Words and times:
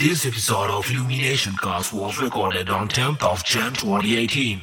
This 0.00 0.24
episode 0.24 0.70
of 0.70 0.90
Illumination 0.90 1.52
Cast 1.60 1.92
was 1.92 2.18
recorded 2.18 2.70
on 2.70 2.88
10th 2.88 3.22
of 3.22 3.44
Jan 3.44 3.74
2018. 3.74 4.62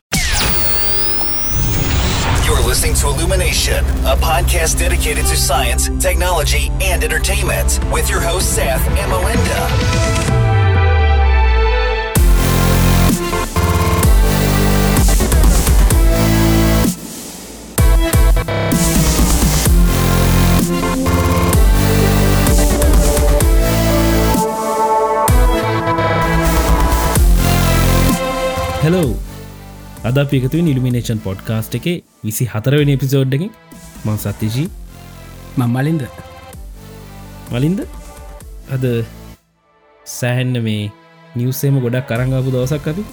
You're 2.44 2.66
listening 2.66 2.96
to 2.96 3.10
Illumination, 3.10 3.86
a 4.08 4.16
podcast 4.16 4.80
dedicated 4.80 5.28
to 5.28 5.36
science, 5.36 5.90
technology, 6.00 6.72
and 6.82 7.04
entertainment 7.04 7.80
with 7.92 8.10
your 8.10 8.20
hosts, 8.20 8.50
Seth 8.50 8.82
and 8.90 9.12
Melinda. 9.12 10.47
Hello 28.88 29.16
අද 30.08 30.18
පිකතු 30.32 30.60
නිලිමිනේෂන් 30.66 31.20
podcast 31.24 31.74
එක 31.78 31.88
විසි 32.26 32.46
හතරවෙනි 32.52 32.94
එපිසෝඩ්ඩකින් 32.98 33.52
මං 34.06 34.18
සත්තිජී 34.24 34.68
මම්මලින්ද 35.60 36.04
මලින්ද. 37.52 37.80
අද 38.76 38.86
සෑහෙන්න 40.06 40.56
මේ 40.68 40.88
නිවසේම 41.36 41.82
ගොඩක් 41.86 42.08
කරංගපු 42.12 42.56
දවසක් 42.56 42.88
අපි. 42.94 43.04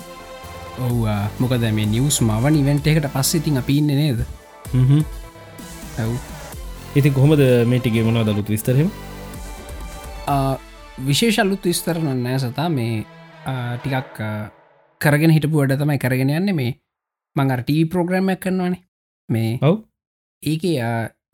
ඔව්වා. 0.87 1.27
මොකද 1.41 1.67
මේ 1.79 1.91
නිවස් 1.97 2.21
මව 2.23 2.55
නිවෙන්ට 2.57 2.87
එකට 2.87 3.11
පස්ස 3.15 3.35
ඉතින් 3.43 3.59
අපි 3.63 3.79
ඉන්න 3.81 3.91
නේද. 4.01 4.21
ඇව් 5.99 6.11
ඉතින් 6.95 7.15
කොහොමද 7.15 7.43
මේටිගේ 7.67 8.07
මොනා 8.09 8.27
දළුත් 8.27 8.51
විස්තරහෙම 8.57 8.91
විශේෂල්ලුත් 11.09 11.65
විස්තරන 11.71 12.13
නෑ 12.27 12.39
සතා. 12.39 12.69
මේ 12.69 13.07
ටිකක් 13.79 14.21
කරගෙන 15.07 15.35
හිටපු 15.37 15.61
වැඩ 15.61 15.77
තමයි 15.81 15.99
කරගෙන 15.99 16.33
යන්න 16.39 16.55
මේ. 16.55 16.79
මංගර 17.37 17.63
ටී 17.63 17.85
ප්‍රෝග්‍රම්මයක් 17.93 18.41
කරනවානේ. 18.41 18.83
මේ 19.29 19.59
ඔව්. 19.63 19.77
ඒක 20.43 20.65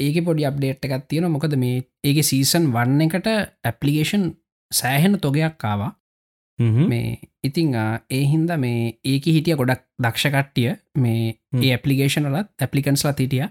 ඒක 0.01 0.17
පොඩි 0.27 0.49
අප්ඩේට් 0.51 0.85
එකත් 0.87 1.09
තියෙන 1.09 1.31
මොකද 1.31 1.57
මේ 1.57 1.87
ඒක 2.05 2.21
සීසන් 2.25 2.71
වන්න 2.75 3.07
එකට 3.07 3.31
ඇපලිකේෂන් 3.65 4.27
සෑහෙන 4.71 5.21
තොගයක් 5.21 5.59
කාවා. 5.59 5.93
මේ 6.89 7.19
ඉතිං 7.45 7.75
ඒ 8.11 8.25
හින්ද 8.33 8.51
මේ 8.59 8.99
ඒක 9.05 9.25
හිටිය 9.29 9.57
ගොඩක් 9.57 9.87
දක්ෂකට්ටිය 9.99 10.77
මේ. 10.97 11.39
ඒ 11.57 11.73
ඇපලිකේෂනලත් 11.73 12.53
ඇපලිකන්ස්ලා 12.59 13.15
හිටිය. 13.15 13.47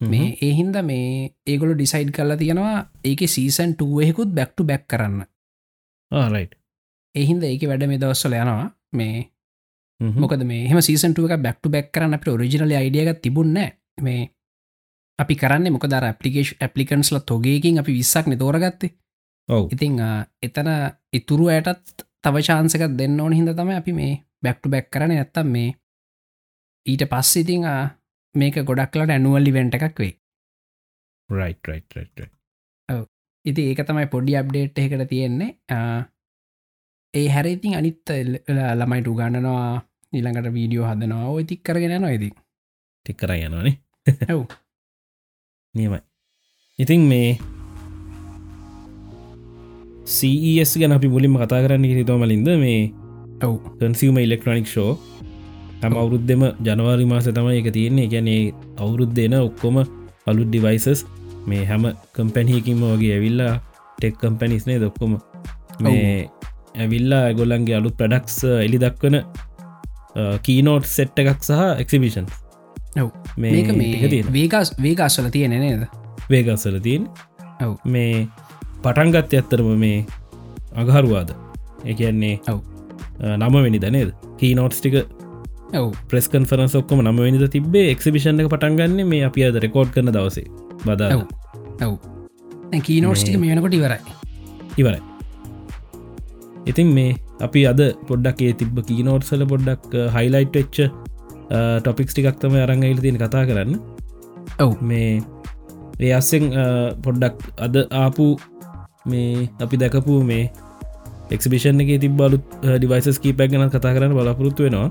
මේ 0.00 0.36
ඒ 0.42 0.52
හින්ද 0.52 0.76
මේ 0.84 1.34
ඒගොලු 1.46 1.74
ඩිසයිඩ් 1.74 2.10
කරලා 2.10 2.36
තියෙනවා 2.36 2.78
ඒක 3.04 3.20
සීසන් 3.28 3.74
ටුවහෙකුත් 3.74 4.34
බැක්ටු 4.34 4.64
බැක් 4.64 4.88
කරන්න. 4.88 5.22
රයි් 6.32 6.48
එහින්ද 7.14 7.42
ඒක 7.42 7.64
වැඩ 7.68 7.86
මේ 7.88 8.00
දවස්සල 8.00 8.34
යනවා. 8.34 8.68
මේ 8.92 9.31
මොකද 10.16 10.44
මේ 10.44 10.68
හම 10.68 10.80
සීසන්ටුව 10.80 11.28
එක 11.28 11.42
බැක්ටු 11.42 11.70
බැක් 11.70 11.90
කරන්න 11.90 12.16
අපට 12.16 12.28
ඔරිජිනල 12.28 12.72
අයිඩියක 12.72 13.20
තිබුන්න 13.20 13.58
මේ 14.00 14.22
අපි 15.18 15.34
කරන්න 15.34 15.72
මොකදර 15.72 16.04
ඇපලිකේෂ් 16.04 16.56
ඇපලිකන්ස්ල 16.58 17.18
තොගේකින් 17.22 17.78
අපි 17.78 17.92
විස්සක් 17.92 18.26
නතෝරගත්තේ 18.26 18.94
ඔව්. 19.48 19.68
ඉතිං 19.68 20.00
එතන 20.42 20.68
ඉතුරු 21.12 21.46
ඇයටත් 21.48 22.06
තව 22.18 22.34
චාන්සකත් 22.40 22.96
දෙන්න 22.98 23.20
ඕන 23.20 23.32
හිද 23.32 23.52
තම 23.52 23.70
අපි 23.72 23.92
මේ 23.92 24.12
බැක්ටු 24.42 24.68
බැක් 24.68 24.90
කරන 24.90 25.12
ඇත්තම් 25.12 25.48
මේ 25.48 25.74
ඊට 26.86 27.04
පස්ස 27.06 27.36
ඉතිං 27.36 27.68
මේක 28.34 28.56
ගොඩක්ලට 28.62 29.10
ඇනුවල්ලි 29.10 29.52
වෙන්ට 29.52 29.76
එකක් 29.76 29.98
වේ 29.98 30.14
ඉති 33.44 33.68
ඒක 33.68 33.80
තමයි 33.82 34.06
පොඩි 34.06 34.36
අප්ඩේට් 34.36 34.78
එකට 34.78 35.08
තියෙන්නේ. 35.08 35.50
ඒ 37.14 37.28
හැර 37.28 37.46
ඉතින් 37.46 37.74
අනිත් 37.74 38.12
ළමයිට 38.48 39.08
උගන්නනවා 39.08 39.82
ඊළඟට 40.12 40.54
වීඩියෝ 40.56 40.86
හදනවා. 40.90 41.28
ඔය 41.34 41.44
තික් 41.50 41.62
කරගෙන 41.66 42.04
ඉති 42.16 42.30
ටික් 43.06 43.16
කර 43.20 43.32
යනවානේ. 43.36 43.76
ඇව් 44.28 44.40
නියමයි. 45.74 46.00
ඉතින් 46.78 47.02
මේ 47.10 47.38
CES 50.16 50.72
ගැන 50.80 50.92
අපි 50.96 51.08
මුලින්ම 51.08 51.38
කතා 51.42 51.62
කරන්න 51.64 51.84
හිතෝමලින්ද 52.00 52.48
මේ 52.64 52.92
ඔව්. 53.46 53.56
කන්සිවම 53.78 54.18
ඉලෙක්ට්‍රොනික් 54.18 54.66
ෂෝ 54.66 54.92
හැම 55.82 55.96
අවුරුද්ධෙම 56.02 56.42
ජනවාරි 56.66 57.06
මාස 57.12 57.26
තමයි 57.38 57.58
එක 57.62 57.72
තියන්නේ. 57.76 58.06
ගැනේ 58.12 58.54
අවුරුද්ධෙන 58.82 59.34
ඔක්කොම 59.40 59.76
අලුත් 60.26 60.48
ඩිවයිසස් 60.48 61.02
මේ 61.46 61.64
හැම 61.70 61.84
කම්පැනීකින්ම 62.16 62.82
වගේ 62.92 63.14
ඇවිල්ලා 63.16 63.54
ටෙක් 63.96 64.18
කම්පැනිස්නේ 64.20 64.78
දොක්කොම 64.82 65.16
මේ 65.84 66.28
ඇවිල්ලා 66.82 67.24
ගොල්ලන්ගේ 67.38 67.76
අලුත් 67.78 67.96
ප්‍රඩක්ස් 68.00 68.36
එලි 68.66 68.78
දක්වන 68.84 69.16
කීනෝට් 70.16 70.84
සෙට්ට 70.84 71.18
එකක් 71.18 71.42
සහ 71.42 71.50
එක්සිබිෂන් 71.78 72.24
මේ 73.38 73.52
වේගස් 74.32 74.72
වේගස්වල 74.82 75.28
තියෙන 75.28 75.50
නේද? 75.50 75.80
වේගස්සල 76.30 76.78
තින් 76.78 77.06
ඔව්. 77.66 77.76
මේ 77.86 78.26
පටන්ගත්ත 78.82 79.34
ඇත්තරම 79.34 79.64
මේ 79.64 80.06
අගහරුවාද? 80.76 81.30
එකන්නේ 81.86 82.38
ඔව්. 82.48 82.60
නමවෙනි 83.22 83.78
දනේද 83.78 84.12
කීනෝට්ස් 84.40 84.80
ටික 84.80 84.94
ඔව්. 85.74 85.94
ප්‍රෙස් 86.10 86.28
කන්ෆරන්ස් 86.28 86.76
ඔක්කොම 86.76 87.00
නමනිද 87.00 87.46
තිබේ 87.46 87.90
එක්සිබිෂන් 87.90 88.40
එක 88.40 88.46
පටන්ගන්න 88.46 89.06
මේ 89.06 89.22
අපි 89.24 89.42
අද 89.42 89.56
රෙකෝඩ් 89.56 89.88
කරන 89.88 90.10
දවසේ 90.10 90.44
බදා 90.86 91.16
ඔව්. 91.16 91.98
කීනෝට්ටික 92.84 93.38
මේ- 93.38 93.54
මේනකොට 93.54 93.74
ඉවරයි. 93.74 93.98
ඉවරයි. 94.78 95.00
ඉතින් 96.66 96.86
මේ 96.86 97.16
අපි 97.46 97.60
අද 97.72 97.80
පොඩ්ඩක් 98.08 98.42
ඒ 98.48 98.54
තිබ 98.60 98.78
කීනෝට්සල 98.88 99.44
පොඩ්ඩක් 99.52 99.94
හයිලයිට් 100.16 100.56
වෙච්ච 100.58 100.78
ටොපික්ස් 101.84 102.14
ටිකක් 102.14 102.38
තම 102.42 102.56
අරංගයිල 102.64 102.98
තියෙන 103.04 103.18
කතා 103.22 103.44
කරන්න. 103.48 103.72
ඔව්. 104.64 104.72
මේ 104.80 105.22
ඒ 106.00 106.12
අස්සෙන් 106.18 106.44
පොඩ්ඩක් 107.06 107.38
අද 107.66 107.76
ආපු 108.02 108.26
මේ 109.12 109.48
අපි 109.64 109.80
දැකපු 109.82 110.18
මේ 110.30 110.44
එක්සිබිෂන් 111.36 111.82
එක 111.84 111.90
තිබ 112.04 112.14
බලුත් 112.20 112.44
ඩිවයිසස් 112.76 113.18
කීපක් 113.24 113.42
ගැන 113.54 113.72
කතා 113.76 113.94
කරන්න 113.96 114.14
බලාපොරොත්තු 114.18 114.68
වෙනවා. 114.68 114.90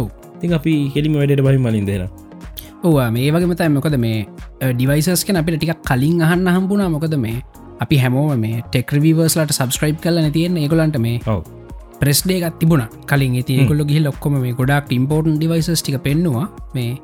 ඔව්. 0.00 0.06
තින් 0.40 0.58
අපි 0.58 0.74
හෙලිම 0.96 1.16
වැඩට 1.20 1.44
බහි 1.46 1.62
මලින් 1.66 1.88
දෙෙන 1.90 2.04
ඕවා 2.84 3.08
මේ 3.16 3.32
වගේ 3.34 3.50
මතයි 3.50 3.72
මොකද 3.78 3.96
මේ 4.04 4.20
ඩිවයිසස් 4.76 5.24
කන 5.26 5.40
අපිට 5.40 5.58
ටිකක් 5.58 5.82
කලින් 5.88 6.22
අහන්න 6.28 6.46
හම්බුණා. 6.56 6.92
මොකද 6.96 7.16
මේ 7.24 7.38
අපි 7.82 7.96
හැමෝම 8.04 8.30
මේ 8.44 8.62
ටෙක්‍රවීවර්ස්ලට 8.68 9.58
සබස්ක්‍රයිබ් 9.58 9.98
කලන 10.04 10.30
තියෙන 10.36 10.62
ඒගොලන්ට 10.62 10.98
මේ 11.06 11.18
ඔව 11.34 11.61
ප්‍රෙස්්ඩේ 12.02 12.38
එකත් 12.42 12.58
තිබුණ. 12.60 12.84
කලින් 13.10 13.34
ගොල්ල 13.70 13.82
ගිහි 13.90 14.00
ලොක්කොම 14.06 14.34
මේ 14.44 14.54
ගොඩක් 14.60 14.90
ඉම්පෝර්ටන් 14.98 15.36
ඩිවයිසස් 15.38 15.82
ටික 15.82 15.98
පෙන්නවා. 16.06 16.46
මේ 16.74 16.98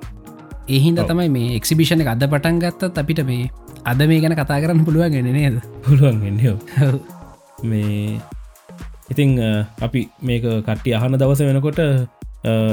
එහින්ද 0.76 0.98
තමයි 1.10 1.28
මේ 1.36 1.54
එක්සිබිෂණ 1.58 2.02
එක 2.04 2.10
අද 2.14 2.24
පටන් 2.32 2.58
ගත්තත් 2.64 2.98
අපිට 3.02 3.22
මේ 3.30 3.46
අද 3.90 4.00
මේ 4.10 4.20
ගැන 4.22 4.34
කතා 4.40 4.58
කරන්න 4.62 4.82
පුළුවන් 4.88 5.14
ගෙන 5.14 5.30
නේද? 5.36 5.56
පුළුවන් 5.86 6.18
මේ 7.70 8.18
ඉතිං 9.12 9.30
අපි 9.86 10.00
මේක 10.28 10.44
කට්ටි 10.66 10.94
අහන 10.98 11.16
දවස 11.20 11.40
වෙනකොට 11.48 11.80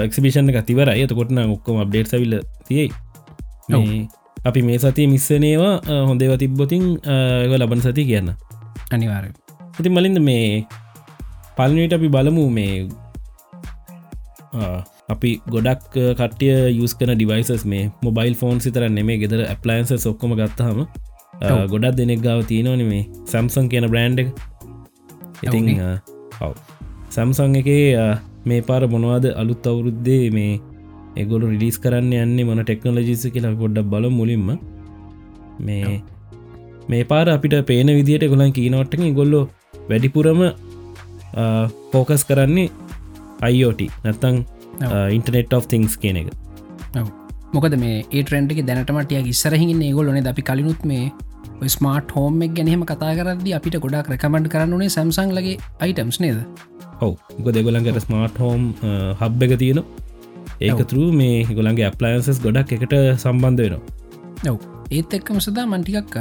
එක්සිබිෂන් 0.05 0.49
එක 0.51 0.65
තිවර 0.69 0.89
එතකොටන 0.93 1.39
ඔක්කොම 1.45 1.77
අප්ඩේට් 1.83 2.11
සවිල්ල 2.11 2.41
තියෙයි. 2.67 2.89
අපි 4.49 4.61
මේ 4.67 4.79
සතිය 4.81 5.07
මිස්සනේවා 5.13 5.75
හොඳේව 6.09 6.33
තිබ්බොතින් 6.41 6.83
ලබන 7.59 7.85
සති 7.85 8.03
කියන්න. 8.09 8.33
අනිවාර 8.93 9.29
ඉති 9.79 9.89
මලින්ද 9.89 10.19
මේ 10.29 10.65
පලනට 11.57 11.97
අපි 11.97 12.09
බලමු 12.09 12.45
මේ 12.49 12.75
අපි 15.09 15.31
ගොඩක් 15.47 15.97
කටිය 16.19 16.53
යස් 16.77 16.93
කන 16.99 17.13
ඩිවයිසස් 17.13 17.65
මේ 17.65 17.85
මොබයිල් 18.01 18.35
ෆෝන් 18.35 18.59
සිතරන්න 18.59 18.99
මේ 19.09 19.19
ගෙදර 19.23 19.41
ඇපලයින්ස 19.45 20.07
ඔක්කොම 20.11 20.35
ගත්තහම. 20.39 20.79
ගොඩක් 21.73 21.97
දෙනෙක් 21.97 22.21
ගාව 22.21 22.39
තියනවන 22.51 22.85
මේ 22.91 23.03
සම්සන් 23.25 23.67
කියන 23.71 23.87
බ්‍රන්ඩ් 23.87 24.19
ඉතිං. 25.43 25.67
ඔව් 26.41 26.53
සම්සං 27.09 27.59
එක 27.61 27.69
මේ 28.45 28.61
පාර 28.61 28.81
මොනවාද 28.87 29.25
අලුත් 29.35 29.67
අවුරුද්දේ 29.71 30.23
මේ 30.31 30.53
එගොලු 31.21 31.51
රිඩිස් 31.53 31.77
කරන්න 31.79 32.11
යන්නේ 32.17 32.47
මොන 32.49 32.61
ටෙක්නෝලජිස 32.63 33.25
කියලා 33.33 33.55
පොඩ්ඩක් 33.55 33.91
බල 33.93 34.07
මුලින්ම 34.11 34.47
මේ 35.59 35.95
මේ 36.89 37.03
පාර 37.11 37.25
අපිට 37.29 37.55
පේන 37.65 37.91
විදිට 37.99 38.25
ගොලන් 38.31 38.51
කීනොට්ටකින් 38.51 39.13
ගොල්ලො 39.13 39.41
වැඩිපුරම 39.89 40.41
පෝකස් 41.91 42.23
කරන්නේ 42.31 42.69
අයිෝට 43.47 43.81
නැත්තං. 44.05 44.43
ඉන්ටනෙට් 45.15 45.53
of 45.57 45.67
තිංස් 45.71 45.95
කියන 46.01 46.17
එක. 46.21 46.27
මොකද 47.55 47.75
මේ 47.83 48.03
ඒ 48.11 48.23
ට්‍රෙන්ඩ් 48.23 48.51
එක 48.53 48.61
දැනටමටිය 48.69 49.21
ඉස්සරහින්න 49.33 49.81
ඒගොලොන 49.87 50.19
අපි 50.31 50.43
කලිනුත් 50.49 50.81
මේ 50.91 51.11
ස්මාර්ට 51.75 52.09
හෝම 52.15 52.41
එක 52.45 52.55
ගැනීම 52.57 52.81
කතා 52.91 53.11
කරද 53.19 53.45
අපිට 53.57 53.77
ගොඩක් 53.85 54.09
රැකමන්ඩ් 54.13 54.49
කරන්නුනේ 54.53 54.89
සැම්සං 54.95 55.35
ලගේ 55.37 55.59
අයිටම්ස් 55.83 56.19
නේද? 56.23 56.39
ඔව. 57.05 57.13
ගො 57.43 57.49
දෙගොලන්ගට 57.57 58.01
ස්මාර්ට 58.07 58.41
හෝම් 58.43 58.73
හබ් 59.21 59.47
එක 59.47 59.53
තියෙන 59.63 59.79
ඒක. 60.61 60.81
තුරු 60.91 61.11
මේ 61.21 61.43
ගොලන්ගේ 61.59 61.87
අප්ලයින්සස් 61.91 62.41
ගොඩක් 62.47 62.75
එකට 62.77 62.95
සම්බන්ධ 63.23 63.61
වෙනවා. 63.63 64.57
ඒත් 64.91 65.15
එක්කම 65.19 65.39
සදා 65.47 65.65
මන්ටිකක් 65.71 66.19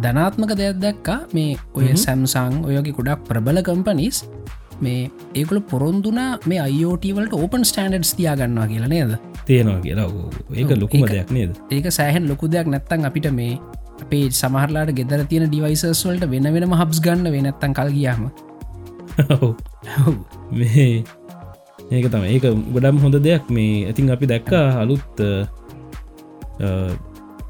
ධනාත්මක 0.00 0.56
දෙයක් 0.56 0.80
දැක්කා. 0.84 1.20
මේ 1.36 1.56
ඔය 1.74 1.92
සැම්සං 2.04 2.64
ඔයගේ 2.64 2.96
ගොඩක් 2.98 3.28
ප්‍රබල 3.28 3.60
කම්පනිස් 3.68 4.24
මේ 4.80 5.10
ඒකුල 5.34 5.60
පොරොන්දුනා 5.72 6.30
මේ 6.50 6.60
අයෝටවලට 6.66 7.34
ඕපන් 7.40 7.64
ස්ටන්ඩඩ්ස් 7.70 8.14
තියාගන්නවා 8.18 8.66
කියලා 8.72 8.90
නේද? 8.94 9.12
තියෙනවා 9.46 9.80
කියලා. 9.84 10.08
ඒක 10.56 10.70
ලොකුම 10.82 11.06
දෙයක් 11.14 11.30
නේද? 11.30 11.52
ඒක 11.70 11.86
සෑහන් 11.98 12.28
ලොකු 12.30 12.50
දෙයක්. 12.54 12.66
නැත්තන් 12.74 13.08
අපිට 13.08 13.28
මේ 13.40 13.58
අපේ 14.02 14.24
සමහරලාට 14.40 14.92
ගෙදර 14.98 15.24
තියෙන 15.30 15.48
ඩිවයිසස් 15.48 16.04
වලට 16.06 16.30
වෙන 16.34 16.48
වෙනම 16.54 16.76
හබ්ස් 16.80 17.02
ගන්න 17.06 17.32
වෙනත්තන් 17.34 17.72
කල් 17.78 17.90
ගියාම. 17.96 18.30
මේ 20.60 21.04
ඒක 21.90 22.06
තම 22.12 22.24
ඒක 22.34 22.46
ගොඩම් 22.74 23.02
හොඳ 23.04 23.18
දෙයක්. 23.26 23.50
මේ 23.50 23.84
ඇතින් 23.90 24.14
අපි 24.16 24.30
දැක්කා 24.32 24.66
අලුත් 24.82 25.22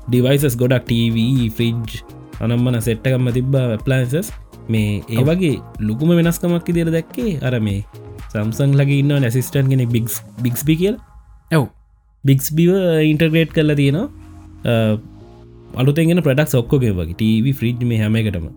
ඩිවයිසස් 0.08 0.58
ගොඩක් 0.58 0.84
TV 0.90 1.16
ෆ්‍රිජ් 1.56 2.02
අනම්මන 2.40 2.80
සෙට්ටකම්ම 2.80 3.28
තිබ්බ 3.32 3.54
ප්ලන්සස් 3.84 4.32
මේ 4.68 5.02
ඒ 5.10 5.24
වගේ 5.28 5.56
ලොකුම 5.80 6.12
වෙනස්කමක් 6.18 6.68
ඉදිර 6.68 6.90
දැක්කේ 6.96 7.38
අර 7.42 7.54
මේ 7.60 7.80
සම්සං 8.32 8.74
ලගේ 8.80 9.00
ඉන්න 9.02 9.14
නැසිස්ටන් 9.18 9.70
කෙනෙ 9.72 9.86
බික්ස් 9.86 10.16
බික්ස්බි 10.42 10.76
කියල. 10.76 10.96
ඇව් 11.50 11.64
බික්ස් 12.24 12.48
බිව 12.54 12.72
ඉන්ටර්ග්‍රේට් 13.04 13.52
කරලා 13.52 13.76
තියෙනවා. 13.76 14.08
අලුතෙන්ගෙන 15.74 16.22
ප්‍රඩක් 16.22 16.54
ඔක්කෝගේ 16.54 16.92
වගේ. 16.92 17.16
TV 17.16 17.54
ෆ්‍රිජ් 17.58 17.84
මේ 17.84 18.02
හැම 18.02 18.16
එකටම. 18.16 18.48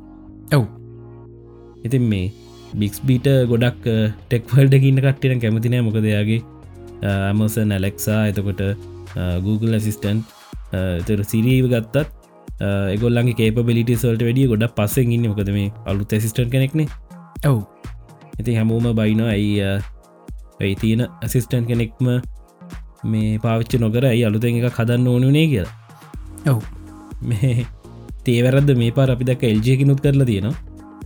ඇව් 0.52 0.64
ඉතින් 1.86 2.04
මේ 2.12 2.32
බික්ස් 2.74 3.00
බීට 3.08 3.28
ගොඩක් 3.52 3.86
ටෙක්වල්ඩ 4.30 4.76
ඉන්න 4.82 5.02
කට්ටින 5.04 5.42
කැමතිනෑ 5.44 5.86
මොකදයාගේ 5.88 6.42
ඇමසන් 7.04 7.72
ඇලෙක්සා 7.72 8.22
එතකොට 8.32 8.62
Google 9.46 9.78
ඇසිස්ටන් 9.78 10.22
තර 11.08 11.24
සිරීව 11.24 11.68
ගත්තත් 11.74 12.25
එගොල්ලන්ගේ 12.60 13.36
කේපබිලිට 13.36 13.92
සල්ට 13.96 14.24
වැඩිය 14.24 14.48
ගොඩ 14.48 14.68
පස්සෙන් 14.76 15.12
ඉන්න. 15.12 15.28
මොකද 15.30 15.52
මේ 15.52 15.72
අලුත් 15.86 16.14
ඇසිස්ටන් 16.14 16.50
කෙනෙක්නේ. 16.50 16.88
ඇව් 17.44 17.58
ඉතින් 18.40 18.56
හැමෝම 18.56 18.88
බයිනවා 18.96 19.30
ඇයි 19.30 19.62
ඇයි 19.64 20.76
තියෙන 20.76 21.08
ඇසිස්ටන් 21.22 21.66
කෙනෙක්ම 21.66 22.12
මේ 23.06 23.40
පාවිච්චි 23.40 23.80
නොකර 23.80 24.06
ඇයි 24.06 24.26
අලුතෙන් 24.26 24.62
එක 24.62 24.74
කදන්න 24.74 25.08
ඕනුනේ 25.08 25.48
කියලා. 25.48 25.74
ඇව් 26.46 26.60
මේ 27.24 27.68
තේවරද 28.26 28.72
මේ 28.78 28.92
පාර 28.92 29.10
අපි 29.12 29.26
දක් 29.26 29.52
එල්ජයකිනුත් 29.52 30.02
කරලා 30.02 30.26
තියෙනවා. 30.26 30.56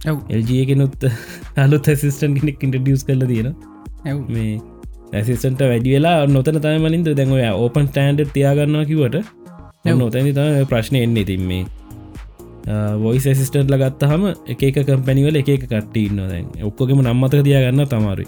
ඇව් 0.06 0.18
එල්ජයකෙනුත් 0.30 1.08
අලුත් 1.64 1.88
ඇසිස්ටන් 1.88 2.38
කෙනෙක් 2.40 2.64
ඉන්ටඩියස් 2.66 3.04
කරල 3.04 3.26
තියෙන 3.32 3.50
ඇව් 4.06 4.20
මේ 4.30 4.54
ඇසිස්ටන්ට 5.14 5.62
වැඩි 5.64 5.96
වෙලා 5.96 6.18
නොතන 6.28 6.62
තම 6.62 6.86
මලින්ද 6.86 7.10
දැන්ව 7.18 7.36
ඕපන් 7.56 7.88
ස්ටන්ඩ් 7.88 8.32
තියාගන්නවා 8.36 8.86
කිවට 8.86 9.18
නොතැනි 9.86 10.34
තම 10.34 10.66
ප්‍රශ්නය 10.66 11.04
එන්නේ 11.04 11.26
තින් 11.26 11.42
මේ. 11.44 11.66
වොයිස් 12.98 13.28
ඇසිස්ටන්ට්ල 13.28 13.78
ගත්තහම 13.78 14.26
එක 14.48 14.62
කම්පැනිවල 14.82 15.36
එක 15.36 15.50
කට්ට 15.56 15.98
ඉන්න 15.98 16.22
දැන්. 16.26 16.48
ඔක්කොගෙම 16.64 17.02
නම්මත 17.02 17.44
තියාගන්න 17.44 17.88
තමාරු 17.88 18.26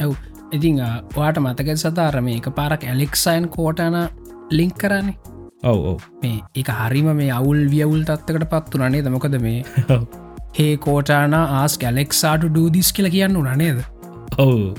ඇව් 0.00 0.14
ඉතිං 0.52 0.80
වාට 1.16 1.38
මතක 1.38 1.76
සතාර 1.76 2.20
මේ 2.22 2.36
එක 2.36 2.48
පාරක් 2.54 2.84
ඇලෙක්සයින් 2.84 3.48
කෝටන 3.50 3.98
ලිංක් 4.50 4.76
කරන්නේ? 4.76 5.16
ඔව 5.64 5.86
ඔව. 5.86 6.00
මේ 6.22 6.40
එක 6.54 6.70
හරිම 6.72 7.10
මේ 7.14 7.30
අවුල් 7.32 7.64
වියවුල් 7.68 8.04
තත්වකට 8.04 8.50
පත්තුනනේ 8.50 9.02
දමොකද 9.02 9.38
මේ 9.40 9.62
හේ 10.58 10.76
කෝටාන 10.78 11.34
ආස් 11.34 11.78
කැලෙක්සාට 11.78 12.46
ඩූදිස් 12.46 12.92
කියල 12.92 13.10
කියන්න 13.10 13.40
නනේද 13.46 13.82
ඔව්. 14.38 14.78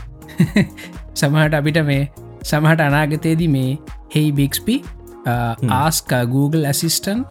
සමහට 1.19 1.53
අපිට 1.53 1.81
මේ 1.85 2.03
සමහට 2.44 2.81
අනාගතයේදී 2.81 3.47
මේ 3.50 3.71
hey 4.15 4.31
Bixby 4.31 4.83
ask 5.25 6.12
Google 6.31 6.68
assistant 6.68 7.24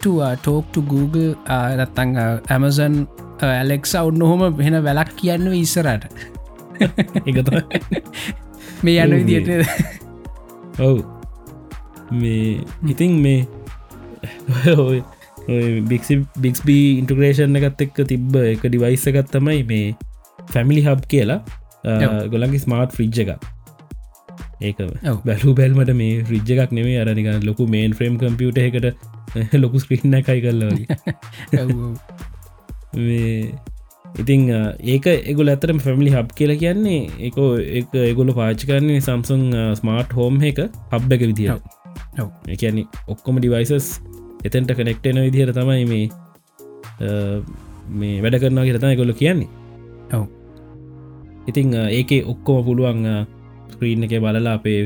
talk 0.00 0.76
Google 0.88 1.30
රත්තං 1.76 2.18
ඇමසන් 2.48 3.00
ඇලෙක්ස 3.42 3.94
ඔන්න 4.00 4.22
හොම 4.22 4.44
වෙන 4.58 4.82
වැලක් 4.84 5.14
කියන්න 5.16 5.48
ඉස්සරට 5.54 6.08
එකත 7.26 7.48
මේ 8.84 9.02
යන්න 9.02 9.14
ඔව්, 9.14 9.20
විදිට 9.26 9.48
ඔව්. 10.78 10.98
මේ 12.10 12.60
ඉතින් 12.92 13.18
මේ 13.22 13.46
බික්බී 16.38 16.84
ඉන්ටග්‍රේෂන් 16.98 17.58
එකත් 17.60 17.86
එක්ක 17.88 18.02
තිබ්බ 18.08 18.36
එක 18.42 18.66
ඩිවයිස 18.66 19.06
එකත් 19.10 19.32
තමයි 19.34 19.64
මේ 19.68 19.94
ෆැමිලි 20.52 20.84
හබ් 20.86 21.08
කියලා. 21.10 21.40
ගොලන්ගේ 22.32 22.62
ස්මාර්ට් 22.62 22.94
ෆ්‍රිජ් 22.96 23.22
එක 23.24 23.30
ඒක. 24.60 24.78
බැලු 25.24 25.54
බැල්මට 25.54 25.92
මේ 25.94 26.24
ෆ්‍රිජ් 26.24 26.52
එකක් 26.56 26.72
නෙවේ 26.72 26.98
අරනික 27.00 27.28
ලොකු 27.44 27.66
මේන් 27.68 27.92
ෆ්‍රේම් 27.92 28.14
කම්පියුට 28.18 28.58
එකට 28.58 28.86
ලොකු 29.54 29.76
ස්ක්‍රීන්න 29.78 30.14
එකයි 30.14 30.40
කල්ලවගේ 30.42 30.86
ඉතිං 34.14 34.40
ඒක 34.84 35.06
එගොල 35.06 35.48
ඇතරම 35.48 35.78
ෆැමිලි 35.78 36.10
හබ් 36.10 36.28
කියල 36.34 36.52
කියන්නේ 36.56 37.02
එකෝ 37.28 37.50
එක 37.80 37.94
එගොල 38.02 38.32
පාච් 38.32 38.64
කරන්නේ 38.64 39.00
සම්සුන් 39.00 39.42
ස්මාර්ට් 39.74 40.12
හෝම් 40.12 40.40
එක 40.42 40.58
හබ් 40.92 41.12
එක 41.12 41.22
විදිහ. 41.22 41.48
එකන්නේ 42.48 42.86
ඔක්කොම 43.06 43.38
ඩිවයිසස් 43.38 43.88
එතැන්ට 44.44 44.74
කනෙක්ටන 44.74 45.22
විදිහර 45.26 45.52
තමයි 45.52 45.84
මේ 45.86 46.06
මේ 47.92 48.20
වැඩ 48.22 48.40
කරනවා 48.40 48.66
කියරතයි 48.66 48.96
ගොල 48.96 49.12
කියන්නේ 49.14 49.48
ඔව්. 50.12 50.24
ඉතිං 51.46 51.74
ඒක 51.74 52.10
ඔක්කොම 52.26 52.64
පුළුවන් 52.64 53.04
ස්ක්‍රීන් 53.78 54.06
එක 54.06 54.14
බලලා 54.18 54.54
අපේ 54.54 54.80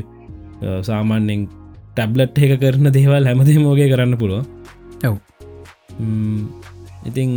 සාමාන්‍යෙන් 0.89 1.47
ටැබ්ලට් 1.93 2.37
එක 2.39 2.53
කරන 2.61 2.93
දේවල් 2.97 3.29
හැමදේ 3.29 3.57
මෝගේ 3.59 3.89
කරන්න 3.89 4.17
පුළුව 4.17 4.41
ඔව්. 5.03 5.17
ඉතිං 7.05 7.31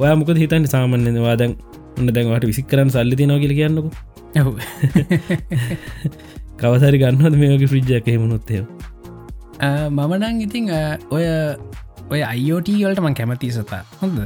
ඔය 0.00 0.12
මොකද 0.16 0.38
හිතන්න 0.44 0.68
සාමාන්‍ය 0.68 1.16
වාදන් 1.20 1.56
උන්න 1.98 2.14
දැන්වට 2.16 2.46
විසි 2.46 2.62
කරන්න 2.64 2.90
සල්ලි 2.90 3.16
කියල 3.16 3.56
කියන්නකු. 3.58 3.90
ඔව්. 4.40 4.54
කවසරි 6.60 7.00
ගන්නවද 7.00 7.36
මේක 7.40 7.66
ෆ්‍රිජ්ජ 7.68 7.92
එක 7.98 8.08
හෙමනොත්තය 8.08 8.60
මමනං 9.90 10.40
ඉතිං 10.40 10.68
ඔය 11.10 11.24
ඔය 12.10 12.20
අයිෝට 12.22 12.68
වලට 12.68 13.00
මං 13.00 13.14
කැමති 13.14 13.52
සතා. 13.52 13.84
හොඳ 14.00 14.18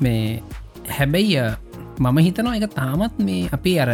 මේ 0.00 0.42
හැබැයි 0.88 1.42
මම 2.00 2.18
හිතනවා 2.18 2.56
එක 2.58 2.74
තාමත් 2.74 3.18
මේ 3.20 3.48
අපේ 3.52 3.78
අර 3.80 3.90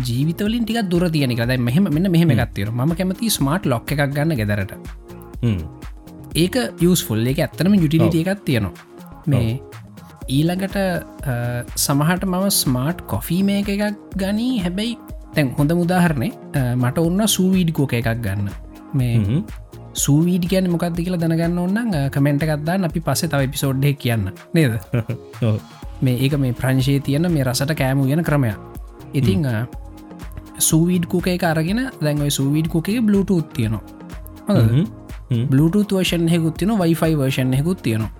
ජීවිතවලින් 0.00 0.64
ටික 0.64 0.90
දුර 0.90 1.06
තියනෙක 1.08 1.42
දැ 1.46 1.58
මෙහම 1.58 1.88
මෙන්න 1.90 2.10
මෙහම 2.10 2.34
එකත්තිර 2.36 2.70
ම 2.72 2.94
කැමති 2.98 3.30
ස්මාර්ට් 3.30 3.66
ලොක් 3.66 3.92
එකක් 3.92 4.04
ගන්න 4.16 4.36
ගෙදරට. 4.36 4.74
ඒක 6.34 6.56
යස්ෆුල් 6.82 7.26
එක 7.26 7.38
ඇත්තනම 7.38 7.74
යුටිලිට 7.76 8.16
එකක් 8.22 8.44
තියෙනවා. 8.44 8.72
මේ 9.26 9.60
ඊළඟට 10.28 10.78
සමහට 11.78 12.24
මම 12.24 12.46
ස්මාර්ට් 12.52 13.04
කොෆී 13.06 13.42
මේ 13.42 13.60
එකක් 13.62 14.00
ගනී. 14.16 14.54
හැබැයි 14.60 14.98
තැන් 15.34 15.54
හොඳ 15.58 15.72
මුදාහරණය 15.72 16.30
මට 16.76 16.98
ඔන්න 17.00 17.28
සූවීඩිකෝක 17.28 17.94
එකක් 17.94 18.10
ගන්න. 18.20 18.50
මේ 18.94 19.42
සූවීඩි 19.94 20.46
කියන්න 20.48 20.70
මොකක්ද 20.70 20.98
කියලා 20.98 21.22
දැනගන්න 21.22 21.58
ඔන්න 21.58 21.94
කමෙන්ට 22.10 22.42
එකක්දන්න 22.42 22.88
අපි 22.88 23.00
පස්සේ 23.00 23.30
තව 23.30 23.50
පිසෝඩ්ඩ 23.50 23.94
කියන්න. 23.98 24.30
නේද 24.54 24.72
මේ 26.02 26.16
ඒක 26.18 26.36
මේ 26.38 26.52
ප්‍රංශයේ 26.52 27.00
තියෙන 27.00 27.32
මේ 27.32 27.44
රසට 27.44 27.74
කෑමු 27.74 28.06
ගෙන 28.06 28.24
ක්‍රමයක්. 28.24 28.58
ඉතිං 29.12 29.46
සූවීඩ් 30.58 31.06
කුක 31.06 31.26
එක 31.26 31.44
අරගෙන 31.44 31.90
දැන්වයි 32.00 32.30
සූවීඩ් 32.30 32.68
කුකේ 32.68 33.00
බලුටූත් 33.00 33.52
තියෙනවා? 33.52 33.82
Bluetooth 35.50 35.94
වර්ෂන් 35.94 36.28
හෙකුත් 36.28 36.56
තින 36.58 36.70
වයිෆයි 36.78 37.16
වර්ෂන් 37.16 37.52
හෙකුත් 37.52 37.82
තියෙනවා. 37.82 38.12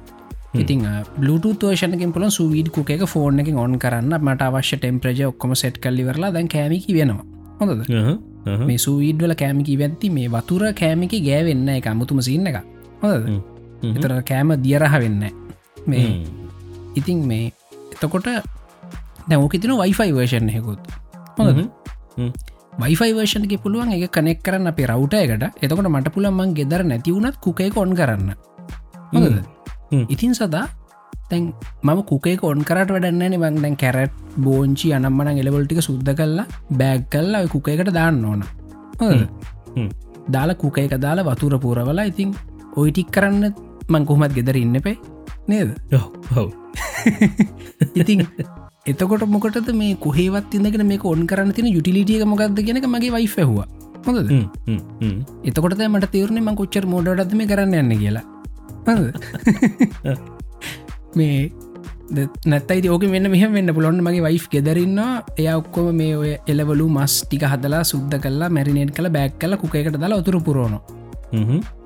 ඉතින් 0.55 0.87
Bluetooth 1.21 1.65
වර්ෂණකින් 1.65 2.13
පුල 2.13 2.29
සුවීඩ් 2.31 2.69
කුක 2.71 2.91
එක 2.91 3.03
ෆෝර්න 3.07 3.41
එක 3.41 3.49
ඔන් 3.57 3.79
කරන්න. 3.79 4.15
මට 4.21 4.43
අවශ්‍ය 4.43 4.77
ටෙම්ප්‍රජ 4.77 5.25
ඔක්කොම 5.31 5.55
සෙට් 5.55 5.79
කල්ලිවරලා 5.79 6.33
දැන් 6.33 6.49
කෑමිකි 6.49 6.95
වෙනවා 6.95 7.25
හොඳද? 7.61 7.83
මේ 8.69 8.79
සූවීඩ්වල 8.79 9.35
කෑමිකි 9.35 9.79
වැත්ති 9.79 10.11
මේ 10.11 10.29
වතුර 10.31 10.63
කෑමිකි 10.81 11.21
ගෑවෙන්න 11.27 11.69
එක 11.69 11.87
අමුතුම 11.93 12.23
සින්න 12.23 12.47
එක 12.47 12.63
හොඳද? 13.03 13.29
එතර 13.97 14.15
කෑම 14.31 14.55
දියරහ 14.65 14.97
වෙන්න 15.05 15.25
මේ 15.87 16.07
ඉතින් 16.95 17.27
මේ 17.27 17.53
එතකොට 17.95 18.29
දැමෝක 19.29 19.57
තින 19.63 19.75
වයිෆයි 19.83 20.13
වර්ෂන් 20.19 20.53
හෙකුත් 20.57 20.81
හොඳද? 21.39 21.61
වයිෆයි 22.83 23.13
වර්ෂණක 23.17 23.55
පුළුවන් 23.65 23.93
එක 23.97 24.07
කනෙක් 24.17 24.41
කරන්න 24.47 24.71
අපේ 24.73 24.89
රවුට 24.91 25.15
එකට. 25.15 25.45
එතකොට 25.65 25.91
මට 25.91 26.15
පුළන්මන් 26.15 26.55
ගෙදර 26.59 26.85
නැතිවුණත් 26.85 27.37
කුකේ 27.41 27.71
කොන් 27.71 27.95
කරන්න. 27.95 28.35
හොඳද? 29.13 29.39
ඉතින් 30.09 30.35
සදා 30.35 30.67
තැන් 31.31 31.53
මම 31.83 32.01
කුකේ 32.11 32.37
කොන් 32.37 32.65
කරට 32.69 32.91
වැඩන්නන 32.95 33.39
බං 33.43 33.63
දැන් 33.63 33.77
කැරට් 33.77 34.13
බෝංචි 34.47 34.93
අනම්මන 34.93 35.41
එලවල්ටික 35.43 35.81
සුද්ද 35.89 36.09
කල්ලා 36.21 36.47
බෑග් 36.81 37.09
කල්ලා 37.11 37.47
කුකේකට 37.49 37.93
දාන්න 37.95 38.25
ඕන? 38.25 38.43
දාලා 40.35 40.61
කුක 40.63 40.79
එක 40.79 40.97
දාලා 41.01 41.29
වතුර 41.31 41.57
පුරවලා 41.59 42.07
ඉතින් 42.11 42.35
ඔයිටික් 42.77 43.11
කරන්න 43.15 43.55
මං 43.89 44.07
කොහමත් 44.09 44.33
ගෙදර 44.37 44.57
ඉන්නපේ 44.57 44.97
නේද? 45.49 45.71
හව 46.31 46.49
ඉතින් 48.01 48.27
එතකොට 48.87 49.25
මොකටද 49.29 49.73
මේ 49.75 49.97
කොහේවත් 49.97 50.55
ඉඳගෙන 50.55 50.87
මේ 50.87 51.01
ඔන් 51.05 51.27
කරන්න 51.27 51.53
තින 51.53 51.69
යුටිලිටිය 51.69 52.25
මොකක්ද 52.27 52.61
කියෙනක 52.61 52.87
මගේ 52.89 53.15
වයිෆහවා 53.17 53.67
හොඳද? 54.07 54.31
එතකොට 55.45 55.77
මට 55.89 56.13
තේරණ 56.15 56.41
ම 56.43 56.55
කොච්චර 56.55 56.87
මෝඩටත්ම 56.87 57.45
කරන්න 57.51 57.77
යන්න 57.83 57.99
කියලා. 57.99 58.25
මේ 61.17 61.53
නැත්තයි 62.45 62.89
ඕක 62.89 63.05
මෙන්න 63.09 63.31
මෙහ 63.31 63.45
වෙන්න 63.49 63.75
පුළොන්න 63.75 64.01
මගේ 64.05 64.25
වයි් 64.27 64.41
ගෙදරන්න 64.53 65.01
එය 65.39 65.49
ඔක්කොම 65.53 65.89
මේ 65.95 66.17
ඔය 66.17 66.33
එලවලු 66.47 66.89
මස් 66.91 67.15
ටික 67.23 67.47
හදලා 67.47 67.83
සුද්ද 67.85 68.15
කල්ලා 68.25 68.51
මැරිනේට් 68.51 68.93
කළ 68.97 69.09
බැක් 69.17 69.39
කල 69.39 69.57
කුකට 69.57 69.97
දලා 69.97 70.21
උතුර 70.21 70.37
පුරෝණ 70.41 70.77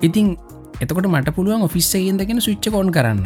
ඉතින් 0.01 0.35
එතකොට 0.83 1.07
මට 1.13 1.35
පුළුවන් 1.37 1.65
ඔෆිස්සයන්දගෙන 1.67 2.41
සුච්ච 2.47 2.65
කොන් 2.75 2.91
කරන්න. 2.97 3.21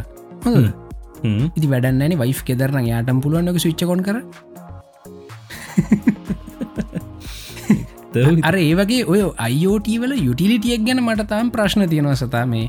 ඉති 1.58 1.66
වැඩන්නන 1.72 2.14
වයි් 2.22 2.34
ෙදරන 2.54 2.86
යාටම් 2.92 3.20
පුළුවන්ක 3.24 3.58
සුච්ච 3.66 3.84
කොන් 3.90 4.02
කර 4.06 4.16
අර 8.48 8.56
ඒවගේ 8.64 9.02
ඔය 9.12 9.20
අයෝටීවල 9.46 10.12
යුටිලිටියක් 10.26 10.82
ගැන 10.88 11.00
මට 11.06 11.28
තාම් 11.32 11.50
ප්‍රශ්න 11.54 11.88
තියෙනවා 11.92 12.18
සතා. 12.22 12.44
මේ 12.52 12.66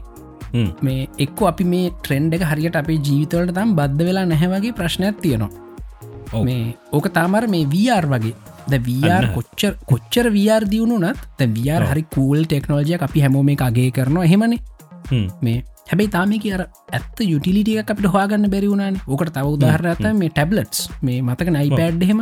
මේ 0.85 1.07
එක්ක 1.25 1.39
අපි 1.51 1.65
මේ 1.73 1.91
ට්‍රෙන්ඩ් 2.01 2.35
එක 2.37 2.43
හරියට 2.51 2.77
අපේ 2.81 2.99
ජීවිතවලට 3.07 3.55
තම් 3.57 3.71
බද්ධ 3.79 4.03
වෙලා 4.09 4.25
නැහැවගේ 4.31 4.77
ප්‍රශ්නයක් 4.79 5.21
තියෙනවා. 5.25 6.43
මේ 6.47 6.75
ඕක 6.97 7.07
තාමර 7.17 7.43
මේ 7.55 7.65
වR 7.73 8.07
වගේ. 8.13 8.35
ද 8.71 8.79
වR 8.85 9.25
කොච්චර 9.35 9.73
කොච්චර 9.89 10.27
වR 10.35 10.63
දියුණු 10.71 10.95
නත් 11.01 11.19
ද 11.39 11.49
වR 11.57 11.83
හරි 11.91 12.03
කූල් 12.15 12.39
ටෙක්නෝජය 12.45 12.95
අපි 13.07 13.25
හැමෝ 13.25 13.43
මේ 13.49 13.59
අගේ 13.67 13.89
කරනවා. 13.97 14.25
හෙමනේ 14.33 14.61
මේ 15.41 15.57
හැබයි 15.89 16.09
තාම 16.15 16.33
කිය 16.45 16.55
ඇත්ත 16.57 17.19
යුටිලිටිය 17.31 17.77
අපිට 17.83 18.09
හවාගන්න 18.13 18.49
බැරිවුණන 18.53 18.97
ඕකට 19.07 19.33
තව 19.37 19.53
උදාහරත 19.57 20.03
මේ 20.21 20.31
ටැබ්ලට්ස් 20.33 20.89
මේ 21.01 21.21
මතක 21.21 21.55
නයිපෑඩ් 21.57 22.03
හෙම. 22.11 22.21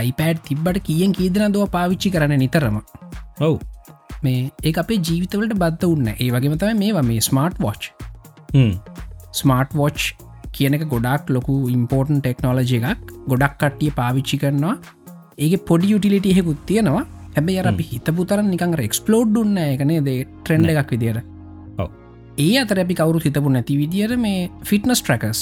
අයිපෑඩ් 0.00 0.42
තිබ්බට 0.48 0.82
කියෙන් 0.88 1.12
කීදන 1.18 1.54
දුව 1.54 1.68
පාවිච්චි 1.76 2.10
කරන 2.14 2.34
නිතරම? 2.42 2.80
ඔව්. 3.40 3.56
මේ 4.24 4.50
ඒ 4.62 4.72
අපේ 4.82 5.00
ජීවිතවලට 5.08 5.54
බද්ධ 5.62 5.88
උන්න 5.94 6.12
ඒ 6.14 6.30
වගේම 6.34 6.58
තම 6.58 6.82
මේවා 6.84 7.06
මේ 7.10 7.20
ස්මාර්ට් 7.28 7.58
වෝච් 7.64 7.90
ස්මාර්ට් 9.40 9.74
වෝච් 9.80 10.06
කියන 10.58 10.78
එක 10.78 10.86
ගොඩක් 10.94 11.32
ලොකු 11.36 11.56
ඉම්පෝර්ටන් 11.76 12.20
ටෙක්නෝලජි 12.20 12.82
එකක්. 12.92 13.10
ගොඩක් 13.30 13.58
කට්ටිය 13.60 13.90
පාවිච්චි 13.98 14.38
කරනවා. 14.44 14.76
ඒක 15.38 15.66
පොඩි 15.70 15.92
යුටිලිට 15.94 16.30
එහෙකුත් 16.32 16.62
තියෙනවා. 16.70 17.04
හැබැයි 17.36 17.60
අර 17.60 17.68
අපි 17.72 17.84
හිතපු 17.90 18.24
තරන් 18.30 18.50
නිකං 18.54 18.74
එක්ස්පලෝඩ් 18.88 19.36
උන්න 19.42 19.60
එකනේ 19.66 20.00
දේ 20.08 20.24
ට්‍රෙන්ඩ 20.24 20.72
එකක් 20.72 20.90
විදිර 20.94 21.18
ඒ 22.38 22.52
අතර 22.58 22.80
අපි 22.80 22.94
කවරු 22.94 23.18
හිතපු 23.20 23.50
නැති 23.50 23.76
විදිර 23.76 24.16
මේ 24.18 24.48
ෆිට්නස් 24.62 25.02
ට්‍රකස් 25.02 25.40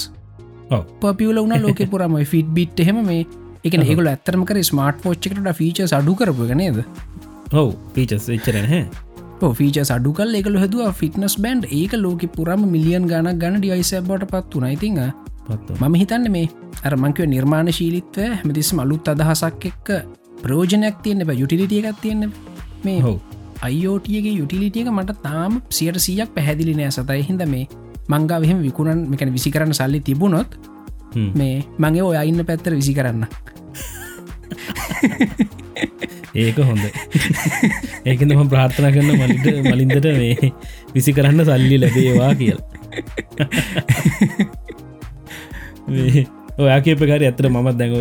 පපියල 1.01 1.39
වුණ 1.39 1.57
ලෝක 1.59 1.83
පුරම 1.91 2.17
ෆිට් 2.25 2.51
බිට් 2.53 2.81
එහෙම 2.81 2.99
මේ 3.05 3.27
එක 3.65 3.75
ඒකල 3.77 4.09
ඇත්තරම 4.09 4.43
කර 4.45 4.59
ස්මාර්ට් 4.63 5.03
පෝච්චකට 5.03 5.53
ෆීච 5.53 5.81
අඩු 5.93 6.15
කරපු 6.15 6.49
නේද? 6.55 6.83
ඔව් 7.53 7.71
පීචස් 7.95 8.29
එච්චරන 8.29 8.67
හැ 8.67 8.83
ෆීච 9.55 9.79
අඩු 9.89 10.13
කල් 10.13 10.35
එකල 10.35 10.59
හදුව 10.59 10.93
ෆිටනස් 10.95 11.37
බන්ඩ් 11.39 11.71
ඒක 11.73 11.95
ලෝක 11.97 12.25
පුරම 12.31 12.67
මිලියන් 12.67 13.07
ගණක් 13.07 13.39
ගන 13.39 13.59
ඩිවයිස 13.59 13.93
බට 14.03 14.31
පත් 14.33 14.55
වන 14.57 14.71
ඉතිං 14.71 15.03
මම 15.81 15.95
හිතන්න 15.95 16.31
මේ 16.31 16.49
අරමංකව 16.83 17.27
නිර්මාණ 17.27 17.71
ශීලිත්වය 17.71 18.31
හැමතිස් 18.33 18.73
මලුත් 18.75 19.09
අදහසක් 19.09 19.67
එක්ක 19.67 19.89
ප්‍රෝජනයක් 20.43 21.03
තියන්න 21.05 21.27
බ 21.27 21.39
යුටිලිටිය 21.39 21.83
එකක් 21.83 22.01
තියන්න 22.01 22.33
මේ 22.85 23.01
හෝ 23.01 23.19
අයිෝටියගේ 23.63 24.35
යුටිලිටියක 24.41 24.89
මට 24.91 25.17
තාම 25.23 25.61
සියට 25.71 25.99
සීයක් 26.07 26.35
පැහැදිලි 26.35 26.75
නෑ 26.75 26.91
සතයි. 26.91 27.23
හිද 27.29 27.43
මේ 27.53 27.65
මංගාවහෙම 28.09 28.59
විකුණන් 28.67 29.07
මෙකැන 29.11 29.33
විසි 29.33 29.51
කරන්න 29.51 29.75
සල්ලි 29.75 30.01
තිබුණොත් 30.01 30.59
මේ 31.35 31.55
මගේ 31.79 32.03
ඔය 32.03 32.17
අයින්න 32.17 32.45
පැත්තර 32.47 32.75
විසි 32.75 32.95
කරන්න 32.95 33.27
ඒක 36.35 36.59
හොඳ 36.61 36.85
ඒකන 38.05 38.35
ම 38.37 38.49
ප්‍රාර්ථනා 38.49 38.93
කරන්න 38.95 39.19
මලිට 39.21 39.47
මලින්දට 39.69 40.11
මේ 40.19 40.53
විසි 40.95 41.13
කරන්න 41.13 41.45
සල්ලි 41.45 41.81
ලැබේවා 41.83 42.35
කියල. 42.35 42.59
ඔයා 46.59 46.81
කියපකාර 46.81 47.23
ඇතර 47.23 47.51
මමත් 47.51 47.77
දැඟ 47.79 47.97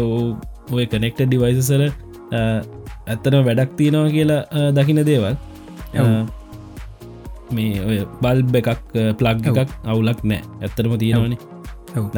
ඔය 0.72 0.86
කනෙක්ට 0.86 1.26
ඩිවයිසසල 1.26 1.84
ඇත්තන 3.14 3.38
වැඩක් 3.48 3.72
තියෙනවා 3.80 4.12
කියලා 4.16 4.72
දකින 4.78 5.02
දේවල්. 5.10 5.36
මේ 7.56 7.82
ඔය 7.90 7.98
බල්බ 8.24 8.56
එකක් 8.62 8.70
ප්ලග් 9.20 9.52
එකක් 9.52 9.72
අවුලක් 9.92 10.20
නෑ 10.32 10.42
ඇත්තරම 10.66 10.94
තියෙනවනේ. 11.04 11.40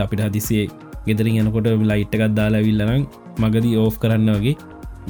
අපිට 0.04 0.24
හදිසිේ 0.28 0.66
ගෙදරින් 1.08 1.40
යනකොට 1.42 1.68
ලයිට් 1.92 2.16
එකත් 2.18 2.36
දාලා 2.40 2.64
විල්ලනම් 2.68 3.06
මගදී 3.44 3.76
ඕෆ් 3.84 3.96
කරන්න 4.04 4.32
වගේ 4.38 4.56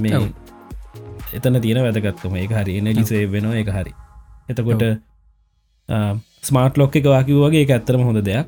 මේ 0.03 0.21
එතන 1.37 1.57
තියෙන 1.63 1.81
වැදගත්කම. 1.85 2.35
එක 2.45 2.51
හරි 2.57 2.77
එනජිසේ 2.79 3.23
වෙනවා 3.33 3.57
එක 3.63 3.71
හරි. 3.77 3.93
එතකොට 4.51 4.83
ස්මාර්ට 6.49 6.75
ලොක් 6.81 6.95
එක 6.99 7.05
වාකිව 7.15 7.37
වගේ 7.45 7.63
එක 7.65 7.71
ඇත්තරම 7.77 8.03
හොඳ 8.09 8.21
දෙයක්. 8.29 8.45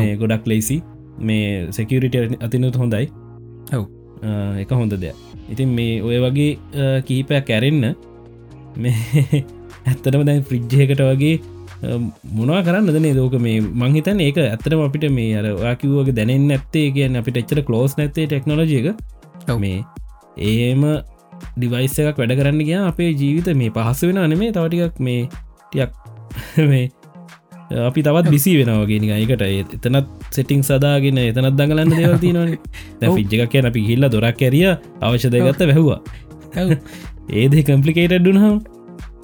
මේ 0.00 0.16
ගොඩක් 0.22 0.44
ලෙසි 0.52 0.76
මේ 1.28 1.46
සෙකරිට 1.76 2.16
අතිනුත් 2.46 2.76
හොඳයි. 2.82 3.06
එක 4.62 4.70
හොඳ 4.80 4.94
දෙයක් 5.04 5.16
ඉතින් 5.48 5.70
මේ 5.70 6.02
ඔය 6.02 6.18
වගේ 6.20 6.50
කීපයක් 7.02 7.44
කැරෙන්න්න 7.46 7.94
මේ 8.76 9.42
ඇත්තරම 9.88 10.22
දැන් 10.24 10.42
ෆ්‍රිජ්ජයකට 10.42 11.02
වගේ 11.02 11.34
මොනා 12.32 12.60
කරන්න 12.62 12.90
දනේ 12.90 13.14
දෝක 13.14 13.36
මේ 13.38 13.60
මංහිතන් 13.76 14.20
ඒක 14.20 14.38
ඇතරම 14.40 14.82
අපිට 14.82 15.06
මේ 15.12 15.32
අර 15.36 15.48
වාකිවගේ 15.56 16.16
දැනෙන් 16.16 16.46
ඇත්තේ 16.50 16.86
කියන්න 16.90 17.20
අපිට 17.20 17.40
එච්චර 17.42 17.60
කලෝස් 17.62 17.96
නැත්තේ 17.98 18.26
ටෙක්නෝජියක 18.26 18.88
මේ 19.58 19.78
ඒම 20.48 20.84
ඩිවයිස් 21.56 21.96
එකක් 22.00 22.18
වැඩ 22.18 22.34
කරන්න 22.34 22.62
ගිය 22.62 22.78
අපේ 22.82 23.10
ජීවිත 23.12 23.50
මේ 23.54 23.72
පහස 23.72 24.04
වෙන 24.04 24.20
අනෙමේ 24.20 24.52
තවටිකක් 24.52 25.00
මේ 25.00 25.22
ටියක් 25.64 25.92
මේ 26.70 26.84
අපි 27.70 28.02
තවත් 28.02 28.28
බිසි 28.28 28.52
වෙනවාගෙන 28.58 29.08
එකට 29.10 29.42
එතනත් 29.76 30.08
සෙටිං 30.30 30.62
සදාගෙන 30.62 31.18
එතනත් 31.20 31.56
දඟලන්න 31.56 31.90
දෙව 31.92 32.18
තිනවන 32.20 32.54
ෆිජ් 33.00 33.40
එකක් 33.40 33.50
කියන 33.50 33.66
අපි 33.66 33.80
හිල්ල 33.88 34.08
දොරක් 34.10 34.42
ඇරිය 34.42 34.68
අවශ්‍යදයගත්ත 35.00 35.60
වැැහවා. 35.62 36.00
ඒද 37.32 37.54
කම්පලිකේටඩ් 37.62 38.20
ඩුනම් 38.20 38.60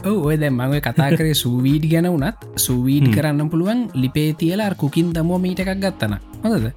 ඔය 0.27 0.37
දැ 0.41 0.49
මඟ 0.49 0.81
කතා 0.81 1.11
කරේ 1.13 1.37
සූවීඩ් 1.37 1.85
ගැන 1.93 2.09
වනත් 2.09 2.57
සූවීඩ් 2.57 3.13
කරන්න 3.13 3.51
පුළුවන් 3.53 3.83
ලිපේ 3.95 4.33
තියලා 4.33 4.73
කුකින් 4.75 5.13
තමෝ 5.13 5.39
මීට 5.39 5.61
එකක් 5.61 5.77
ගත්තන 5.77 6.17
හොඳද? 6.43 6.73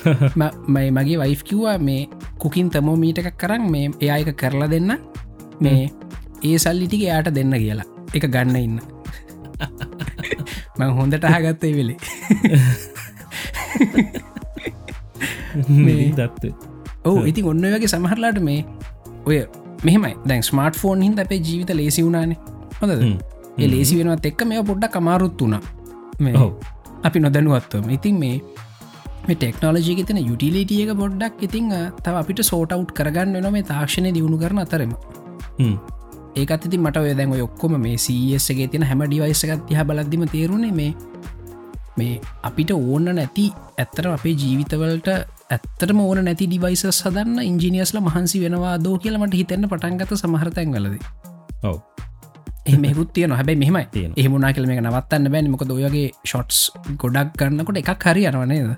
මයි 0.74 0.88
මගේ 0.90 1.18
වයි් 1.20 1.36
කිව්වා 1.44 1.76
මේ 1.80 2.08
කුකින් 2.38 2.70
තමෝ 2.70 2.96
මීට 2.96 3.20
එකක් 3.20 3.36
කරන්න 3.36 3.68
මේ 3.68 3.92
එයායක 4.00 4.32
කරලා 4.34 4.70
දෙන්න. 4.70 4.96
මේ 5.60 5.90
ඒ 6.42 6.58
සල්ලිටික 6.58 7.04
යාට 7.04 7.34
දෙන්න 7.34 7.52
කියලා. 7.54 7.88
එක 8.12 8.28
ගන්න 8.28 8.56
ඉන්න 8.58 8.80
ම 10.78 10.82
හොඳට 10.98 11.24
අහගත්තේ 11.30 11.72
වෙලේ. 11.78 11.98
දත්ත. 16.18 16.54
ඔව 17.04 17.26
ඉතින් 17.26 17.50
ඔන්න 17.52 17.66
වගේ 17.74 17.92
සමහරලාට 17.94 18.40
මේ 18.48 18.64
ඔය 19.26 19.38
මෙහෙමයි. 19.84 20.14
දැන් 20.28 20.42
ස්මර්ට 20.42 20.80
ෆෝන් 20.82 21.02
හිද 21.02 21.18
අපේ 21.18 21.40
ජීවිත 21.40 21.70
ලේසි 21.80 22.04
වුණනේ. 22.04 22.38
හොඳද? 22.80 23.02
ඒ 23.58 23.70
ලේසි 23.70 24.00
වෙනවත් 24.00 24.26
එක්ක 24.32 24.44
මේ 24.52 24.66
පොඩ්ඩක් 24.72 24.98
කමාරුත් 24.98 25.40
වුණ. 25.40 25.56
මේ 26.18 26.50
අපි 27.02 27.18
නොදැනුවත්වම. 27.20 27.88
ඉතින් 27.98 28.18
මේ 28.18 28.36
මේ 29.26 29.36
ටෙක්නෝලජි 29.36 30.04
තන 30.04 30.20
යුටිලිටිය 30.28 30.82
එක 30.84 30.92
පොඩ්ඩක් 31.00 31.42
ඉතිං 31.48 31.72
තව 32.04 32.14
අපිට 32.22 32.40
සෝට 32.50 32.72
අවට් 32.76 32.94
කරගන්න 32.98 33.36
වෙන 33.38 33.52
මේ 33.56 33.66
තාක්ෂණය 33.72 34.10
දියුණු 34.16 34.38
කරන 34.42 34.62
අතරම 34.64 34.94
ඒකත් 36.36 36.66
ඉති 36.66 36.78
මට 36.78 36.96
ඔය 36.98 37.14
දැන් 37.14 37.32
ඔක්කොම 37.40 37.76
මේ 37.80 37.96
සේගේ 37.98 38.68
තින 38.68 38.82
හැම 38.82 39.04
ඩිවයිසකත් 39.04 39.66
තිහ 39.68 39.82
බලද්දිම 39.82 40.24
තේරුණේ 40.28 40.72
මේ 40.72 40.92
මේ 41.96 42.20
අපිට 42.42 42.70
ඕන්න 42.72 43.08
නැති 43.12 43.46
ඇත්තට 43.78 44.06
අපේ 44.08 44.34
ජීවිතවලට 44.34 45.08
ඇත්තටම 45.50 46.00
ඕන 46.00 46.24
නැති 46.24 46.46
ඩිවයිස 46.46 46.84
සදන්න 46.90 47.42
ඉංජිනියස්ල 47.42 48.00
මහන්සි 48.00 48.40
වෙනවා 48.44 48.76
දෝ 48.78 48.96
කියලමට 48.98 49.34
හිතන්න 49.34 49.68
පටන්ගත 49.68 50.16
සමහරතැන් 50.16 50.72
වලද 50.72 50.96
ඔව. 51.62 51.76
එහමකුත් 52.66 53.12
තියන 53.12 53.32
හැබයි 53.32 53.56
මෙහම 53.56 53.76
එහමුණනා 54.16 54.52
කලම 54.52 54.70
එක 54.70 54.80
නවත්තන්න 54.80 55.30
බැන. 55.30 55.50
මොක 55.50 55.64
දොයගේ 55.64 56.08
ෂොට්ස් 56.24 56.58
ගොඩක් 56.96 57.36
ගන්නකොට 57.38 57.82
එකක් 57.82 58.04
හරි 58.04 58.24
යනවනේද 58.24 58.72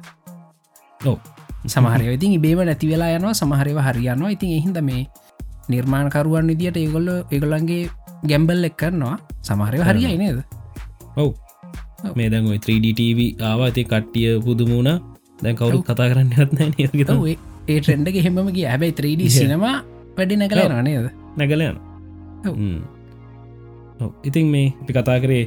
ඔව. 1.01 1.19
සමහරය 1.67 2.15
ඉතින් 2.15 2.41
බේව 2.41 2.65
නැති 2.65 2.91
වෙලා 2.91 3.15
යනවා. 3.17 3.35
සමහරව 3.35 3.79
හරියනවා. 3.81 4.31
ඉතින් 4.31 4.51
එහින්ද 4.59 4.81
මේ 4.83 5.07
නිර්මාණකරුවන් 5.73 6.51
විදිට 6.53 6.77
ඒගොල්ල 6.83 7.09
ඒගොල්ලන්ගේ 7.31 7.85
ගැම්බල් 8.31 8.69
එක් 8.69 8.77
කරනවා. 8.83 9.17
සමහරය 9.49 9.79
හරියයි 9.89 10.19
නේද? 10.23 10.39
ඔව්. 11.17 11.31
මේ 12.17 12.29
දැන් 12.33 12.47
ඔයි 12.53 12.61
3DTV 12.67 13.19
ආවා. 13.41 13.67
ඇති 13.69 13.85
කට්ටිය 13.91 14.31
පුදුමුණ 14.47 14.91
දැන් 15.43 15.57
කවුරු 15.59 15.83
කතා 15.89 16.09
කරන්න 16.11 16.33
හත්න 16.39 16.71
ඒ 16.79 17.37
ඒ 17.69 17.79
ට්‍රෙන්ඩ 17.81 18.09
හෙමගේ 18.27 18.67
හැබයි 18.73 18.93
3D 18.99 19.31
සිනවා 19.37 19.77
වැඩි 20.17 20.37
නැකල 20.41 20.61
නේද? 20.89 21.07
නැගලයන 21.39 21.77
ඉතින් 24.29 24.47
මේ 24.55 24.67
අපි 24.83 24.93
කතා 24.99 25.19
කරේ 25.23 25.45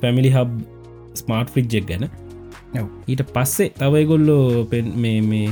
පැමිලි 0.00 0.30
හබ් 0.36 0.50
ස්මාර්ට් 1.20 1.50
ෆික්්ජෙක් 1.54 1.84
ගැන. 1.90 2.04
ඊට 3.08 3.22
පස්සේ 3.34 3.70
තවයිගොල්ලෝ 3.78 4.64
පෙන් 4.70 4.92
මේ 5.02 5.18
මේ 5.30 5.48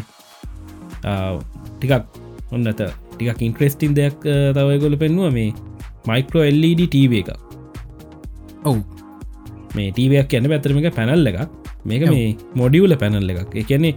ටිකක් 1.02 2.04
ඔන්නත 2.52 2.80
ටිකක් 3.16 3.42
ඉන්ට්‍රෙස්ටින් 3.48 3.96
දෙයක් 3.98 4.20
තවයිගොල 4.58 4.96
පෙන්වා 5.02 5.32
මේ 5.38 5.50
මයිකෝ 6.08 6.44
LED 6.60 6.80
ටව 6.94 7.12
එක 7.22 7.30
ඔවු. 8.68 8.80
මේ 9.76 9.88
ටීවයක් 9.96 10.28
කියන්න 10.32 10.48
පැතරමික 10.52 10.88
පැනල් 10.98 11.30
එකක්. 11.32 11.40
මේක 11.90 12.02
මේ 12.14 12.28
මොඩියවල 12.60 12.94
පැනල් 13.02 13.30
එකක්. 13.34 13.52
එකන්නේ. 13.62 13.94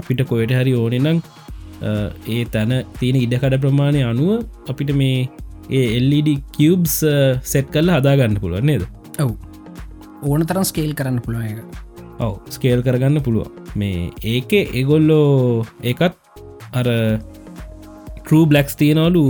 අපිට 0.00 0.22
කොයට 0.30 0.54
හරි 0.60 0.72
ඕනෙ 0.80 0.98
නම් 1.04 1.18
ඒ 2.36 2.42
තැන 2.54 2.72
තියෙන 3.00 3.18
ඉඩකඩ 3.24 3.56
ප්‍රමාණය 3.64 4.00
අනුව 4.12 4.30
අපිට 4.72 4.90
මේ 5.02 5.28
ඒ 5.78 5.84
එල්ඩ 5.98 6.30
කියබ්ස් 6.56 6.96
සෙට් 7.52 7.68
කල්ල 7.74 7.92
හදාගන්න 7.96 8.40
පුළුවන් 8.42 8.66
නේද? 8.70 8.84
ඔව්. 9.24 9.30
ඕන 10.30 10.42
තරම් 10.50 10.64
ස්කේල් 10.70 10.92
කරන්න 10.98 11.20
පුළුව 11.26 11.42
එක 11.50 11.58
ඔව. 12.26 12.34
ස්කේල් 12.56 12.80
කරගන්න 12.86 13.22
පුළුවන්. 13.26 13.50
මේ 13.80 14.10
ඒක 14.34 14.50
එගොල්ලෝ 14.80 15.66
ඒකත් 15.90 16.16
අර 16.78 16.88
ටරූ 18.30 18.46
බ්ලක්ස් 18.50 18.74
තියෙනවලු 18.80 19.22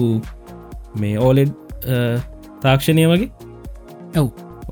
මේ 1.02 1.16
ඕලෙඩ් 1.26 1.52
තාක්ෂණය 2.64 3.04
වගේ? 3.12 3.28
ඔව්. 4.20 4.26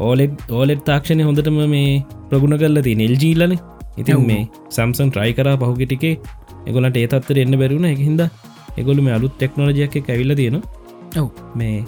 ඕලෙඩ් 0.06 0.34
ඕලෙඩ් 0.56 0.82
තාක්ෂණය 0.88 1.22
හොඳටම 1.28 1.58
මේ 1.74 1.92
ප්‍රගුණ 2.30 2.56
කරලා 2.62 2.84
තිය 2.86 2.96
නෙල්ජීලන 3.02 3.54
ඉතින්. 4.00 4.26
මේ 4.30 4.42
සම්සන් 4.76 5.08
ට්‍රයි 5.14 5.32
කර 5.38 5.48
පහුගෙටිකේ 5.62 6.14
එගොලට 6.68 6.98
ඒතත්තර 7.02 7.40
එන්න 7.44 7.56
බැරුණ 7.62 7.88
එකහින්ද 7.92 8.22
එගොලු 8.80 9.06
මේ 9.06 9.14
අලුත් 9.18 9.34
ටෙක්නෝජයක් 9.38 9.96
ඇවිල 10.02 10.36
තියෙන 10.40 10.58
ඔව්. 11.22 11.28
මේ 11.60 11.78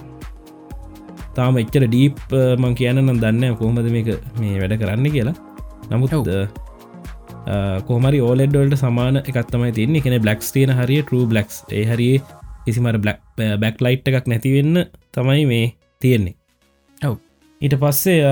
තාම 1.37 1.61
එච්චර 1.64 1.85
ඩීප් 1.88 2.25
මං 2.62 2.75
කියන්න 2.80 3.04
නම් 3.04 3.20
දන්න 3.25 3.61
කොහොමද 3.61 3.92
මේක 3.99 4.11
මේ 4.40 4.56
වැඩ 4.62 4.78
කරන්න 4.82 5.12
කියලා. 5.16 5.37
නමුත්. 5.92 6.16
කොමරි 7.88 8.21
ඕලෙඩ්ඩොල්ට 8.21 8.76
සමාන 8.76 9.21
එකත්තමයි 9.23 9.73
තින්නේ 9.78 10.02
එකන 10.02 10.16
බ්ලක්ස් 10.25 10.52
තියෙන 10.54 10.73
හරිය 10.73 11.02
ටරු 11.02 11.25
බ්ලක්ස් 11.26 11.57
ඒ 11.71 11.85
හරියේ 11.90 12.23
කිසිමට 12.64 13.00
බැක් 13.62 13.76
ලයිට් 13.80 14.09
එකක් 14.11 14.26
නැතිවෙන්න 14.26 14.85
තමයි 15.12 15.45
මේ 15.52 15.66
තියෙන්නේ. 16.02 16.37
ඔව්. 17.00 17.16
ඊට 17.61 17.76
පස්සේ 17.83 18.23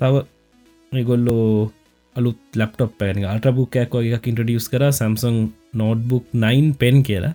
තව 0.00 1.04
ගොල්ලෝ 1.04 1.70
අලුත් 2.16 2.40
ලප්ටොප් 2.56 2.92
පැන 2.98 3.24
අල්ටබුක්කයක් 3.26 3.94
වගේ 3.94 4.18
එකක් 4.18 4.28
ඉන්ට්‍රඩියස් 4.30 4.68
කර. 4.68 4.84
සම්සන් 4.92 5.40
නෝට්බුක් 5.74 6.24
9 6.34 6.76
පෙන් 6.80 7.02
කියලා. 7.02 7.34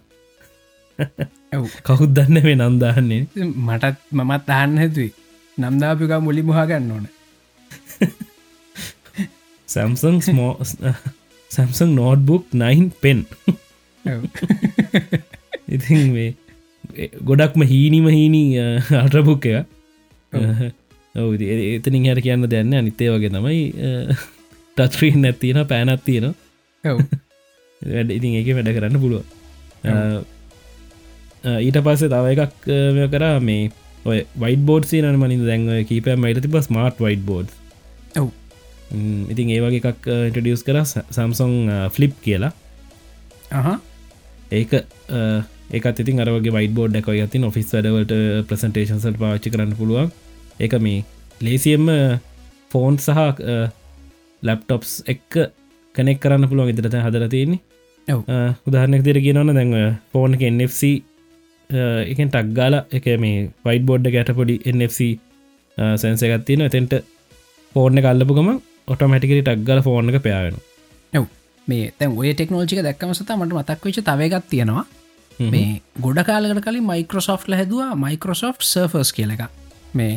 කවුත් 1.88 2.12
දන්න 2.16 2.44
මේ 2.44 2.56
නන්දාන්නේ 2.58 3.22
මටත් 3.68 3.98
මමත් 4.12 4.50
අහන්න 4.56 4.78
හැතුයි 4.78 5.12
නම්දාපික 5.58 6.14
මුලි 6.22 6.42
මුහා 6.42 6.66
ගන්න 6.68 6.92
ඕන 6.92 7.06
සැම්සං 9.70 10.20
ස්මෝ 10.22 10.52
සැම්සං 11.52 11.96
නෝට්බුක් 11.96 12.46
9 12.56 12.92
පෙන්. 13.02 13.26
ඉතින් 15.70 16.14
මේ 16.14 16.30
ගොඩක්ම 17.24 17.66
හීනිම 17.66 18.08
හීනී 18.10 18.48
අල්ටබුක් 18.98 19.46
එක. 19.46 19.66
ඔව. 20.34 21.32
එතනින් 21.76 22.06
හට 22.06 22.22
කියන්න 22.22 22.50
දෙන්න 22.50 22.74
අනිත්තේ 22.74 23.10
වගේ 23.10 23.30
තමයි 23.30 23.62
ටස්්‍රීන් 24.78 25.22
නැත්තියෙන 25.22 25.66
පෑනත් 25.68 26.04
තියෙන 26.06 26.34
වැඩ 26.84 28.12
ඉතින් 28.12 28.38
ඒක 28.40 28.52
වැඩ 28.54 28.74
කරන්න 28.76 29.02
පුළුව 29.02 29.24
ඊට 31.60 31.80
පස්සේ 31.82 32.10
තව 32.10 32.26
එකක් 32.36 32.58
කරා 33.12 33.40
මේ 33.42 33.70
ඔය 34.06 34.24
වයිට 34.36 34.66
බෝඩ් 34.66 34.86
සිනන 34.86 35.10
මනින් 35.16 35.46
දැන්ව 35.46 35.88
කීප 35.90 36.12
මයිට 36.18 36.44
තිබ 36.44 36.60
ස්මාර්ට් 36.62 37.02
වයිට 37.04 37.26
බෝඩ් 37.26 37.50
ඉතින් 39.32 39.52
ඒ 39.54 39.62
වගේ 39.64 39.82
එකක් 39.92 40.10
ඉන්ටඩියස් 40.30 40.66
කර 40.68 40.80
සම්සොන් 40.86 41.54
ෆ්ලිප් 41.96 42.16
කියලා. 42.26 42.52
ඒක 44.52 44.72
ඒකත් 45.72 46.02
ඉතින් 46.04 46.22
අරගේ 46.24 46.56
වයිට 46.56 46.74
බෝඩ් 46.74 46.98
එක 46.98 47.10
ඇතින් 47.14 47.46
ඔෆිස් 47.46 47.74
වැඩවලට 47.74 48.14
ප්‍රසන්ටේෂන්සට 48.50 49.20
පාච්චි 49.22 49.54
කරන්න 49.54 49.78
පුළුවන්. 49.78 50.10
ඒක 50.60 50.74
මේ 50.82 51.06
ලේසියම්ම 51.42 51.88
ෆෝන් 52.72 52.98
සහ 52.98 53.20
ලැප්ටොප්ස් 54.44 54.92
එක්ක 55.14 55.40
කනෙක් 55.96 56.20
කරන්න 56.24 56.50
පුළුවන් 56.50 56.72
ඉදිරත 56.74 56.98
හදර 56.98 57.28
තියන්නේ. 57.30 57.62
උදාහරනෙක් 58.68 59.06
දිර 59.06 59.22
කියනවන 59.26 59.54
දැන් 59.54 59.74
ෆෝන් 60.12 60.36
එක 60.36 60.44
NFC 60.50 60.82
එකෙන් 62.12 62.32
ටක්ගාල 62.34 62.76
එක 62.92 63.06
මේ 63.24 63.50
වයිට 63.66 63.86
බෝඩ් 63.86 64.10
ගැට 64.10 64.34
පොඩි 64.34 64.56
NFC 64.74 65.10
සැන්සගත්තින 65.78 66.66
එතෙන්ට 66.66 66.96
ෆෝර්න 67.76 68.02
කල්ලපුගම 68.02 68.50
ඔටමටිකරි 68.90 69.42
ටක්ගල 69.42 69.82
ෆෝර්න 69.88 70.10
එක 70.12 70.24
පයාවෙන 70.26 70.58
ඔව්. 71.14 71.26
මේ 71.68 71.92
තැන් 71.98 72.16
ඔය 72.18 72.34
ටෙක්නෝජික 72.34 72.82
දැක්කම 72.88 73.14
සත 73.14 73.30
මට 73.38 73.54
මතක් 73.60 73.86
වෙච්ච 73.86 74.02
තවගත් 74.10 74.46
තියෙනවා. 74.54 74.86
මේ 75.54 75.82
ගොඩ 76.06 76.22
කාලකට 76.30 76.64
කලින් 76.66 76.86
මයිකෝසොෆ්ල 76.90 77.58
හැදවා 77.60 77.92
මයිකෝසොෆ් 78.06 78.66
සර්ෆර්ස් 78.72 79.14
කියල 79.18 79.36
එක 79.36 79.46
මේ. 79.94 80.16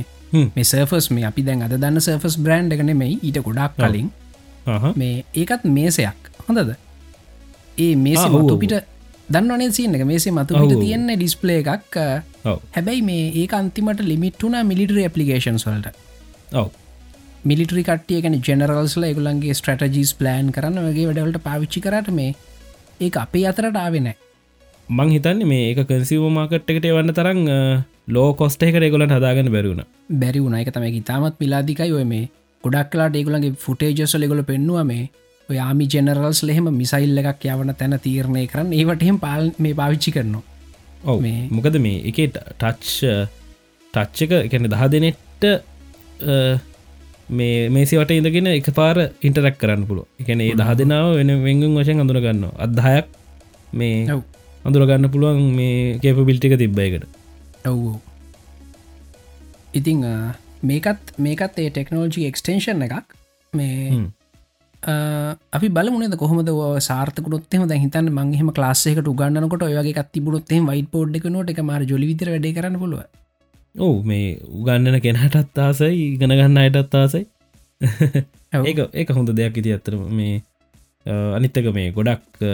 මේ 0.57 0.65
සර්ෆස් 0.65 1.11
මේ 1.11 1.29
අපි 1.31 1.47
දැන් 1.49 1.67
අද 1.69 1.77
දන්න 1.77 2.01
සර්ෆස් 2.01 2.39
බ්‍රන්් 2.47 2.73
එකන 2.77 2.95
මේ 2.97 3.19
ඊට 3.21 3.43
ගොඩක් 3.49 3.77
කලින්. 3.79 4.11
මේ 4.97 5.25
ඒකත් 5.35 5.69
මේසයක්. 5.77 6.33
හොඳද? 6.49 6.75
ඒ 7.79 7.95
මේස. 7.97 8.27
මතුපිට 8.37 8.79
දන්නවනේ 9.29 9.73
සින්න 9.79 9.97
එක? 9.97 10.07
මේසේ 10.13 10.33
මතුපිට 10.33 10.77
ඔව්. 10.77 10.85
තියෙන්නේ 10.85 11.17
ඩිස්පලේ 11.17 11.63
එකක්. 11.63 11.99
හැබැයි 12.45 13.03
මේ 13.11 13.33
ඒ 13.43 13.49
අන්තිමට 13.59 14.07
ලිමිට්ුන 14.13 14.57
මිලිටරි 14.71 15.09
පපලිකේන්ස් 15.09 15.67
වලට. 15.69 15.99
ඔව 16.53 16.71
මිලිටරි 17.45 17.83
කටිය 17.83 18.21
ගැන 18.21 18.37
ජෙනරල්ස්ල 18.41 19.05
එකගුලන්ගේ 19.05 19.55
ස්ට්‍රටජිස් 19.55 20.13
ප්ලෑන් 20.15 20.51
කරන්න 20.51 20.85
වගේ 20.89 21.07
වැඩවලට 21.09 21.43
පාවිච්චි 21.43 21.81
කරට 21.81 22.11
මේ 22.11 22.35
ඒ 23.01 23.11
අපේ 23.15 23.47
අතරට 23.47 23.77
ආවෙනෑ 23.77 24.17
මං 24.89 25.11
හිතන්නේ 25.11 25.49
මේ 25.53 25.65
එක 25.73 25.83
කන්සිව 25.89 26.29
මාකට් 26.31 26.71
එකට 26.71 26.87
වන්න 26.89 27.17
තරම් 27.19 27.41
ලෝ 28.09 28.29
කොස්ට 28.35 28.63
එකට 28.63 28.87
ගොලට 28.91 29.17
හදාගන්න 29.17 29.51
බැරුණ 29.51 29.83
බැරි 30.13 30.41
වුණ. 30.41 30.55
එක 30.55 30.71
තමයි 30.71 30.93
ඉතාමත් 31.01 31.39
පිලාදිකයි 31.39 31.93
ඔය 31.93 32.05
මේ 32.05 32.31
ගොඩක් 32.65 32.91
කලාට 32.93 33.17
ඒගුලන්ගේ 33.17 33.59
ෆුටේජස්ල 33.59 34.27
ගොල 34.27 34.43
පෙන්නවා 34.45 34.85
මේ 34.85 35.11
ඔය 35.49 35.59
ආමි 35.59 35.89
ජෙනරල්ස් 35.89 36.43
ලෙහෙම 36.43 36.71
මිසයිල් 36.73 37.19
එකක් 37.19 37.47
යවන 37.47 37.75
තැන 37.75 37.99
තීරණය 37.99 38.47
කරන්න. 38.47 38.73
ඒවටහෙම 38.73 39.19
පාල් 39.19 39.53
මේ 39.59 39.75
පාවිච්චි 39.75 40.11
කරනවා. 40.13 40.43
ඔව. 41.05 41.21
මේ- 41.21 41.49
මොකද 41.51 41.79
මේ 41.81 42.03
එක 42.07 42.19
ටච් 42.31 42.91
ටච්ච 43.95 44.21
එක 44.23 44.33
එකන 44.47 44.69
දහ 44.69 44.85
දෙනෙට්ට 44.89 45.45
මේ 47.33 47.57
මේසිවට 47.69 48.13
ඉඳගෙන 48.13 48.53
එක 48.53 48.71
පාර 48.75 48.97
ඉන්ටරක් 49.23 49.59
කරන්න 49.59 49.85
පුළුව 49.87 50.07
එකන 50.21 50.41
ඒ 50.41 50.55
දහ 50.55 50.71
දෙනාව 50.75 51.09
වෙන 51.17 51.35
වෙංගුම් 51.43 51.75
වශයෙන් 51.77 52.05
අඳුරගන්න 52.05 52.47
අදහයක් 52.59 53.19
මේ 53.73 54.21
අඳුරගන්න 54.65 55.11
පුළුවන් 55.11 55.45
මේ 55.57 55.99
කේප 55.99 56.25
බිල්ටික 56.27 56.57
තිබ්බයකට 56.59 57.05
ඔව් 57.67 57.83
ඉතිං 59.73 60.01
මේකත් 60.63 61.15
මේකත් 61.19 61.59
ඒ 61.59 61.71
ටෙක්නෝජි 61.71 62.27
එක්ස්ටේෂන් 62.27 62.85
එකක්. 62.87 63.15
මේ 63.53 64.05
අපි 65.53 65.69
බලමුණද 65.69 66.17
කොහොමද 66.17 66.51
සාර්තකුණොත්ෙම 66.81 67.67
දැ 67.69 67.79
හිතන්න 67.79 68.11
මංහෙම 68.11 68.53
ලාස්සෙකට 68.57 69.09
උගන්නනකොට 69.09 69.67
ඔයගේ 69.69 70.05
තිබුණොත්තේ 70.13 70.61
වයිට 70.63 70.91
පෝඩ් 70.91 71.19
එක 71.19 71.27
නොට 71.31 71.51
එක 71.51 71.61
මාර 71.63 71.83
ජොලි 71.85 72.07
විතර 72.07 72.31
වැඩ 72.31 72.49
කරන්න 72.51 72.79
පුළුව 72.79 73.03
ඔවු 73.75 74.03
මේ 74.05 74.39
උගන්නන 74.59 75.01
කෙනටත් 75.01 75.59
ආසයි 75.59 76.15
ඉගෙන 76.15 76.35
ගන්න 76.39 76.59
අයටත් 76.63 76.95
ආසයි. 76.95 77.25
ඒක 78.53 78.81
ඒක 78.93 79.11
හොඳ 79.17 79.31
දෙයක්. 79.39 79.57
ඉති 79.57 79.73
අත්තර 79.77 79.97
මේ 80.19 80.43
අනිත්තක 81.37 81.69
මේ 81.75 81.93
ගොඩක් 81.93 82.45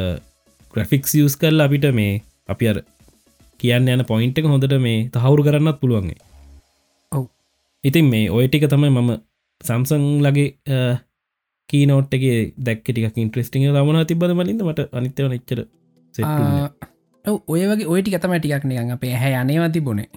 ග්‍රෆික්ස් 0.74 1.14
යස් 1.14 1.37
කල් 1.37 1.61
අපිට 1.61 1.87
මේ 1.94 2.22
අපි 2.48 2.70
අර 2.70 2.78
කියන්න 3.61 3.88
යන 3.88 4.04
පොයින්ට 4.11 4.38
එක 4.38 4.46
හොඳට 4.52 4.78
මේ 4.87 5.09
තහවුරු 5.14 5.42
කරන්නත් 5.46 5.81
පුළුවන්ගේ 5.81 6.20
ඔව්. 7.12 7.24
ඉතින් 7.85 8.07
මේ 8.12 8.31
ඔය 8.31 8.46
ටික 8.48 8.68
තමයි 8.70 8.90
මම 8.90 9.11
සම්සං 9.61 10.04
ලගේ 10.26 10.48
කීනෝට් 11.70 12.14
එක 12.16 12.54
දැක් 12.66 12.85
ටික 12.85 13.18
ඉන්ට්‍රස්ටිං 13.24 13.66
රමන 13.72 14.07
තිබද 14.07 14.37
මලින්ද? 14.38 14.62
මට 14.62 14.87
අනිත්‍යවන 14.92 15.35
එච්චර 15.38 15.64
ඔව් 17.24 17.37
ඔය 17.52 17.66
වගේ 17.72 17.90
ඔයටි 17.92 18.14
කතමටිකක් 18.14 18.64
නිකන් 18.64 18.94
අපේ 18.96 19.18
හැ 19.22 19.35
අනේවා 19.40 19.72
තිබුණේ. 19.74 20.09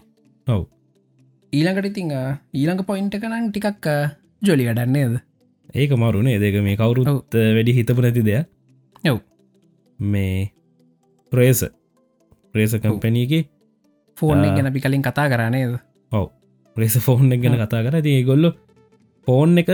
ඔව් 0.48 0.62
ඊළඟට 1.54 1.90
ඉතිං 1.90 2.12
ඊළඟ 2.54 2.82
පොයින්ට 2.90 3.16
කනං 3.22 3.52
ටිකක් 3.52 3.88
ජොලි 4.48 4.68
වැඩන්නේද 4.68 5.16
ඒක 5.76 5.92
මරුනේ 6.02 6.40
දෙක 6.44 6.58
මේ 6.68 6.78
කවුරුත් 6.80 7.36
වැඩි 7.36 7.76
හිතපු 7.78 8.02
නැති 8.04 8.24
දෙයක්. 8.28 8.48
ඔව්. 9.04 9.18
මේ 10.00 10.52
ප්‍රේස 11.32 11.64
ප්‍රේස 12.54 12.76
කම්පැනීගේ 12.84 13.44
ෆෝන්. 14.18 14.44
ගැන 14.56 14.72
අපි 14.72 14.84
කලින් 14.86 15.04
කතා 15.04 15.28
කරනේද 15.34 15.76
ඔව. 16.12 16.32
ප්‍රේස 16.76 16.98
ෆෝන් 17.08 17.30
ගැන 17.30 17.60
කතා 17.64 17.84
කර. 17.86 18.00
ති 18.08 18.24
ගොල්ල 18.24 18.52
ෆෝන් 19.28 19.58
එක 19.58 19.70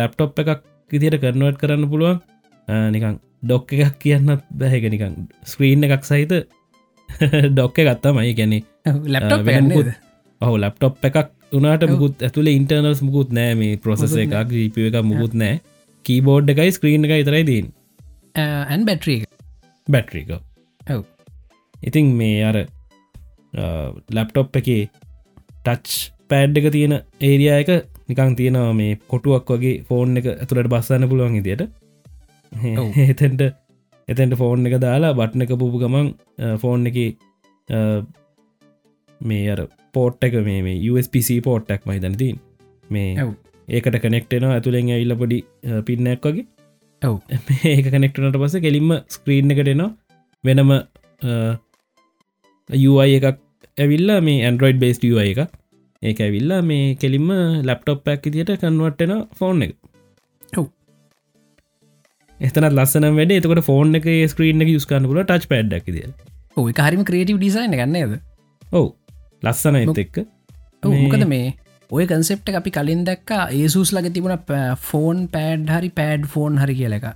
ලැප්ටොප් 0.00 0.38
එකක් 0.44 0.64
ඉදියට 0.90 1.20
කරනුවට 1.22 1.60
කරන්න 1.60 1.88
පුළුවන්. 1.92 2.20
නිකං 2.68 3.20
ඩොක් 3.44 3.72
එකක් 3.74 3.96
කියන්නත් 4.02 4.44
බැහැක 4.60 4.90
නිකං 4.90 5.14
ස්ක්‍රීන් 5.44 5.84
එකක් 5.86 6.04
සහිත 6.04 6.32
ඩොක්ක 7.52 7.76
ගත්තමයි 7.86 8.36
ගැනෙ 8.38 8.58
ලැප්ටොප් 9.14 9.44
ගන්නද 9.46 9.96
ඔහු 10.40 10.54
ලැප්ටොප් 10.58 11.04
එකක් 11.04 11.18
උනාට 11.52 11.84
මුකුත් 11.90 12.22
ඇතුළේ 12.22 12.56
ඉන්ටර්නල්ස් 12.58 13.02
මුකුත් 13.02 13.32
නෑ 13.32 13.54
මේ 13.54 13.76
ප්‍රොසෙස 13.78 14.16
එකක් 14.16 14.52
ජීප 14.52 14.78
එක 14.80 14.98
මුකුත් 15.04 15.34
නෑ. 15.34 15.60
කීබෝඩ් 16.04 16.52
එකයි 16.52 16.72
ස්ක්‍රීන් 16.72 17.06
එක 17.06 17.14
ඉතරයි 17.16 17.44
දීන් 17.46 17.72
ඇන් 18.36 18.84
බැට්‍රිය 18.84 19.20
බැට්‍රික 19.88 20.30
ඔව්. 20.32 21.02
ඉතින් 21.82 22.12
මේ 22.16 22.38
අර 22.44 22.56
ලැප්ටොප් 24.10 24.56
එක 24.56 24.68
ටච් 25.64 25.96
පෑඩ් 26.30 26.60
එක 26.60 26.68
තියෙන 26.72 26.94
ඒරියා 27.22 27.58
එක 27.62 27.70
නිකං 28.08 28.36
තියෙනවා 28.36 28.74
මේ 28.74 28.98
කොටුවක් 29.08 29.54
වගේ 29.54 29.74
ෆෝන් 29.84 30.20
එක 30.20 30.28
ඇතුළට 30.32 30.70
බස්සන්න 30.74 31.08
පුළුවන් 31.08 31.40
ඉදියට 31.40 31.64
එතෙන්ට 33.12 33.42
එතැන්ට 34.08 34.36
ෆෝන් 34.36 34.68
එක 34.68 34.78
දාලා 34.80 35.14
බට්න 35.14 35.44
එක 35.44 35.56
පුපු 35.56 35.82
ගමන් 35.82 36.08
ෆෝන් 36.58 36.86
එක 36.86 36.98
මේ 39.20 39.50
අර 39.52 39.60
පෝට් 39.94 40.24
එක 40.26 40.36
මේ 40.46 40.76
USPC 40.90 41.30
පෝට්ටක් 41.42 41.86
මහිතනතින් 41.86 42.38
මේ 42.88 43.26
ඒකට 43.68 43.98
කනෙක්ටෙන 44.04 44.46
ඇතුළෙන් 44.48 44.92
ඇල්ල 44.94 45.14
පොඩි 45.22 45.38
පින්නක් 45.86 46.26
වගේ. 46.26 46.46
ඔව්. 47.02 47.16
ඒක 47.72 47.90
කනෙක්ටනට 47.94 48.38
පස 48.42 48.56
කෙලින්ම 48.60 48.94
ස්ක්‍රීන් 49.08 49.54
එකටනවා 49.54 49.90
වෙනම 50.44 50.70
UI 52.84 53.10
එකක් 53.18 53.28
ඇවිල්ලා 53.78 54.20
මේ 54.20 54.44
ඇන්ඩරෝයිඩ් 54.44 54.80
බේස් 54.84 55.02
UI 55.04 55.28
එක 55.34 55.44
ඒක 56.02 56.18
ඇවිල්ලා 56.20 56.62
මේ 56.62 56.94
කෙලින්ම 56.94 57.28
ලැප්ටොප් 57.64 58.02
පැක් 58.04 58.26
තියට 58.28 58.56
කන්වට්ටෙන 58.56 59.14
ෆෝන් 59.34 59.66
එක. 59.66 59.76
ඔව්. 60.52 60.66
එතනත් 62.38 62.72
ලස්සන 62.72 63.12
වැඩ. 63.14 63.36
එතකට 63.36 63.68
ෆෝන් 63.68 64.00
එක 64.00 64.08
ස්ක්‍රීන් 64.32 64.66
එක 64.66 64.74
යස්කන්න 64.74 65.10
පුල 65.10 65.22
ටච් 65.22 65.52
පඩ්ක් 65.52 65.94
දිය 65.94 66.08
ඔය 66.56 66.72
හරිම 66.76 67.02
ක්‍රේටව 67.08 67.38
ඩිසයින් 67.38 67.74
ගන්නේද 67.74 68.14
ඔවු 68.72 68.88
ලස්සන 69.42 69.76
එත් 69.80 69.98
එක්ක. 70.04 70.16
මොකද 70.84 71.24
මේ 71.34 71.54
ඔය 71.90 72.04
කන්සෙප්ට 72.06 72.50
අපි 72.60 72.70
කලින් 72.76 73.02
දැක්ක 73.08 73.30
ඒසුස් 73.58 73.92
ලග 73.96 74.12
තිබුණ 74.14 74.36
ෆෝන් 74.88 75.18
පෑඩ් 75.34 75.70
හරි 75.74 75.90
පෑඩ් 75.98 76.26
ෆෝන් 76.34 76.58
හරි 76.62 76.74
කියල 76.80 76.96
එක 76.98 77.06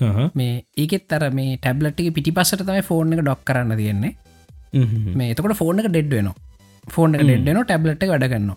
හහ. 0.00 0.20
මේ 0.34 0.54
ඒකෙත් 0.76 1.04
තර 1.10 1.30
මේ 1.38 1.56
ටැබ්ලට්ි 1.56 2.10
පිටි 2.18 2.36
පස්සට 2.38 2.62
තමයි 2.68 2.84
ෆෝන් 2.90 3.12
එක 3.14 3.22
ඩොක් 3.24 3.42
කරන්න 3.48 3.76
තියෙන්නේ. 3.80 4.12
මේ 5.18 5.32
එතකොට 5.32 5.56
ෆෝන් 5.62 5.82
එක 5.82 5.90
ඩෙඩ් 5.90 6.14
වෙන 6.18 6.30
ෆෝන් 6.94 7.18
ඩෙඩ්න 7.18 7.62
ටැබ්ලට් 7.62 8.06
වැඩගන්න. 8.12 8.52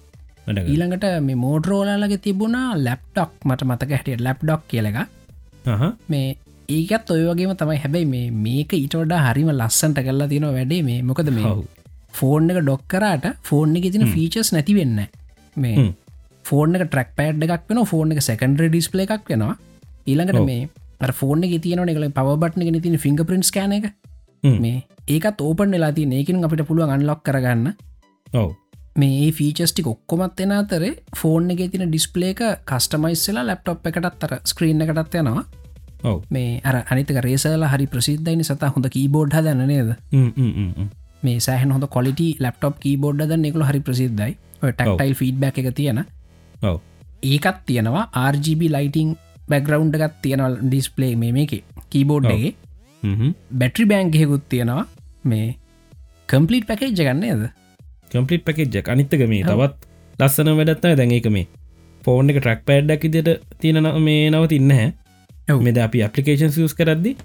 ඊළඟට 0.65 1.07
මේ 1.27 1.41
මෝඩරෝලාලගේ 1.45 2.21
තිබුණා 2.27 2.67
ලැප්ටොක් 2.85 3.33
මට 3.45 3.67
මතක 3.69 3.91
හැටියට 3.97 4.23
ලැප් 4.27 4.39
ඩොක් 4.43 4.63
කියල 4.71 4.89
එක 4.91 4.99
හහ. 4.99 5.83
මේ 6.07 6.37
ඒකත් 6.69 7.11
ඔය 7.15 7.25
වගේම 7.27 7.51
තමයි. 7.59 7.77
හැබැයි 7.83 8.07
මේ 8.13 8.31
මේක 8.45 8.71
ඊටවඩා 8.79 9.19
හරිම 9.25 9.51
ලස්සන්ට 9.55 9.99
කරලා 10.07 10.29
තියෙන 10.31 10.47
වැඩේ 10.57 10.81
මේ. 10.89 11.01
මොකද 11.03 11.29
මේ 11.37 11.53
ෆෝන් 12.13 12.49
එක 12.51 12.61
ඩොක්කරට 12.63 13.25
ෆෝන් 13.43 13.75
එක 13.77 13.91
තින 13.93 14.05
ෆීචස් 14.13 14.53
නැති 14.53 14.75
වෙන්න 14.75 14.99
මේ. 15.55 15.87
ෆෝන් 16.45 16.75
එක 16.75 16.87
ට්‍රක් 16.87 17.15
පෑඩ් 17.17 17.43
එකක් 17.47 17.65
වෙන 17.69 17.85
ෆෝන් 17.85 18.11
එක 18.11 18.21
සැකන්ඩ 18.21 18.61
ඩිස්පලේ 18.69 19.07
එකක් 19.07 19.29
වෙනවා. 19.29 19.57
ඊළඟට. 20.07 20.45
මේ 20.45 21.13
ෆෝන් 21.19 21.43
එක 21.43 21.61
තියන 21.63 21.83
එකල 21.87 22.07
පවබට්න 22.11 22.65
ගෙන 22.65 22.81
තින 22.81 22.97
ෆිංග 22.97 23.19
පින්ස් 23.25 23.51
කෑන 23.51 23.77
එක. 23.79 23.91
මේ 24.43 24.83
ඒකත් 25.07 25.41
ඕපන් 25.41 25.71
වෙලා 25.71 25.91
තිය 25.91 26.09
ඒකින් 26.13 26.43
අපිට 26.43 26.65
පුළුවන් 26.67 26.95
අන්ලොක් 26.95 27.23
කරගන්න. 27.23 27.73
ඔව්. 28.33 28.51
මේ 28.95 29.31
ෆීචස්ටික් 29.31 29.87
ඔක්කොමත් 29.87 30.39
එෙන 30.39 30.51
අතර 30.51 30.83
ෆෝන් 31.15 31.49
එක 31.51 31.65
තින 31.71 31.87
ඩිස්පලේ 31.87 32.35
එක 32.35 32.41
කස්ටමයිස්සලා 32.65 33.45
ලැප්ටොප් 33.45 33.87
එකටත් 33.91 34.23
අර 34.27 34.39
ස්ක්‍රීන් 34.43 34.81
එකටත් 34.81 35.19
යනවා. 35.21 35.45
ඔව්. 36.03 36.23
මේ 36.29 36.61
අර 36.63 36.83
අනිතක 36.85 37.19
රේසල 37.23 37.67
හරි 37.73 37.87
ප්‍රසිද්ධයින 37.87 38.43
සත 38.43 38.73
හොඳ 38.75 38.89
කීබෝඩ් 38.89 39.35
හදන්න 39.35 39.67
නේද. 39.67 39.95
මේ 41.23 41.39
සෑහන් 41.45 41.71
හොඳ 41.75 41.85
කොලිට 41.95 42.21
ලප්ටොප් 42.43 42.79
කීබෝඩ් 42.83 43.25
ද 43.31 43.39
නිකල 43.45 43.63
හරි 43.69 43.81
ප්‍රසිද්ධයි. 43.87 44.33
ටක්ටයිල් 44.61 45.15
ෆීඩ්බැක් 45.21 45.57
එක 45.61 45.69
තියෙන. 45.75 45.99
ඒකත් 47.23 47.59
තියෙනවා. 47.67 48.05
RGB 48.31 48.61
ලයිටිං 48.75 49.15
බැග්‍රවන්් 49.51 49.93
එකත් 49.97 50.17
තියෙනවල් 50.23 50.55
ඩිස්පලේ 50.65 51.13
මේ 51.21 51.31
මේක 51.37 51.53
කීබෝඩ් 51.91 52.25
ඔව්. 52.25 52.31
එකගේ 52.31 52.53
හ්ම්. 53.03 53.31
බැටරි 53.59 53.85
බෑන්ගෙකුත් 53.91 54.43
තියෙනවා. 54.49 54.85
මේ 55.23 55.47
කම්පලිට් 56.29 56.67
පැකේජ් 56.69 56.93
ගන්නේද 56.99 57.41
කම්පලිට් 58.11 58.43
පැකෙජ්ජක් 58.47 58.89
අනිත්තක 58.93 59.23
මේ 59.31 59.43
තවත් 59.47 59.87
ලස්සන 60.19 60.53
වැඩත්ත 60.59 60.85
දැන් 60.99 61.11
ඒක 61.17 61.27
මේ 61.35 61.47
ෆෝන් 62.05 62.31
එක 62.31 62.39
ට්‍රක් 62.39 62.61
පෑඩ්ඩක් 62.69 63.03
ඉදිට 63.09 63.29
තියෙන 63.61 63.89
මේ 64.07 64.29
නවතින්න 64.31 64.71
හැ 64.77 64.87
ඔව්. 65.47 65.59
මෙද 65.67 65.77
අපි 65.85 66.03
අපපලිකේන් 66.07 66.51
ස් 66.55 66.73
කරද්දි 66.79 67.15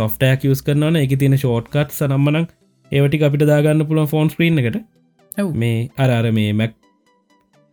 සොෆ්ටයක් 0.00 0.44
යස් 0.48 0.62
කරනවන. 0.66 0.96
එක 1.04 1.14
තියෙන 1.20 1.36
ෂෝට්කට් 1.38 1.92
සනම්මනක් 1.98 2.48
ඒවටි 2.92 3.22
අපිට 3.22 3.46
දාගන්න 3.46 3.86
පුළුවන් 3.86 4.08
ෆෝන් 4.08 4.30
ස්ක්‍රීන් 4.30 4.62
එකට. 4.62 4.78
මේ 5.54 5.90
අර 5.98 6.10
අර 6.10 6.30
මේ 6.32 6.52
මැක් 6.52 6.74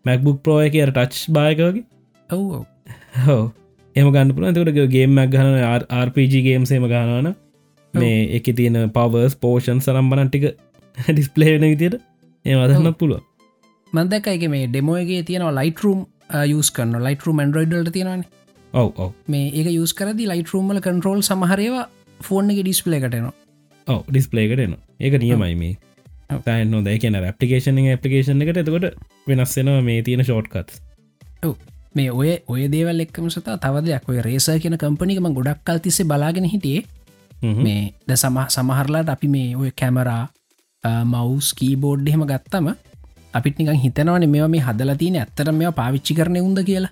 මැක්බුක් 0.05 0.43
ප්‍රෝ 0.43 0.60
එක 0.62 0.77
අර 0.77 0.91
ටච් 0.91 1.32
බායකගේ 1.32 1.84
ඔව් 2.29 2.65
හෝ 3.19 3.43
එම 3.95 4.12
ගන්න 4.12 4.34
පුළන් 4.34 4.55
තකට 4.55 4.89
ගේම්මක් 4.89 5.32
ගහන 5.32 5.58
RPG 5.99 6.43
ගේම්සේම 6.43 6.88
ගානවන 6.88 7.34
මේ 7.93 8.19
එක 8.38 8.51
තියෙන 8.53 8.79
පවර්ස් 8.91 9.36
පෝෂන් 9.38 9.82
සරම්බනන් 9.82 10.29
ටික 10.29 10.47
ඩිස්පලේන 10.97 11.65
විදියට 11.65 11.99
ඒ 12.45 12.55
අදන්න 12.58 12.93
පුළුව 12.95 13.25
මන්දක 13.93 14.27
එක 14.29 14.47
මේ 14.49 14.67
ඩෙමෝගේ 14.67 15.21
තියෙනවා 15.23 15.55
ලයිටරුම් 15.60 16.05
යස් 16.49 16.71
කරන 16.71 16.97
ලයිටරු 16.99 17.34
මන්ඩරෝයිඩල්ට 17.34 17.91
තියෙනවාන. 17.91 18.23
ඔව් 18.73 18.89
ඔව්. 18.95 19.12
මේ 19.27 19.49
ඒක 19.51 19.69
යස් 19.73 19.93
කරදි 19.93 20.29
ලයිටරුම්මල 20.29 20.79
කන්ට්‍රෝල් 20.79 21.23
සමහරේවා 21.23 21.86
ෆෝන් 22.19 22.51
එක 22.51 22.62
ඩිස්පලේ 22.62 22.99
එකටනවා 22.99 23.34
ඔව 23.89 24.04
ඩිස්පලේකට 24.10 24.65
එන 24.65 24.75
ඒක 24.99 25.17
නියමයි 25.23 25.56
මේ. 25.62 25.73
ඔව්. 26.30 26.39
තයින්න 26.45 26.86
දැ 26.86 26.97
කියන 27.02 27.17
ඇපලිකේෂන් 27.21 27.82
ඇපලිකේෂන් 27.86 28.45
එකට 28.45 28.62
එතකොට 28.63 28.86
වෙනස්සෙනවා 29.28 29.82
මේ 29.82 30.06
තියෙන 30.06 30.23
ෂෝට්කත් 30.23 30.78
ඔව්. 31.43 31.56
මේ 31.95 32.12
ඔය 32.12 32.38
ඔය 32.47 32.67
දේවල් 32.73 33.06
එක්කම 33.06 33.30
සතා 33.30 33.58
තව 33.58 33.86
දෙයක්. 33.86 34.10
ඔය 34.10 34.21
රේස 34.21 34.49
කියන 34.63 34.78
කම්පනිකම 34.78 35.30
ගොඩක් 35.38 35.63
කල් 35.65 35.80
තිස්සේ 35.86 36.10
බලාගෙන 36.12 36.49
හිටියේ. 36.54 36.84
මේ 37.41 37.93
ද 38.08 38.15
සම 38.15 38.38
සමහරලාට 38.49 39.10
අපි 39.10 39.28
මේ 39.28 39.56
ඔය 39.56 39.71
කැමරා 39.71 40.23
මවස් 40.84 41.49
කීබෝඩ් 41.60 42.08
එහෙම 42.08 42.23
ගත්තම 42.28 42.67
අපිට 43.34 43.60
නිකන් 43.60 43.80
හිතනවන 43.84 44.30
මෙ 44.30 44.47
මේ 44.47 44.63
හදල 44.67 44.91
තියන 45.02 45.19
ඇත්තර 45.21 45.52
මෙ 45.52 45.71
පාවිච්චි 45.71 46.17
කරන 46.17 46.39
උන්ද 46.41 46.60
කියලා 46.69 46.91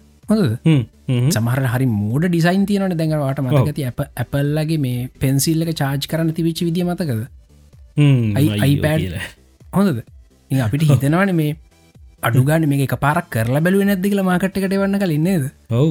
සමහර 1.30 1.60
හරි 1.68 1.88
මෝඩ 1.92 2.28
ඩිසයින් 2.28 2.66
තියනට 2.66 2.96
දැඟවාට 3.00 3.40
මතකති 3.44 3.86
ඇප 3.90 4.02
ඇපල්ලගේ 4.16 4.80
මේ 4.80 5.08
පෙන්සිල්ලක 5.20 5.72
චාර්ජ් 5.74 6.08
කරන 6.08 6.34
තිවිච්ච 6.34 6.62
විදිිය 6.62 6.88
මතකද? 6.88 7.22
iPad. 8.68 9.08
හොඳද? 9.74 10.04
අපිට 10.52 10.84
හිතනවන 10.84 11.34
මේ 11.36 11.56
අඩුගාන 12.24 12.68
මේ 12.68 12.84
එක 12.84 12.98
පාරක් 13.00 13.30
කරලා 13.30 13.62
බැලුව 13.62 13.86
නැද්දි 13.86 14.12
කියලා 14.12 14.28
මාකට්කට 14.28 14.76
වන්න 14.76 15.00
කලින්නේද 15.00 15.48
ඔව්. 15.72 15.90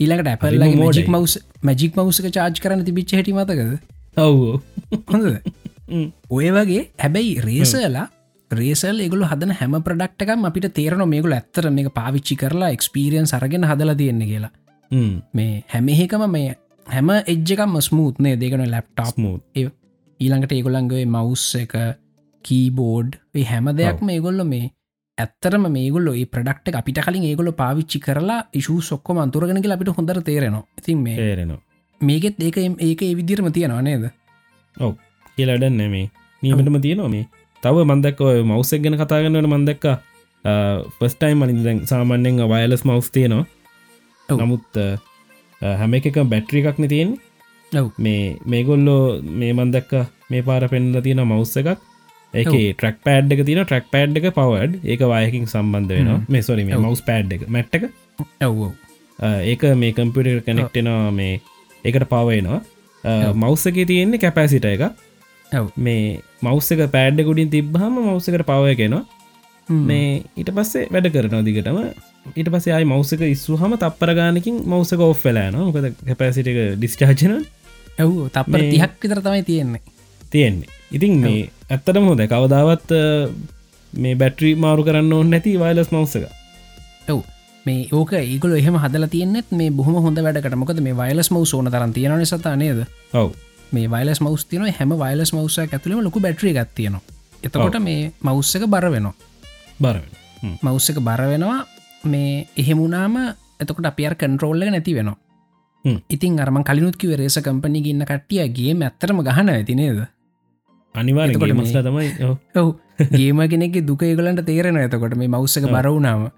ඊළඟට 0.00 0.32
ඇපල්ලගේ 0.34 0.58
හරිම 0.64 0.84
මජික්. 0.84 1.08
මවස් 1.08 1.38
මජික් 1.62 1.96
මවසක 1.96 2.34
චාර්ජ් 2.34 2.60
කරන 2.60 2.84
තිබිච්ච 2.84 3.14
හැටි 3.14 3.32
මතකද? 3.32 3.80
ඔව්. 4.16 4.60
හොඳද? 5.06 5.34
ඔය 6.36 6.48
වගේ 6.52 6.82
හැබැයි 6.98 7.34
රේසලා 7.40 8.08
රේසල් 8.50 9.00
එගුල 9.00 9.24
හදන 9.24 9.52
හැම 9.52 9.74
ප්‍රඩක්ටකම් 9.82 10.46
අපිට 10.48 10.72
තේරන 10.72 11.04
මේගුල 11.08 11.32
ඇත්තර 11.32 11.70
මේ 11.70 11.90
පාවිච්චි 11.90 12.36
කරලා 12.36 12.70
එක්ස්පිරියන් 12.70 13.26
සරගෙන 13.26 13.64
හදල 13.64 13.94
තියෙන්නේ 13.94 14.26
කියලා. 14.26 14.52
මේ 15.34 15.64
හැමහෙකම 15.68 16.24
මේ 16.28 16.56
හැම 16.86 17.10
එජ්ජකම් 17.10 17.76
ස්මූත්නේ 17.80 18.34
දෙකන 18.36 18.64
ලැප්ටාප් 18.70 19.14
ස්මූත් 19.14 19.42
ඊළඟට 20.20 20.52
ඒගොල්ලන්ගේ 20.52 21.04
මවස් 21.06 21.46
එක 21.62 21.74
කීබෝඩ් 22.44 23.20
හැම 23.46 23.70
දෙයක් 23.76 24.00
මේගොල්ල 24.02 24.44
මේ 24.44 24.70
ඇත්තරම 25.18 25.68
මේගොල්ල 25.70 26.08
ඒ 26.14 26.26
ප්‍රඩක්ට 26.26 26.78
අපිට 26.80 27.00
කලින් 27.06 27.24
ඒගොල 27.24 27.52
පාවිච්චි 27.52 28.00
කරලා 28.00 28.40
ඉශූ 28.52 28.80
සොක්කොම 28.82 29.20
අන්තුරගෙනක 29.24 29.68
අපිට 29.76 29.92
හොඳර 29.96 30.22
තේරෙනවා. 30.22 30.64
ඉතින් 30.78 31.02
මේ 31.02 31.16
තේරෙනවා. 31.16 31.60
මේකෙත් 32.00 32.40
ඒක 32.40 32.56
ඒක 32.80 33.00
විදිරම 33.18 33.52
තියෙනවා 33.52 33.82
නේද? 33.82 34.08
ඔව්. 34.76 34.94
කියලඩන්න 35.36 35.90
මේ 35.90 36.06
නීමටම 36.42 36.80
තියෙනවා 36.80 37.10
මේ 37.10 37.26
තව 37.62 37.84
මන්දක් 37.90 38.20
මවසක් 38.48 38.80
ගැන 38.84 38.96
කතාගන්නට 39.02 39.50
මන්දක්ක 39.54 39.86
ෆස්ටයිම් 40.98 41.40
මනින් 41.42 41.62
දැන් 41.66 41.78
සාමාන්‍යෙන් 41.90 42.42
වයලස් 42.52 42.84
මවස් 42.88 43.10
තියෙනවා. 43.16 43.46
නමුත් 44.28 44.78
හැම 45.80 45.94
එක 45.98 46.06
බැට්‍රි 46.32 46.62
එකක්න 46.62 46.88
තියෙන් 46.94 47.10
ඔව්. 47.72 47.88
මේ 48.04 48.24
මේගොල්ලෝ 48.52 49.02
මේ 49.40 49.52
මන්දක්ක 49.58 49.92
මේ 50.30 50.42
පාර 50.48 50.62
පෙන්ල 50.72 51.00
තියෙන 51.06 51.22
මවස්ස 51.26 51.60
එකක්. 51.62 51.80
ඒක 52.34 52.52
ට්‍රක් 52.52 52.98
පෑඩ් 53.06 53.32
එක 53.34 53.42
තින 53.48 53.60
ට්‍රක් 53.64 53.86
පෑඩ් 53.94 54.18
එක 54.20 54.28
පවඩ් 54.38 54.72
ඒක 54.92 55.02
වයකින් 55.12 55.46
සම්බන්ධ 55.52 55.94
වෙන 55.98 56.10
මේ 56.34 56.42
සොරි 56.48 56.64
මේ. 56.68 56.78
මවස් 56.84 57.02
පෑඩ් 57.10 57.34
එක 57.36 57.48
මැට්ට 57.56 57.78
එක. 57.78 57.84
ඔව් 58.46 58.62
ඔව්. 58.68 58.72
ඒක 59.52 59.62
මේ 59.82 59.92
කම්පිට 59.98 60.44
කනෙක්ටෙනවා 60.46 61.10
මේ 61.20 61.34
ඒකට 61.84 62.08
පවයනවා 62.14 62.60
මවස්සක 63.34 63.86
තියෙන්නේ 63.90 64.22
කැපෑසිට 64.24 64.66
එක 64.72 64.82
ඔව් 64.86 64.92
මේ 65.76 66.20
මවස්ස 66.42 66.74
එක 66.74 66.82
පෑඩ්ඩ 66.92 67.26
ගුඩින් 67.28 67.50
තිබ්හම 67.50 67.94
මවස්සකට 67.98 68.44
පවය 68.50 68.74
කෙනවා 68.80 69.04
හ්ම්. 69.68 69.84
මේ 69.88 70.22
ඊට 70.36 70.50
පස්සේ 70.56 70.88
වැඩ 70.94 71.08
කරනවා 71.14 71.44
දිගටම. 71.46 71.78
ඊට 72.34 72.50
පස්සේ 72.54 72.74
අයි 72.76 72.88
මවසක 72.88 73.22
ඉස්සුහම 73.34 73.76
තප්පර 73.76 74.12
ගානකින් 74.18 74.58
මවසක 74.64 75.00
ඔෆ් 75.06 75.24
වෙලාන 75.24 75.56
මොකද 75.58 75.88
කැපෑසිට 76.06 76.50
එක 76.52 76.60
ඩිස්චාචන 76.76 77.38
ඔව් 77.98 78.12
තපර 78.36 78.66
තිහක් 78.72 79.00
විතර 79.02 79.22
තමයි 79.24 79.42
තියෙන්නේ. 79.50 79.82
තියෙන්නේ. 80.32 80.68
ඉතින් 80.92 81.16
මේ 81.24 81.48
ඇත්තටම 81.70 82.12
හොද 82.12 82.22
කවදාවත් 82.34 82.94
මේ 83.92 84.14
බැට්‍රී 84.14 84.54
මාරු 84.56 84.84
කරන්න 84.84 85.12
ඕන්න 85.12 85.34
නැති 85.34 85.56
වයිලස් 85.64 85.92
මවසක 85.94 86.28
ඔව්. 87.08 87.24
මේ 87.66 87.88
ඕක 87.92 88.12
ඒගොල 88.20 88.56
එහෙම 88.60 88.76
හදල 88.84 89.08
තියනෙත් 89.16 89.52
මේ 89.52 89.72
බොහම 89.72 90.00
හොඳ 90.04 90.24
වැඩකට. 90.28 90.60
මොකද 90.62 90.80
මේ 90.86 90.96
වයිලස් 91.02 91.32
මවස් 91.32 91.54
ඕන 91.56 91.72
තරන් 91.72 91.92
තියෙන 91.96 92.26
සතා 92.26 92.56
නේද? 92.56 92.84
ඔව් 93.14 93.32
මේ 93.72 93.86
වයිලස් 93.88 94.20
මවස් 94.20 94.44
තියන 94.46 94.66
හැම 94.70 94.90
වයිලස් 94.96 95.34
මවස 95.34 95.58
ඇතුලම 95.58 96.02
ලොකු 96.02 96.20
බැට්‍රිය 96.20 96.54
ගත්තියනවා 96.54 97.02
එතකොට 97.42 97.78
මේ 97.80 98.12
මවස්සක 98.22 98.66
බර 98.66 98.90
වෙනවා. 98.90 99.14
බරවෙන 99.80 100.10
මවස්සක 100.62 100.98
බර 101.00 101.22
වෙනවා. 101.24 101.66
මේ 102.04 102.46
එහෙමුණාම 102.56 103.16
එතකොට 103.60 103.86
අපියර් 103.86 104.14
කන්ට්‍රෝල්ල 104.14 104.64
නැති 104.66 104.94
වෙනවා. 104.94 105.16
ඉතින් 106.08 106.40
අරම 106.40 106.62
කලිනුත්කිව 106.64 107.14
රේස 107.16 107.38
කම්පනි 107.38 107.82
ගන්න 107.82 108.06
කට්ටියගේ 108.06 108.74
ඇත්තරම 108.80 109.22
ගහන 109.22 109.48
ඇති 109.48 109.74
නේද? 109.74 110.02
අනිවාර 110.94 111.30
එතකොට 111.30 111.54
මේ- 111.54 111.62
මස්ලා 111.62 111.82
තමයි 111.82 112.08
ඔව්. 112.54 112.74
ගේම 113.10 113.38
කෙනෙක් 113.48 113.86
දුක 113.86 114.02
ඒගලන්ට 114.02 114.44
තේරෙන 114.44 114.76
ඇතකොට 114.76 115.14
මේ 115.14 115.28
මෞස්සක 115.28 115.64
ඔව්. 115.64 115.70
බරවුනාම 115.70 116.24
ඔව්. 116.24 116.30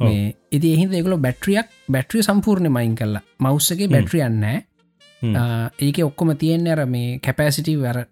මේ 0.00 0.36
ඉති 0.52 0.74
එහි 0.74 0.88
ඒගල 0.92 1.16
බැට්‍රියක් 1.16 1.66
බැට්‍රිය 1.88 2.22
සම්පූර්ණ 2.22 2.68
මයින් 2.68 2.94
කල්ලා 2.94 3.22
මෞස්සගේ 3.38 3.88
බැට්‍රියන්න. 3.88 4.44
ඒක 5.80 6.02
ඔක්කොම 6.04 6.34
තියෙන් 6.36 6.66
අර 6.68 6.86
මේ 6.86 7.18
කැපෑසිටි 7.18 7.76
වර 7.76 8.04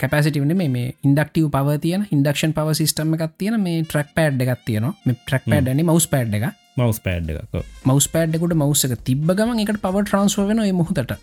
කැපසිටිවන 0.00 0.54
මේ 0.56 0.94
ඉන්ඩක්ටව 1.04 1.50
පව 1.50 1.76
තියන 1.80 2.06
ඉන්ඩක්ෂන් 2.12 2.54
පව 2.54 2.74
සිිටම 2.74 3.14
එකක් 3.16 3.34
තියෙන 3.38 3.60
මේ 3.60 3.82
ට්‍රක් 3.82 4.14
පෑඩ් 4.14 4.42
එකක් 4.44 4.64
තියන 4.66 4.88
මේ 5.04 5.16
ට්‍රක් 5.16 5.44
පෑඩ්න 5.46 5.84
මවස් 5.84 6.06
පෑඩ් 6.12 6.36
එක 6.38 6.46
මවස් 6.78 7.00
පෑඩ් 7.02 7.32
එකක් 7.34 7.56
මවස් 7.84 8.08
පෑඩ්ඩකුට 8.08 8.54
මවස්සක 8.54 8.98
තිබ්බ 9.04 9.32
ගම 9.32 9.54
එකට 9.58 9.80
පව 9.82 10.04
ට්‍රන්ස්ව 10.04 10.46
වෙන 10.46 10.62
මුහතට. 10.74 11.14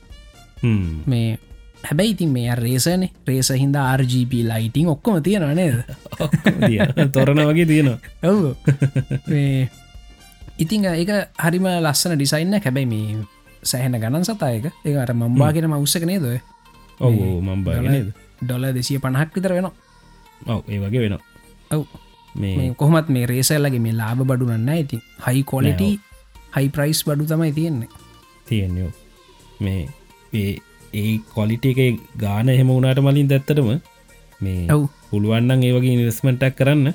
මේ 1.06 1.38
හැබැයි 1.84 2.16
ඉතින් 2.16 2.34
මේ 2.34 2.56
රේසන 2.56 3.08
රේස 3.28 3.52
හින්ද 3.54 3.80
RGP 3.80 4.44
ලයිටිං 4.44 4.92
ඔක්කොම 4.92 5.24
තියෙන 5.24 5.48
නේද? 5.56 5.84
තොරණ 7.16 7.46
වගේ 7.48 7.66
තියෙනවා. 7.66 8.00
ඔව. 8.24 8.42
ඉතිං 10.58 10.86
ඒක 10.92 11.14
හරිම 11.40 11.72
ලස්සන 11.76 12.18
ඩිසයින්න 12.18 12.60
හැබැයි 12.60 12.92
මේ 12.92 13.24
සෑහෙන 13.66 13.98
ගණන් 14.02 14.26
සතායක. 14.26 14.66
ඒ 14.86 14.96
අර 15.04 15.12
මම්බාගෙන 15.14 15.70
මවස්සක 15.72 16.06
නේද 16.06 16.26
ඔව 17.00 17.14
මම්බාගෙනද 17.42 18.12
ඩොල 18.42 18.66
දෙසිය 18.78 19.00
පණහක් 19.00 19.32
විතර 19.36 19.54
වෙන 19.58 19.70
ඔව 20.48 20.62
ඒ 20.68 20.80
වගේ 20.84 21.02
වෙන 21.06 21.18
ඔව්. 21.72 21.86
මේ 22.36 22.74
කොහොමත් 22.80 23.10
මේ 23.10 23.26
රේසල්ලගේ 23.26 23.84
මේ 23.86 23.96
ලාබ 24.02 24.22
බඩුනන්න 24.24 24.70
ඉතින් 24.76 25.02
හයි 25.26 25.44
කොලට 25.44 25.84
හයි 26.56 26.68
ප්‍රයිස් 26.70 27.04
බඩු 27.08 27.26
තමයි 27.26 27.52
තියෙන්නේ. 27.52 27.90
තියෙන්නේ 28.48 28.92
මේ 29.60 29.82
ඒ 30.34 30.52
ඒ 30.94 31.14
කොලිට 31.34 31.66
එක 31.66 31.80
ගාන 32.18 32.50
එහෙම 32.50 32.68
වුණට 32.68 33.02
මලින් 33.02 33.32
දැත්තටම 33.32 33.72
මේ 34.42 34.62
ඔව්. 34.76 34.84
පුළුවන්නන් 35.10 35.64
ඒ 35.64 35.74
වගේ 35.76 35.96
ඉනිවස්මටක් 35.96 36.56
කරන්න 36.60 36.94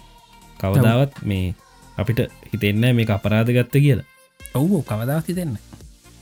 කවදාවත් 0.60 1.20
මේ 1.24 1.54
අපිට 1.96 2.20
හිතෙන්න 2.52 2.84
මේ 2.96 3.10
අපරාධ 3.10 3.52
ගත්ත 3.52 3.74
කියලා. 3.84 4.08
ඔව්ෝ 4.54 4.82
කවදා 4.82 5.20
තිතෙන්න 5.22 5.58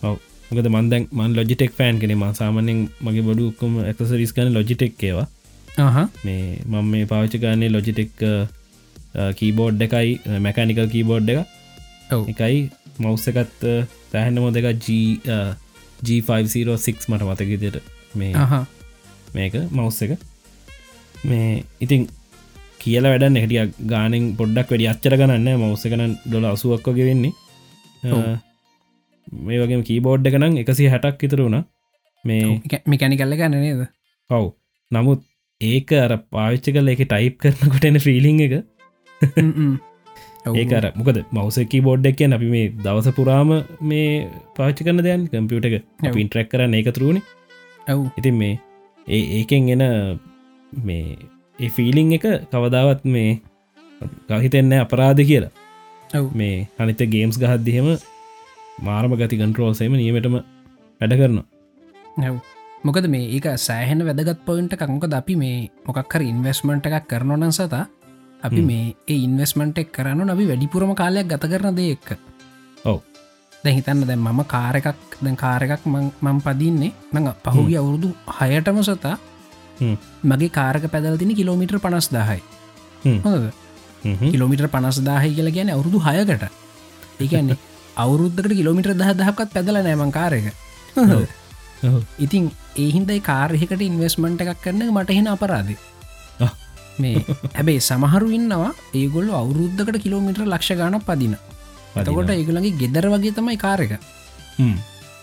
ඔව 0.03 0.17
මොකද 0.51 0.69
මන්දැන් 0.75 1.05
මන් 1.13 1.33
ලොජිටෙක් 1.39 1.73
ෆෑන් 1.79 1.97
කෙනෙ 2.03 2.15
ම 2.15 2.25
සාමනෙන් 2.39 2.81
මගේ 3.05 3.25
බඩුක්කම 3.27 3.73
ඇක්සරිස් 3.83 4.33
කන 4.37 4.55
ලොජිටෙක් 4.57 5.05
ඒවා. 5.09 5.27
හහ 5.87 5.99
මේ 6.25 6.45
මං 6.71 6.87
මේ 6.93 7.05
පාවිච්ච 7.13 7.37
ගන්නේ 7.43 7.71
ලොජිටෙක් 7.75 8.13
කීබෝඩ් 9.39 9.85
එකයි 9.87 10.39
මැකනිකල් 10.47 10.89
කීබෝඩ් 10.95 11.29
එක. 11.33 11.41
එකයි 12.33 12.59
මවස්ස 12.99 13.27
එකත් 13.33 13.61
තැහැන්නම 14.13 14.47
දෙක 14.57 14.67
G506 16.07 16.89
මට 17.11 17.23
මතකිදයට 17.29 17.77
මේ 18.15 18.33
මේක 19.35 19.55
මවස්ස 19.77 20.01
එක. 20.07 20.13
මේ 21.25 21.49
ඉතින් 21.85 22.03
කියල 22.83 23.05
වැඩ 23.11 23.25
හැටිය 23.37 23.63
ගානෙන් 23.93 24.25
පොඩ්ඩක් 24.41 24.69
වැඩි 24.73 24.91
අච්චර 24.93 25.15
ගන්න 25.21 25.49
මවස්ස 25.55 25.89
කන 25.93 26.13
ඩොල 26.27 26.47
අසුවක්කගේ 26.53 27.09
වෙන්නේ. 27.11 27.33
මේ 29.33 29.59
වගේ 29.63 29.83
කීබෝඩ් 29.83 30.29
එකනම් 30.31 30.61
එකසි 30.63 30.89
හැටක් 30.95 31.25
ඉතර 31.29 31.43
වුණ. 31.45 31.65
මේ 32.25 32.61
මිකැනි 32.87 33.17
කල්ල 33.17 33.37
ගන්න 33.41 33.61
නේද? 33.65 33.83
ඔව්. 34.31 34.47
නමුත් 34.91 35.23
ඒක 35.61 35.93
අර 36.05 36.13
පාවිච්ච 36.31 36.73
කල 36.75 36.95
එක 36.95 37.05
ටයිප් 37.05 37.39
කරනකොටෙන 37.43 38.01
ෆිලිං 38.01 38.41
එක. 38.47 38.55
ඒකර 40.55 40.85
මොකද 40.99 41.19
මවසකි 41.33 41.83
බෝඩ් 41.87 42.07
එක 42.11 42.23
අපි 42.29 42.49
මේ 42.55 42.69
දවස 42.85 43.11
පුරාම 43.17 43.51
මේ 43.83 44.29
පාච්චි 44.57 44.87
කරන 44.87 45.03
දයන් 45.07 45.27
කම්පියුට 45.33 45.69
එක. 45.69 45.85
පින්ට්‍රක් 46.15 46.51
කරන්න 46.53 46.79
ඒක 46.79 46.91
තුරුණි 46.95 47.23
ඔව්. 47.87 48.07
ඉතින් 48.19 48.39
මේ 48.43 48.55
ඒ 49.07 49.23
ඒකෙන් 49.39 49.69
එන 49.75 49.85
මේ 50.73 51.17
ඒ 51.59 51.71
ෆීලිං 51.71 52.13
එක 52.19 52.27
කවදාවත් 52.53 53.05
මේ 53.07 53.41
ගහිතෙන්න 54.29 54.73
අපරාධ 54.79 55.23
කියලා. 55.23 55.53
මේ 56.35 56.69
අනිත 56.79 57.03
ගේම්ස් 57.13 57.37
ගහත්දිහෙම 57.37 57.89
මාරම 58.79 59.13
ගති 59.21 59.37
කන්ට්‍රෝල්සේම 59.41 59.93
නියමටම 59.93 60.37
වැඩ 61.01 61.15
කරනවා. 61.21 61.45
ඔව් 62.31 62.37
මොකද 62.85 63.07
මේ 63.15 63.31
ඒක 63.37 63.47
සෑහෙන 63.59 64.05
වැදගත් 64.09 64.41
පොයින්ට 64.47 64.75
කංකොද 64.81 65.15
අපි 65.21 65.37
මේ 65.37 65.71
මොකක්කර 65.87 66.23
ඉන්වස්මන්ට් 66.23 66.87
එකක් 66.89 67.09
කරනොනන් 67.11 67.53
සතා 67.53 67.85
අපි. 68.43 68.61
මේ 68.63 68.95
ඒ 69.07 69.19
ඉන්වස්මන්ට් 69.27 69.79
එක් 69.83 69.93
කරන්න 69.93 70.33
නබි 70.35 70.49
වැඩිපුරම 70.51 70.95
කාලයක් 70.95 71.31
ගත 71.33 71.45
කරන 71.53 71.79
දෙයක් 71.79 72.11
ඔව්. 72.85 73.01
දැ 73.65 73.75
හිතන්න 73.79 74.05
දැ 74.07 74.17
මම 74.17 74.43
කාරකක් 74.47 75.19
දැන් 75.23 75.37
කාරකක් 75.37 75.87
මං 75.87 76.39
පදින්නේ. 76.47 76.93
නඟ 77.13 77.33
පහුගිය 77.45 77.79
අවුරුදු 77.81 78.15
හයටම 78.39 78.83
සතා. 78.83 79.17
මගේ 80.25 80.51
කාරක 80.51 80.87
පැදල්තින 80.93 81.35
කිලෝමිටර් 81.35 81.79
පනස් 81.79 82.09
දාහයි. 82.11 82.43
හොද. 83.25 83.51
කිලෝමිටර් 84.33 84.69
පනස් 84.69 85.03
දාහයි 85.03 85.35
කියලා 85.35 85.57
ගැන 85.57 85.75
අවුරුදු 85.75 85.99
හයකට. 85.99 86.47
ඒකන්නේ 87.21 87.59
අවුරුද්ධකට 87.99 88.55
කිලෝමිටර් 88.55 88.95
දහ 88.95 89.13
දහක්ත් 89.15 89.51
පැදල 89.55 89.79
නෑමං 89.79 90.13
කාරක. 90.13 90.47
ඉතින් 92.19 92.51
ඒහින්දයි 92.77 93.21
කාර්යකට 93.23 93.83
ඉන්වස්මන්ට් 93.83 94.45
එකක් 94.45 94.63
කරන්න 94.65 94.93
මටහෙන 94.93 95.31
අපරාධ. 95.35 95.73
ආ. 96.41 96.53
මේ 96.99 97.25
හැබැයි 97.57 97.83
සමහරු 97.83 98.29
ඉන්නවා 98.31 98.73
ඒගොල්ල 98.95 99.33
අවුරුද්ධකට 99.35 100.03
කිලෝමිටර් 100.05 100.47
ලක්ෂ 100.47 100.79
ගානක් 100.81 101.05
පදින. 101.05 101.37
එතකොට 101.97 102.31
ඒගලගේ 102.31 102.79
ගෙදර 102.83 103.09
වගේ 103.09 103.37
තමයි 103.37 103.59
කාරක. 103.59 103.95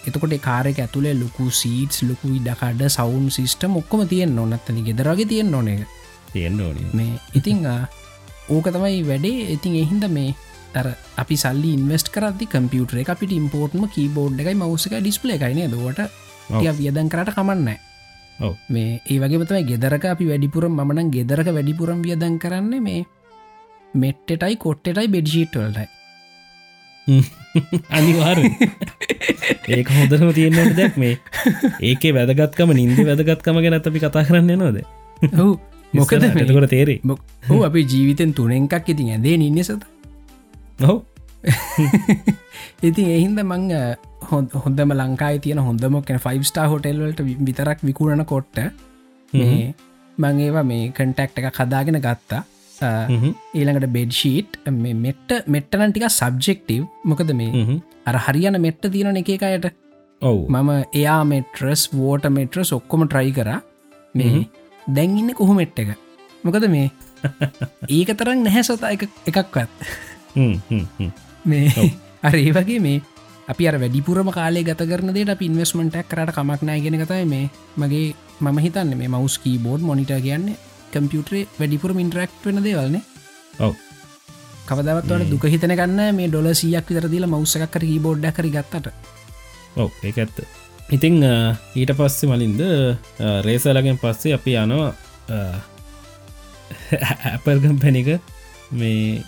එතකොට 0.06 0.40
කාරක 0.42 0.80
ඇතුළේ 0.80 1.16
ලොකු 1.16 1.52
සීටස් 1.54 2.02
ලොකු 2.10 2.34
ඉඩකඩ 2.40 2.88
සවුන් 2.90 3.30
සිිස්ටම 3.32 3.78
ඔක්කොම 3.82 4.08
තියෙන් 4.08 4.36
නොනත්තන 4.36 4.82
ගෙදරගේ 4.90 5.32
තියෙන් 5.32 5.52
නොන 5.52 5.70
එක 5.70 5.86
තියෙන්න්න 6.32 6.62
ඕනේ 6.62 6.90
මේ 6.94 7.14
ඉතිං 7.34 7.64
ඕක 8.50 8.68
තමයි 8.68 9.02
වැඩේ. 9.08 9.54
ඉතින් 9.54 9.76
එහින්ද 9.76 10.06
මේ 10.10 10.36
තර 10.74 10.88
අපි 11.18 11.36
සල්ලි 11.38 11.74
ඉන්වස්ට 11.78 12.12
කරදි 12.12 12.46
කම්පියුටර 12.48 13.02
එක 13.02 13.10
අපිට 13.14 13.32
ඉම්පෝර්ට්ම 13.32 13.84
කීබෝඩ් 13.96 14.40
එකයි 14.40 14.56
මවසක 14.56 14.94
ඩිස්පලේ 15.00 15.38
එකයින 15.38 15.72
දවට 15.72 16.10
වියදන් 16.80 17.10
කරට 17.10 17.34
කමන්න. 17.36 17.70
මේ 18.70 19.02
ඒ 19.06 19.20
වගේමතමයි 19.20 19.64
ගෙදරක 19.70 20.06
අපි 20.06 20.26
වැඩිපුරම් 20.30 20.74
මනන් 20.78 21.12
ගෙදරක 21.12 21.52
වැඩිපුරම් 21.58 22.02
වියදන් 22.06 22.40
කරන්නේ 22.40 22.82
මේ 22.88 23.06
මෙට්ටටයි 23.94 24.56
කොට්ටටයි 24.58 25.08
බෙඩ්ජීට්වල්ටයි 25.08 25.88
අනිවාර 27.90 28.40
ඒක 29.68 29.90
හොඳරම 29.90 30.34
තියෙන්නට 30.34 30.76
දැක් 30.78 30.98
මේ. 30.98 31.16
ඒකේ 31.82 32.12
වැදගත්කම 32.18 32.74
නින්ද 32.74 33.00
වැදගත්කම 33.10 33.62
ගැන 33.62 33.80
අපි 33.80 34.00
කතා 34.00 34.26
කරන්න 34.28 34.60
නොද 34.60 34.82
හු 35.38 35.48
මොකද 35.94 36.24
එතකොට 36.24 36.70
තේරේ 36.70 37.00
හෝ 37.50 37.62
අපි 37.64 37.86
ජීවිතෙන් 37.86 38.34
තුනෙන් 38.34 38.68
එකක් 38.70 38.90
ඉතින් 38.90 39.14
ඇදේ 39.16 39.38
ඉන්න 39.40 39.64
ඔහු 40.80 40.96
ඉතින් 42.88 43.08
එහින්ද 43.08 43.40
මං 43.42 43.70
හොඳ 44.22 44.56
හොඳම 44.56 44.92
ලංකායි 44.94 45.40
තියෙන 45.40 45.60
හොඳමක් 45.60 46.10
ෆයි් 46.20 46.42
ස්ටා 46.42 46.68
හොටෙල්වලට 46.68 47.22
විතරක් 47.42 47.80
විකුණන 47.84 48.26
කොට්ට 48.26 48.60
මේ 49.34 49.74
ඒවා 50.18 50.64
මේ 50.64 50.90
කටෙක්ට 50.90 51.40
එක 51.40 51.48
කදාගෙන 51.54 52.00
ගත්තා. 52.00 52.44
ඊළඟට 53.54 53.88
බෙඩ්ෂීට් 53.88 54.60
මෙට්ට 54.98 55.48
මෙට්ටනන් 55.48 55.92
ටික 55.92 56.10
සබ්ජෙක්ටව් 56.10 56.84
මොකද 57.04 57.32
මේ 57.34 57.80
අර 58.06 58.20
හරියන 58.20 58.60
මෙට්ට 58.62 58.92
තියෙන 58.92 59.16
එක 59.16 59.30
එකයට 59.30 59.72
ඔවු. 60.22 60.48
මම 60.50 60.72
එයා 60.94 61.22
මෙට්‍රස් 61.26 61.88
වෝට 61.94 62.28
මෙට්‍රස් 62.30 62.74
ඔක්කොම 62.74 63.08
ට්‍රයි 63.08 63.32
කර. 63.32 63.62
මේ 64.16 64.48
දැන් 64.88 65.18
ඉන්න 65.18 65.34
කොහො 65.34 65.54
මෙට්ට 65.54 65.80
එක? 65.80 65.96
මොකද 66.44 66.68
මේ 66.70 66.92
ඒක 67.90 68.12
තරම් 68.18 68.44
නැහැ 68.44 68.64
සතා 68.64 68.92
එක- 68.92 69.10
එකක්වත් 69.26 69.70
මේ 71.46 71.90
අර 72.28 72.36
ඒ 72.36 72.52
වගේ 72.52 72.80
මේ 72.80 73.02
අපි 73.48 73.68
අර 73.68 73.78
වැඩිපුරම 73.78 74.30
කාලේ 74.32 74.64
ගත 74.64 74.82
කරන 74.84 75.14
දේට 75.14 75.30
අප 75.30 75.42
ඉන්වස්මටක් 75.42 76.08
කරට 76.08 76.34
කමක් 76.34 76.62
නෑ 76.62 76.82
ගෙන 76.82 76.98
කතයි 76.98 77.26
මේ 77.26 77.50
මගේ 77.78 78.14
මම 78.42 78.58
හිතන්න. 78.60 78.92
මේ 78.94 79.08
මවස්කී 79.08 79.58
බෝඩ් 79.60 79.82
මොනිට 79.82 80.12
කියන්නේ 80.20 80.58
කම්පියුටරේ 80.92 81.48
වැඩිපුර 81.60 81.92
ඉන්ටරක්් 81.96 82.32
වෙන 82.46 82.64
දේවල්න්නේ 82.64 83.02
ඔව්. 83.60 83.74
කවදවත් 84.66 85.10
වල 85.10 85.26
දුක 85.30 85.46
හිතන 85.46 85.74
ගන්න 85.74 86.16
මේ 86.16 86.28
ඩොල 86.28 86.50
සියක් 86.54 86.90
විතර 86.90 87.08
දීල 87.08 87.28
මවසකක් 87.28 87.70
කර 87.70 87.86
බෝඩ් 88.02 88.26
කර 88.32 88.48
ගත්තට. 88.48 88.88
ඔව් 89.76 89.92
ඒක 90.04 90.18
ඇත්ත. 90.18 90.38
ඉතිං 90.90 91.22
ඊට 91.76 91.94
පස්සේ 91.94 92.30
මලින්ද 92.30 92.62
රේසලගෙන් 93.42 93.98
පස්සේ 93.98 94.34
අපි 94.34 94.58
යනවා 94.58 94.92
ඇපල් 97.30 97.62
කම්පැනික 97.64 98.10
මේ 98.72 99.24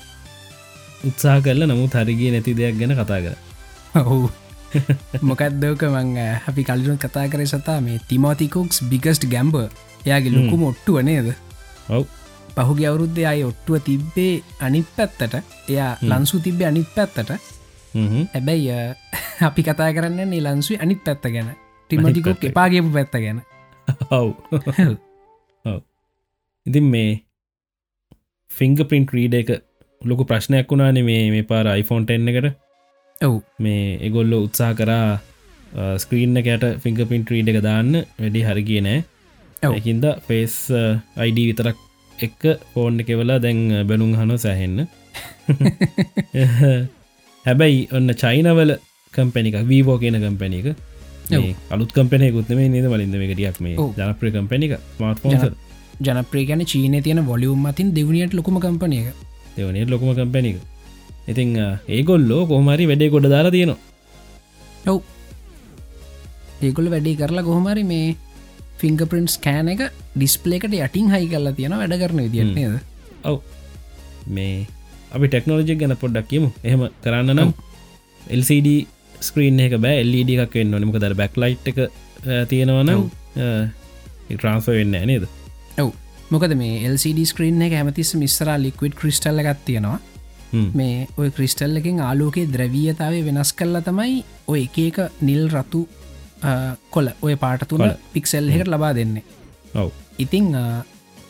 උත්සා 1.07 1.41
කරල 1.41 1.65
නමුත් 1.65 1.93
හරිගේ 1.93 2.31
නැති 2.31 2.53
දෙයක් 2.53 2.77
ගැන 2.79 2.93
කතා 2.93 3.21
කර. 3.21 3.35
ඔහු 3.95 4.29
මොකක්දෝක 5.23 5.81
මං 5.87 6.17
අපි 6.43 6.63
කල්ලුන් 6.63 6.97
කතා 6.97 7.27
කර 7.27 7.45
සතා 7.45 7.81
මේ 7.81 7.99
තිමෝතිකුක්ස් 8.07 8.85
බිගස්ට 8.85 9.27
ගැම්බ 9.27 9.55
එයාගේ 10.05 10.31
ලොකු 10.31 10.57
මොට්ටුව 10.57 11.01
නේද? 11.01 11.33
ඔව්. 11.89 12.05
පහුගේ 12.57 12.87
අවුරුද්ධ 12.87 13.25
අය 13.25 13.43
ඔට්ටුව 13.43 13.81
තිබ්බේ 13.81 14.43
අනිත් 14.59 14.87
පැත්තට. 14.95 15.43
එයා 15.67 15.97
ලන්සු 16.03 16.39
තිබ්බේ 16.39 16.67
අනිත් 16.67 16.87
පැත්තට. 16.95 17.57
හැබැයි 18.33 18.95
අපි 19.41 19.63
කතා 19.63 19.93
කරන්න 19.93 20.29
නිලන්සුයි 20.29 20.79
අනිත් 20.79 21.03
පැත්ත 21.03 21.27
ගැන. 21.27 21.55
ටිමටිකොක්. 21.89 22.43
එපාගේපු 22.43 22.89
පැත්ත. 22.89 23.13
ගැන. 23.13 23.41
ඔව්. 24.11 24.33
ඉතින් 26.65 26.85
මේ 26.85 27.23
ෆිංග 28.51 28.77
පින්ට 28.83 29.13
රීඩ 29.13 29.33
එක 29.33 29.63
ලොකු 30.01 30.23
ප්‍රශ්නයක් 30.23 30.69
වුණාන 30.69 30.99
මේ 31.03 31.31
මේ 31.31 31.43
පාර 31.43 31.65
iPhoneෆෝන්ට 31.65 32.11
එන්න 32.11 32.29
එකට. 32.29 32.47
ඔව්. 33.21 33.35
මේ 33.59 33.97
එගොල්ලො 34.07 34.43
උත්සා 34.47 34.71
කරා 34.73 35.19
ස්ක්‍රීන්න 35.97 36.37
කෑට 36.39 36.81
ෆිංග 36.83 36.99
පින්ට 37.05 37.31
රීඩ 37.31 37.49
එක 37.49 37.61
දාන්න. 37.61 37.91
වැඩි 38.19 38.45
හරගිය 38.49 38.81
නෑ. 38.81 39.03
ඔව්. 39.63 39.73
එකින්ද 39.73 40.05
ෆේස් 40.27 40.57
අයිඩ 41.17 41.39
විතරක් 41.41 41.77
එක්ක 42.19 42.43
ෆෝන් 42.73 42.99
එකවෙලා 42.99 43.39
දැන් 43.39 43.63
බැනුම් 43.87 44.13
හන 44.15 44.37
සැහෙන්න. 44.37 44.87
හැබැයි 47.45 47.87
ඔන්න 47.91 48.13
චයිනවල 48.15 48.77
කම්පැනික 49.13 49.57
වීවෝ 49.67 49.97
කියන 49.97 50.19
කම්පැනික 50.23 50.67
මේ 51.31 51.55
අලුත් 51.69 51.91
කම්පනයකුත් 51.91 52.49
මේ 52.51 52.69
නද 52.69 52.85
මලින්ද 52.87 53.15
මේකටියක් 53.21 53.61
මේ. 53.61 53.77
ජනප්‍රිය 53.97 54.31
කම්පැනික 54.31 54.77
ස්මර්ට 54.91 55.23
ෆෝන් 55.23 55.55
ජනප්‍රේගන 55.99 56.61
චීන 56.65 56.97
තියෙන 57.03 57.25
වොලියුම් 57.25 57.63
මතින් 57.65 57.95
දෙවනියට 57.95 58.33
ලොකුම 58.33 58.59
කම්පනය 58.59 58.99
එක 59.01 59.15
දෙවනේ 59.57 59.85
ලොකුම 59.93 60.09
කම්පැනික 60.17 60.57
ඉතිං 61.33 61.49
ඒගොල්ලෝ 61.95 62.41
කොහමරි 62.51 62.85
වැඩේ 62.91 63.09
ගොඩ 63.13 63.27
දාලා 63.33 63.53
තියෙනවා. 63.55 63.79
ඔව්. 64.91 64.99
ඒගොල 66.65 66.87
වැඩි 66.93 67.19
කරලා 67.21 67.47
කොහොමරි 67.49 67.83
මේ 67.91 68.07
ෆිංග 68.81 68.99
පින්ස් 69.11 69.35
කෑන 69.45 69.69
එක 69.73 69.81
ඩිස්පලේකට 70.15 70.73
යටින් 70.79 71.07
හයි 71.13 71.27
කරලා 71.33 71.55
තියෙන 71.57 71.77
වැඩ 71.81 71.95
කරන 72.01 72.19
විදිියට 72.25 72.55
නේද? 72.59 72.75
ඔව්. 73.31 73.37
මේ 74.35 74.55
අපි 75.15 75.25
ටෙක්නෝජි 75.31 75.75
ගැන 75.81 75.95
පොඩ්ඩක් 76.03 76.27
කියමු. 76.31 76.49
එහෙම 76.67 76.81
කරන්න 77.03 77.33
නම් 77.35 77.51
LCD 78.39 78.67
ස්ක්‍රීන් 79.27 79.59
එක 79.65 79.75
බෑ. 79.83 80.01
එල්ඩ 80.03 80.31
එකක් 80.45 80.55
එන්න 80.63 80.75
නිමක 80.83 80.97
දර 81.03 81.15
බැක්ලයිට් 81.21 81.67
එක 81.71 81.77
තියෙනවනම් 82.51 83.01
ට්‍රන්ස්ෆ 84.29 84.67
වෙන්න 84.79 84.95
නේද? 85.11 85.23
ඔව් 85.83 85.89
මොකද 86.29 86.53
මේ 86.59 86.83
LCD 86.89 87.23
ස්ක්‍රීන් 87.31 87.61
එක 87.67 87.75
ඇමතිස් 87.79 88.13
මිස්සර 88.19 88.49
ලික්විඩ් 88.59 88.95
ක්‍රිස්ටල්ල 88.99 89.43
එකත් 89.43 89.65
තියෙනවා. 89.65 89.99
මේ 90.79 91.07
ඔය 91.17 91.29
ක්‍රිස්ටල් 91.31 91.79
එකින් 91.79 92.01
ආලෝකයේ 92.01 92.51
ද්‍රවීයතාවේ 92.53 93.23
වෙනස් 93.25 93.53
කරලා 93.53 93.83
තමයි 93.83 94.23
ඔය 94.47 94.65
එක 94.65 94.77
එක 94.87 94.99
නිල් 95.21 95.47
රතු 95.49 95.87
කොල 96.89 97.09
ඔය 97.21 97.35
පාට 97.35 97.67
තුන 97.67 97.79
කොළ. 97.79 97.95
පික්සෙල් 98.13 98.49
එකට 98.49 98.67
ලබා 98.67 98.93
දෙන්නේ. 98.95 99.23
ඔව්. 99.75 99.91
ඉතිං 100.17 100.51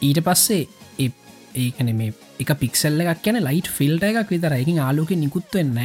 ඊට 0.02 0.22
පස්සේ 0.24 0.68
ඒකන 1.56 1.94
මේ 1.96 2.14
එක 2.40 2.52
පික්සල්ල 2.60 3.02
එකක් 3.02 3.24
කියන 3.24 3.42
ලයිට් 3.42 3.70
ෆිල්ට 3.70 4.04
එකක් 4.04 4.30
විතර 4.30 4.54
එකින් 4.54 4.80
ආලෝක 4.80 5.14
නිකුත් 5.16 5.54
වෙන්න. 5.54 5.80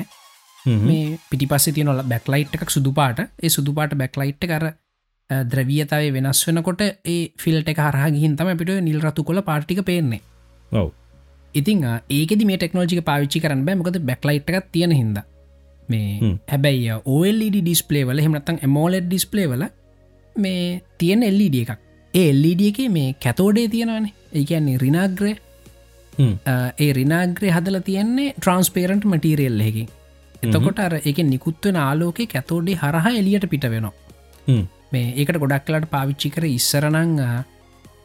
මේ 0.83 1.19
පිටි 1.31 1.49
පස්සේ 1.49 1.77
තියනොල 1.77 2.03
බැක්ලයිට් 2.05 2.55
එකක් 2.57 2.71
සුදුපාට 2.71 3.21
ඒ 3.21 3.49
සුදුපාට 3.51 3.97
බැක්ලයිට් 3.99 4.45
කර 4.45 4.73
ද්‍රවියතාව 5.31 6.09
වෙනස් 6.17 6.41
වෙනකොට 6.47 6.83
ඒ 6.83 7.19
ෆිල්ට 7.43 7.69
එක 7.69 7.79
හරහ 7.79 8.09
ගිහින් 8.15 8.37
තම 8.37 8.57
පිට 8.59 8.73
නිල් 8.89 9.01
රතු 9.01 9.25
කොල 9.25 9.43
පාටික 9.43 9.85
පේන්නේ. 9.85 10.21
ඔව්. 10.73 10.89
ඉතින් 11.55 11.85
ඒක 12.09 12.33
මේ 12.47 12.57
ටෙක්නෝජික 12.57 13.05
පාවිච්චි 13.05 13.41
කරන්න 13.41 13.65
බෑ. 13.67 13.77
මොකද 13.77 14.01
බැක්ලයිට් 14.11 14.51
එකක් 14.51 14.73
තියෙන 14.73 14.93
හිද 14.93 15.23
මේ. 15.89 16.35
හැබැයි 16.49 16.99
OLD 17.07 17.61
ඩිස්පලේ 17.61 18.05
වල 18.09 18.21
හෙමනත්තං 18.27 18.61
එමෝලෙඩ් 18.69 19.09
ඩිස්පලේ 19.09 19.47
වල 19.53 19.65
මේ 20.37 20.83
තියෙන 20.99 21.23
එල්ඩ 21.23 21.57
එකක්. 21.63 21.79
ඒ 22.15 22.29
එල්ඩ 22.33 22.69
එක 22.69 22.79
මේ 22.91 23.17
කැතෝඩේ 23.25 23.69
තියෙනවානේ. 23.69 24.13
ඒ 24.33 24.45
කියන්නේ 24.45 24.79
රිනාග්‍රේ 24.85 25.35
හ්ම්. 26.19 26.37
ඒ 26.79 26.93
රිනාග්‍රේ 26.93 27.57
හදල 27.57 27.81
තියෙන්නේ 27.89 28.35
ට්‍රන්ස්පේරන්ට් 28.37 29.05
මටීරියල් 29.05 29.61
එකින් 29.61 29.89
එතකොට 30.43 30.79
අර 30.85 30.95
එක 31.01 31.19
නිකුත්වෙන 31.25 31.77
ආලෝකේ 31.79 32.27
කැතෝඩේ 32.27 32.79
හරහා 32.83 33.13
එලියට 33.21 33.47
පිට 33.51 33.67
වෙනවා. 33.75 33.93
මේ 34.93 35.13
ඒකට 35.17 35.41
ගොඩක් 35.43 35.67
කලට 35.67 35.91
පාවිච්චි 35.95 36.29
කර 36.35 36.45
ඉස්සරනං 36.49 37.19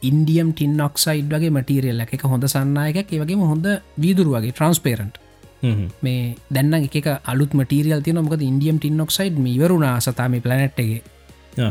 ඉන්ඩියම් 0.02 0.52
ටින් 0.52 0.80
ඔක්සයිඩ් 0.80 1.32
වගේ 1.34 1.50
මටීරියල්ල 1.50 2.04
එක 2.04 2.22
හොඳ 2.32 2.44
සන්නයක 2.46 2.98
ඒවගේ 3.06 3.48
හොඳ 3.52 3.66
වීදුරු 4.02 4.36
වගේ 4.36 4.52
ට්‍රන්ස්පේරන්ට් 4.52 5.18
හ්ම්. 5.62 5.86
මේ 6.02 6.36
දැන්න 6.50 6.74
එක 6.80 7.08
අලුත් 7.24 7.52
මටීරියල් 7.54 8.02
තියන 8.02 8.20
මොකද 8.22 8.42
ඉන්ඩියම් 8.42 8.78
ටින් 8.78 9.00
ඔක්සයිඩ් 9.00 9.38
ඉවරුණා 9.54 9.96
සතාම 10.00 10.38
පලනට්ගේ. 10.40 11.02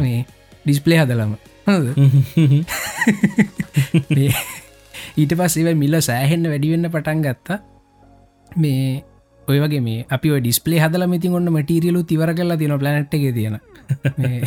මේ 0.02 0.26
ඩිස්පලේ 0.66 1.00
හදලම. 1.02 1.38
ඊට 5.18 5.34
පස් 5.40 5.58
ඒව 5.58 5.70
මිල්ල 5.76 6.02
සෑහෙන්න 6.02 6.50
වැඩිවෙන්න 6.52 6.92
පටන් 6.92 7.24
ගත්තා. 7.26 7.60
මේ 8.56 9.04
ඔය 9.48 9.60
වගේ 9.64 9.82
මේ 9.82 10.06
අපි 10.10 10.36
ඩිස්පලේ 10.38 10.84
හදල 10.84 11.04
ඉතින් 11.16 11.34
ඔන්න 11.34 11.50
මටීරියලු 11.56 12.04
තිවර 12.04 12.32
කල්ලා 12.36 12.60
තියෙන 12.60 12.80
ප්ලනට් 12.80 13.14
එක 13.14 13.28
තියෙන 13.34 13.60
මේ- 14.18 14.44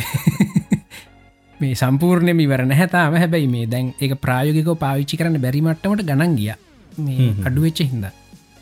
සම්පූර්ණය 1.81 2.33
මිවර 2.33 2.65
නැහැතාම 2.65 3.15
හැබැයි 3.15 3.47
මේ 3.47 3.65
දැන් 3.67 3.93
එක 3.99 4.15
ප්‍රායෝගික 4.17 4.79
පාවිච්චි 4.79 5.17
කරන්න 5.17 5.39
බැරිමට්ටමට 5.39 6.03
ගණන් 6.03 6.35
ගිය. 6.35 6.53
මේ 6.97 7.33
අඩුවෙච්ච 7.45 7.83
හිද 7.83 8.05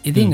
ඉතිං 0.04 0.34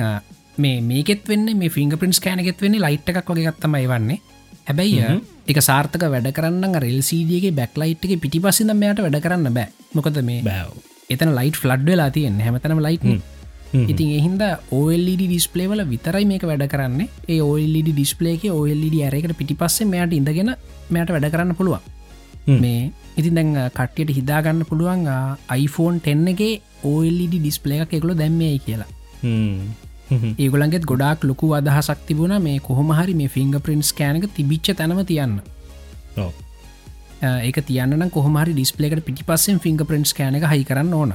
මේ 0.58 0.82
මේකෙත් 0.84 1.28
වෙන්න 1.28 1.46
මේ 1.58 1.70
ෆිංග 1.70 1.92
පින්ස් 1.96 2.20
කෑනගෙත් 2.20 2.60
වෙන්නේ 2.60 2.80
ලයිට් 2.82 3.08
එකක් 3.12 3.28
වගේ 3.30 3.46
ගත්තමයි 3.50 3.88
වන්නේ. 3.88 4.20
හැබැයි 4.68 5.00
එක 5.48 5.62
සාර්ථක 5.62 6.02
වැඩ 6.08 6.32
කරන්න 6.34 6.76
රෙල්සිඩියගේ 6.80 7.52
බැක්ලයිට් 7.54 8.06
එක 8.06 8.20
පිටි 8.22 8.40
පසිද 8.40 8.72
මෙයට 8.74 9.00
වැඩ 9.00 9.22
කරන්න 9.22 9.54
බෑ. 9.54 9.70
මොකද 9.94 10.18
මේ 10.24 10.42
බෑව් 10.42 10.74
එතන 11.10 11.36
ලයිට් 11.38 11.56
ෆ්ලඩ් 11.56 11.86
වෙලා 11.86 12.10
තියෙන 12.12 12.40
හැමතනම 12.42 12.80
ලයිට්. 12.82 13.04
ඉතින් 13.74 14.12
එහින්ද 14.20 14.44
OLD 14.72 15.10
ඩිස්පලේ 15.22 15.68
වල 15.68 15.84
විතරයි 15.90 16.26
මේක 16.26 16.44
වැඩ 16.44 16.68
කරන්න 16.68 17.02
ඒ 17.28 17.42
OLD 17.42 17.90
ඩිස්පලේක 17.90 18.46
OLD 18.52 19.02
අරයකට 19.08 19.36
පිටි 19.38 19.56
පස්සේ 19.56 19.88
මෙයට 19.88 20.14
ඉඳගෙන 20.14 20.54
මෙයට 20.90 21.10
වැඩ 21.12 21.32
කරන්න 21.32 21.56
පුළුවන්. 21.56 21.82
මේ 22.62 22.92
ඉතින් 23.18 23.36
දැන් 23.36 23.52
කට්ටියට 23.74 24.16
හිදාගන්න 24.20 24.66
පුළුවන් 24.70 25.10
iPhone 25.58 26.00
10 26.02 26.32
එකේ 26.34 26.62
OLD 26.84 27.34
ඩිස්පලේ 27.40 27.82
එකක් 27.84 27.98
එකලො 28.00 28.14
දැම්මයි 28.14 28.60
කියලා. 28.60 28.88
ඒගොලන්ගෙත් 30.38 30.86
ගොඩක් 30.86 31.24
ලොකු 31.26 31.54
අදහසක් 31.54 32.08
තිබුණ 32.08 32.38
මේ 32.42 32.60
කොහොමහරි 32.60 33.14
මේ 33.16 33.28
ෆිංග 33.28 33.56
පින්ස් 33.60 33.94
කෑනක 33.94 34.28
තිබිච්ච 34.34 34.76
තැනම 34.78 35.04
තියන්න. 35.06 35.40
ඒක 37.22 37.58
තියන්න 37.68 38.10
කොහමරි 38.12 38.54
ඩිස්පලේකට 38.54 39.06
පිටි 39.06 39.24
පස්සෙන් 39.24 39.60
ෆිංග 39.60 39.80
පින්ස් 39.92 40.14
කෑන 40.14 40.36
එක 40.36 40.46
හයි 40.52 40.64
කරන්න 40.64 40.94
ඕන. 40.94 41.14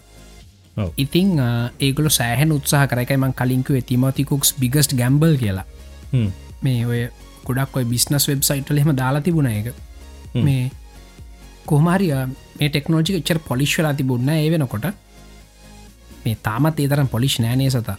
ඉතිං 0.96 1.38
ඒගොල 1.80 2.08
සෑහන 2.08 2.52
උත්සාහ 2.52 2.86
කරකයිම 2.86 3.26
කලින්කුව 3.32 3.80
තිමතිකුක්ස් 3.82 4.54
බිගස්ට 4.54 4.94
ගැම්බල් 4.94 5.36
කියලා. 5.36 5.66
හ්ම්. 6.12 6.30
මේ 6.62 6.86
ඔය 6.86 7.00
ගොඩක් 7.44 7.76
ඔය 7.76 7.84
බිස්නස් 7.84 8.28
වෙබ්සයිට්ල 8.28 8.78
එහෙම 8.78 8.96
දාලා 8.96 9.20
තිබුණ 9.20 9.50
එක 9.50 9.72
හ්ම්. 10.34 10.44
මේ 10.44 10.70
කොහමරිය 11.66 12.14
මේ 12.58 12.68
ටෙක්නෝජි 12.68 13.22
චර් 13.22 13.38
පොලිශ්වලා 13.48 13.94
තිබුන්න 13.94 14.28
ඒ 14.28 14.50
වෙනකොට. 14.50 14.90
මේ 16.24 16.36
තාමත් 16.42 16.80
ඒතරම් 16.80 17.08
පොලිෂ් 17.08 17.38
නෑනේ 17.40 17.70
සතා? 17.70 17.96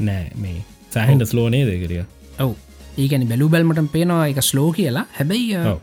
නෑ 0.00 0.30
මේ 0.36 0.60
සෑහන්ට 0.90 1.28
ස්ලෝනේ 1.28 1.64
දෙකරිය 1.66 2.04
ඔව්. 2.38 2.54
ඒකැනි 2.98 3.26
බැලු 3.26 3.48
බැල්මට 3.48 3.92
පේනවා 3.92 4.26
එක 4.26 4.42
ස්ලෝ 4.42 4.70
කියලා. 4.72 5.06
හැබැයි. 5.18 5.82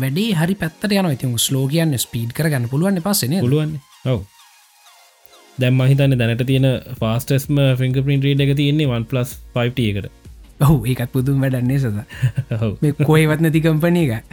වැඩේ 0.00 0.30
හරි 0.36 0.54
පැත්තට 0.54 0.92
යන 0.92 1.10
ඉතින් 1.10 1.36
ස්ලෝගයන්න 1.40 1.98
ස්පීඩ් 1.98 2.32
කරගන්න 2.36 2.68
පුළුවන් 2.68 3.00
පස්සන 3.00 3.38
පුළුවන් 3.40 3.78
ඔව් 4.04 4.24
දැම් 5.58 5.74
මහිතන්න 5.74 6.18
දැනට 6.18 6.44
තියෙන 6.44 6.82
ෆාස්ටස්ම 7.00 7.58
ෆිංග 7.76 8.02
පින් 8.02 8.22
රීඩ 8.22 8.40
එක 8.40 8.56
තියෙන්නේ 8.56 8.90
1 8.90 9.06
පලස් 9.06 9.38
5ට 9.54 9.78
එකට. 9.90 10.10
ඔහු 10.60 10.84
ඒකත් 10.84 11.12
පුදුම් 11.12 11.40
වැඩන්නේ 11.40 11.78
සද 11.78 11.98
කොයවත් 13.04 13.40
නැති 13.40 13.60
කම්පනය 13.60 14.06
එක. 14.06 14.24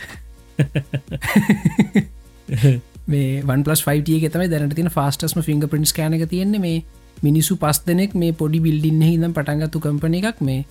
මේ 3.08 3.44
වන් 3.44 3.64
ෆයිට 3.64 4.28
තමයි 4.28 4.50
දැනට 4.50 4.76
තින 4.76 4.90
ෆාස්ටස්ම 4.90 5.40
ෆිංග 5.42 5.70
පින්ස් 5.70 5.94
කෑන 5.94 6.14
එක 6.14 6.30
තියෙන්නේ 6.30 6.60
මේ 6.60 6.84
මිනිසු 7.24 7.58
පස් 7.58 7.80
දෙනෙක් 7.88 8.16
මේ 8.16 8.34
පොඩි 8.34 8.60
බිල්ඩින්න 8.60 9.02
හිදම් 9.02 9.34
පටන්ගත්තු 9.34 9.80
කම්පන 9.80 10.14
එකක් 10.16 10.42
මේ. 10.42 10.66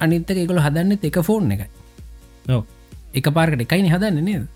අනිත්තක 0.00 0.36
එකකොල 0.36 0.60
හදන්න 0.60 0.98
එක 1.02 1.22
ෆෝන් 1.22 1.52
එක. 1.52 1.68
එක 3.14 3.32
පාර්කට 3.32 3.60
එකයිනි 3.60 3.88
හදන්න 3.88 4.24
නේද? 4.24 4.46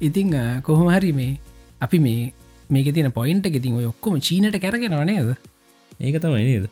ඉතිං 0.00 0.34
කොහොම 0.62 0.88
හරි 0.90 1.12
මේ 1.12 1.38
අපි 1.80 1.98
මේ 1.98 2.32
මේක 2.70 2.88
තින 2.94 3.10
පොයින්ට 3.18 3.46
ඉතින් 3.50 3.78
ඔය 3.80 3.86
ඔක්කොම 3.92 4.20
චීනට 4.26 4.56
කැරගෙනව 4.64 5.02
නේද? 5.10 5.30
ඒක 6.00 6.16
තමයි 6.24 6.44
නේද. 6.48 6.64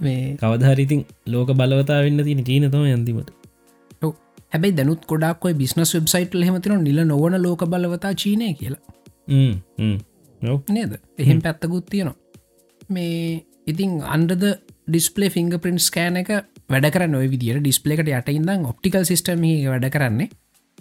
මේ 0.00 0.36
කවධහරිතින් 0.42 1.00
ලෝක 1.26 1.50
බලවතා 1.60 2.02
වෙන්න 2.06 2.24
තින 2.24 2.44
චීන 2.44 2.70
තම 2.70 2.86
යන්තිමට. 2.94 3.30
හැබැයි 4.52 4.76
දැනුත් 4.78 5.02
ගොඩක් 5.10 5.48
බිස්නස් 5.62 5.94
වෙබ්සයිට් 5.96 6.36
හෙමතින 6.48 6.84
නිල 6.84 7.00
නොවන 7.04 7.38
ලෝක 7.42 7.64
බලවතා 7.72 8.14
චීනය 8.14 8.52
කියලා. 8.54 8.82
නේද? 10.68 10.92
එහෙම 11.18 11.42
පැත්තකුත් 11.42 11.86
තියෙනවා. 11.90 12.16
මේ 12.88 13.44
ඉතිං 13.66 14.00
අන්ඩද 14.16 14.44
ඩිස්පලේ 14.86 15.30
ෆිංග 15.30 15.52
පින්ස් 15.62 15.86
කෑන 15.90 16.16
එක 16.22 16.30
වැඩ 16.72 16.86
කරන්න 16.94 17.16
ඔය 17.20 17.28
විදිට 17.32 17.62
ඩිස්පලේකට 17.62 18.10
යට 18.10 18.28
ඉදම් 18.32 18.66
ඔප්ටිකල් 18.70 19.06
සිස්ටම 19.08 19.42
වැඩ 19.70 19.88
කරන්නේ 19.94 20.28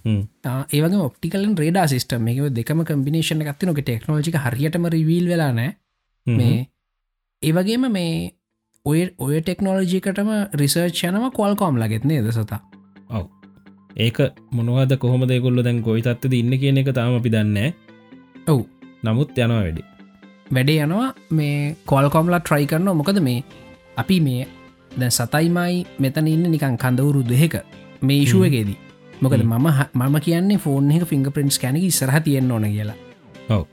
ඒවගේ 0.06 1.01
ඔප්ටිකලන් 1.01 1.58
රේඩා 1.58 1.88
සිස්ටම් 1.88 2.28
එක. 2.28 2.39
දෙකම 2.51 2.84
කම්බිනේෂන 2.84 3.43
ගත්ති 3.43 3.66
නොක 3.66 3.82
ටෙක්නෝජික 3.82 4.38
හරියටම 4.38 4.88
රිවීල් 4.88 5.28
වෙලා 5.28 5.51
නෑ 5.53 5.72
මේ 6.28 6.58
ඒවගේම 7.41 7.88
මේ 7.91 8.12
ඔය 8.86 8.99
ඔය 9.20 9.41
ටෙක්නෝලජිකටම 9.41 10.30
රිසර්ච් 10.53 11.01
යනම 11.03 11.26
කොල්කෝම් 11.32 11.82
ලගෙත්නේ 11.82 12.22
ද 12.22 12.32
සතා? 12.32 12.62
ඔව. 13.10 13.26
ඒක 13.97 14.18
මොනවද 14.51 14.97
කොහොම 14.97 15.28
දෙකොල්ල 15.28 15.64
දැන් 15.64 15.82
ගොයි 15.82 16.01
තත්ද 16.03 16.34
ඉන්න 16.36 16.60
කියන 16.60 16.78
එක 16.78 16.93
තාම 16.93 17.18
අපි 17.20 17.30
දන්න 17.30 17.58
ඔව්. 18.47 18.62
නමුත් 19.03 19.38
යනවා 19.38 19.62
වැඩි. 19.62 19.84
වැඩේ 20.51 20.80
යනවා. 20.84 21.10
මේ 21.32 21.76
කොල්කොම්ලා 21.86 22.41
ට්‍රයි 22.41 22.68
කරන 22.68 22.93
මොකද 22.93 23.22
මේ 23.22 23.43
අපි 23.97 24.20
මේ 24.22 24.47
දැ 24.93 25.12
සතයිමයි 25.12 25.86
මෙතන 25.99 26.28
ඉන්න 26.28 26.49
නිකන් 26.51 26.78
කඳවුරු 26.78 27.22
දෙහෙක 27.26 27.56
මේ 28.01 28.22
ඉශුවගේදී 28.22 28.85
මොකද 29.22 29.43
මම 29.43 29.68
මම 29.93 30.16
කියන්නේ 30.22 30.57
ෆෝන් 30.57 30.91
එක 30.91 31.07
ෆිංග 31.07 31.28
පින්ස් 31.32 31.59
කැනක 31.59 31.86
සරහ 31.91 32.20
තියෙන් 32.24 32.51
ඕන 32.51 32.66
කියලා. 32.68 32.97
ඔව. 33.49 33.63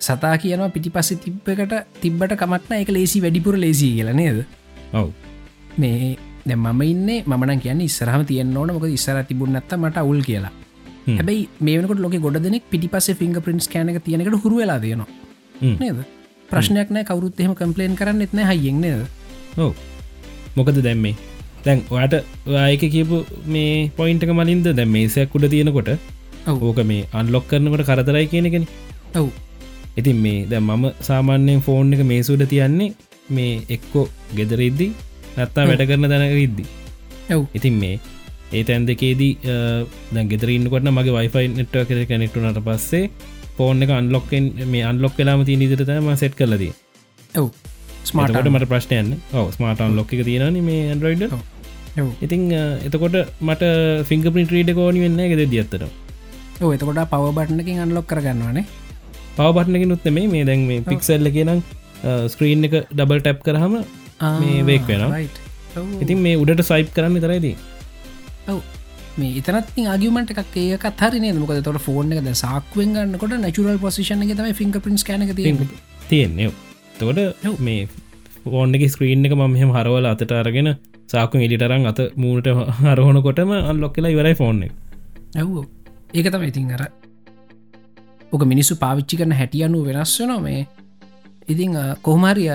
සතා 0.00 0.36
කියනවා 0.38 0.70
පිටි 0.70 0.90
පස්සෙ 0.90 1.16
තිබ්බකට 1.16 1.74
තිබ්බට 2.00 2.36
කමක්න 2.36 2.82
එක 2.82 2.90
ලේසි 2.90 3.22
වැඩිපුර 3.22 3.56
ලේසි 3.56 3.88
කියලා 3.96 4.14
නේද? 4.14 4.44
ඔව්. 4.92 5.08
මේ 5.78 6.16
දැ 6.46 6.56
මම 6.56 6.82
ඉන්න 6.82 7.08
මන 7.26 7.60
කියන්න 7.60 7.80
ඉස්සරහම 7.80 8.24
තියන්න 8.24 8.56
ඕන 8.56 8.74
මොක 8.74 8.86
ඉස්සර 8.88 9.22
තිබුන්නත්ත 9.24 9.74
මට 9.76 9.96
අවුල් 9.96 10.22
කියලා. 10.22 10.52
හැබයි 11.08 11.48
මේකට 11.60 12.00
ලොක 12.00 12.16
ගොඩ 12.20 12.38
දෙනෙක් 12.40 12.70
පිටි 12.70 12.88
පස්සේ 12.88 13.14
ෆිංග 13.14 13.36
පින්ස් 13.40 13.68
කෑනක 13.68 14.00
තියනකට 14.04 14.42
හුරු 14.44 14.62
වෙලා 14.62 14.80
තියෙනවා 14.80 15.08
නේද? 15.80 15.98
ප්‍රශ්නයක් 16.50 16.90
නෑ 16.90 17.04
කවරුත් 17.04 17.40
එහෙම 17.40 17.54
කම්පලේන් 17.54 17.96
කරන්න 17.98 18.24
එත්න 18.26 18.40
හයියෙන්නේද 18.50 19.06
ඔව. 19.58 19.72
මොකද 20.56 20.78
දැම්මේ 20.86 21.33
දැන් 21.64 21.80
ඔයාට 21.94 22.14
ආයක 22.62 22.82
කියපු 22.94 23.16
මේ 23.54 23.72
පොයින්ටක 23.98 24.32
මලින්ද? 24.38 24.66
දැ 24.78 24.86
මේසයක් 24.94 25.34
උඩ 25.36 25.46
තියෙනකොට 25.54 25.90
ඕක 26.68 26.78
මේ 26.90 27.08
අන්ලොක් 27.12 27.44
කරනකොට 27.50 27.84
කරතරයි 27.88 28.26
කියනකෙන 28.32 28.64
ඔව්. 29.20 29.28
ඉතින් 29.96 30.18
මේ 30.24 30.46
දැ 30.50 30.60
මම 30.60 30.84
සාමාන්‍යයෙන් 31.08 31.60
ෆෝන් 31.66 31.92
එක 31.94 32.02
මේ 32.10 32.22
සුඩ 32.28 32.44
තියන්නේ 32.52 32.90
මේ 33.30 33.52
එක්කෝ 33.76 34.06
ගෙදරඉද්දි 34.38 34.88
නැත්තා 35.36 35.68
වැඩ 35.70 35.86
කරන 35.90 36.08
දැනක 36.12 36.36
ඉද්දි. 36.46 36.64
ඔව්. 37.36 37.42
ඉතින් 37.58 37.76
මේ 37.82 37.94
ඒ 38.52 38.64
තැන් 38.64 38.88
දෙකේදී 38.88 39.32
දැ 40.14 40.24
ගෙදරන්නකොට 40.32 40.90
මගේ 40.96 41.16
වයිෆයි 41.18 41.46
නෙට්ව 41.58 41.86
කර 41.90 42.02
කනෙක්ටුනට 42.10 42.60
පස්සේ 42.68 43.04
ෆෝන් 43.56 43.84
එක 43.84 43.94
අන්ලොක්ෙන් 44.00 44.44
මේ 44.72 44.84
අන්ලොක් 44.90 45.16
කලාම 45.18 45.46
ති 45.48 45.56
නිදිරතම 45.56 46.10
සෙට් 46.22 46.36
කලදී 46.40 46.72
ඔව්. 47.34 47.48
ස්මාට 48.08 48.48
මට 48.52 48.68
ප්‍රශ්නයන්න 48.70 49.10
ඔව 49.32 49.46
ස්මාටන් 49.56 49.96
ලොක්ක 49.98 50.10
තියෙනන 50.28 50.60
මේ 50.68 50.80
ඇන්ඩරයිඩ 50.90 51.24
ඉතිං 52.20 52.46
එතකොට 52.84 53.18
මට 53.40 53.74
ෆිංග 54.08 54.24
පිට 54.30 54.50
රීඩ 54.50 54.72
කෝනි 54.74 55.04
වෙන්න 55.04 55.20
ගෙද 55.32 55.44
දියත්තට 55.50 55.84
එතකොට 56.72 57.04
පව 57.12 57.24
බට්නකින් 57.36 57.84
අන්ලොක් 57.84 58.06
කරගන්නවානේ 58.06 58.66
පවබට්නක 59.36 59.86
නුත් 59.90 60.04
මේ 60.10 60.28
මේ 60.28 60.44
දැන් 60.44 60.66
මේ 60.66 60.82
පික්සල්ල 60.82 61.28
කියනම් 61.36 61.60
ස්ක්‍රීන් 62.28 62.66
එක 62.68 62.74
ඩබල් 62.90 63.20
ටැප් 63.20 63.40
කරහම 63.42 63.74
මේ 64.40 64.62
වේක් 64.62 64.86
වෙනවා. 64.88 65.20
ඉතින් 66.02 66.18
මේ 66.18 66.40
උඩට 66.42 66.62
සයිප් 66.62 66.90
කරන්න 66.96 67.22
තරයිදී 67.24 67.56
ඔව. 68.48 68.60
මේ 69.18 69.40
එතනත් 69.40 69.78
ආගමට 69.86 70.32
එකක් 70.34 70.56
ඒක 70.56 70.86
හරි 71.00 71.32
මොක 71.34 71.52
තොට 71.60 71.80
ෆෝර්න 71.80 72.12
එකද 72.12 72.30
සාක්ුවෙන් 72.36 72.94
ගන්නකොට 72.96 73.36
නැචුරල් 73.38 73.78
පොසිෂන 73.78 74.24
එක 74.24 74.34
තම 74.38 74.54
ෆිංග 74.54 74.74
පින්ස් 74.78 75.04
කනක 75.04 75.36
තියෙන්නේ. 75.36 76.50
තොට 76.98 77.60
මේ 77.60 77.88
ෆෝන් 78.44 78.74
එක 78.78 78.86
ස්ක්‍රීන් 78.90 79.26
එක 79.26 79.36
මෙහම 79.36 79.74
හරවල 79.78 80.10
අතට 80.12 80.34
අරගෙන 80.34 80.70
සාකුන් 81.12 81.44
එලිටරන් 81.46 81.86
අත 81.86 82.00
මූට 82.16 82.46
හරහොනකොටම 82.80 83.52
අන්ලොක් 83.70 83.94
කියලා 83.96 84.14
ඉවරයි 84.14 84.34
ෆෝන් 84.40 84.62
එක. 84.66 84.72
ඇව්ෝ 85.36 85.64
ඒක 86.14 86.28
තම 86.32 86.44
ඉතින් 86.50 86.74
අර 86.76 86.82
ඕක 88.32 88.44
මිනිස්සු 88.52 88.76
පාවිච්චි 88.84 89.20
කරන 89.20 89.32
හැටියනු 89.40 89.84
වෙනස් 89.86 90.18
වනො 90.20 90.36
මේ. 90.40 90.66
ඉතිං 91.48 91.72
කොහමරිය 92.02 92.50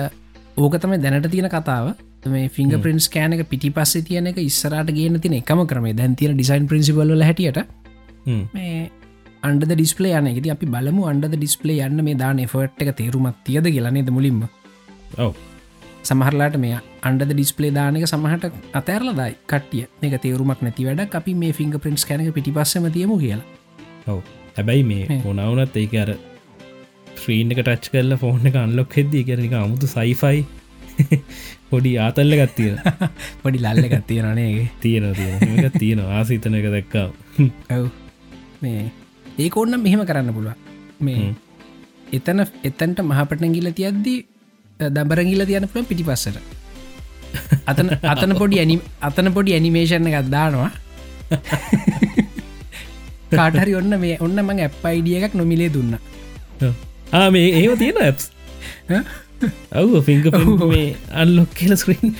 ඕක 0.56 0.74
තමයි 0.82 1.02
දැනට 1.04 1.28
තියෙන 1.34 1.50
කතාව. 1.56 1.92
මේ 2.26 2.48
ෆිංග 2.48 2.72
පින්ස් 2.84 3.08
කෑනක 3.08 3.42
පිටි 3.50 3.68
පස්සේ 3.76 4.06
තියන 4.08 4.26
එක 4.30 4.40
ඉස්සරට 4.40 4.90
ගෙන 4.96 5.20
තින 5.20 5.36
එකම 5.40 5.60
කරම 5.66 5.86
දැන් 6.00 6.16
තියෙන 6.16 6.34
ඩිසයින් 6.36 6.66
පින්සිිබල්ල 6.72 7.22
හැටියට 7.28 7.60
මේ 8.56 8.90
අන්ඩ 9.42 9.64
ඩිස්පලේ 9.70 10.18
යන 10.18 10.28
එකති 10.32 10.52
අපි 10.54 10.66
බලමු 10.74 11.06
අන්ඩ 11.12 11.30
ඩිස්පලේ 11.34 11.86
යන්න 11.86 12.04
මේ 12.08 12.18
දාන 12.22 12.42
ෆට් 12.46 12.84
එක 12.84 12.98
තේරුමත් 12.98 13.38
තියද 13.46 13.70
කියලනේද 13.76 14.10
මුලින්ම? 14.16 14.42
ඔව 15.18 15.32
සමහරලාට 16.02 16.56
මේ 16.58 16.80
අන්ඩ 17.02 17.24
ඩිස්පලේ 17.26 17.72
දානක 17.72 18.06
සමහට 18.06 18.44
අතෑරලදයි. 18.72 19.32
කටිය 19.46 19.86
එක 20.02 20.20
තේරුමක් 20.22 20.62
නැති 20.62 20.86
වැඩ 20.86 21.14
අපි 21.14 21.34
මේ 21.36 21.52
ෆිංග 21.52 21.78
පින්ස් 21.78 22.04
කැනක 22.04 22.34
පිටි 22.34 22.52
පස්සම 22.52 22.90
තියමු 22.90 23.18
කියලා. 23.18 23.46
ඔව. 24.06 24.20
හැබැයි 24.56 24.84
මේ 24.84 25.20
මොනවනත් 25.24 25.76
ඒක 25.76 25.94
අර 25.96 26.10
ශ්‍රීන් 27.16 27.52
එක 27.52 27.60
ටච් 27.60 27.92
කරල 27.92 28.16
ෆෝන් 28.16 28.48
එක 28.50 28.56
අන්ලොක් 28.56 28.96
හෙද්දී 28.96 29.22
කරනික 29.24 29.54
අමුතු 29.54 29.88
සයිෆයි 29.88 30.40
පොඩි 31.70 31.92
ආතල්ල 31.98 32.34
ගත්තිය 32.34 32.72
පොඩි 33.42 33.58
ලල්ල 33.58 33.86
ගත්තියනනේගේ 33.86 34.66
තියෙන 34.80 35.06
තියෙන 35.14 35.70
තියෙන 35.74 36.02
ආසිතන 36.10 36.58
එක 36.60 36.68
දැක්කා 36.68 37.06
ඇව් 37.70 37.86
මේ 38.62 38.82
ඒක 39.38 39.56
ඔන්න 39.56 39.78
මෙහෙම 39.78 40.04
කරන්න 40.04 40.34
පුළුව 40.34 40.56
මේ 41.00 41.30
එතන 42.12 42.44
එතන්ට 42.64 43.04
මහපටන 43.04 43.56
ගිල 43.56 43.72
තියද්දී 43.72 44.18
දබරගිල 44.96 45.42
තියන 45.46 45.68
පුළ 45.72 45.86
පිටි 45.90 46.04
පස්සට 46.08 46.36
අතන 47.70 47.88
අතන 48.12 48.32
පොඩි 48.40 48.60
ඇනි 48.62 48.76
අතන 49.08 49.28
පොඩි 49.36 49.56
ඇනිමේෂණ 49.56 50.08
ගත්දානවා 50.14 50.70
කාටහරි 53.30 53.72
ඔන්න 53.80 53.92
මේ 54.04 54.16
ඔන්න 54.26 54.38
මං 54.42 54.62
ඇප් 54.66 54.86
අයිඩිය 54.90 55.16
එකක් 55.18 55.34
නොමිලේ 55.40 55.70
දුන්න. 55.74 55.92
මේ 57.34 57.48
ඒව 57.60 57.72
තියෙන 57.82 57.98
ඇප්ස් 58.06 58.24
ඔව් 59.80 59.92
ෆිංග 60.06 60.24
මේ 60.72 60.88
අල්ලොක් 61.22 61.50
කියල 61.60 61.72
ස්ක්‍රීන් 61.82 62.16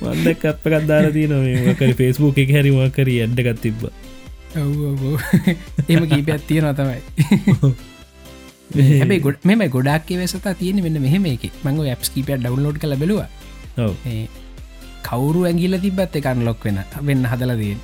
වන්දක් 0.00 0.42
අප 0.52 0.64
කත්දාර 0.64 1.06
තියන 1.18 1.34
මේකර 1.66 1.92
ෆෙස්බුක් 2.00 2.36
එක 2.44 2.50
හැරිවා 2.56 2.88
කර 2.96 3.08
ඇඩ්ඩගත් 3.14 3.58
තිබ්බ. 3.66 3.82
එම 5.88 6.02
කීපයක් 6.10 6.42
තියෙන 6.48 6.66
තමයි 6.80 7.00
හැබයි 8.74 9.20
ගොඩ 9.26 9.46
මෙම 9.50 9.62
ගොඩක් 9.76 10.10
වෙසතා 10.22 10.54
තියෙන 10.60 10.82
වෙන්න 10.86 10.98
මෙහෙම 11.06 11.24
එක. 11.34 11.44
මංග 11.64 11.78
ඇප්ස් 11.92 12.08
කීපය 12.14 12.36
ඩවන්ලෝඩ් 12.36 12.78
කළ 12.82 12.94
බැලවා. 13.02 13.28
කවුරු 15.08 15.40
ඇගිල 15.48 15.74
තිබත් 15.84 16.16
එකන් 16.20 16.44
ලොක් 16.48 16.60
වෙන 16.66 16.78
වෙන්න 17.08 17.24
හදලදයෙන් 17.32 17.78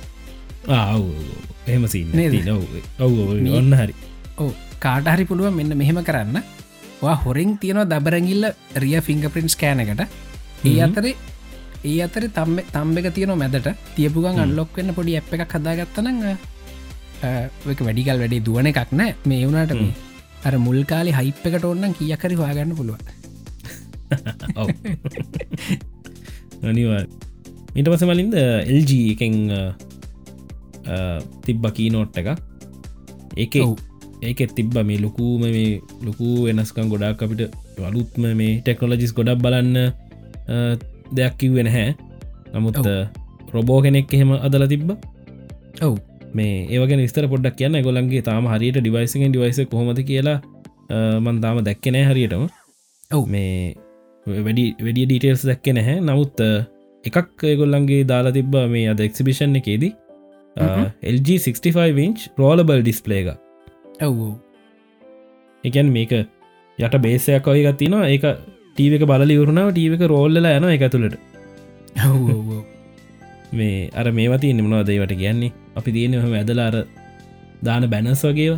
එහෙම 1.67 1.83
සින්න 1.93 2.09
ඔව 3.05 3.15
ඔන්න 3.59 3.71
හරි. 3.79 3.93
ඕ 4.41 4.51
කාටහරි 4.85 5.25
පුළුව 5.29 5.53
මෙන්න 5.59 5.77
මෙහෙම 5.81 5.99
කරන්න. 6.09 6.37
හොරෙන් 7.23 7.51
තියෙනවා 7.61 7.89
දබරගිල්ල 7.91 8.45
රිය 8.83 8.97
ෆිංග 9.07 9.23
පින්ස් 9.35 9.55
කෑනකට 9.61 10.01
ඒ 10.69 10.79
අතරේ 10.87 11.15
ඒ 11.89 11.97
අතර 12.05 12.23
තම්ම 12.37 12.57
තම්බ 12.73 12.97
එක 13.01 13.07
තියන 13.17 13.33
මැදට. 13.41 13.67
තියපුගන් 13.95 14.41
අල්ලොක් 14.45 14.69
වෙන්න 14.77 14.93
පොඩි 14.97 15.17
ඇ් 15.17 15.23
එකක් 15.37 15.55
හදාගත්තනඟ 15.57 16.23
වැඩිකල් 17.87 18.19
වැඩේ 18.21 18.45
දුවන 18.47 18.67
එකක් 18.71 18.91
නෑ. 18.99 19.11
මේ 19.29 19.45
වුණට 19.45 19.73
මේ 19.81 19.93
අර 20.47 20.53
මුල් 20.65 20.79
කාලි 20.91 21.11
හයිප් 21.17 21.45
එකට 21.49 21.65
ඔන්නන් 21.71 21.93
කියකරි 21.99 22.35
වාගන්න 22.41 22.75
පුළුවන්. 22.79 23.01
අනිවා 26.69 27.01
ඉට 27.79 27.87
පස 27.91 28.03
මලින්ද 28.09 28.35
එල්ජ 28.73 28.91
එකෙන් 29.13 29.35
තිබ්බ 31.45 31.63
කීනෝට් 31.77 32.17
එක 32.21 32.29
ඒක 33.43 33.55
ඒක 34.21 34.39
තිබ්බ 34.57 34.75
මේ 34.89 35.01
ලොකූම 35.05 35.43
මේ 35.45 35.81
ලොකු 36.07 36.27
වෙනස්කම් 36.47 36.87
ගොඩක් 36.93 37.25
අපිට 37.25 37.41
වලුත්ම 37.81 38.23
මේ 38.39 38.53
ටෙක්නොලජිස් 38.61 39.13
ගොඩක් 39.17 39.41
බලන්න 39.45 39.73
දෙයක් 41.17 41.33
කිව්වෙන 41.41 41.69
හැ 41.75 41.87
නමුත් 42.53 42.77
රොබෝ 43.55 43.79
කෙනෙක් 43.83 44.13
එහෙම 44.15 44.31
අදල 44.45 44.63
තිබ්බ. 44.73 44.89
ඔව් 45.85 45.95
මේ 46.39 46.53
ඒවගෙන 46.73 47.03
විස්තර 47.05 47.27
පොඩ්ඩක් 47.33 47.57
කියන්න. 47.61 47.81
ගොලන්ගේ 47.87 48.23
තාම 48.29 48.51
හරියට 48.53 48.79
ඩිවයිසිගෙන් 48.81 49.33
ඩිවයිස 49.33 49.59
කොහොමද 49.73 50.01
කියලා 50.11 50.37
මන් 51.23 51.41
තාම 51.43 51.59
දැක්කනෑ 51.67 52.05
හරියටම. 52.11 52.47
ඔව්. 53.11 53.23
මේ 53.27 53.75
වැඩි 54.25 54.65
වැඩිය 54.85 55.05
ඩීටේල්ස් 55.09 55.45
දැක්ක 55.51 55.67
නැහැ. 55.79 55.99
නමුත් 56.09 56.41
එකක් 57.03 57.45
ඒගොල්ලන්ගේ 57.51 58.01
දාලා 58.13 58.35
තිබ්බ 58.39 58.57
මේ 58.73 58.89
අද 58.93 59.05
එක්සිබිෂන් 59.09 59.61
එකේදී. 59.61 59.93
LG65 61.15 61.95
විංච් 61.95 62.27
රෝලබල් 62.39 62.81
ඩිස්පලේ 62.81 63.21
එක 63.23 64.03
ඔව් 64.07 64.19
එකන් 65.63 65.89
මේක 65.95 66.13
යට 66.79 66.95
බේසයක් 67.05 67.49
ඔය 67.53 67.63
ගත්තිනවා 67.65 68.11
ඒක 68.13 68.29
ටීවක 68.75 69.03
බලි 69.11 69.39
වරුණාව 69.41 69.73
ටීවක 69.73 70.07
රෝල්ල 70.13 70.39
යන 70.43 70.69
එක 70.71 70.87
තුළට 70.95 71.19
මේ 73.55 73.89
අර 73.93 74.07
මේවති 74.11 74.53
නිමනවා 74.53 74.83
දේවට 74.83 75.15
කියන්නේ? 75.21 75.53
අපි 75.75 75.91
තියෙන 75.91 76.15
හම 76.15 76.33
ඇදලාර 76.33 76.75
දාන 77.63 77.89
බැනස් 77.89 78.23
වගේ 78.23 78.57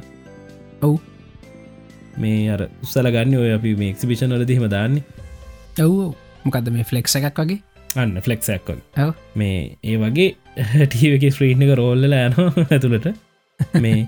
ඔව්. 0.82 0.98
මේ 2.18 2.50
අර 2.50 2.62
උත්සල 2.84 3.10
ගන්න 3.10 3.38
ඔය 3.38 3.52
අපි 3.54 3.76
මේ 3.76 3.94
එක්සිබිෂන් 3.94 4.34
වලදීම 4.34 4.68
දාන්නේ. 4.70 5.04
ඔව් 5.80 6.14
මොකක්ද 6.46 6.72
මේ 6.72 6.84
ෆලෙක්ස 6.84 7.18
එකක් 7.20 7.42
වගේ? 7.42 7.60
අන්න 7.96 8.16
ෆලෙක්සක් 8.22 8.72
මේ 9.36 9.78
ඒ 9.84 9.98
වගේ 9.98 10.30
ටීව 10.88 11.18
එක 11.18 11.28
ස්ත්‍රීන් 11.34 11.64
එක 11.64 11.76
රෝල්ල 11.80 12.08
ෑන 12.12 12.38
ඇතුළට. 12.66 13.08
මේ 13.76 14.08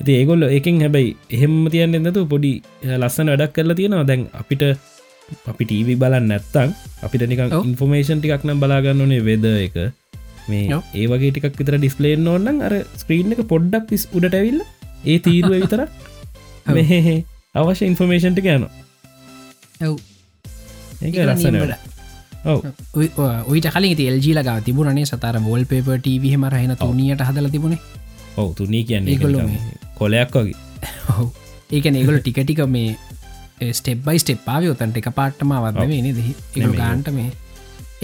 ඉති 0.00 0.12
ඒගොල්ල 0.18 0.48
එකින් 0.50 0.80
හැබැයි 0.80 1.16
එහෙම 1.30 1.54
තියන්න 1.70 2.00
එන්නතු 2.00 2.26
පොඩි 2.26 2.52
ලස්සන 2.98 3.32
වැඩක් 3.32 3.54
කරලා 3.56 3.78
තියෙනවා. 3.78 4.06
දැන් 4.06 4.28
අපිට 4.32 4.64
අපි 5.48 5.64
ටීවි 5.64 5.94
බලන්න 5.96 6.26
නැත්තං 6.28 6.74
අපිට 7.02 7.28
නිකන්. 7.28 7.52
ඉන්ෆෝමේෂන් 7.62 8.20
ටිකක් 8.20 8.44
නම් 8.44 8.60
බලාගන්න 8.60 9.04
ඕනේ 9.04 9.22
වෙද 9.24 9.46
එක 9.50 9.76
මේ 10.48 10.64
ඔව්. 10.76 10.82
ඒ 10.94 11.06
වගේ 11.06 11.30
ටිකක් 11.30 11.60
විතර 11.60 11.78
ඩිස්පලේන් 11.78 12.28
ඕන්නන් 12.28 12.62
අර 12.62 12.74
ස්ක්‍රීන් 12.96 13.34
එක 13.34 13.44
පොඩ්ඩක් 13.48 13.88
පිස් 13.88 14.08
උඩට 14.12 14.34
ඇවිල්ල 14.34 14.60
ඒ 15.04 15.18
තීරුව 15.20 15.56
විතර 15.56 15.84
ඔව්. 16.68 16.74
මේ 16.74 17.16
අවශ්‍ය 17.54 17.84
ඉන්ෆෝමේෂන්ට 17.86 18.40
ගෑන 18.42 18.68
ඔව්. 19.82 19.96
ඒක 21.00 21.14
ඒක 21.14 21.26
ලස්සන. 21.26 21.56
ඔව්. 22.44 22.60
ඔයිට 23.46 23.70
කලින් 23.70 24.04
එල්ජී 24.06 24.34
ලගා 24.34 24.58
තිබුණනේ 24.60 25.06
සතර 25.06 25.40
බෝල් 25.40 25.64
පේප 25.66 25.88
ටව 25.96 26.34
හම 26.34 26.46
රහෙන 26.50 26.76
තුනියට 26.76 27.22
හදල 27.22 27.50
තිබුණේ. 27.50 27.80
ඔව් 28.36 28.54
තුනී 28.54 28.84
කියන්නේ 28.84 29.16
නිකන් 29.16 29.58
කොලයක් 29.94 30.34
වගේ. 30.34 30.56
ඔහු 31.10 31.26
ඒක 31.70 31.86
ඒගොල 31.88 32.18
ටිකටික 32.20 32.60
මේ 32.68 33.72
ස්ටෙබ්බයි 33.72 34.18
ස්ටෙප්පාව 34.18 34.62
යොතන්ට 34.64 34.96
එක 34.96 35.08
පාට්ටම 35.12 35.54
වදම 35.58 35.94
නේ 35.98 36.14
දෙහි. 36.14 36.34
ගාන්ට 36.74 37.08
මේ 37.12 37.30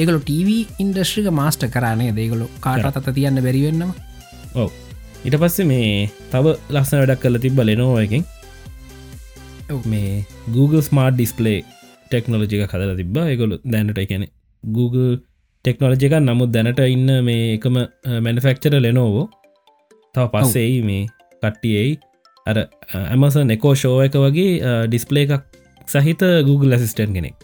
ඒගොල 0.00 0.18
ටව 0.20 0.50
ඉන්ඩස්්‍රික 0.82 1.28
මාස්ට 1.40 1.64
කරනේ 1.74 2.12
දේගොලු 2.18 2.46
කාටත් 2.66 2.98
අත 3.00 3.08
තියන්න 3.16 3.40
බැරිවෙන්නවා 3.46 3.94
ඔව්. 4.54 4.70
ඉට 5.26 5.36
පස්සේ 5.42 5.66
මේ 5.70 5.88
තව 6.32 6.54
ලස්සන 6.74 7.00
වැඩක් 7.00 7.22
කල 7.24 7.38
තිබ 7.44 7.58
ලෙනෝ 7.68 7.94
එකින්. 8.04 8.24
ඔව්. 9.72 9.80
මේ 9.92 10.24
Google 10.54 10.82
ස්මාර්ට් 10.82 11.18
ඩිස්පලේ 11.18 11.58
ටෙක්නෝලජික 12.06 12.62
කදල 12.72 12.94
තිබ 13.00 13.18
එකගොලු 13.24 13.60
දැනට 13.74 14.00
එකැන 14.04 14.24
Google 14.64 15.10
ටෙක්නෝලජික 15.64 16.16
නමුත් 16.20 16.50
දැනට 16.56 16.80
ඉන්න 16.86 17.10
මේ 17.28 17.54
එකම 17.56 17.76
මැනිෆෙක්චර 18.26 18.76
ලෙනෝවෝ 18.86 19.26
තව 20.14 20.26
පස්සෙයි 20.34 20.82
මේ 20.88 21.04
කට්ටියයි 21.42 21.92
අර 22.46 22.58
ඇමස 23.04 23.36
නෙකෝ 23.52 23.74
ෂෝ 23.76 23.96
එක 24.06 24.16
වගේ 24.24 24.76
ඩිස්පලේ 24.88 25.26
එකක් 25.28 25.44
සහිත 25.92 26.22
Google 26.48 26.74
ඇසිස්ටන් 26.76 27.12
කෙනෙක්. 27.16 27.34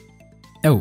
ඇව් 0.64 0.78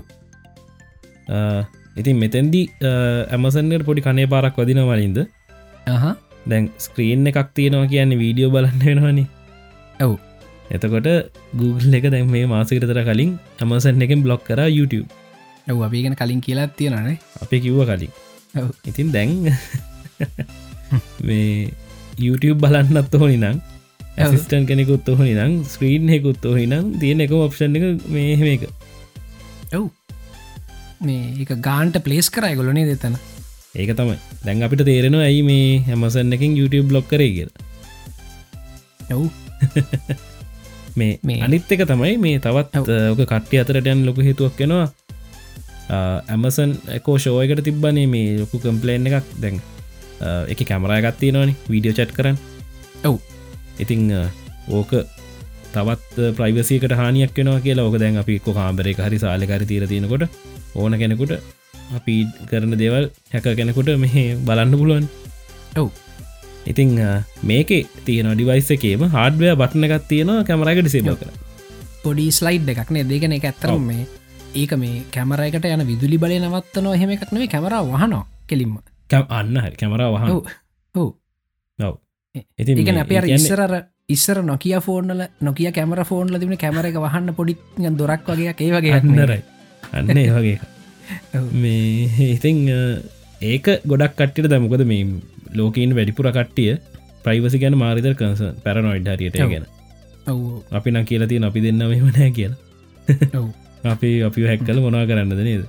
ඉතින් 2.02 2.22
මෙතැන්දි 2.24 2.62
ඇමසන්ට 2.84 3.86
පොඩි 3.90 4.06
කනේ 4.08 4.28
පාරක් 4.34 4.58
වදින 4.62 4.82
වලින්ද 4.90 5.20
හහ 5.88 6.06
දැන් 6.50 6.70
ස්ක්‍රීන් 6.78 7.28
එකක් 7.32 7.52
තියෙනවා 7.58 7.92
කියන්නේ 7.94 8.22
වීඩියෝ 8.22 8.54
බලන්න 8.56 8.82
වෙනවානි. 8.86 9.26
ඔව්. 10.02 10.16
එතකොට 10.70 11.08
Google 11.60 11.98
එක 11.98 12.10
දැන් 12.14 12.30
මේ 12.30 12.46
මාසකරතර 12.54 13.02
කලින් 13.10 13.32
ඇමසන් 13.62 14.06
එකෙන් 14.06 14.26
බ්ලොක් 14.26 14.44
කර 14.50 14.62
YouTube. 14.70 15.08
ඇව් 15.68 15.82
අපිගෙන 15.88 16.16
කලින් 16.22 16.42
කියලා 16.46 16.68
තියෙනනේ 16.80 17.18
අපි 17.44 17.62
කිව්ව 17.66 17.82
කලින්. 17.90 18.12
ඉතින් 18.90 19.10
දැන් 19.16 19.32
මේ 21.28 21.72
YouTube 22.18 22.60
බලන්නත් 22.64 23.16
ඕනි 23.16 23.38
නම් 23.38 23.58
ඇසිස්ටන් 24.18 24.66
කෙනෙකුත් 24.70 25.10
ඔහනි 25.12 25.34
නම් 25.36 25.54
ස්ක්‍රීන් 25.68 26.08
හෙකුත් 26.08 26.46
ඔහි 26.46 26.66
නම් 26.68 26.86
තියෙන 27.00 27.24
එක 27.26 27.34
ඔප්ෂන් 27.38 27.76
එක 27.78 28.06
මේ 28.08 28.54
එක 28.56 28.64
ඔව් 29.76 29.90
මේ 31.02 31.34
එක 31.44 31.52
ගාන්ට 31.62 31.98
පලේස් 32.06 32.30
කරයි 32.30 32.56
ගොලනේ 32.56 32.86
දෙතන 32.88 33.16
ඒක 33.76 33.92
තමයි. 33.96 34.18
දැන් 34.46 34.64
අපිට 34.64 34.86
තේරෙනවා 34.88 35.26
ඇයි 35.28 35.42
මේ 35.44 35.84
හැමසන් 35.88 36.34
එකින් 36.34 36.56
YouTube 36.56 36.88
බ්ලොක් 36.90 37.08
කරේ 37.08 37.32
කියල. 37.36 37.50
ඔව්. 39.12 39.28
මේ 41.00 41.20
මේ- 41.24 41.44
අනිත් 41.44 41.72
එක 41.72 41.84
තමයි 41.88 42.18
මේ 42.18 42.40
තවත් 42.40 42.76
ඕක 43.12 43.22
කට්ටිය 43.26 43.60
අතරට 43.62 43.88
යන් 43.88 44.06
ලොක 44.08 44.22
හේතුවක් 44.24 44.56
කෙනවා 44.56 44.88
ඇමසන් 45.90 46.78
එකෝ 46.98 47.18
ෂෝයකට 47.20 47.64
තිබ්බනේ 47.64 48.08
මේ 48.08 48.40
ලොකු 48.40 48.60
කම්පලේන් 48.60 49.08
එකක්. 49.08 49.28
දැන් 49.42 49.60
එක 50.48 50.64
කැමරාගත්තිය 50.64 51.32
නොනි 51.32 51.56
වීඩියෝ 51.70 51.98
චට් 52.00 52.16
කරන්න. 52.16 52.38
ඔව්. 53.04 53.20
ඉතිං 53.80 54.08
ඕක 54.72 54.92
තවත් 55.78 56.32
ප්‍රයිවසිකට 56.38 56.94
හානියක් 57.02 57.38
වෙනවා 57.38 57.60
කියලා. 57.66 57.86
ඕක 57.88 57.98
දැන් 58.04 58.18
අපි 58.24 58.40
කො 58.46 58.54
කාම්බරේ 58.60 58.96
හරි 59.06 59.18
සාලකරි 59.18 59.66
තීර 59.66 59.86
තියෙනකොට 59.92 60.24
ඕන 60.76 60.98
කෙනෙකුට 61.02 61.34
අපි 61.96 62.16
කරන 62.50 62.76
දේවල් 62.82 63.06
හැක 63.34 63.48
කෙනෙකුට 63.60 63.90
මෙහ 63.98 64.16
බලන්න 64.48 64.78
පුළුවන්. 64.82 65.08
ඔව්. 65.78 65.90
ඉතිං 66.68 66.92
මේකේ 67.44 67.82
තියෙන 68.06 68.30
ඩිවයිස 68.34 68.72
එකේම 68.72 69.02
හාඩවය 69.16 69.56
බට්න 69.56 69.88
එකක් 69.88 70.06
තියෙනවා 70.12 70.44
කැමරයික 70.44 70.80
ඩිසේබල් 70.82 71.18
කර 71.22 71.30
පොඩි 72.04 72.26
ස්ලයිඩ් 72.32 72.70
එකක් 72.74 72.90
නේ 72.92 73.04
දෙකන 73.04 73.36
එක 73.38 73.46
ඇත්තරම්. 73.46 73.82
මේ 73.82 74.06
ඒක 74.56 74.72
මේ 74.78 75.04
කැමරයකට 75.14 75.66
යන 75.66 75.84
විදුලි 75.88 76.18
බලය 76.18 76.40
නවත්තනවා. 76.40 76.96
හෙම 77.02 77.10
එකක් 77.16 77.32
නෙේ 77.32 77.48
කැමර 77.48 77.74
වහනවා 77.84 78.24
කෙලින්ම. 78.50 78.74
අන්න 79.30 79.56
කැමරා 79.82 80.10
වහන් 80.16 80.30
ඔව්. 80.96 81.10
මේ- 82.36 83.02
අප 83.02 83.12
ඉස්සරර 83.38 83.74
ඉස්සර 84.10 84.38
නොකිය 84.44 84.78
ෆෝර්නල 84.80 85.22
නොකිය 85.42 85.72
කැමර 85.72 86.00
ෆෝන්ල 86.06 86.34
තිබුණ 86.34 86.58
කැමර 86.58 86.86
එක 86.86 86.98
වහන්න 86.98 87.34
පොඩි 87.34 87.54
දොරක් 87.98 88.28
වගේ 88.30 88.54
ඒ 88.56 88.72
වගේ 88.72 88.94
අන්නරයි. 88.96 89.42
අන්න 89.92 90.10
ඒ 90.14 90.30
වගේ. 90.30 90.60
මේ 91.56 92.28
ඉතිං 92.28 92.60
ඒක 93.44 93.68
ගොඩක් 93.84 94.14
කට්ටිට 94.14 94.48
දැමකොද 94.48 94.84
මේ 94.86 95.08
ලෝකීන් 95.54 95.96
වැඩිපුර 95.98 96.30
කට්ටිය 96.30 96.76
ප්‍රයිවසි 97.26 97.58
ගැන 97.58 97.78
මාරිතර 97.78 98.14
කන්ස 98.14 98.44
පැරනොයිඩ් 98.64 99.10
හරියට. 99.10 99.40
ගැන. 99.44 99.66
අපි 100.72 100.92
නම් 100.92 101.06
කියලති 101.06 101.42
අපි 101.42 101.64
දෙන්න 101.64 101.82
මෙමනෑ 101.84 102.30
කියලා. 102.32 103.42
අපි 103.94 104.12
අපි 104.24 104.46
හැක්කල 104.46 104.82
මොනා 104.82 105.08
කරන්නද 105.08 105.42
නේද? 105.42 105.64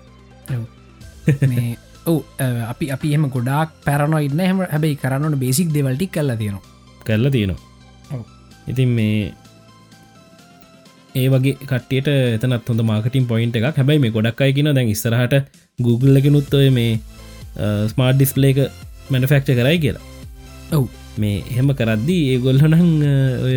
ඔව්. 0.53 2.21
අපි 2.73 2.91
අපි 2.91 3.15
එම 3.15 3.25
ගොඩක් 3.31 3.81
පැරනොයින්න 3.83 4.45
හම 4.45 4.61
හැබයි 4.67 4.93
කරන්නට 4.97 5.41
බේසික් 5.41 5.73
දෙවල්ටි 5.73 6.11
කල්ල 6.11 6.37
තියෙනවා. 6.37 6.65
කරලා 7.03 7.33
තියෙනවා. 7.33 7.66
ඉතින් 8.73 8.91
මේ 8.99 9.33
ඒ 11.15 11.27
වගේ 11.33 11.55
කට්ටියට 11.71 12.09
එතනත් 12.13 12.69
හොඳ 12.71 12.83
මාර්කටින් 12.91 13.27
පොයින්ට 13.33 13.57
එකක්. 13.57 13.79
හැබයි 13.81 14.03
මේ 14.05 14.15
ගොඩක් 14.17 14.45
අයකින 14.47 14.73
දැන් 14.77 14.93
ඉස්සරහට 14.95 15.35
Google 15.79 16.19
එකනුත් 16.21 16.55
ඔය 16.61 16.69
මේ 16.79 16.93
ස්මාර්ට් 17.93 18.19
ඩිස්පලේක 18.21 18.59
මැනෆෙක්ච 19.11 19.49
කරයි 19.59 19.79
කියලා. 19.87 20.05
ඔව්. 20.79 20.87
මේ 21.23 21.37
එහෙම 21.51 21.69
කරද්දී 21.81 22.23
ඒගොල්ලනං 22.33 22.75
ඔය 23.47 23.57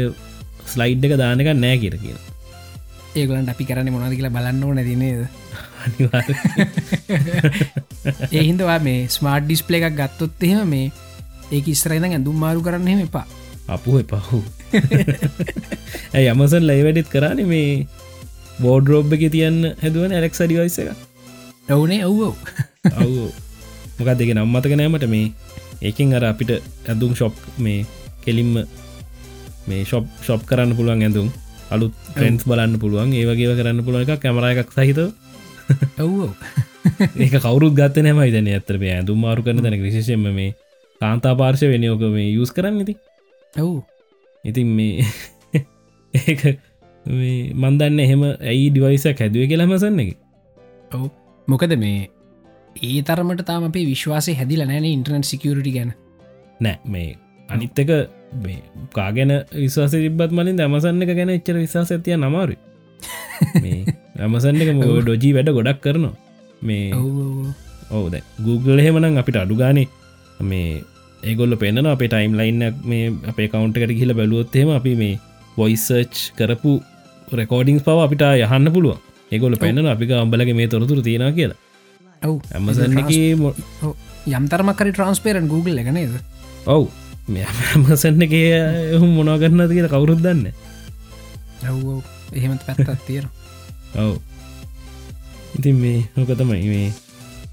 ස්ලයිඩ් 0.74 1.06
එක 1.08 1.14
දානක 1.22 1.50
නෑ 1.64 1.78
කියර 1.82 1.96
කියලා 2.04 2.26
ඒගලන්ට 3.20 3.52
අපි 3.54 3.64
කරන්න 3.70 3.92
මොනද 3.94 4.16
කියලා 4.16 4.36
බලන්න 4.36 4.64
ඕන 4.64 4.80
දිනේද 4.88 5.22
ඒහින්දවා 8.32 8.80
මේ 8.88 9.00
ස්මාර්ට් 9.16 9.46
ඩිස්පලේ 9.50 9.82
එකක් 9.90 9.98
ගත්තොත් 10.00 10.46
එහෙම 10.50 10.72
මේ 10.76 10.88
ඒක 11.58 11.68
ඉස්රයිද 11.74 12.04
ඇඳුම් 12.08 12.38
මාරු 12.46 12.64
කරන්න 12.68 12.88
හෙම 12.92 13.02
එපා. 13.08 13.26
අපුහ 13.76 14.00
පහු 14.12 14.40
ඇයි 16.16 16.30
අමසන් 16.30 16.64
ලයි 16.64 16.82
වැඩිත් 16.86 17.12
කරන්න 17.12 17.42
මේ 17.46 17.88
බෝඩ්රෝබ් 18.60 19.14
එක 19.16 19.24
තියන්න 19.30 19.60
හැදුවන 19.76 20.12
ඇලෙක් 20.12 20.36
ඩිවයිස 20.36 20.80
එක? 20.82 20.90
ඔවුනේ 21.70 22.02
ඔව්ෝ 22.06 22.34
ඔව් 22.98 23.14
මොකක් 23.98 24.12
දෙක 24.16 24.34
නම්මතක 24.34 24.74
නෑමට 24.74 25.08
මේ. 25.08 25.32
ඒකින් 25.82 26.14
අර 26.14 26.26
අපිට 26.26 26.52
ඇඳුම් 26.86 27.14
ශොප් 27.16 27.36
මේ 27.58 27.86
කෙලින්ම 28.24 28.56
මේ 29.68 29.84
ශොප් 29.86 30.06
ශොප් 30.22 30.44
කරන්න 30.46 30.76
පුළුවන් 30.76 31.02
ඇඳුම්. 31.02 31.30
අලුත් 31.70 31.94
ට්‍රෙන්ස් 32.06 32.44
බලන්න 32.44 32.80
පුළුවන්. 32.80 33.14
ඒ 33.14 33.26
වගේ 33.26 33.58
කරන්න 33.58 33.86
පුළුවන් 33.86 34.06
එක 34.06 34.22
කැමර 34.22 34.50
එකක් 34.52 34.74
සහිත 34.74 35.00
ඔව්ෝ 36.00 36.30
ඒක 37.24 37.36
කවරුත් 37.38 37.76
ගත්ත 37.76 38.04
නෑමයි 38.04 38.34
දැන 38.34 38.50
ඇතර 38.50 38.78
මේ 38.82 38.96
ඇඳුම් 38.96 39.20
මාරු 39.20 39.46
කරන 39.46 39.62
තැන 39.62 39.78
විශෂෙන්ම 39.84 40.26
මේ 40.32 40.52
කාන්තා 41.02 41.34
පාර්ශ 41.36 41.66
වෙන 41.66 41.86
ඕක 41.90 42.04
මේ 42.10 42.30
යුස් 42.32 42.52
කරන්න 42.52 42.82
ඉති 42.84 42.96
ඔව් 43.54 43.74
ඉතින් 44.44 44.68
මේ 44.70 44.94
ඒක 46.14 46.44
මේ 47.06 47.54
මන්දන්න 47.54 48.00
එහෙම 48.00 48.24
ඇයි 48.24 48.70
ඩිවයිසක් 48.70 49.20
හැදුව 49.20 49.50
කියලාමසන්න 49.50 50.00
එක? 50.00 50.16
ඔව්. 50.92 51.10
මොකද 51.48 51.74
මේ 51.78 52.10
ඒ 52.84 53.02
තරමට 53.02 53.44
තාම 53.46 53.64
අපේ 53.64 53.86
විශ්වාසය 53.86 54.34
හැදිල 54.34 54.64
නෑන 54.64 54.88
ඉන්ටර්නට් 54.88 55.26
සිකරටි 55.26 55.72
ගැන. 55.72 55.92
නෑ 56.60 56.78
මේ 56.86 57.10
අනිත් 57.50 57.80
එක 57.80 57.92
මේ 58.38 58.60
කාගෙන 58.94 59.32
විශවාස 59.56 59.94
තිබත් 59.94 60.32
මලින් 60.32 60.58
දමසන්න 60.58 61.04
එක 61.04 61.14
ගැන 61.14 61.36
එච්චර 61.36 61.58
විශවාස 61.58 61.92
ඇතිය 61.92 62.18
නමාරු 62.18 62.56
ඇමසන්න 64.20 64.62
එක 64.64 64.72
මො 64.76 64.90
ඩොජී 65.00 65.34
වැඩ 65.36 65.52
ගොඩක් 65.52 65.82
කරනවා. 65.82 66.16
මේ 66.62 66.94
ඔවුද 67.92 68.16
Google 68.40 68.80
එහෙමනම් 68.80 69.20
අපිට 69.22 69.38
අඩුගානේ 69.38 69.88
මේ 70.42 70.84
ඒගොල්ල 71.24 71.56
පෙන්න්න 71.58 71.88
අපේ 71.88 72.08
ටයිම් 72.08 72.34
ලයින්න 72.34 72.64
මේ 72.84 73.12
අපේ 73.28 73.48
කවන්ටකට 73.48 73.94
කියල 73.94 74.14
බැලුවොත්තේම 74.14 74.70
අපි 74.72 74.96
මේ 74.96 75.20
වොයිසර්ච් 75.58 76.16
කරපු 76.38 76.74
රෙකෝඩිංස් 77.34 77.84
පව 77.84 78.06
අපිට 78.06 78.24
යහන්න 78.24 78.72
පුළුව 78.72 78.98
ඒගොල 79.32 79.58
පෙන්න්න 79.58 79.88
අපික 79.88 80.14
අම්බලගේ 80.14 80.56
මේ 80.56 80.68
තොරතුර 80.68 81.02
තියෙන 81.02 81.34
කියලා. 81.34 81.58
ඔව්. 82.22 82.40
ඇමසන්න 82.52 82.98
යම්තරමකරි 84.30 84.92
ට්‍රන්ස්පේරන් 84.92 85.48
Google 85.48 85.82
එක 85.82 85.92
නේද? 85.92 86.16
ඔව්. 86.68 86.88
ඇමසන්න 87.28 88.26
එක 88.26 88.34
එහුම් 88.34 89.12
මොනාගන්න 89.20 89.68
කියල 89.70 89.88
කවුරුත් 89.88 90.24
දන්න 90.24 90.48
ඔව්. 91.68 92.02
එහෙමත් 92.34 92.66
පැත්තත් 92.66 93.06
තියෙන 93.06 93.28
ඔව්. 94.04 94.18
ඉතින් 95.60 95.76
මේ 95.76 96.02
හොක 96.16 96.32
තමයි 96.34 96.66
මේ 96.68 96.90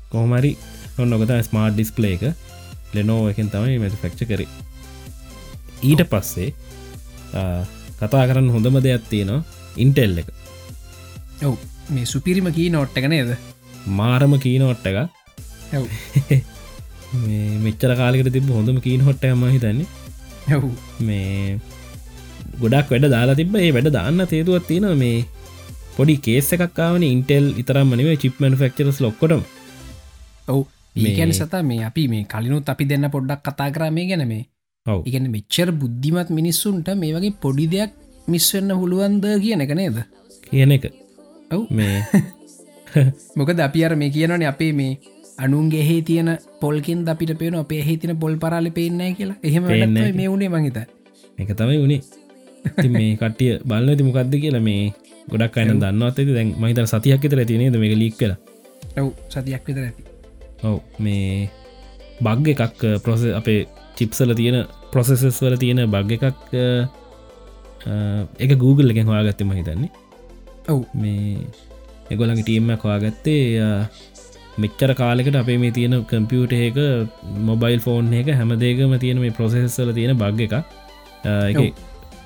කොහමරි 0.08 0.56
ඔන්නොකත 0.98 1.32
ස්මාර්ට් 1.42 1.74
ඩිස්පලේ 1.74 2.16
එක 2.16 2.24
ලෙනෝ 2.94 3.20
එකින් 3.30 3.50
තමයි 3.50 3.78
මැති 3.78 4.02
ෆෙක්ච 4.02 4.20
කරේ. 4.24 4.48
ඊට 5.82 6.02
පස්සේ 6.06 6.48
කතා 7.98 8.24
කරන්න 8.28 8.50
හොඳම 8.50 8.80
දෙයක් 8.82 9.06
තියෙනවා 9.08 9.44
ඉන්ටෙල් 9.76 10.18
එක. 10.18 10.28
ඔව් 11.42 11.54
මේ 11.90 12.06
සුපිරිම 12.06 12.50
කී 12.52 12.68
නොට්ට 12.70 12.98
එක 12.98 13.08
නේද? 13.08 13.32
මාරම 13.98 14.38
කීනොට්ට 14.38 14.86
එක 14.86 14.96
ඔව්. 15.74 15.86
මෙච්චර 17.66 17.96
කාලෙකට 17.96 18.32
තිබ 18.32 18.50
හොඳම 18.50 18.80
කීන 18.80 19.00
හොට්ට 19.00 19.30
ම 19.30 19.46
හිතන්නේ. 19.48 19.86
මේ 21.00 21.58
ගොඩක් 22.60 22.92
වැඩ 22.92 23.10
දාලා 23.10 23.34
තිබ 23.34 23.56
ඒ 23.56 23.72
වැඩ 23.72 23.90
දාන්න 23.92 24.26
තේතුවත් 24.26 24.66
තියෙන 24.68 24.88
මේ 24.98 25.24
පොඩි 25.96 26.16
කේස 26.18 26.48
එකක්කාවන 26.52 27.04
ඉන්ටෙල් 27.04 27.46
ඉතරම් 27.62 27.88
මනවේ 27.90 28.16
චිප්මන් 28.16 28.56
ෆක්චරස් 28.60 28.98
ලොක්කොටම 29.00 29.42
ඔව් 30.48 30.60
ඒකැන 30.96 31.32
සතා 31.32 31.62
මේ 31.62 31.84
අපි 31.84 32.08
මේ 32.08 32.24
කලිනුත් 32.24 32.68
අපි 32.68 32.84
දෙන්න 32.84 33.10
පොඩ්ඩක් 33.10 33.42
කතා 33.44 33.70
කරමේ 33.70 34.06
ගැන 34.06 34.24
මේ. 34.28 34.44
ඔව්. 34.86 35.00
ඉගැන 35.04 35.30
මෙච්චර 35.30 35.72
බුද්ධිමත් 35.72 36.30
මිනිස්සුන්ට 36.30 36.88
මේ 36.96 37.12
වගේ 37.14 37.34
පොඩි 37.40 37.66
දෙයක් 37.66 37.92
මිස්වෙන්න 38.28 38.70
හුළුවන්ද 38.72 39.24
කියන 39.42 39.60
එක 39.60 39.74
නේද? 39.74 39.98
කියන 40.44 40.72
එක. 40.72 40.84
ඔව්. 41.50 41.62
මේ 41.70 42.02
මොකද 43.38 43.60
අපි 43.60 43.84
අර 43.84 43.96
මේ 43.96 44.10
කියනන 44.10 44.42
අපේ 44.44 44.72
මේ 44.72 44.98
අනුන්ගේ 45.38 45.84
හේ 45.84 46.02
තියන 46.02 46.30
පොල්කින් 46.60 47.02
අපිට 47.06 47.38
පේන 47.38 47.54
අපේ 47.56 47.82
හේ 47.82 47.96
තින 47.96 48.16
පොල් 48.16 48.36
පරාල 48.36 48.70
පේන්නෑ 48.72 49.14
කියලා. 49.14 49.40
එහෙම 49.42 49.64
මේ 50.14 50.28
වුණේ 50.28 50.48
මහිත 50.50 50.78
එක 51.38 51.50
තමයි 51.52 51.78
වුණේ 51.78 52.00
මේ 52.88 53.16
කට්ටිය 53.20 53.52
බලන්න 53.62 53.90
ඇති 53.90 54.06
මොකක්ද 54.06 54.34
කියලා 54.36 54.62
මේ 54.62 54.92
ගොඩක් 55.28 55.58
අයන 55.58 55.72
දන්නවත් 55.76 56.28
දැන් 56.30 56.52
මහිතර 56.56 56.86
සතියක් 56.86 57.24
තර 57.24 57.42
තිනේද 57.44 57.76
මේ 57.76 57.94
ලික් 57.94 58.16
කලා 58.18 58.38
ඔව් 58.96 59.08
සතියක් 59.28 59.62
විතර 59.66 59.84
ඇති 59.84 60.02
ඔව් 60.62 60.80
මේ 60.98 61.50
බග් 62.20 62.54
එකක් 62.54 63.02
ප්‍රොස 63.04 63.22
අපේ 63.40 63.66
චිප්සල 63.96 64.32
තියෙන 64.34 64.66
ප්‍රොසෙසස් 64.92 65.40
වල 65.42 65.56
තියෙන 65.56 65.84
බග් 65.90 66.18
එකක් 66.18 66.42
එක 68.38 68.58
Google 68.58 68.90
එකෙන් 68.92 69.06
හොයාගත්තම 69.06 69.52
හිතන්නේ. 69.52 69.90
ඔව්. 70.68 70.84
මේ 70.94 71.46
එගොලඟ 72.10 72.42
ටීම්ම 72.42 72.70
හොයාගත්තේ 72.76 73.64
මෙච්චර 74.58 74.94
කාලෙකට 74.94 75.36
අපේ 75.36 75.58
මේ 75.58 75.70
තියෙන 75.70 76.04
කම්පියුට 76.04 76.52
එක 76.52 76.78
මොබයිල් 77.48 77.80
ෆෝන් 77.80 78.12
එක 78.12 78.32
හැමදේකම 78.32 78.96
තියෙන 78.98 79.20
මේ 79.20 79.30
ප්‍රොසෙස්සල 79.30 79.92
තියෙන 79.92 80.16
බග් 80.16 80.40
එක 80.40 80.54
එක. 81.52 81.74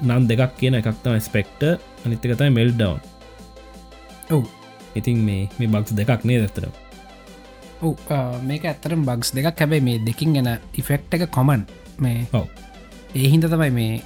නම් 0.00 0.28
දෙකක් 0.28 0.52
කියන 0.60 0.74
එකක්තම 0.74 1.18
ස්පෙක්ට 1.20 1.62
අනිත්තකතයි 2.06 2.50
මෙල් 2.50 2.70
ඩවන් 2.72 3.00
ඔව්. 4.30 4.44
ඉතින් 4.94 5.18
මේ 5.26 5.48
මේ 5.58 5.68
බක්ස් 5.68 5.92
දෙකක් 5.98 6.24
නේ 6.24 6.40
දත්තර 6.44 6.70
ඔව් 6.70 6.89
මේක 8.48 8.64
ඇත්තරම් 8.64 9.04
බක්ස් 9.08 9.32
දෙකක්. 9.36 9.58
හැබැයි 9.60 9.86
මේ 9.88 9.98
දෙකින් 10.08 10.36
ගැන 10.36 10.48
ඉෆෙක්් 10.80 11.14
එක 11.16 11.26
කොමන් 11.36 11.66
මේ 11.98 12.26
ඔව්. 12.32 12.46
ඒහින්ද 13.14 13.44
තමයි 13.54 13.70
මේ 13.78 14.02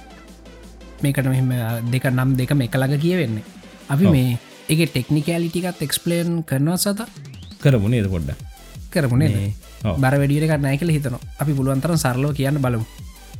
මේකට 1.03 1.27
මෙම 1.27 1.53
දෙක 1.93 2.05
නම් 2.11 2.35
දෙක 2.39 2.51
මේ 2.59 2.67
එකළඟ 2.69 2.99
කියවෙන්නේ. 3.05 3.45
අපි. 3.93 4.05
මේ 4.15 4.37
එක 4.69 4.79
ටෙක්නිකෑලිටිකත් 4.91 5.81
එක්ස්පලේන් 5.87 6.43
කරනවා 6.49 6.77
සත? 6.77 6.99
කරමුණේ 7.63 8.11
පොඩ්ඩ 8.15 8.31
කරමුණේ. 8.93 9.53
බර 10.03 10.15
වැඩියට 10.21 10.47
කරනය 10.51 10.77
කියල 10.81 10.93
හිතන 10.97 11.17
අපි 11.41 11.51
පුළුවන්තරන් 11.57 11.99
සරලෝ 12.03 12.31
කියන්න 12.39 12.61
බලමු. 12.65 12.85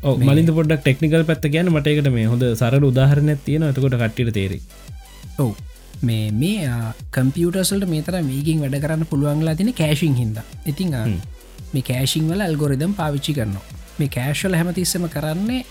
ඔව් 0.04 0.20
මලින්ද 0.22 0.52
පොඩක් 0.58 0.82
ටෙක්නිකල් 0.84 1.24
පැත්ත 1.30 1.46
ගැන 1.54 1.72
මටකට 1.72 2.10
මේ 2.16 2.28
හොඳ 2.32 2.44
සර 2.60 2.84
උදාහරන 2.90 3.32
තියෙන 3.46 3.64
ඇතකොට 3.68 3.96
කට්ටිට 4.02 4.34
තේරේ 4.38 4.62
ඔව් 5.44 5.50
මේ 6.02 6.32
මේ 6.32 6.70
කම්පියටර්සල්ට 7.12 7.88
මේ 7.90 8.02
තර 8.02 8.22
මේකින් 8.24 8.62
වැඩ 8.64 8.78
කරන්න 8.84 9.06
පුළුවන්ලා 9.12 9.56
තින 9.56 9.74
කෑශිං 9.74 10.16
හිද 10.16 10.38
ඉතිං. 10.66 10.96
මේ 11.74 11.82
කෑශිං 11.82 12.28
වල 12.30 12.42
ඇල්ගොරිදම් 12.42 12.94
පාවිච්චි 12.94 13.34
කරනවා. 13.34 13.64
මේ 14.00 14.10
කෑශල් 14.10 14.58
හැමතිස්සම 14.60 15.08
කරන්නේ 15.16 15.64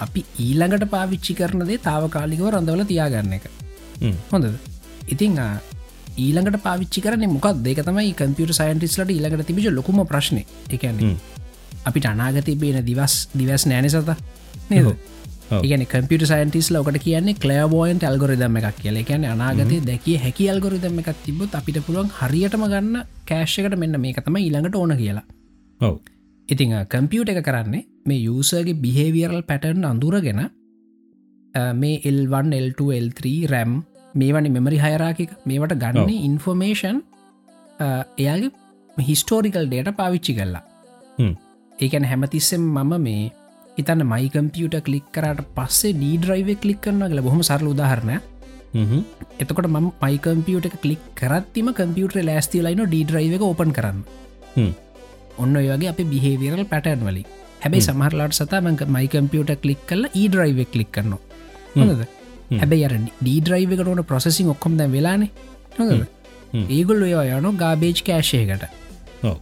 අපි 0.00 0.24
ඊළඟට 0.46 0.88
පාවිච්චි 0.90 1.34
කරනදේ 1.34 1.78
තාවකාලිකව 1.78 2.50
රඳවල 2.50 2.84
තියාගන්න 2.84 3.32
එක. 3.38 3.46
හොඳද? 4.32 4.58
ඉතිං 5.08 5.38
ඊළඟට 6.16 6.58
පාවිච්චි 6.66 7.00
කරන 7.04 7.26
මොකක් 7.30 7.62
දෙක 7.62 7.80
තමයි 7.86 8.12
කම්පියට 8.20 8.54
සයින්ටිස්ලට 8.60 9.10
ඊළඟට 9.10 9.46
තිබිච 9.46 9.70
ලොකුම 9.72 10.04
ප්‍රශ්න. 10.06 10.42
එකන්නේ. 10.70 11.16
අපිට 11.84 12.06
අනාගතය 12.06 12.54
බේන 12.56 12.84
දිවස් 12.84 13.28
දිවස් 13.34 13.66
නෑන 13.66 13.90
සත. 13.90 14.16
නේද 14.70 14.96
ඒගන 15.50 15.84
කම්පිට 15.86 16.24
සයින්ටිස් 16.30 16.70
ලෝකට 16.70 16.98
කියන්නේ 17.04 17.36
කලෑබෝයින්ට 17.42 18.04
අල්ගොරිදම 18.10 18.56
එකක් 18.60 18.80
කියල. 18.80 18.98
කියන 19.04 19.24
අනාගතය 19.24 19.80
දැකිය 19.90 20.16
හැකි 20.24 20.48
අල්ගොරිදම 20.52 20.98
එකක් 21.02 21.10
තිබොත් 21.24 21.54
අපිට 21.60 21.78
පුළුවන් 21.86 22.10
හරියටම 22.18 22.66
ගන්න 22.72 23.04
කෑශ්කට 23.30 23.76
මෙන්න 23.76 24.00
මේක 24.00 24.20
තම 24.24 24.36
ඊළඟට 24.42 24.76
ඕන 24.76 24.96
කියලා. 24.96 25.24
ඔව්. 25.80 25.96
ඉතිං 26.48 26.76
කම්පියුට 26.88 27.32
එක 27.32 27.42
කරන්නේ 27.44 27.84
මේ 28.06 28.20
යුසගේ 28.20 28.74
බිහේවියරල් 28.84 29.42
පැටර්න් 29.50 29.84
අඳුරගෙන 29.84 30.42
මේ 31.74 32.00
එල්වන් 32.04 32.52
L2 32.52 32.80
L3 33.00 33.34
රැම් 33.52 33.82
මේවනි 34.14 34.50
මෙමරි 34.50 34.78
හයරාකික 34.78 35.30
මේවට 35.46 35.78
ගන්න 35.82 36.10
ඉන්ෆෝමේෂන් 36.28 37.00
එයාගේ 38.18 38.50
හිස්ටෝරිකල් 38.96 39.66
ඩේට 39.68 39.96
පාවිච්චි 40.00 40.34
කරලා. 40.34 40.64
ඒකැන 41.78 42.04
හැමතිස්සෙන් 42.04 42.62
මම 42.62 42.92
මේ 43.06 43.32
හිතන්න 43.76 44.04
මයි 44.12 44.28
කම්පියට 44.34 44.76
කලික් 44.86 45.06
කරට 45.14 45.40
පස්සේ 45.56 45.94
ඩීඩ්‍රයිව 45.94 46.48
කලික් 46.62 46.80
කරන 46.84 47.02
කල 47.10 47.20
බොහම 47.26 47.40
සරල 47.42 47.68
උදාහරණ 47.72 48.20
හ්ම්. 48.74 49.02
එතකොට 49.40 49.68
ම 49.68 49.78
මයි 50.02 50.18
කම්පියට 50.18 50.76
කලික් 50.82 51.02
කරත්තිම 51.20 51.70
කම්පියුටර 51.78 52.20
ලෑස්ති 52.28 52.62
ලයින 52.66 52.82
ඩීඩ්‍රයිව 52.84 53.34
එක 53.38 53.42
ඕපන් 53.42 53.72
කරන්න. 53.78 54.02
ඔන්න 55.38 55.56
ඔය 55.56 55.66
වගේ 55.70 55.90
අපි 55.92 56.04
බිහේවියරල් 56.12 56.64
පැටර්න් 56.72 57.02
වලින්. 57.08 57.26
හැබැයි 57.62 57.86
සමහරලාට 57.88 58.36
සතමක 58.38 58.86
මයි 58.88 59.08
කම්පියට 59.08 59.54
කලික් 59.62 59.82
කල 59.90 60.06
ඊඩ්‍රයිව 60.12 60.60
කලික් 60.74 60.92
කරනවා. 60.92 61.22
හොඳද? 61.76 62.06
හැබැයි 62.52 62.86
අර 62.88 62.94
ඩීඩ්‍රයිව 63.00 63.74
එකට 63.74 63.88
ඕන 63.88 64.04
ප්‍රසෙසින් 64.04 64.54
ඔක්කොම 64.54 64.78
දැ 64.78 64.88
වෙලානේ. 64.88 65.30
ඒගොල් 66.70 67.02
ඔය 67.02 67.14
යනු 67.38 67.52
ගාබේජ් 67.58 68.06
කෑශයකට 68.06 68.70
ඔව්. 69.24 69.36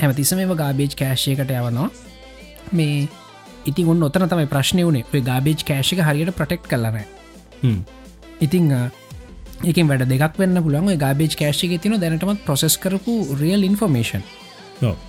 හැමතිස්සම 0.00 0.44
මේ 0.44 0.60
ගාබේජ් 0.62 0.92
කෑශයකට 1.00 1.50
යවනවා. 1.50 1.90
මේ 2.72 3.08
ඉතින් 3.64 3.88
ඔන්න 3.88 4.02
ඔතන 4.02 4.26
තමයි 4.26 4.46
ප්‍රශ්නය 4.46 4.84
වනේ 4.84 5.06
ඔය 5.08 5.22
ගාබේජ් 5.22 5.62
කෑශක 5.62 6.00
හරියට 6.00 6.34
ප්‍රටෙක්් 6.34 6.68
හ්ම්. 7.62 7.80
ඉතිං 8.40 8.70
ඒකින් 9.62 9.86
වැඩ 9.86 10.06
දෙක් 10.08 10.38
වන්න 10.38 10.62
පුළන් 10.62 10.94
ගාබේජ් 10.98 11.36
කෑශක 11.36 11.76
තින 11.78 11.98
දැනටමත් 11.98 12.44
ප්‍රසෙස් 12.44 12.78
කරපු 12.78 13.16
රියල් 13.36 13.62
ඉන්ෆර්මේෂන් 13.64 14.24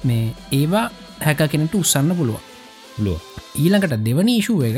මේ 0.04 0.34
ඒවා 0.52 0.86
හැක 1.20 1.42
කෙනට 1.48 1.76
උත්සන්න 1.76 2.14
පුළුව 2.14 2.40
ලුව 3.00 3.20
ඊළඟට 3.56 3.98
දෙවන 4.02 4.30
ඉශුව 4.30 4.62
එක 4.64 4.78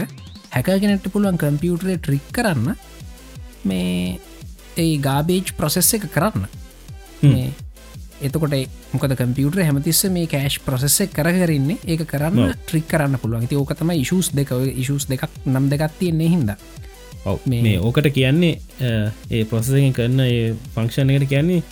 හැක 0.52 0.72
කෙනෙට 0.78 1.08
පුළුවන් 1.08 1.38
කම්පියුටරේ 1.38 1.98
ට්‍රික් 1.98 2.32
කරන්න 2.32 2.76
මේ 3.66 4.20
ඒ 4.78 4.96
ගාබේජ් 5.00 5.54
ප්‍රොසෙස් 5.58 5.94
එක 5.94 6.08
කරන්න 6.10 6.48
එතකොට 8.22 8.54
මොකද 8.94 9.16
කම්පියුටර 9.16 9.64
හැමතිස්ස 9.64 10.06
මේ 10.10 10.28
කෑශ් 10.28 10.60
ප්‍රසෙස් 10.62 11.02
එක 11.02 11.14
කරගරන්නේ 11.14 11.78
ඒක 11.86 12.06
කරන්න. 12.08 12.54
ට්‍රික් 12.66 12.88
කරන්න 12.88 13.18
පුළුවන්. 13.18 13.48
ති 13.48 13.56
ඕකතම 13.56 13.92
ඉශුස් 13.94 14.32
දෙක. 14.32 14.52
ඉශුස් 14.76 15.08
දෙකක් 15.08 15.28
නම් 15.46 15.70
දෙකක් 15.70 15.92
තියෙන්නේ 16.00 16.30
හින්ද. 16.30 16.52
මේ- 17.64 17.80
ඕකට 17.80 18.12
කියන්නේ 18.14 18.60
ඒ 19.32 19.44
ප්‍රොසෙසින් 19.46 19.94
කරන්න 19.94 20.20
ඒ 20.22 20.54
ෆංක්ෂණ 20.76 21.10
එකට 21.12 21.30
කියන්නේ 21.30 21.64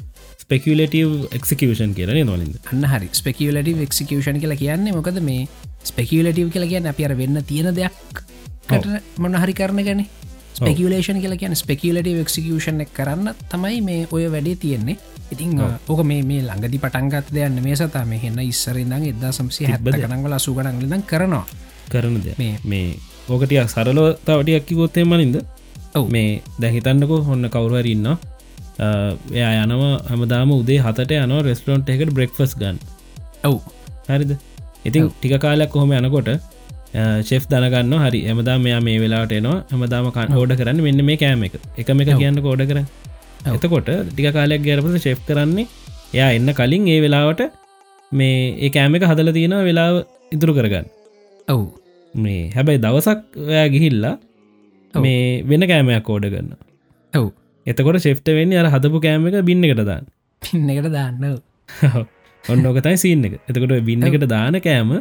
ස්පෙකලටව 0.44 1.28
එක්සිකෂන් 1.32 1.94
කියරන 1.94 2.26
නොලින්ද 2.26 2.56
අන්න 2.72 2.84
හරි. 2.86 3.10
ස්පෙකියලටව 3.14 3.82
එක්සිකෂන් 3.82 4.40
කියලා 4.40 4.58
කියන්නේ 4.58 4.94
මොකද 4.94 5.20
මේ 5.22 5.48
ස්පෙකියලටව 5.84 6.50
කියලා 6.50 6.70
කියන්න 6.70 6.88
අප 6.88 7.00
අර 7.00 7.16
වෙන්න 7.18 7.40
තියෙන 7.44 7.76
දෙයක් 7.76 8.24
කට 8.68 9.20
මොන 9.20 9.36
හරි 9.36 9.54
කරන 9.54 9.84
ගැන 9.84 10.06
ස්පෙකියලේෂන් 10.54 11.22
කියලා 11.22 11.38
කියන 11.38 11.56
ස්පෙකියලටව 11.56 12.20
එක්සිකෂන් 12.22 12.82
එක 12.82 12.92
කරන්න 12.94 13.34
තමයි 13.50 13.82
මේ 13.82 14.08
ඔය 14.12 14.28
වැඩේ 14.28 14.56
තියෙන්නේ 14.58 14.98
ඉතින් 15.34 15.52
ඕක 15.90 16.02
මේ 16.04 16.22
මේ 16.24 16.42
ළඟදි 16.42 16.78
පටන්ගත් 16.78 17.34
දෙයන්න 17.34 17.58
මේ 17.64 17.76
සතා 17.76 18.06
මේ 18.06 18.20
හෙන්න 18.20 18.40
ඉස්සරඉදම් 18.44 19.04
එදා 19.04 19.32
සම්සි 19.32 19.66
හැත්ත 19.66 19.84
තිබ්බද? 19.84 20.00
කනංවල 20.04 20.38
සුගනන්ලදම් 20.38 21.02
කරනවා. 21.04 21.46
කරන 21.92 22.16
දෙ 22.22 22.34
මේ- 22.40 22.62
මේ 22.66 22.88
ඕකටියක් 23.30 23.70
සරලෝ 23.70 24.08
තවටියක් 24.26 24.66
කිවොත්තේ 24.66 25.04
මලින්ද 25.04 25.36
ඔව්. 25.96 26.06
මේ 26.10 26.42
දැහිතන්නකෝ 26.62 27.20
හොන්න 27.22 27.50
කවුරහරන්න 27.50 28.08
එයා 29.34 29.52
යනවා 29.64 29.94
හැමදාම 30.10 30.52
උදේ 30.52 30.80
හතට 30.80 31.12
යනවා 31.18 31.42
රෙස්ටරන්ට් 31.42 31.90
එකට 31.90 32.14
බ්‍රෙක්ෆස් 32.14 32.56
ගන්න. 32.58 32.78
ඔව්. 33.46 33.60
හරිද? 34.10 34.32
ඉතින් 34.86 35.10
ටික 35.10 35.36
කාලයක් 35.42 35.70
කොහොම 35.70 35.94
යනකොට 35.94 36.30
ශෙෆ් 37.24 37.48
දනගන්න 37.50 37.94
හරි. 38.00 38.20
එමදා 38.26 38.58
මෙයා 38.58 38.82
මේ 38.82 39.00
වෙලාට 39.00 39.32
එනවා. 39.32 39.58
හමදාම 39.72 40.12
කන් 40.12 40.38
ෝඩ 40.38 40.54
කරන්න 40.54 40.82
මෙන්න 40.82 41.06
මේ 41.06 41.18
කෑම 41.18 41.44
එක. 41.44 41.56
එකම 41.78 42.02
එක 42.02 42.10
කියන්න 42.18 42.42
කෝඩ 42.42 42.64
කර 42.70 42.80
එතකොට 43.46 43.90
ටික 44.08 44.28
කාලයක් 44.38 44.62
ගැරපස 44.68 44.96
ශෙප් 45.06 45.22
කරන්නේ 45.28 45.68
එයා 46.16 46.30
එන්න 46.38 46.50
කලින් 46.60 46.88
ඒ 46.88 47.00
වෙලාවට 47.06 47.42
මේ 48.12 48.36
ඒ 48.66 48.70
කෑම 48.76 48.98
එක 48.98 49.06
හදල 49.10 49.32
තියෙන 49.38 49.56
වෙලාව 49.70 49.96
ඉතුරු 50.32 50.54
කරගන්න. 50.58 50.88
ඔව්. 51.48 51.62
මේ 52.14 52.42
හැබැයි 52.56 52.84
දවසක් 52.86 53.22
ඔයා 53.50 53.68
ගිහිල්ලා. 53.76 54.16
මේ 54.94 55.44
වෙන 55.50 55.68
කෑමයක් 55.72 56.04
කෝඩ 56.10 56.28
කරන්න 56.34 56.52
ඔව්. 57.14 57.28
එතකොට 57.66 58.04
ශෙප්ට 58.06 58.28
වෙන්නේ 58.40 58.62
අර 58.64 58.70
හදපු 58.76 59.04
කෑම 59.06 59.28
එක 59.30 59.40
බින්න 59.50 59.66
එකට 59.66 59.84
දාන්න. 59.92 60.06
පින්න 60.42 60.70
එකට 60.70 60.92
දාන්න 60.98 61.24
ඔන්න 62.44 62.68
ඕකතයි 62.70 62.98
සින්න 62.98 63.28
එක. 63.28 63.40
එතකොට 63.50 63.76
බින්න 63.90 64.08
එකට 64.10 64.28
දාන 64.36 64.60
කෑම 64.68 64.94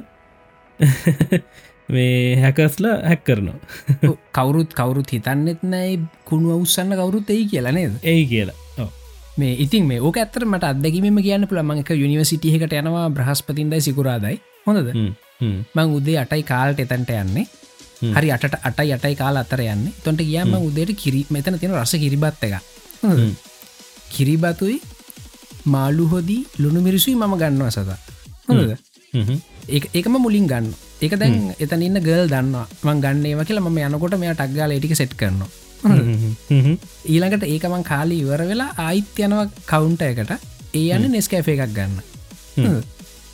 මේ 1.89 2.37
හැකස්ලා 2.37 2.97
හැක් 3.09 3.25
කරනවා. 3.25 3.59
කවුරුත් 4.33 4.75
කවුරුත් 4.75 5.09
හිතන්නෙත් 5.13 5.63
නෑ 5.65 5.99
කුණු 6.25 6.55
අවුස්සන්න 6.57 6.95
කවුරුත් 7.01 7.31
එයි 7.31 7.47
කියලා 7.47 7.73
නේද? 7.73 7.97
ඒයි 8.03 8.27
කියලා. 8.27 8.89
මේ 9.37 9.57
ඉතින් 9.65 9.87
මේ 9.87 10.01
ඕක 10.01 10.17
ඇත්තර 10.17 10.45
මට 10.45 10.65
අදැකිම 10.65 11.19
කියන්න 11.19 11.49
පුළ 11.49 11.63
මංක 11.63 11.91
යුනිවසිටියකට 11.97 12.79
යනවා 12.81 13.09
බ්‍රහස්පතින්දයි 13.11 13.81
සිකුරාදයි. 13.81 14.37
හොඳද? 14.67 14.93
මං 15.75 15.97
උදේ 15.99 16.19
අටයි 16.19 16.43
කාල්ට 16.43 16.81
එතන්ට 16.81 17.13
යන්නේ. 17.17 17.47
හරි 18.17 18.31
අට 18.31 18.45
අටයි 18.63 18.93
අටයි 18.93 19.17
කාල 19.17 19.37
අතර 19.37 19.63
යන්න. 19.65 19.89
තොන්ට 20.05 20.23
කියම 20.23 20.55
උදේට 20.61 20.95
කිරි 20.97 21.27
මෙතන 21.31 21.59
තියෙන 21.59 21.75
රස 21.75 21.97
කිරිබත් 21.97 22.45
එක. 22.47 22.55
කිරිබතුයි 24.13 24.79
මාලු 25.65 26.07
හොදී 26.07 26.47
ලුණු 26.59 26.81
මිරිසුයි 26.81 27.17
මම 27.17 27.37
ගන්නවා 27.41 27.71
සතා. 27.71 27.99
හොඳද? 28.49 28.73
ඒ 29.69 29.81
ඒකම 29.95 30.17
මුලින් 30.19 30.47
ගන්න 30.47 30.73
එක 31.03 31.15
දැන් 31.21 31.35
එතන 31.59 31.83
ඉන්න 31.83 31.99
ගල් 32.07 32.29
දන්නවා. 32.31 32.67
මං 32.85 33.03
ගන්නේව 33.05 33.43
කියලා 33.49 33.67
ම 33.67 33.79
යනකොට 33.79 34.15
මෙයා 34.23 34.37
ටක්ගාල 34.39 34.75
ටික 34.77 34.95
සෙට් 34.95 35.15
කරනවා? 35.21 35.51
හ්ම්, 35.83 36.35
හ්ම්, 36.51 36.77
ඊළඟට 37.11 37.47
ඒකමං 37.49 37.83
කාලි 37.83 38.21
ඉවර 38.23 38.43
වෙලා 38.51 38.71
ආයිත් 38.79 39.19
යනවා 39.19 39.47
කවුන්ට 39.67 40.03
එකට. 40.03 40.33
ඒ 40.75 40.89
යන්න 40.97 41.11
නෙස්කෑෆ 41.11 41.49
එකක් 41.55 41.75
ගන්න. 41.77 41.99
හ්ම්, 42.57 42.79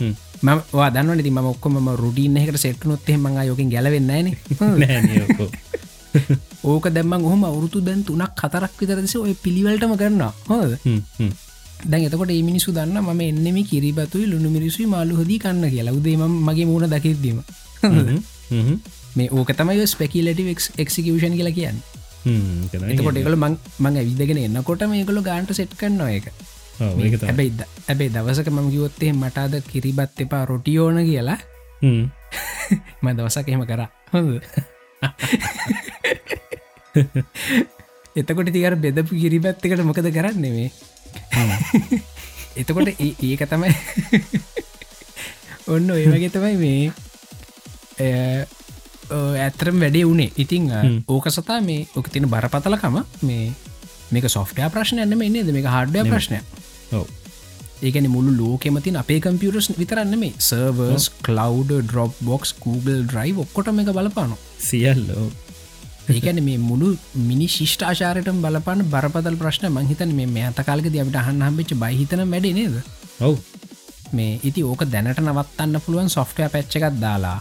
හ්ම්. 0.00 0.14
ම 0.46 0.48
වා 0.72 0.88
දන්න 0.94 1.24
ති 1.26 1.30
ම 1.30 1.40
ඔක්කොම 1.52 1.76
රුඩීන් 2.02 2.38
එකට 2.40 2.60
සෙට්නොත් 2.64 3.08
එහම 3.08 3.28
යෝකින් 3.48 3.72
ගැලවෙන්නන. 3.74 4.32
ඕක 6.64 6.88
දැම්ම 6.88 7.12
හොම. 7.30 7.44
අවුරුතු 7.44 7.84
දැන් 7.84 8.00
තුනක් 8.04 8.32
කතරක් 8.40 8.72
විතරදෙස 8.80 9.16
ඔය 9.16 9.34
පිළිවලටම 9.44 9.92
කරන්නවා 10.00 10.32
හොද 10.48 10.72
හ්ම්, 10.84 11.00
හ්ම්. 11.18 11.32
දැන් 11.84 12.04
එතකොට 12.04 12.30
ඒ 12.30 12.42
මිනිසු 12.42 12.72
දන්න 12.72 13.00
ම 13.00 13.20
එන්නෙම 13.22 13.64
කිරිබතුයි 13.64 14.26
ලුණු 14.26 14.50
මිරිසුයි 14.50 14.86
මාලු 14.86 15.16
හොදී 15.16 15.38
කන්න 15.38 15.68
කියලා. 15.68 15.92
උදේම 15.92 16.40
මගේ 16.40 16.66
මුණ 16.66 16.86
දකිදීම 16.86 17.42
මේ 19.14 19.28
ඕක 19.30 19.52
තමයි 19.52 19.86
ස්පෙකිලටි 19.86 20.56
එක්සිකෂන් 20.76 21.34
කියලා 21.34 21.52
කියන්න. 21.52 21.82
එතකොට. 22.88 23.16
එකල 23.16 23.36
මං 23.36 23.58
මං 23.78 23.96
ඇවිදගෙන 23.96 24.40
එන්නකොට 24.40 24.86
මේකළු 24.86 25.22
ගාන්ට 25.22 25.52
සෙට් 25.52 25.74
කරනවා 25.74 26.12
එක. 26.12 26.32
හැබැයිද 26.78 27.62
ඇබේ 27.86 28.10
දවසක 28.10 28.48
මම 28.48 28.70
කිවොත්තේ 28.70 29.14
මටාද 29.14 29.62
කිරිබත් 29.64 30.18
එපා 30.18 30.44
රොටියෝන 30.44 31.04
කියලා. 31.04 31.38
ම 33.02 33.08
දවසක් 33.10 33.48
එහෙම 33.48 33.64
කර. 33.64 33.86
හොඳ 34.12 34.42
එතකොට 38.16 38.50
තිකර 38.50 38.76
බෙදපු 38.76 39.14
කිරිබැත්තකට 39.14 39.84
මොකද 39.84 40.08
කරන්න 40.08 40.50
මේ 40.50 40.72
එතකොට 42.60 42.88
ඒක 42.88 43.42
තමයි 43.46 43.72
ඔන්න 45.74 45.90
ඒ 45.92 46.06
වගේ 46.08 46.30
තමයි 46.30 46.56
මේ 46.56 46.92
ඇත්තරම් 49.38 49.80
වැඩේ 49.80 50.04
වනේ 50.06 50.30
ඉතිං 50.36 50.68
ඕක 51.06 51.30
සතා 51.30 51.60
මේ 51.60 51.86
ඕක 51.96 52.10
තින 52.10 52.28
බරපතලකම 52.28 53.00
මේ 53.22 53.48
මේක 54.10 54.28
සොෆ්ටය 54.28 54.68
ප්‍රශ්න 54.72 55.00
ඇන්නම 55.00 55.22
එන්නේද 55.22 55.50
මේක 55.52 55.68
හඩ්ඩය 55.68 56.04
ප්‍රශ්නය. 56.08 56.40
ඒකන 57.82 58.08
මුළු 58.10 58.32
ලෝකෙමතින් 58.34 58.96
අපේ 58.96 59.20
කම්පියටස් 59.20 59.70
විතරන්න 59.78 60.14
මේ 60.18 60.32
servers 60.40 61.10
cloud 61.22 61.66
Dropbox 62.20 62.54
Google 62.58 63.04
Drive 63.04 63.36
ඔක්කොට 63.38 63.70
මේ 63.72 63.92
බලපාන 63.92 64.34
සියල්ල. 64.60 65.04
ඒකන 66.08 66.40
මේ 66.42 66.58
මුළු 66.60 66.88
මිනි 67.20 67.46
ශිෂ්ඨාචාරයට 67.48 68.30
බලපන 68.36 68.82
බරපතල් 68.86 69.36
ප්‍රශ්න 69.36 69.68
මංහිතන 69.68 70.12
මේ 70.14 70.28
මේ 70.28 70.44
අතකාලක 70.44 70.88
දට 70.88 71.16
අහන්න 71.16 71.42
හම්බෙච් 71.42 71.72
බහිතන 71.76 72.22
වැඩ 72.26 72.48
නේද? 72.50 72.76
ඔව්. 73.20 73.36
මේ 74.12 74.40
ඉති 74.42 74.64
ඕක 74.64 74.84
දැනට 74.86 75.20
නවත්තන්න 75.20 75.80
පුළුවන් 75.80 76.08
සොෆ්ටය 76.08 76.48
පැච්චකත් 76.48 77.00
දාලා. 77.00 77.38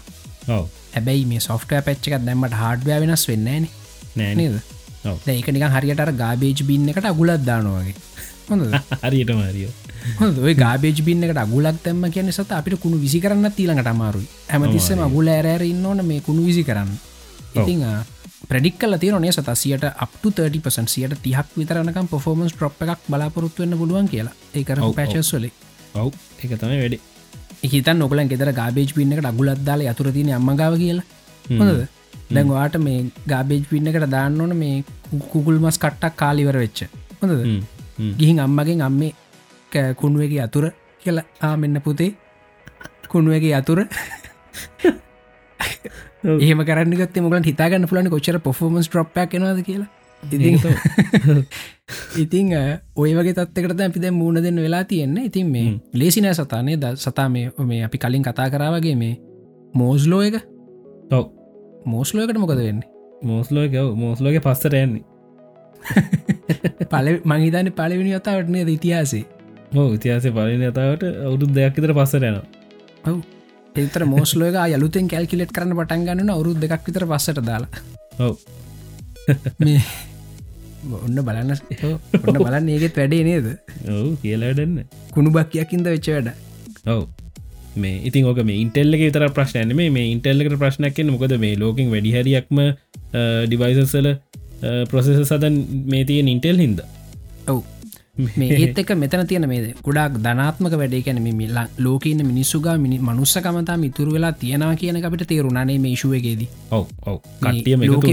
ඔව්. 0.49 0.65
හැබැයි 0.93 1.25
මේ 1.25 1.41
සොෆ්ටය 1.41 1.81
පැච්චකත් 1.81 2.23
දැම්මට 2.25 2.57
හාඩ්වය 2.61 2.99
වෙනස් 3.01 3.27
වෙන්නන 3.29 3.69
නෑ 4.15 4.35
නේද? 4.35 4.59
ඔව්. 5.05 5.17
ඒකනික 5.27 5.67
හරියට 5.69 6.05
ගාබේජ් 6.15 6.65
බින්න 6.67 6.89
එකට 6.89 7.05
අගුලත් 7.05 7.45
දානවාගේ 7.45 7.95
හොඳ 8.49 8.63
හරියට 9.01 9.33
මාරියෝ 9.33 9.73
හොඳ 10.15 10.43
ගාබේජ් 10.55 11.01
බින්නකට 11.01 11.37
අගුලක් 11.37 11.79
තැම්ම 11.83 12.03
කියන 12.13 12.31
සත 12.31 12.51
අපිට 12.51 12.79
කුණු 12.79 12.99
විසි 12.99 13.19
කරන්න 13.19 13.51
තිීලඟට 13.51 13.87
අමාරුයි. 13.87 14.27
හැමතිස්සම 14.49 15.01
අගුල 15.01 15.27
ඇරෑර 15.29 15.63
ඉන්න 15.63 15.85
ඕන 15.85 16.05
මේ 16.05 16.21
කුණු 16.21 16.43
විසි 16.43 16.63
කරන්න. 16.63 16.91
ඉතිං 17.55 17.83
ප්‍රඩික් 18.49 18.77
කල 18.79 18.95
තිරනේ 18.97 19.31
සත 19.31 19.55
සියට 19.55 19.83
අප 19.83 20.13
30පසන් 20.23 20.87
සියට 20.87 21.15
තිහක් 21.23 21.49
විතරනකම් 21.59 22.07
පොෆෝමන්ස් 22.07 22.55
්‍රප් 22.61 22.81
එකක් 22.85 23.01
බලාපොරොත්තු 23.11 23.63
වෙන්න 23.63 23.77
පුළුවන් 23.77 24.07
කියලා. 24.07 24.35
ඒකර 24.55 24.79
ඔව්. 24.79 24.95
පැචස්වලේ 24.95 25.51
ඔව් 25.95 26.13
එක 26.39 26.51
තමයි 26.61 26.79
වැඩි. 26.81 26.99
හිතන් 27.63 27.99
නොකලන් 27.99 28.29
ගෙදර 28.29 28.51
ගාබේජ් 28.53 28.93
පින්නකට 28.95 29.25
අගුලත් 29.25 29.63
දාලා 29.67 29.91
යතුර 29.91 30.11
තින 30.11 30.31
අම්මගාව 30.31 30.77
කියලා. 30.77 31.05
හොඳද? 31.51 31.87
දැන්වාට 32.31 32.77
මේ 32.79 32.99
ගාබේජ් 33.27 33.63
පින්නකට 33.71 34.09
දාන්න 34.09 34.41
ඕන 34.41 34.55
මේ 34.55 34.83
කුකුල් 35.31 35.59
මස් 35.59 35.77
කට්ටක් 35.77 36.15
කාලිවර 36.15 36.57
වෙච්ච. 36.63 36.79
හ්ම්. 37.21 37.61
ගිහින් 38.19 38.39
අම්මගෙන් 38.39 38.81
අම්මේ 38.81 39.13
කුණුවගේ 39.95 40.41
අතුර 40.41 40.71
කියලා 41.03 41.27
ආ 41.41 41.55
මෙන්න 41.57 41.81
පුතේ. 41.81 42.11
කුණුවගේ 43.09 43.55
අතුර. 43.55 43.79
ඒම 46.23 46.63
කරන්නගත් 46.65 47.17
මොකල 47.21 47.43
හිතාගන්න 47.43 47.87
පුලන 47.87 48.09
කොච්චර 48.09 48.39
පොෆෝමන්ස් 48.39 48.89
ට්‍රප්පක් 48.89 49.33
නද 49.35 49.63
කියලා. 49.63 49.87
ඉතිං 52.17 52.53
අ, 52.57 52.61
ඔය 52.95 53.13
වගේ 53.13 53.33
තත්කට 53.35 53.81
අපි 53.81 53.99
දැ 53.99 54.11
මූුණ 54.11 54.41
දෙන්න 54.43 54.57
වෙලා 54.57 54.83
තියෙන්න. 54.83 55.17
ඉතින් 55.19 55.47
මේ 55.47 55.79
ලේසිනෑ 55.93 56.33
සතානය 56.33 56.75
ද 56.75 56.95
සතා 56.97 57.29
මේ 57.29 57.51
මේ 57.61 57.83
අපි 57.83 57.97
කලින් 57.97 58.23
කතා 58.23 58.49
කරාවගේ 58.49 58.95
මේ 58.95 59.13
මෝස්ලෝ 59.73 60.21
එක. 60.21 60.41
ඔව්. 61.11 61.25
මෝස්ලෝකට 61.85 62.37
මොකද 62.37 62.57
වෙන්නේ? 62.59 62.89
මෝස්ලෝක 63.23 63.73
ඔව්. 63.75 63.93
මෝස්ලෝක 63.95 64.41
පස්සට 64.41 64.73
යන්නේ. 64.73 65.03
පල 66.91 67.07
මංහිතන්න 67.23 67.71
පලවෙනි 67.71 68.13
අතාවටනය 68.15 68.65
ඉතිහාසේ? 68.67 69.23
ඕ 69.75 69.93
ඉතිහාසේ 69.93 70.31
පලන 70.31 70.63
අතාවට 70.67 71.03
අවුරුදු 71.03 71.53
දෙයක් 71.53 71.75
විතර 71.77 71.93
පස්සට 71.93 72.23
යන 72.23 72.37
ඔව් 73.05 73.17
එතර 73.83 74.05
මෝස්ලෝක 74.13 74.57
යලුතෙන් 74.75 75.07
කැල්කිලෙට් 75.13 75.51
කරන 75.55 75.73
පටන් 75.77 76.05
ගන්න 76.07 76.33
අවුරුද් 76.35 76.59
දෙකක් 76.63 76.87
විතර 76.89 77.05
පස්සට 77.11 77.41
දාලා. 77.49 77.69
ඔන්න 81.05 81.19
බලන්න. 81.27 81.51
ඔන්න 82.23 82.37
බලන්න 82.45 82.73
ඒගෙත් 82.75 82.99
වැඩේ 83.01 83.23
නේද? 83.29 83.47
ඔව් 83.97 84.09
කියලාඩන්න 84.23 84.75
කුණු 85.15 85.29
බක්කයක්කින්ද 85.37 85.85
වෙච්ච 85.93 86.09
වැඩ? 86.15 86.29
ඔව්. 86.95 87.07
මේ 87.83 88.01
ඉතින් 88.09 88.27
ඕක 88.29 88.41
මේ 88.49 88.59
ඉන්ටෙල්ල 88.65 88.97
තර 89.15 89.29
ප්‍රශ්න 89.37 89.75
මේ 89.77 90.05
ඉන්ටෙල්ලකට 90.15 90.59
ප්‍රශ්නයක්ෙන් 90.63 91.13
මොකද 91.13 91.37
මේ 91.45 91.55
ලෝකින් 91.63 91.93
වැඩිහරියක්ම 91.93 92.61
ඩිවයිසසල 93.47 94.07
ප්‍රොසෙස 94.91 95.19
සදන් 95.29 95.57
මේ 95.93 96.05
තිය 96.09 96.21
ඉන්ටෙල් 96.35 96.57
හින්ද. 96.65 96.79
ඔව් 97.51 97.59
ඒත් 98.17 98.77
එක 98.79 98.91
මෙතන 98.95 99.27
තියෙන 99.27 99.45
මේද 99.47 99.65
ගොඩක් 99.83 100.17
ධනාත්මක 100.23 100.73
වැඩේ. 100.73 101.01
කැන 101.01 101.21
මිල්ලා 101.21 101.67
ලෝකන්න 101.77 102.25
මිනිස්සුගා 102.25 102.77
මිනි 102.77 102.97
මනුස්සකමතා 102.99 103.77
මිතුර 103.77 104.09
වෙලා 104.13 104.31
තියෙනවා 104.33 104.75
කියන 104.75 104.97
අපිට 105.05 105.27
තේරුණනේ 105.27 105.77
මේ 105.79 105.95
ශුවගේදී 105.95 106.47
ඔව් 106.71 106.85
ඔව්. 107.05 107.19
එකතු 107.83 108.07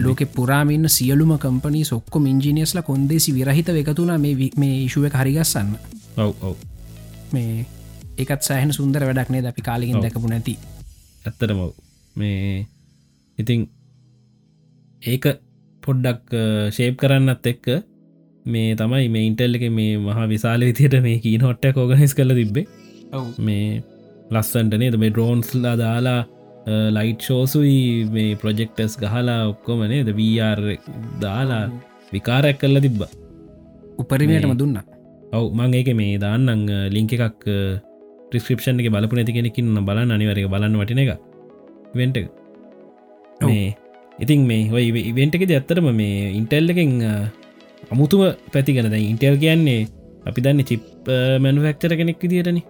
ලෝක 0.00 0.22
පුරාමින්න 0.34 0.88
සියලුම 0.88 1.36
කම්පනී 1.38 1.84
සොක්කො 1.84 2.18
මින්ජිනියස්ල 2.20 2.80
කොන්දේසි 2.82 3.34
විරහිත 3.34 3.68
එකතුනා 3.68 4.18
මේ 4.18 4.34
වි- 4.34 4.52
මේ 4.56 4.82
ඉශුව 4.84 5.04
එක 5.06 5.14
හරිගස්සන්න 5.14 5.76
ඔව් 6.18 6.34
ඔව්. 6.42 6.56
මේ 7.32 7.66
ඒකත් 8.18 8.42
සෑහන 8.42 8.72
සුන්දර 8.72 9.04
වැඩක්නේ 9.04 9.46
අපි 9.46 9.62
කාලිගින් 9.62 10.00
දැකපු 10.00 10.28
නැති. 10.28 10.58
ඇත්තටම. 11.24 11.60
මේ 12.16 12.66
ඉතිං 13.38 13.68
ඒක 15.02 15.24
පොඩ්ඩක් 15.82 16.34
ශේප් 16.70 16.96
කරන්නත් 16.96 17.46
එක්ක 17.46 17.66
මේ 18.46 18.74
තමයි 18.80 19.08
මේ 19.14 19.24
ඉන්ටෙල්ල 19.30 19.56
එක 19.58 19.64
මේ 19.78 19.96
මහා 20.06 20.26
විශාල 20.32 20.62
විතියට 20.68 20.96
මේ 21.06 21.18
කී 21.24 21.38
නොට්ට 21.42 21.66
කෝගනිස් 21.76 22.14
කල 22.18 22.34
තිබ්බේ. 22.40 22.66
මේ 23.38 23.82
ලස්සන්ට 24.34 24.78
නේද? 24.82 24.96
මේ 25.02 25.10
ඩ්‍රෝන්ස්ලා 25.10 25.74
දාලා 25.82 26.20
ලයිට් 26.96 27.20
ෂෝසුයි 27.26 28.06
මේ 28.16 28.38
ප්‍රොජෙක්ටස් 28.42 28.96
ගහලා 29.02 29.40
ඔක්කොම 29.52 29.82
නේද? 29.92 30.08
වR 30.18 30.62
දාලා 31.24 31.64
විකාරයක් 32.14 32.58
කල්ල 32.62 32.80
තිබ්බ. 32.86 33.02
උපරිමයටම 33.98 34.54
දුන්න. 34.62 34.78
ඔව් 35.36 35.44
මං 35.58 35.74
ඒක 35.80 35.90
මේ 36.00 36.18
දාන්නං 36.24 36.64
ලිංක 36.96 37.12
එකක් 37.18 37.46
ප්‍රිස්ක්‍රපෂන් 38.32 38.80
එක 38.82 38.90
බලපු 38.94 39.18
නැති 39.18 39.36
කෙනෙකින්න 39.38 39.84
බලන්න. 39.88 40.16
අනිවරක 40.16 40.48
බලන්න 40.54 40.80
වටින 40.80 41.02
එක. 41.04 41.12
වෙන්ට. 41.94 42.18
මේ 43.40 43.76
ඉතින් 44.22 44.42
මේ 44.50 44.66
ඔයි 44.76 45.06
ඉවෙන්ට් 45.12 45.38
එකද 45.38 45.54
ඇත්තරම 45.58 45.88
මේ 46.00 46.32
ඉන්ටෙල් 46.40 46.74
එකෙන් 46.74 46.92
අමුතුම 47.92 48.22
පැතිගෙන 48.52 48.88
දැ 48.94 49.02
ඉන්ටෙල් 49.12 49.36
කියන්නේ 49.42 49.80
අපි 50.28 50.40
දන්න 50.44 50.64
චිප් 50.70 50.82
මැනුවක්චර 51.44 51.92
කෙනෙක් 52.00 52.22
විදිටන 52.22 52.60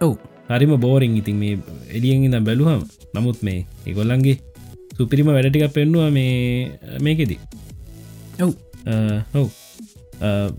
ඔව්. 0.00 0.12
හරිම 0.50 0.72
බෝරිං 0.84 1.16
ඉතින් 1.20 1.36
මේ 1.42 1.58
එලියෙන් 1.96 2.24
ඉඳම් 2.26 2.44
බැලුහම 2.48 2.82
නමුත් 3.14 3.38
මේ 3.46 3.60
ඒගොල්ලන්ගේ 3.86 4.36
සුපිරිම 4.96 5.30
වැඩටික 5.36 5.74
පෙන්නවා 5.76 6.10
මේ 6.10 6.72
මේකෙදී. 7.06 7.38
ඔව්. 8.44 8.52
ඔව්. 9.34 9.46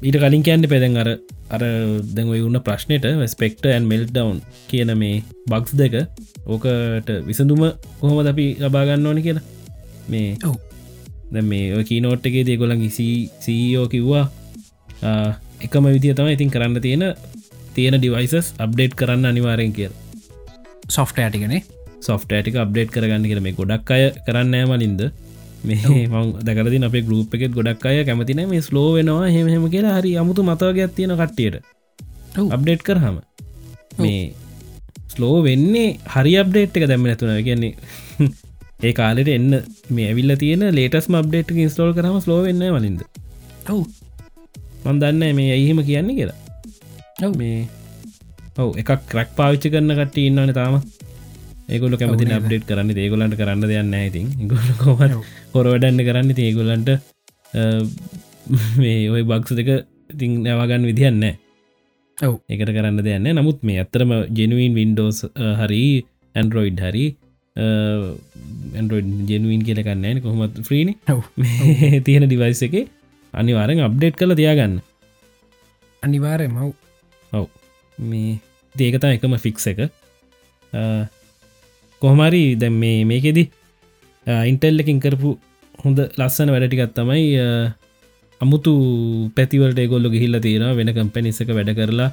ඊට 0.08 0.18
කලින් 0.22 0.46
කියන්න 0.48 0.70
පෙදැන් 0.74 0.98
අර 1.02 1.10
අර 1.56 1.64
දැන් 2.16 2.32
ඔය 2.34 2.42
උන්න 2.48 2.62
ප්‍රශ්නයට 2.68 3.06
ස්පෙක්ට 3.34 3.66
ඇන් 3.66 3.90
මෙල් 3.92 4.06
ඩවන් 4.08 4.40
කියන 4.70 4.94
මේ 5.02 5.24
බක්ස් 5.52 5.76
දෙක 5.82 5.96
ඕකට 6.46 7.10
විසඳුම 7.28 7.64
කොහොම 8.00 8.20
අපි 8.34 8.48
ලබාගන්න 8.64 9.08
ඕනි 9.12 9.26
කියලා. 9.28 9.46
මේ 10.12 10.38
ඔව් 10.48 10.56
දැ 11.34 11.44
මේ 11.52 11.84
කීනෝට්ටගේ 11.90 12.44
දේගොලන් 12.50 12.86
සීෝ 13.46 13.86
කිව්වා 13.94 14.26
එකම 15.66 15.86
විදිය 15.96 16.14
තම 16.18 16.30
ඉතින් 16.36 16.52
කරන්න 16.54 16.82
තියෙන 16.86 17.04
තියෙන 17.76 17.98
ඩිවයිසස් 18.00 18.48
අප්ඩේට් 18.66 18.94
කරන්න 19.00 19.30
අනිවාරෙන් 19.32 19.74
කියල. 19.78 19.94
සොෆ්ට 20.96 21.18
ඇටිකනේ 21.24 21.62
සොෆ්ට 22.08 22.32
ඇටික 22.36 22.56
අප්ඩේට් 22.66 22.94
කරගන්න 22.96 23.28
කියල 23.30 23.42
මේ 23.46 23.58
ගොඩක් 23.60 23.92
අය 23.96 24.04
කරන්න 24.28 24.54
ඇමලින්ද 24.60 25.02
මේ 25.70 26.04
මං 26.08 26.34
දකරදි 26.48 26.82
අපේ 26.90 27.06
ගරුප් 27.08 27.34
එකෙත් 27.38 27.54
ගොඩක් 27.58 27.86
අය 27.90 28.04
කැමතින 28.10 28.44
මේ 28.52 28.62
ස්ලෝ 28.68 28.90
වෙනවා 28.98 29.32
හෙමහෙම 29.36 29.66
කියලා 29.76 29.96
හරි 30.00 30.12
අමුතු 30.22 30.48
මතවගයක් 30.50 30.94
තියෙන 30.98 31.16
කට්ටියට. 31.22 31.58
අප්ඩේට් 32.56 32.84
කරහම 32.88 33.18
මේ 34.04 34.22
ස්ලෝ 35.14 35.36
වෙන්නේ 35.48 35.90
හරි 36.14 36.34
අප්ඩේට් 36.42 36.78
එක 36.78 36.86
දැම්ම 36.92 37.10
නැතුන 37.10 37.36
කියන්නේ 37.48 37.74
ඒ 38.88 38.94
කාලෙට 39.00 39.30
එන්න. 39.38 39.52
මේ 39.96 40.06
ඇවිල්ල 40.10 40.34
තියෙන 40.44 40.64
ලේටස් 40.78 41.08
අප්ඩේට් 41.20 41.50
ඉස්ටෝල් 41.66 41.92
කරම 41.98 42.18
ස්ලෝ 42.26 42.40
වෙන්න 42.46 42.64
වලින්ද 42.76 43.02
ඔව්. 43.74 43.82
මන් 44.86 45.02
දන්න 45.02 45.36
මේ 45.40 45.50
ඇයිහෙම 45.56 45.82
කියන්නේ 45.90 46.18
කියලා. 46.20 46.38
ඔව්. 47.26 47.34
මේ 47.42 47.58
ඔව 48.64 48.72
එකක් 48.82 48.92
ක්‍රක් 49.12 49.30
පාවිච්චි 49.40 49.74
කරන්න 49.74 50.00
කට 50.00 50.18
ඉන්නවන 50.30 50.54
තාම. 50.60 50.80
ඒගොල 51.74 51.98
කැමති? 52.00 52.32
අප්ඩේට් 52.40 52.66
කරන්න 52.70 53.04
ඒගොලන්ට 53.04 53.38
කරන්න 53.42 53.68
දෙයන්න 53.72 53.94
ඇතින් 54.00 54.28
ගොල 54.52 54.72
කොම. 54.82 55.22
හොරවඩන්න 55.54 56.02
කරන්න 56.08 56.32
ඒගොලන්ට 56.48 56.90
මේ 58.82 58.98
ඔය 59.14 59.24
බක්ස 59.32 59.58
දෙක 59.60 59.70
ඉතින් 60.14 60.32
නැවාගන්න 60.46 60.90
විදිහන්න 60.90 61.26
ඔව්. 62.18 62.34
එකට 62.54 62.72
කරන්න 62.78 63.04
දෙයන්න 63.08 63.28
නමුත් 63.38 63.60
මේ 63.68 63.82
ඇත්තරම 63.84 64.12
ජෙනුවන් 64.40 64.78
වින්ඩෝස් 64.80 65.20
හරි 65.62 65.84
ඇන්ඩරෝයිඩ් 66.36 66.80
හරි 66.88 67.06
ඇන්ඩරෝයිඩ් 67.60 69.32
ජෙනුවන් 69.32 69.64
කියලකන්නෑ 69.68 70.22
කොහොමත් 70.26 70.60
්‍රීණ 70.68 70.92
තියෙන 72.06 72.28
ඩිවයිස 72.28 72.62
එක 72.68 72.76
අනිවාරෙන් 73.34 73.82
අප්ඩේට් 73.88 74.20
කළ 74.20 74.36
තියාගන්න. 74.40 74.76
අනිවාරය 76.04 76.48
මව් 76.48 76.72
ඔව්. 77.32 77.48
මේ 77.98 78.40
දේකතා 78.80 79.14
එකම 79.18 79.36
ෆික්ස 79.46 79.68
එක. 79.72 79.80
කොහමරි 82.02 82.44
දැම් 82.56 82.76
මේ 82.84 83.04
මේකෙදි 83.04 83.44
ඉන්ටෙල්ලකින් 84.46 85.00
කරපු 85.04 85.30
හොඳ 85.84 86.00
ලස්සන 86.20 86.52
වැඩටිකත් 86.54 86.96
තමයි 86.96 87.28
අමුතු 88.42 88.74
පැතිවලට 89.36 89.80
ගොල්ල 89.94 90.08
ගිහිල්ල 90.14 90.40
තියෙන 90.40 90.66
වෙන 90.80 90.94
කම්පැනිස 90.96 91.42
එක 91.44 91.52
වැඩ 91.58 91.72
කරලා 91.80 92.10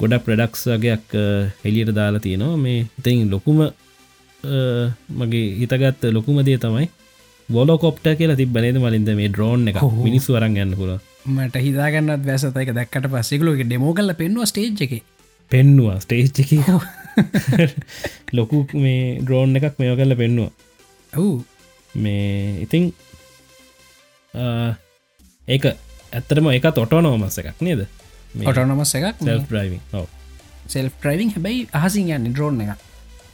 ගොඩක් 0.00 0.24
ප්‍රඩක්ස් 0.26 0.62
වගේයක් 0.72 1.16
හෙලියට 1.64 1.92
දාලා 1.98 2.20
තියෙනවා. 2.20 2.56
මේ 2.56 2.86
ඉතින් 2.98 3.30
ලොකුම 3.30 3.58
මගේ 5.20 5.48
හිතගත් 5.60 6.06
ලොකුම 6.16 6.38
දේ 6.48 6.58
තමයි 6.64 6.86
බොල 7.48 7.70
කොප්ට 7.84 8.06
කියලා 8.20 8.38
තිබනේද 8.40 8.78
මලින්ද 8.84 9.10
මේ 9.20 9.28
ඩ්‍රෝන් 9.32 9.68
එක. 9.70 9.82
මිනිස් 10.06 10.28
වරන් 10.32 10.56
යන්න 10.64 10.76
පුළ 10.80 10.94
මට 11.34 11.62
හිතාගන්නත් 11.66 12.24
වැසතයික 12.30 12.72
දැක්කට 12.78 13.10
පස්සෙකලෝක 13.12 13.60
ඩෙමෝ 13.64 13.92
කල්ල 13.98 14.14
පෙන්වා 14.22 14.48
ස්ටේජ් 14.52 14.82
එක. 14.86 14.94
පෙන්නවා 15.50 15.98
ස්ටේච් 16.04 16.40
එක. 16.44 16.50
ලොකු 18.38 18.64
මේ 18.84 19.18
ඩ්‍රෝන් 19.22 19.56
එකක් 19.58 19.78
මෙය 19.82 19.92
කරල 19.98 20.16
පෙන්නවා. 20.22 20.50
ඔව්. 21.12 21.34
මේ 21.94 22.62
ඉතිං 22.64 22.90
ඒක 25.48 25.64
ඇත්තරම 26.12 26.50
එක 26.52 26.66
තොටෝ 26.74 27.00
නෝමස්ස 27.00 27.38
එකක් 27.42 27.62
නේද? 27.68 27.86
ඔටනොමස් 28.44 28.92
එකක් 28.98 29.22
්‍රයිවිං 29.50 29.80
සෙල් 30.68 30.90
්‍රයිවිං 31.04 31.30
හැබැයි 31.34 31.68
අහසින් 31.80 32.10
යන්න 32.16 32.32
ඩ්‍රෝන් 32.32 32.60
එක 32.64 32.82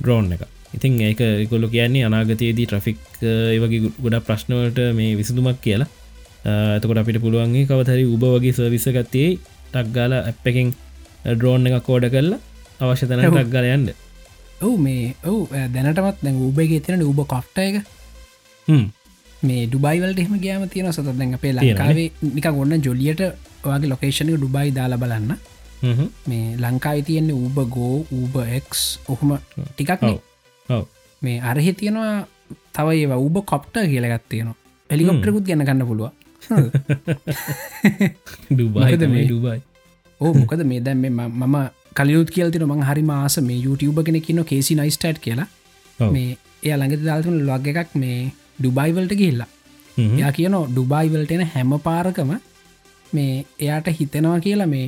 ඩ්‍රෝන් 0.01 0.29
එක 0.37 0.45
ඉතින් 0.77 1.01
ඒක 1.09 1.21
ගොල්ලො 1.51 1.69
කියන්නේ 1.75 2.05
අනාගතයේදී 2.09 2.67
ට්‍රෆික් 2.69 2.99
ඒවගේ 3.23 3.91
ගොඩ 4.05 4.17
ප්‍රශ්නවලට 4.29 4.81
මේ 4.99 5.17
විසඳුමක් 5.21 5.61
කියලා 5.67 5.91
ඇතකොට 6.45 7.03
අපිට 7.03 7.21
පුළුවන්ගේ 7.25 7.69
කවතරි 7.71 8.07
උබ 8.15 8.25
වගේ 8.35 8.55
සර්විස 8.59 8.87
ගත්තේ 8.97 9.29
ටක්ගාල 9.73 10.13
ඇප් 10.21 10.49
එකින් 10.53 10.73
ඩ්‍රෝන් 11.37 11.69
එක 11.69 11.85
කෝඩ 11.89 12.09
කරලා 12.15 12.41
අවශ්‍ය 12.81 13.07
තැන 13.11 13.29
ඔව්. 13.29 13.37
ටක්ගල 13.37 13.69
යන්න 13.75 13.93
ඔව් 14.63 14.75
මේ 14.87 15.15
ඔව් 15.25 15.55
දැනටමත් 15.75 16.25
දැන් 16.25 16.43
උබගේ 16.49 16.81
තියෙන 16.81 17.07
උබ 17.11 17.23
කොෆ්ට 17.29 17.63
එක. 17.67 17.77
මේ 19.43 19.63
ඩුබයිවලට 19.69 20.25
එහම 20.25 20.35
ගෑම 20.43 20.67
තියෙන 20.73 20.93
සත 20.93 21.07
දැන් 21.13 21.39
අපේ. 21.39 21.55
ලංකාවේ 21.55 22.11
නික 22.35 22.47
ගොන්න 22.59 22.85
ජොලියට 22.89 23.23
වගේ 23.63 23.91
ලොකේෂණක 23.93 24.39
ඩුබයි 24.39 24.75
දාලා 24.75 25.03
බලන්න. 25.05 25.33
මේ 26.29 26.45
ලංකායි 26.65 27.03
තියෙන්නේ 27.09 27.37
ඌබ 27.37 27.57
ගෝ 27.71 27.95
ඌබක් 28.11 28.77
ඔහොම 29.09 29.33
ටිකක් 29.71 30.05
මේ 31.23 31.37
අරහෙ 31.43 31.73
තියෙනවා 31.75 32.27
තව 32.73 32.87
ඒවා 32.95 33.19
ඌබ 33.19 33.37
කොප්ට 33.47 33.75
කියලගත් 33.85 34.25
තියෙනවා. 34.29 34.57
එලිකොප්ටරකුත් 34.91 35.45
ගැන 35.47 35.65
ගන්න 35.65 35.87
පුළුව 35.87 36.11
ඩුබයි 38.51 38.81
මොකද 38.83 39.05
මේ- 39.09 39.27
ඩුබයි. 39.27 39.59
ඕ 40.21 40.33
මොකද 40.35 40.63
මේ 40.65 40.81
දැම් 40.81 41.05
මම 41.19 41.57
කලියුත් 41.95 42.31
කියල්තින 42.31 42.65
මං 42.67 42.83
හරි 42.83 43.03
මාස 43.05 43.37
මේ 43.41 43.59
YouTube 43.59 44.01
කෙන 44.05 44.21
කියන 44.21 44.45
කේසි 44.45 44.75
නයිස්ටට් 44.75 45.19
කියලා. 45.21 45.49
මේ 46.13 46.31
එය 46.63 46.73
ළඟති 46.73 47.05
දාල්තුන 47.05 47.37
ලොග 47.47 47.67
එකක් 47.69 47.91
මේ 47.97 48.17
ඩුබයිවල්ට 48.59 49.13
ගිහිල්ලා. 49.15 49.51
හ්ම්. 49.97 50.17
එයා 50.19 50.33
කියන 50.33 50.55
ඩුබයිවල්ට 50.69 51.33
එන 51.33 51.45
හැම 51.49 51.73
පාරකම 51.81 52.31
මේ 53.13 53.33
එයාට 53.61 53.89
හිතෙනවා 53.99 54.41
කියලා 54.41 54.67
මේ 54.67 54.87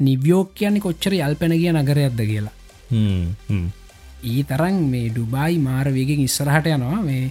නිවියෝක් 0.00 0.48
කියන්නේ 0.54 0.80
කොච්චර 0.80 1.12
යල්පැන 1.18 1.52
කිය 1.60 1.72
නගරයක්ද 1.74 2.20
කියලා 2.26 2.54
ඊ 4.26 4.42
තරන් 4.44 4.78
මේ 4.92 5.10
ඩුබයි 5.10 5.58
මාරවයගෙන් 5.60 6.20
ඉස්සරහට 6.20 6.66
යනවා. 6.68 7.02
මේ. 7.02 7.30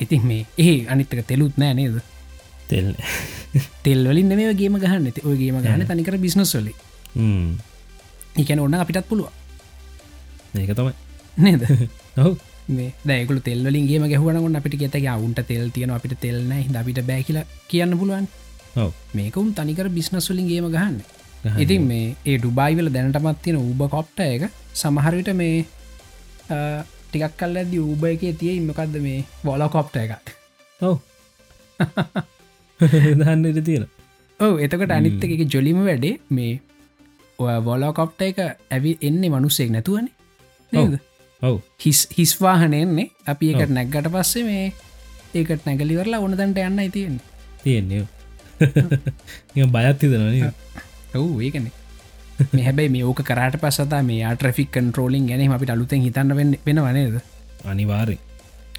ඉතින් 0.00 0.26
මේ 0.26 0.46
ඒ 0.58 0.76
අනිත්තක 0.86 1.24
තෙලුත් 1.26 1.56
නෑ 1.56 1.74
නේද? 1.74 1.96
තෙල් 2.68 2.92
තෙල්වලින් 3.82 4.28
මේ 4.32 4.54
ගේම 4.54 4.76
ගහන්න. 4.76 5.06
ඇති 5.06 5.24
ඔයගේම 5.24 5.62
ගහන 5.62 5.86
තනිකර 5.86 6.18
බිස්නස්වලි 6.18 6.74
හ්ම්. 7.14 7.50
එකන 8.36 8.60
ඔන්න 8.60 8.74
අපිටත් 8.76 9.08
පුළුව 9.08 9.32
ඒක 10.54 10.72
තමයි. 10.72 10.94
නේද? 11.36 11.62
ඔව්. 12.24 12.36
දැකු 13.04 13.40
තෙල්ලින්ගේ 13.40 14.08
ගැහුවන 14.08 14.56
අපිට 14.56 14.78
ගෙතක 14.78 15.06
අවුන්ට 15.08 15.40
තෙල් 15.46 15.70
තියන 15.70 15.90
අපිට 15.90 16.18
තෙල්න 16.20 16.52
අපිට 16.74 17.00
බෑ 17.02 17.22
කියල 17.22 17.40
කියන්න 17.68 17.98
පුළුවන්. 17.98 18.28
මේකුම් 19.14 19.54
තනිකර 19.54 19.88
බිස්නස්වලින් 19.90 20.48
ගේම 20.48 20.68
ගහන්න. 20.68 21.00
ගහන්න. 21.44 21.60
ඉතින් 21.60 21.82
මේ 21.82 22.16
ඒ 22.24 22.36
ඩුබයිවල 22.38 22.92
දැනටමත් 22.92 23.42
තියෙන 23.42 23.58
ඌබ 23.58 23.82
කොප්ට 23.90 24.20
එක 24.20 24.50
සමහරවිට 24.74 25.32
මේ 25.34 25.64
ටිකක් 26.48 27.36
කල් 27.36 27.56
ඇද 27.56 27.74
ඌබ 27.78 28.04
එක 28.12 28.24
තිය 28.38 28.56
ඉමකක්ද 28.56 28.96
මේ 29.02 29.24
බොල 29.44 29.66
කොප්ට 29.68 29.96
එක 29.96 30.10
ඔව්. 30.80 30.98
දන්න 33.16 33.64
තියෙන 33.64 33.86
ඔව 34.40 34.60
එතකට 34.60 34.90
අනිත්ත 34.90 35.24
එක 35.24 35.46
ජොලිම 35.48 35.84
වැඩේ 35.84 36.16
මේ 36.30 36.60
ඔය 37.38 37.56
වොලෝ 37.60 37.92
කොප්ට 37.92 38.22
එක 38.22 38.38
ඇවි 38.40 38.96
එන්නේ 39.00 39.30
මනුස්සෙක් 39.30 39.70
නැතුවන. 39.70 40.08
ඔව්. 41.42 41.56
හිස් 41.78 42.08
හිස්වාහනයෙන්නේ 42.18 43.10
අපි. 43.26 43.52
එකට 43.52 43.72
නැක්ගට 43.72 44.12
පස්සේ 44.12 44.44
මේ 44.44 44.66
ඒකට 45.34 45.66
නැගලිවරලා 45.66 46.20
ඕන 46.20 46.36
දැන්ට 46.36 46.58
යන්න 46.58 46.92
තියෙන් 46.92 47.20
තියෙන්නේ? 47.62 48.06
බයත් 49.74 50.02
හිතන 50.02 50.52
ඔවු 51.14 51.40
ඒකන 51.40 51.68
මේ 52.52 52.64
හැබැයි 52.64 52.90
මේ 52.90 53.04
ඕක 53.04 53.22
කරට 53.22 53.60
පස්සතා 53.60 54.02
මේ 54.02 54.34
ට්‍රෆික් 54.34 54.70
කන්ට්‍රෝලින් 54.70 55.26
ගැන 55.26 55.52
අපිට 55.52 55.70
අලුතෙන් 55.70 56.02
හිතන්න 56.02 56.36
වෙන්න 56.36 56.56
වෙන 56.66 56.82
වනේද 56.82 57.20
අනිවාරෙන් 57.64 58.18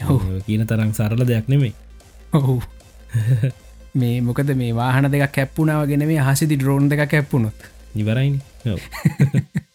ඔව්. 0.06 0.22
කියන 0.46 0.66
තරම් 0.66 0.92
සරල 0.94 1.24
දෙයක් 1.26 1.48
නෙමේ 1.48 1.74
ඔහු 2.34 2.58
මේ 3.96 4.22
මොකද 4.22 4.54
මේ 4.56 4.76
වාහන 4.76 5.10
දෙක 5.12 5.32
කැප්පුනාවගෙන 5.32 6.06
මේ 6.08 6.28
හසිදි 6.28 6.58
ඩ්‍රෝන් 6.58 6.90
දෙක 6.90 7.04
කැප්පුුණොත් 7.10 7.70
ඉවරයිනි. 7.96 8.40
ඔව්. 8.66 8.82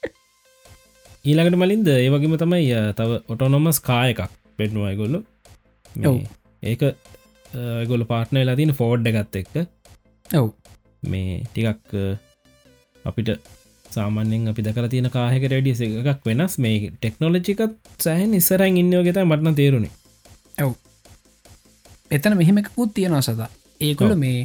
ඊළඟට 1.28 1.59
මලින්ද 1.59 1.89
ඒවගේම 1.91 2.37
තමයි 2.39 2.68
තව 2.99 3.18
ඔටොනොමස් 3.28 3.80
කාය 3.80 4.12
එකක් 4.12 4.30
පෙට්නවා 4.59 4.95
ගොල්ලො 4.95 5.22
ඔව්. 6.05 6.18
ඒක 6.62 6.83
ගොල 7.89 8.05
පාට්න 8.05 8.41
වෙලා 8.41 8.59
තින 8.61 8.74
ෆෝඩ් 8.74 9.11
එකත් 9.11 9.41
එක්ක. 9.43 9.55
ඔව්. 10.30 10.49
මේ 11.03 11.43
ටිකක් 11.49 11.99
අපිට 13.05 13.30
සාමාන්‍යෙන් 13.93 14.49
අපි 14.49 14.64
දකර 14.66 14.88
තියෙන 14.88 15.11
කාහක 15.11 15.45
රඩිය 15.51 15.74
එකක් 16.05 16.24
වෙනස්. 16.26 16.55
මේ 16.59 16.90
ටෙක්නෝලජිකත් 16.90 17.76
සෑහන් 17.99 18.34
ඉස්සරන් 18.34 18.80
ඉන්නයෝගෙත 18.82 19.20
මටන 19.24 19.55
තේරුණේ. 19.55 19.93
ඔව්. 20.59 20.72
එතන 22.11 22.36
මෙහෙමකුත් 22.40 22.95
තියෙනවා 22.95 23.49
ඒකොල 23.80 24.11
ඔව්. 24.11 24.18
මේ 24.18 24.40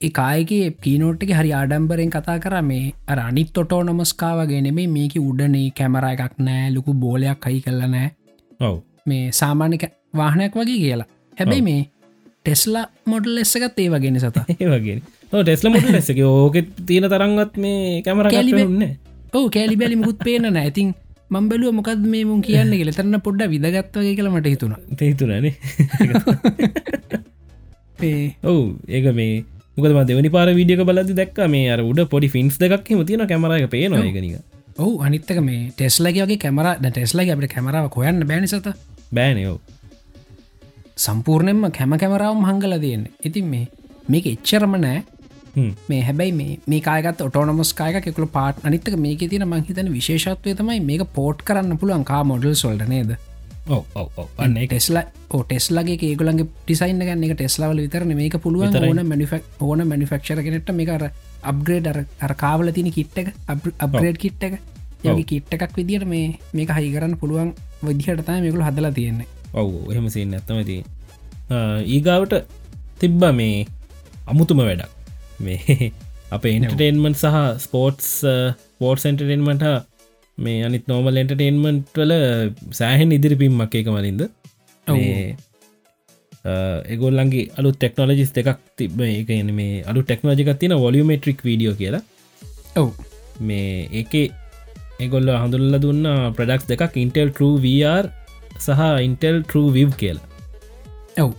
ඒකායගේ 0.00 0.70
පීනෝට්ක 0.82 1.30
හරි 1.30 1.52
ආඩම්බරෙන් 1.52 2.10
කතා 2.10 2.38
කර 2.38 2.56
මේ 2.62 2.94
අනිත් 3.06 3.58
ඔටෝ 3.58 3.82
නමස්කාවගෙන 3.82 4.70
මේ 4.74 4.86
මේක 4.88 5.14
උඩනේ 5.22 5.66
කැමර 5.72 6.06
එකක් 6.12 6.40
නෑ 6.40 6.70
ලොකු 6.74 6.94
බෝලයක් 7.04 7.50
හයි 7.50 7.60
කල්ල 7.60 7.84
නෑ 7.88 8.08
ඔව්. 8.60 8.80
මේ 9.06 9.24
සාමාන්‍යක 9.32 9.84
වාහනයක් 10.16 10.54
වගේ 10.54 10.78
කියලා. 10.78 11.12
හැබැයි. 11.38 11.62
මේ 11.62 11.82
ටෙස්ලා 12.40 12.86
මොඩල් 13.06 13.38
එස්සකත් 13.38 13.78
ඒ 13.78 13.88
වගෙන 13.90 14.20
සත 14.20 14.36
ඒ 14.54 14.68
වගේ 14.72 14.98
ටෙස්ල 15.32 15.68
මොට 15.68 15.88
ලෙසක 15.90 16.20
ඕක 16.24 16.56
තියෙන 16.82 17.06
තරන්ගත් 17.06 17.54
මේ 17.58 18.02
කැමර 18.02 18.30
කැලිවෙන්න 18.30 18.82
ඕ 19.32 19.46
කෑලි 19.48 19.76
බැලි 19.76 19.96
මුකුත් 19.96 20.18
පේන 20.20 20.46
නැතින් 20.50 20.94
මම්බලුව 21.30 21.74
මොකද 21.74 22.04
මේ 22.06 22.24
මුන් 22.24 22.40
කියන්න 22.40 22.70
ගෙලතරන්න 22.72 23.18
පොඩ්ඩ 23.20 23.50
විදගත්වගේ 23.50 24.14
කළමට 24.14 24.46
හිතුුණ. 24.46 24.76
තේතුරන 24.98 25.46
ඔවු 28.44 28.62
ඒක 28.88 29.06
මේ 29.14 29.44
මොකද 29.76 30.08
දෙවනි 30.08 30.30
පාර 30.30 30.48
විඩියක 30.52 30.82
බලද 30.84 31.10
දැක් 31.14 31.38
මේ 31.48 31.72
අර 31.72 31.80
උඩ 31.82 32.02
පොඩි 32.08 32.28
ෆින්ස් 32.28 32.58
දෙකක් 32.58 32.86
තියන 33.04 33.26
කැමරක 33.26 33.66
පේනවා 33.68 34.04
එකනික 34.04 34.36
ඔහු 34.78 34.92
අනිත්තක 35.02 35.40
මේ 35.42 35.62
ටෙස්ලගේ 35.72 36.36
කැමර 36.38 36.68
ටෙස්ලගේ 36.80 37.34
අපට 37.34 37.50
කැමරාව 37.50 37.90
කොයන්න 37.90 38.22
බැනිසත 38.24 38.70
බෑනයෝ 39.12 39.58
සම්පූර්ණයෙන්ම 40.98 41.66
කැම 41.72 41.92
කැමරාවම් 41.94 42.44
හංගල 42.44 42.78
තියන්න. 42.78 43.04
ඉතින් 43.20 43.46
මේ 43.46 43.66
මේක 44.08 44.26
එච්චරම 44.26 44.74
නෑ 44.78 45.02
මේ 45.88 46.00
හැබැයි 46.02 46.32
මේ 46.40 46.58
මේ 46.66 46.80
කායගත් 46.80 47.22
ඔටෝනොමස් 47.26 47.72
කායක 47.74 48.02
කෙකළු 48.04 48.28
පාට් 48.34 48.64
අනිත්තක 48.64 48.96
මේක 49.04 49.22
තින 49.30 49.46
මහිතන 49.52 49.88
විශේෂත්වය 49.92 50.54
තමයි 50.58 50.80
මේක 50.90 51.04
පෝට් 51.14 51.42
කරන්න 51.48 51.78
පුළුවන් 51.80 52.04
කා 52.04 52.22
මොඩල් 52.24 52.54
සොල්ට 52.62 52.84
නේද? 52.88 53.16
ටෙස්ලා 54.68 55.04
ටෙස්ලගේ 55.32 55.98
ඒගලන්ගේ 56.08 56.48
ටිසයින්න 56.58 57.00
ගන්න 57.00 57.24
එක 57.26 57.34
ටෙස්ලාවල 57.34 57.80
විතරන. 57.84 58.12
මේක 58.14 58.36
පුළුවන් 58.44 58.76
ඕන 58.80 59.00
මනිෆක් 59.12 59.60
ඕන 59.60 59.84
මනිෆක්ෂර 59.92 60.42
කෙනෙට 60.46 60.70
අප්ග්‍රේඩ් 61.42 61.86
අර 62.26 62.34
කාවල 62.36 62.72
තින 62.72 62.90
කිට්ට 62.92 63.18
එක 63.18 63.32
අප්ග්‍රේඩ් 63.80 64.18
කිට්ට 64.18 64.46
එක 64.48 64.58
යගේ 65.04 65.26
කිට්ට 65.32 65.56
එකක් 65.56 65.72
විදිට 65.78 66.06
මේ 66.06 66.26
මේක 66.52 66.74
හහි 66.76 66.92
කරන්න 66.94 67.16
පුළුවන් 67.22 67.54
විදිහට 67.82 68.24
තම 68.26 68.44
මේකුළු 68.44 68.68
හදලා 68.68 68.92
තියෙන්නේ. 68.92 69.26
ඔවු 69.54 69.92
එහෙම 69.92 70.10
සින්න 70.10 70.34
ඇත්තමති 70.34 70.78
ඊගාවට 71.94 72.36
තිබ්බ 73.00 73.24
මේ 73.40 73.66
අමුතුම 74.26 74.62
වැඩක් 74.62 74.95
මේ 75.44 75.90
අප 76.32 76.44
ඉන්ටර්ටේන්මන්ට් 76.50 77.20
සහ 77.22 77.36
ස්පෝට්ස් 77.66 78.08
පෝට් 78.80 79.02
සෙන්ටරෙන්මට 79.04 79.66
මේ 80.38 80.64
අනිත් 80.68 80.88
නෝමල් 80.90 81.20
එන්ටර්ටේන්මන්ට් 81.22 82.00
වල 82.00 82.14
සෑහෙන් 82.80 83.14
ඉදිරි 83.16 83.36
පිම්මක් 83.42 83.76
එක 83.80 83.90
මලින්ද 83.96 84.22
එගොල්ලන්ගේ 86.94 87.50
අලු 87.58 87.70
ටෙක්නෝලජිස් 87.74 88.32
දෙකක් 88.36 88.60
තිබ 88.78 89.00
එක 89.02 89.30
මේ 89.60 89.84
අලු 89.90 90.02
ටෙක්නෝජිකක් 90.02 90.52
තින 90.60 90.74
වොලියමට්‍රික් 90.84 91.40
වීඩියෝ 91.46 91.76
කියලා. 91.80 92.02
ඔව්. 92.76 92.90
මේ 93.48 93.88
ඒක 94.00 94.14
එගොල්ල 95.04 95.28
හඳුල්ල 95.42 95.78
දුන්න 95.84 96.06
ප්‍රඩක්ස් 96.36 96.68
දෙකක් 96.70 96.94
ඉන්ටෙල් 97.04 97.32
ට්‍ර 97.32 97.58
VR 97.64 98.04
සහ 98.58 98.82
ඉන්ටෙල් 99.06 99.42
ට්‍ර 99.42 99.72
විව් 99.76 99.90
කියලා. 100.02 100.26
ඔව්. 101.24 101.32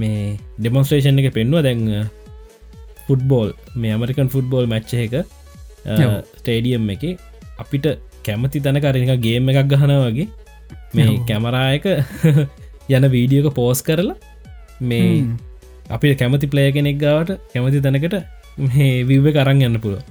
මේ 0.00 0.36
ඩෙමොන්ස්ට්‍රේෂන් 0.58 1.22
එක 1.22 1.32
පෙන්වා 1.38 1.64
දැන් 1.66 1.82
ෆුට්බෝල් 3.12 3.52
මේ 3.76 3.92
ඇමරිකන් 3.92 4.32
ෆුට්බෝල් 4.34 4.66
මච්ච 4.68 4.92
එක 5.04 5.14
ස්ටේඩියම් 6.34 6.90
එක 6.90 7.04
අපිට 7.58 7.88
කැමති 8.24 8.58
තැනකරනික 8.60 9.14
ගේම 9.20 9.48
එකක් 9.50 9.72
ගහන 9.72 9.94
වගේ 10.00 10.28
මේ 10.94 11.16
කැමරායක 11.24 11.86
යන 12.92 13.06
වීඩියෝක 13.10 13.54
පෝස් 13.54 13.80
කරලා 13.82 14.16
මේ 14.82 15.08
අපි 15.90 16.14
කැමති 16.14 16.46
ප්ලය 16.46 16.66
කෙනෙක් 16.72 16.98
ගාවට 16.98 17.30
කැමති 17.52 17.80
තැනකට 17.80 18.16
මේ 18.66 19.04
විව්ව 19.04 19.28
කරන්න 19.32 19.62
යන්න 19.62 19.80
පුළුව 19.80 20.02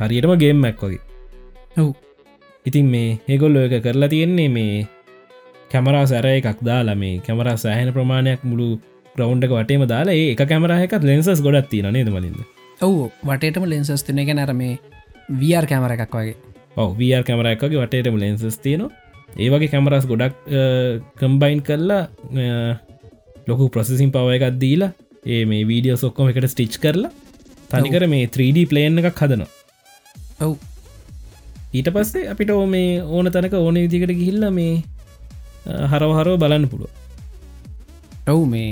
හරියටම 0.00 0.34
ගේම්මැක් 0.36 0.80
වගේ. 0.80 1.00
ඔව්. 1.76 1.92
ඉතින් 2.66 2.86
මේ 2.86 3.18
ඒගොල්ල 3.26 3.56
එක 3.58 3.82
කරලා 3.82 4.08
තියෙන්නේ 4.08 4.48
මේ 4.48 4.86
කැමරා 5.70 6.06
සැර 6.06 6.26
එකක් 6.28 6.60
දාලා 6.62 6.96
මේ 6.96 7.20
කැමරා 7.20 7.56
සෑහන 7.56 7.92
ප්‍රමාණයක් 7.92 8.42
මුළු 8.42 8.68
ග්‍රවන්්ක 9.16 9.52
වටේම 9.52 9.84
දාලා 9.92 10.14
ඒ 10.14 10.34
කැමරහකත් 10.40 11.04
ලෙන්සස් 11.10 11.42
ගොඩත් 11.46 11.68
තින 11.72 11.88
නේද 11.96 12.10
මලින්ද? 12.14 12.40
ඔව් 12.80 12.96
වටේටම 13.24 13.66
ලෙන්සස් 13.72 14.06
තින 14.06 14.22
එක 14.22 14.32
නැර 14.38 14.52
මේ 14.54 14.78
වර් 15.40 15.66
කැමර 15.72 15.94
එකක් 15.96 16.16
වගේ. 16.16 16.36
ඔව 16.76 16.90
වර් 17.00 17.24
කැමර 17.28 17.50
එකගේ 17.52 17.82
වටේටම 17.82 18.18
ලෙන්සස් 18.24 18.58
තියෙනවා. 18.58 18.90
ඒවගේ 19.36 19.72
කැමරස් 19.74 20.06
ගොඩක් 20.06 20.34
කම්බයින් 21.20 21.62
කරලා 21.62 22.02
ලොකු 23.48 23.70
ප්‍රසසින් 23.76 24.12
පව 24.16 24.36
එකක් 24.38 24.60
දීලා 24.64 24.92
ඒ 25.26 25.44
මේ 25.44 25.62
වීඩියෝ 25.70 26.02
සොක්කොම 26.04 26.32
එකට 26.32 26.50
ස්ටිච් 26.54 26.76
කරලා 26.84 27.12
තනිකර 27.70 28.06
මේ 28.14 28.28
3D 28.28 28.68
ප්ලේන් 28.70 29.00
එකක් 29.00 29.24
හදනවා. 29.24 29.50
ඔව්. 30.40 30.54
ඊට 31.72 31.88
පස්සේ 31.92 32.28
අපිට 32.28 32.50
ඕ 32.52 32.64
මේ 32.68 32.88
ඕන 33.02 33.28
තැනක 33.34 33.54
ඕන 33.56 33.76
විදිකට 33.82 34.12
ගිහිල්ල 34.12 34.44
මේ 34.52 34.72
හරවහරෝ 35.92 36.36
බලන්න 36.36 36.66
පුළුව 36.68 36.90
ඔව් 38.28 38.42
මේ 38.46 38.66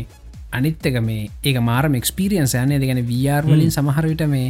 අනිත්තක 0.53 0.97
මේ 1.03 1.29
ඒක 1.43 1.59
මාරම 1.63 1.95
එක්ස්පිරියන්ස් 1.95 2.55
යනය 2.57 2.79
දෙගැන 2.79 3.03
වර් 3.05 3.45
වලින් 3.47 3.71
සමහරවිට 3.71 4.25
මේ 4.29 4.49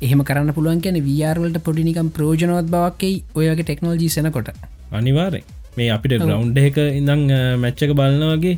එහෙම 0.00 0.22
කරන්න 0.22 0.52
පුළුවන් 0.52 0.80
කියන 0.80 0.98
වරවලට 1.02 1.58
පොඩිනිකම් 1.60 2.08
ප්‍රෝජනවත් 2.10 2.68
බවක්කයි 2.68 3.14
ඔයගේ 3.34 3.62
ටෙක්නෝජී 3.62 4.10
සෙනකොට 4.10 4.50
අනිවාරය 4.92 5.42
මේ 5.76 5.90
අපිට 5.90 6.16
ග්‍රවන්් 6.20 6.52
එක 6.62 6.78
ඉඳං 6.92 7.24
මැච්චක 7.60 7.94
බලන්නවගේ 7.94 8.54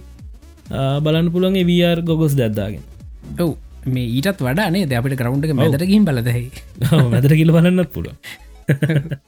බලන්න 1.00 1.30
පුළුවන්ගේ 1.30 1.64
වර් 1.64 2.02
ගොගොස් 2.02 2.34
දැද්දාගෙන 2.34 2.82
ඔව්. 3.38 3.54
මේ 3.88 4.06
ඊටත් 4.10 4.40
වඩානේ 4.40 4.84
ද 4.84 4.98
අපිට 4.98 5.16
ග්‍රවන්් 5.16 5.44
එක 5.44 5.54
මැදරකින් 5.54 6.04
බලදයි 6.04 6.44
මැදර 7.08 7.34
කියල 7.34 7.52
බලන්නත් 7.52 7.90
පුළුව 7.90 8.14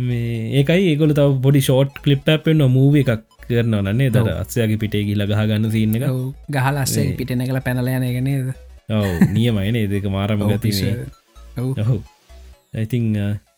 මේ 0.00 0.30
ඒකයි 0.58 0.88
ඒකොල 0.90 1.12
තව 1.12 1.36
පොඩි 1.40 1.60
ෂෝට් 1.60 2.00
කලිප් 2.04 2.24
පෙන්න්න 2.44 2.64
මූව 2.70 2.96
එකක් 2.96 3.22
කරන 3.52 3.76
නන්නේ 3.80 4.10
දර 4.10 4.30
අත්සයගේ 4.34 4.78
පිටේ 4.78 5.04
ගිල 5.04 5.24
ගහගන්න 5.24 5.70
සින්න 5.70 5.96
එක. 5.96 6.06
ගහලස්සේ 6.50 7.14
පිටන 7.14 7.44
කළ 7.44 7.60
පැනලයනගෙනේද 7.60 8.48
ඔව. 8.90 9.10
නියමයිනේ 9.32 9.86
දෙක 9.88 10.06
මාරම 10.08 10.46
ගති 10.46 10.72
ඔහු 11.58 11.96
ඇතිං 12.74 13.06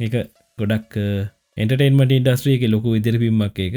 ඒක 0.01 0.14
ගොඩක් 0.59 0.97
එන්ටර්ටේන්මට 1.57 2.12
ඉන්ඩස්ට්‍රිය 2.12 2.57
එක 2.59 2.64
ලොකු 2.68 2.97
ඉදිරිපිම්මක් 2.99 3.61
එක 3.61 3.76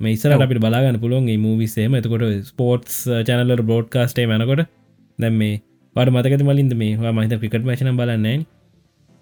මේ 0.00 0.14
ඉස්සර 0.16 0.34
අපිට 0.36 0.60
බලාගන්න 0.60 1.02
පුළුවන් 1.02 1.28
මූවිසේම 1.40 1.94
එතකොට 1.94 2.24
ස්පෝට්ස් 2.46 2.96
චැනල්ල 3.26 3.62
බෝඩ් 3.64 3.86
කාස්ටේ 3.90 4.26
මැනකොට 4.26 4.64
දැම් 5.18 5.36
මේ 5.36 5.60
පට 5.96 6.10
මතකත 6.10 6.42
මලින්ද 6.42 6.74
මේ? 6.74 6.96
මහිත 6.96 7.34
ක්‍රිකට් 7.34 7.64
මශන 7.64 7.96
බලන්නේ 7.96 8.38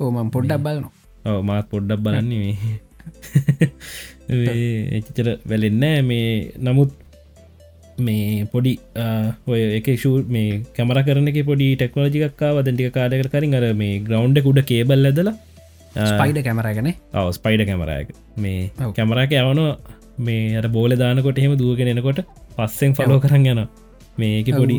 ඕමන් 0.00 0.30
පොඩ්ඩක් 0.30 0.60
බලනවා. 0.60 0.92
ඔව 1.26 1.40
මාත් 1.44 1.66
පොඩ්ඩක් 1.68 2.00
බලන්නේ 2.00 2.54
එචර 4.30 5.28
වැලෙන්නෑ 5.44 6.02
මේ 6.02 6.30
නමුත් 6.60 6.96
මේ 7.98 8.46
පොඩි 8.46 8.72
ඔය 9.46 9.60
එක 9.78 9.92
ෂූ 9.94 10.16
මේ 10.28 10.62
කැමර 10.76 11.02
කරන 11.02 11.30
පොඩි 11.44 11.68
ටෙක්නෝජිකක්කා 11.76 12.50
වදටික 12.58 12.92
කාඩකර 12.92 13.28
කරින් 13.28 13.56
අර 13.60 13.66
මේ 13.74 14.00
ග්‍රවන්්ඩ 14.00 14.44
කුඩ 14.46 14.60
කේබල් 14.64 15.10
ඇදලා 15.10 15.36
ස්පයිඩ 16.10 16.40
කැමරගෙන 16.42 16.90
ඔව 17.14 17.30
ස්පයිඩ 17.32 17.64
කැමරයක 17.66 18.14
මේ 18.36 18.70
කැමරාක 18.96 19.34
යවන 19.34 19.62
මේ 20.20 20.56
අර 20.56 20.68
බෝල 20.68 20.94
දානකොට 20.94 21.38
එහෙම 21.38 21.56
දුවගෙන 21.56 21.90
එනකොට 21.94 22.22
පස්සෙන් 22.56 22.94
ෆලෝ 22.94 23.18
කරන්න 23.18 23.50
යන 23.54 23.62
මේක 24.18 24.48
පොඩි 24.52 24.78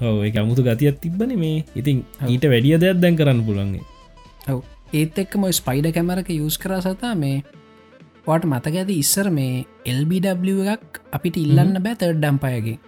ඔව. 0.00 0.20
එක 0.26 0.36
අමුතු 0.36 0.62
ගතියක් 0.62 1.00
තිබ්බන 1.00 1.34
මේ. 1.38 1.64
ඉතින් 1.74 2.04
ඊට 2.26 2.44
වැඩිය 2.44 2.78
දෙයක් 2.84 3.00
දැන් 3.00 3.16
කරන්න 3.16 3.42
පුළන්ගේ 3.48 3.82
ඔව. 4.48 4.62
ඒත් 4.92 5.18
එක්කම 5.18 5.48
ස්පයිඩ 5.52 5.92
කැමරක 5.96 6.30
යස් 6.30 6.58
කර 6.58 6.78
සතා 6.80 7.14
මේ 7.16 7.42
වාට 8.26 8.44
මතක 8.46 8.74
ඇති 8.82 8.98
ඉස්සර 9.02 9.28
මේ 9.38 9.64
එල්බW 9.92 10.58
එකක් 10.74 11.00
අපිට 11.16 11.36
ඉල්ලන්න 11.44 11.76
බෑ 11.84 11.98
තර්ඩ් 12.00 12.22
ඩම්පයගේ 12.22 12.78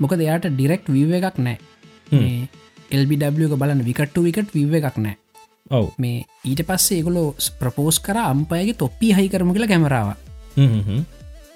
මොක 0.00 0.14
දෙයාට 0.20 0.48
ඩිරෙක්් 0.50 0.84
වීව 0.96 1.12
එකක් 1.18 1.38
නෑ. 1.46 1.56
එල්බW 2.90 3.56
බලන්න 3.62 3.82
විකට්ටු 3.88 4.24
විකට 4.26 4.54
විව 4.54 4.74
එකක් 4.80 4.98
නෑ. 5.04 5.16
ඔව. 5.70 5.90
මේ 5.98 6.24
ඊට 6.44 6.62
පස්සේ 6.68 7.00
ඒගොලෝ 7.00 7.34
ප්‍රපෝස් 7.60 7.98
කර 8.00 8.18
අම්පයගේ 8.24 8.78
තොප්පි 8.82 9.12
හහි 9.16 9.28
කරම 9.28 9.52
කියලා 9.52 9.72
කැමරාව. 9.74 10.14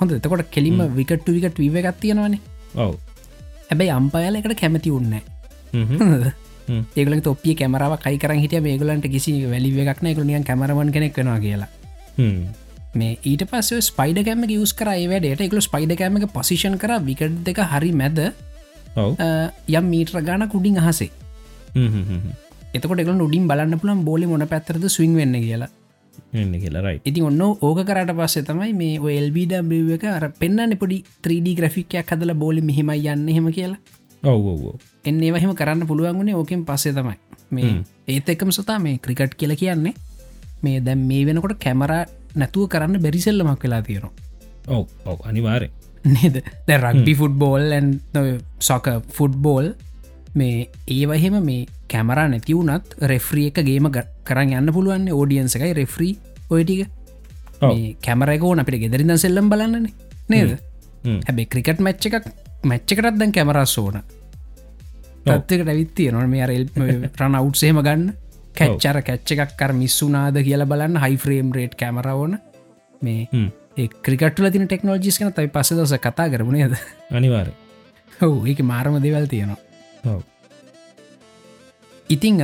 හොඳ. 0.01 0.13
එතකොට 0.13 0.51
කෙලින්ම 0.51 0.83
විකට්ටු 0.99 1.37
විකට 1.37 1.59
විව 1.59 1.77
එකක් 1.81 2.01
තියෙනවනේ. 2.01 2.41
ඔව. 2.77 2.95
හැබැයි 3.71 3.93
අම්පයල 3.99 4.39
එකට 4.39 4.59
කැමති 4.61 4.91
උන්න 4.93 5.15
ඒගල 6.97 7.21
තොපිය 7.21 7.55
කැමරාව 7.55 7.95
කයිකර 7.99 8.33
හිට 8.37 8.57
මේගලන්ට 8.67 9.07
කිසි 9.15 9.33
වැලි 9.47 9.71
එකක්න 9.85 10.11
එකකනියන් 10.11 10.45
කැමරවන් 10.45 10.93
කෙනෙක් 10.93 11.17
වෙනවා 11.17 11.41
කියලා 11.41 11.71
මේ 12.19 13.19
ඊට 13.25 13.45
පස්ස 13.51 13.91
ස්පයිඩ 13.91 14.25
කෑම 14.27 14.45
යස් 14.49 14.73
කර 14.79 14.93
ඒවැඩට 14.95 15.45
එකකු 15.47 15.61
ස්පයිඩ 15.69 15.97
කෑම 15.99 16.19
එක 16.21 16.31
පසිෂන් 16.37 16.79
කර 16.79 16.99
විකට 17.09 17.39
දෙක 17.47 17.61
හරි 17.75 17.93
මැද 17.93 18.19
යම් 18.97 19.87
මීට්‍ර 19.93 20.21
ගාන 20.23 20.49
කුඩින් 20.49 20.79
අහසේ. 20.79 21.11
එතකොට 22.75 23.01
නුඩින් 23.21 23.47
බලන්න 23.49 23.81
පුළන් 23.81 24.05
බෝලි 24.05 24.27
මොන 24.27 24.45
පැත්තරද 24.49 24.85
ස්විං 24.89 25.17
වෙන්න 25.17 25.39
කියලා. 25.41 25.71
කියලාරයි 26.33 27.01
ඉතින් 27.05 27.25
ඔන්න 27.31 27.41
ඕක 27.41 27.81
කරට 27.89 28.13
පස්සේ 28.19 28.45
තමයි 28.45 28.73
මේ 28.77 29.01
ඔල්බW 29.01 29.97
එක 29.97 30.05
අර 30.13 30.29
පෙන්න්න 30.39 30.77
පොඩි 30.77 31.03
3D 31.25 31.57
ග්‍රෆික්යක් 31.59 32.13
හදල 32.13 32.35
බෝලි 32.35 32.61
මෙහෙමයි 32.61 33.09
යන්න 33.09 33.29
හෙම 33.37 33.51
කියලා. 33.53 33.81
ඔව් 34.23 34.77
එන්නේ 35.05 35.33
වහම 35.35 35.53
කරන්න 35.57 35.87
පුළුවන්ගුණේ 35.89 36.37
ඕකෙන් 36.37 36.65
පස්සේ 36.69 36.93
තමයි. 36.93 37.17
මේ 37.51 37.73
ඒත් 38.09 38.29
එකම 38.29 38.51
සතා 38.51 38.79
මේ 38.79 38.99
ක්‍රිකට් 38.99 39.35
කියල 39.41 39.57
කියන්නේ 39.57 39.95
මේ 40.63 40.81
දැම් 40.81 41.07
මේ 41.11 41.23
වෙනකොට 41.27 41.55
කැමරා 41.65 42.03
නැතුව 42.35 42.69
කරන්න 42.73 43.03
බැරිසෙල්ලමක් 43.05 43.63
වෙලා 43.65 43.83
තියෙනවා. 43.83 44.13
ඔව 44.69 44.85
ඔව 45.05 45.19
අනිවාරය 45.29 45.69
නේද? 46.05 46.37
The 46.67 46.79
rugby 46.79 47.15
football 47.21 47.73
and 47.73 47.89
soccer 48.61 48.89
football 49.19 49.75
මේ 50.35 50.69
ඒවහෙම 50.89 51.37
මේ 51.45 51.67
කැමරා 51.89 52.27
නැතිවුනත් 52.29 52.97
රෙෆ්‍රිය 53.13 53.47
එක 53.51 53.63
ගේම 53.69 53.89
කරන්න 54.25 54.57
යන්න 54.61 54.75
පුළුවන් 54.77 55.09
ෝඩියන්ස 55.13 55.57
එකයි 55.59 55.75
රෙෆ්‍රී 55.81 56.15
ඔයටික 56.51 56.89
කැමරකෝන 58.07 58.63
අපිට 58.63 58.81
ගෙදරිද 58.85 59.13
සෙල්ලම් 59.19 59.51
බලන්නන 59.53 59.87
නේද? 60.29 60.59
හැබේ 61.27 61.47
ක්‍රිකට් 61.53 61.81
මච්ච 61.81 62.11
එකක් 62.11 62.27
මච්චකටත් 62.65 63.19
දැන් 63.21 63.33
කැමරස් 63.33 63.77
ඕන. 63.79 64.03
තත්කට 65.27 65.69
ඇවිත්තිය 65.69 66.11
නො 66.11 66.27
මේ 66.27 66.43
අරල් 66.45 66.67
රන 67.21 67.35
අවු්සේම 67.41 67.79
ගන්න 67.87 68.13
කැච්චර 68.55 69.01
කැච්ච 69.03 69.35
එකක් 69.37 69.57
කර 69.57 69.73
මිස්සුනාද 69.75 70.39
කියලා 70.43 70.69
බලන්න 70.69 71.01
හයිෆ්‍රේම් 71.01 71.53
රේට් 71.53 71.75
කැමරවෝන 71.77 72.39
මේ 73.03 73.49
ක්‍රිකටල 74.03 74.51
තින 74.51 74.67
ටෙක්නෝජිස් 74.67 75.19
කන 75.19 75.33
තයි 75.33 75.51
පස 75.51 75.75
දස 75.75 75.95
කතා 76.01 76.29
කරමුණේද 76.29 76.77
අනිවාර 77.13 77.49
හෝ 78.21 78.37
ඒක 78.47 78.61
මාරම 78.65 78.99
දෙවල් 78.99 79.27
තියෙනවා. 79.27 80.21
ඉතිං 82.09 82.43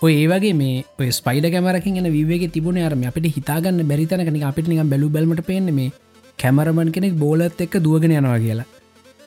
ඔය 0.00 0.12
ඒවගේ 0.14 0.54
මේ 0.54 1.10
ස්පයිඩ 1.12 1.48
කැමරකින් 1.48 1.98
එන 2.00 2.08
විවගේ 2.12 2.50
තිබුණ 2.50 2.80
අරම 2.80 3.04
අපිට 3.04 3.28
හිතාගන්න 3.32 3.82
බැරිතනකන 3.90 4.40
අපිට 4.44 4.68
නික 4.68 4.82
බැලු 4.86 5.10
බැලමට 5.10 5.44
පේන 5.46 5.68
මේ 5.74 5.92
කැමරමන් 6.38 6.92
කෙනෙක් 6.92 7.16
බෝලත් 7.16 7.60
එක්ක 7.60 7.76
දුවගෙන 7.78 8.12
යනවා 8.12 8.38
කියලා. 8.38 8.68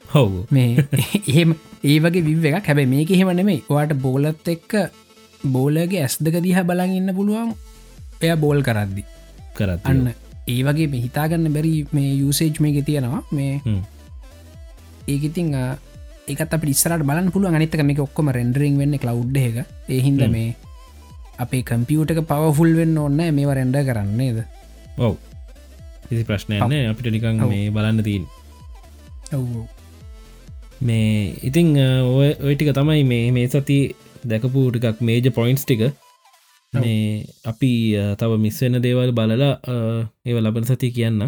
හව 0.05 0.33
මේ 0.51 0.87
එහෙම 1.31 1.51
ඒ 1.83 1.97
වගේ 1.99 2.25
විව් 2.29 2.45
එකක්. 2.45 2.65
හැබැ 2.65 2.87
මේක 2.87 3.11
එහෙම 3.11 3.33
නෙමේ 3.33 3.59
වාට 3.69 3.93
බෝලත් 3.99 4.53
එක්ක 4.55 4.73
බෝලගේ 5.43 6.01
ඇස් 6.01 6.17
දෙක 6.19 6.39
දිහ 6.41 6.57
බලන් 6.63 6.91
ඉන්න 6.99 7.15
පුළුවන්. 7.15 7.53
එය 8.21 8.35
බෝල් 8.35 8.61
කරද්දි. 8.61 9.03
කරත් 9.53 9.85
අන්න 9.85 10.13
ඒ 10.47 10.61
වගේ 10.63 10.87
මේ 10.87 11.03
හිතාගන්න 11.05 11.53
බැරි 11.53 11.85
මේ 11.91 12.15
යුසේජ් 12.15 12.57
මේක 12.59 12.85
තියෙනවා. 12.85 13.23
මේ 13.31 13.61
ඒක 15.07 15.23
ඉතිං 15.23 15.53
ඒකත් 16.27 16.53
අප 16.53 16.63
ඉස්සරට 16.65 17.03
බලන්න 17.03 17.31
පුළුව 17.31 17.53
අනිතක 17.53 17.83
මේ 17.83 17.99
ඔක්කොම 17.99 18.29
රෙන්ඩරිං 18.29 18.77
වෙන්න 18.77 18.97
කලව් 18.97 19.37
එක. 19.37 19.57
ඒහින්ද 19.89 20.23
මේ 20.29 20.55
අපේ 21.37 21.63
කම්පියුටක 21.63 22.21
පවෆුල් 22.25 22.75
වෙන්න 22.75 22.97
ඔන්න 22.97 23.21
මේව 23.31 23.53
රෙන්ඩ 23.53 23.77
කරන්නේද 23.87 24.43
ඔව්. 24.97 25.15
ඉසි 26.11 26.23
ප්‍රශ්නයන්න 26.23 26.91
අපිට 26.91 27.11
නිකං 27.11 27.41
මේ 27.45 27.71
බලන්න 27.71 28.03
තිීන් 28.03 28.25
මේ 30.81 31.33
ඉතිං 31.43 31.75
ඔය 31.77 32.29
ඔයටික 32.39 32.71
තමයි 32.73 33.03
මේ 33.03 33.31
මේ 33.31 33.47
සති 33.47 33.77
දැකපු 34.31 34.61
ටිකක් 34.71 35.01
මේජ 35.07 35.27
පොයින්ස් 35.37 35.63
ටික. 35.65 35.83
මේ 36.73 37.25
අපි 37.51 37.71
තව 38.19 38.31
මිස්වෙන 38.45 38.81
දේවල් 38.85 39.11
බලලා 39.17 39.51
ඒව 40.27 40.37
ලබන 40.43 40.65
සති 40.69 40.89
කියන්න. 40.95 41.21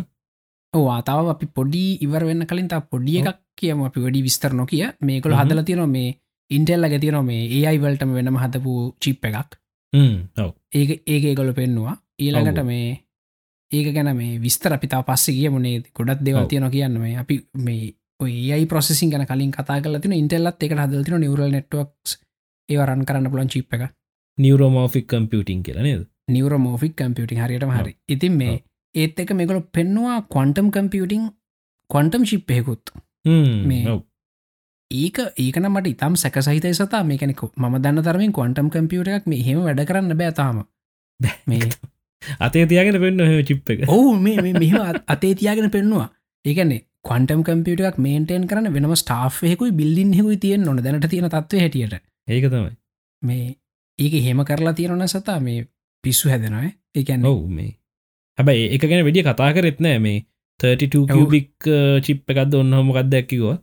වාතාව 0.74 1.28
අපි 1.34 1.46
පොඩි 1.58 1.84
ඉවර 2.06 2.24
වෙන්න 2.30 2.48
කලින් 2.50 2.68
තා 2.72 2.82
පොඩිය 2.94 3.20
එකක් 3.22 3.40
කියම. 3.60 3.84
අපි 3.90 4.00
වැඩි 4.06 4.26
විස්තර 4.28 4.52
නොකිය. 4.62 4.84
මේකොළ 5.08 5.38
හදල 5.40 5.62
තියන 5.68 5.84
මේ 5.96 6.16
ඉන්ටෙල්ල 6.52 6.90
ගැතියන 6.94 7.20
මේ 7.26 7.44
ඒ 7.58 7.64
අයිවල්ටම 7.72 8.12
වෙනම 8.18 8.38
හතපු 8.44 8.74
චිප් 9.02 9.26
එකක්. 9.30 9.52
ඔව. 10.44 10.52
ඒක 10.80 11.24
ඒකොල 11.28 11.54
පෙන්නවා. 11.60 11.96
ඊළඟට 12.24 12.66
මේ 12.72 12.90
ඒක 13.72 13.88
ගැන 13.96 14.12
මේ 14.18 14.40
විස්තර 14.46 14.74
අපිතා 14.76 15.02
පස්සේ 15.08 15.36
කිය 15.38 15.50
මුණේ 15.56 15.84
ගොඩත් 15.98 16.26
දෙවල් 16.26 16.46
තියන 16.52 16.70
කියන්න 16.76 17.00
මේ. 17.04 17.18
අපි 17.24 17.36
මේ 17.66 17.94
ඔයයි 18.20 18.66
ප්‍රසෙසින් 18.72 19.12
ගැන 19.12 19.26
කලින් 19.30 19.52
කතා 19.58 19.82
කල 19.84 20.00
තින 20.04 20.18
ඉන්ටෙල්ලත් 20.22 20.64
එක 20.66 20.74
හදල්තින 20.78 21.22
නිවරල් 21.24 21.54
නෙට්වක් 21.56 22.18
ඒවරන් 22.70 23.04
කරන්න 23.08 23.32
පුලන් 23.34 23.52
චිප් 23.54 23.76
එක 23.76 23.84
නිවරෝමෝෆික් 24.38 25.08
කම්පියටින් 25.12 25.62
කියලනේද 25.68 26.04
නිවරමෝෆික් 26.30 26.94
කම්පියටින් 27.00 27.42
හරියටම 27.44 27.74
හරි. 27.78 27.94
ඉතින් 28.10 28.38
මේ 28.42 28.56
ඒත් 28.96 29.20
එක 29.20 29.34
මෙකොල 29.40 29.62
පෙන්නවා 29.78 30.18
කොන්ටම් 30.36 30.70
කම්පියටිං 30.76 31.30
කොන්ටම් 31.90 32.26
ශිප්පයකුත් 32.32 32.94
මේ 33.70 34.00
ඒක 34.92 35.18
ඒකන 35.38 35.70
මට 35.72 35.94
ඉතම් 35.94 36.20
සැකසහිතයි 36.24 36.74
සතා. 36.74 37.04
මේකනෙක 37.04 37.42
ම 37.58 37.78
දන්න 37.78 38.04
තරමින් 38.08 38.36
කොන්ටම් 38.40 38.70
කම්පියුට 38.76 39.16
එකක් 39.16 39.32
මේ 39.34 39.46
හෙම 39.48 39.64
වැඩ 39.68 39.88
කරන්න 39.90 40.20
බෑතාම 40.22 40.62
මේ 41.48 41.72
අතේ 42.46 42.66
තියගෙන 42.72 43.02
පෙන්න්න 43.04 43.26
හ 43.28 43.42
චිප් 43.50 43.74
එක. 43.74 43.84
ඔවු 43.88 44.16
මේ 44.20 44.54
මෙහම 44.56 45.04
අතේ 45.08 45.34
තියාගෙන 45.36 45.76
පෙන්නවා. 45.76 46.08
ඒකන්නේ 46.46 46.82
කොන්ටම් 47.04 47.42
කම්පියට 47.48 47.82
එකක් 47.90 48.00
මේන්ටේන් 48.06 48.46
කරන 48.48 48.70
වෙනම 48.76 48.94
ස්ටාෆ්යකුයි 49.02 49.72
බිල්ලින් 49.80 50.12
හෙකුයි 50.18 50.38
තියෙන් 50.46 50.64
නොන 50.68 50.80
දැනට 50.86 51.08
තියෙන 51.12 51.30
තත්ව 51.30 51.62
හැටියට 51.64 51.96
ඒක 52.30 52.46
තමයි. 52.54 52.74
මේ 53.24 53.46
ඒක 54.00 54.14
හෙම 54.26 54.44
කරලා 54.46 54.74
තියෙනන 54.74 55.08
සතා 55.08 55.40
මේ 55.40 55.68
පිස්සු 56.04 56.30
හැදෙනයි 56.30 56.72
ඒකැන්න 56.96 57.26
ඔවු 57.26 57.48
මේ. 57.50 57.72
හැබැයි 58.38 58.68
එක 58.76 58.84
ගැන 58.84 59.06
වැඩිය 59.06 59.26
කතා 59.28 59.54
කරෙත් 59.54 59.80
නෑ 59.86 60.00
මේ 60.00 60.20
32 60.60 61.06
කිවබික් 61.08 61.70
චිප් 62.06 62.32
එකක්ද 62.32 62.60
ඔන්න 62.62 62.78
හොමකක්ද 62.80 63.18
ඇක්කිවා 63.20 63.58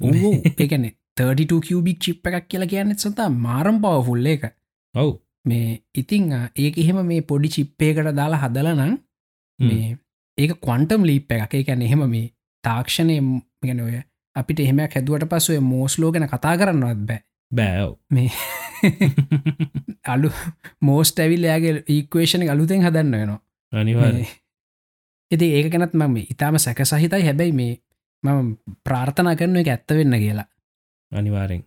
ඒකන 0.00 0.86
32 1.16 1.60
කිවබික් 1.66 1.98
චිප් 2.00 2.26
එකක් 2.28 2.48
කියලා 2.48 2.70
කියන්නෙත් 2.72 3.06
සතා 3.06 3.28
මාරම් 3.46 3.80
පවෆුල්ල 3.82 4.26
එක. 4.26 4.44
ඔවු. 4.94 5.12
මේ 5.44 5.82
ඉතිං 5.94 6.30
ඒක 6.56 6.78
එහෙම 6.78 7.02
මේ 7.06 7.22
පොඩි 7.22 7.54
චිප්පයකට 7.56 8.14
දාලා 8.20 8.42
හදලනං 8.44 8.94
මේ 9.58 9.98
ඒක 10.38 10.54
කොන්ටම් 10.60 11.02
ලීප් 11.08 11.32
එකක්. 11.32 11.54
එකැන 11.54 11.82
එහෙම 11.82 12.06
මේ 12.14 12.32
තාක්ෂණය 12.64 13.18
ගැන 13.62 13.80
ඔය 13.80 14.00
අපිට 14.36 14.60
එහෙමයක් 14.60 14.96
හැදුවට 14.96 15.28
පස්සුව 15.30 15.62
මෝස්ලෝ 15.64 16.10
ගැන 16.14 16.28
කතා 16.28 16.54
කරන්නවත් 16.56 17.04
බෑ 17.08 17.20
බෑව් 17.52 17.90
මේ 18.10 18.30
අලු 20.06 20.30
මෝස්ට 20.80 21.18
ඇවිල්ලයාගේ 21.18 21.74
ඒක්වේෂණ 21.88 22.48
අලුතෙන් 22.50 22.82
හදන්න 22.82 23.12
වෙනවා. 23.12 23.40
අනිවා 23.72 24.10
ඉති 25.30 25.46
ඒක 25.56 25.72
ගැනත් 25.72 25.94
මම 25.94 26.16
ඉතාම 26.26 26.58
සැක 26.58 26.84
සහිතයි 26.84 27.24
හැබැයි 27.24 27.52
මේ 27.52 27.72
මම 28.22 28.48
ප්‍රාර්ථනා 28.84 29.36
කරන 29.36 29.56
එක 29.56 29.68
ඇත්ත 29.68 29.96
වෙන්න 29.98 30.18
කියලා. 30.18 30.48
අනිවාරෙන් 31.12 31.64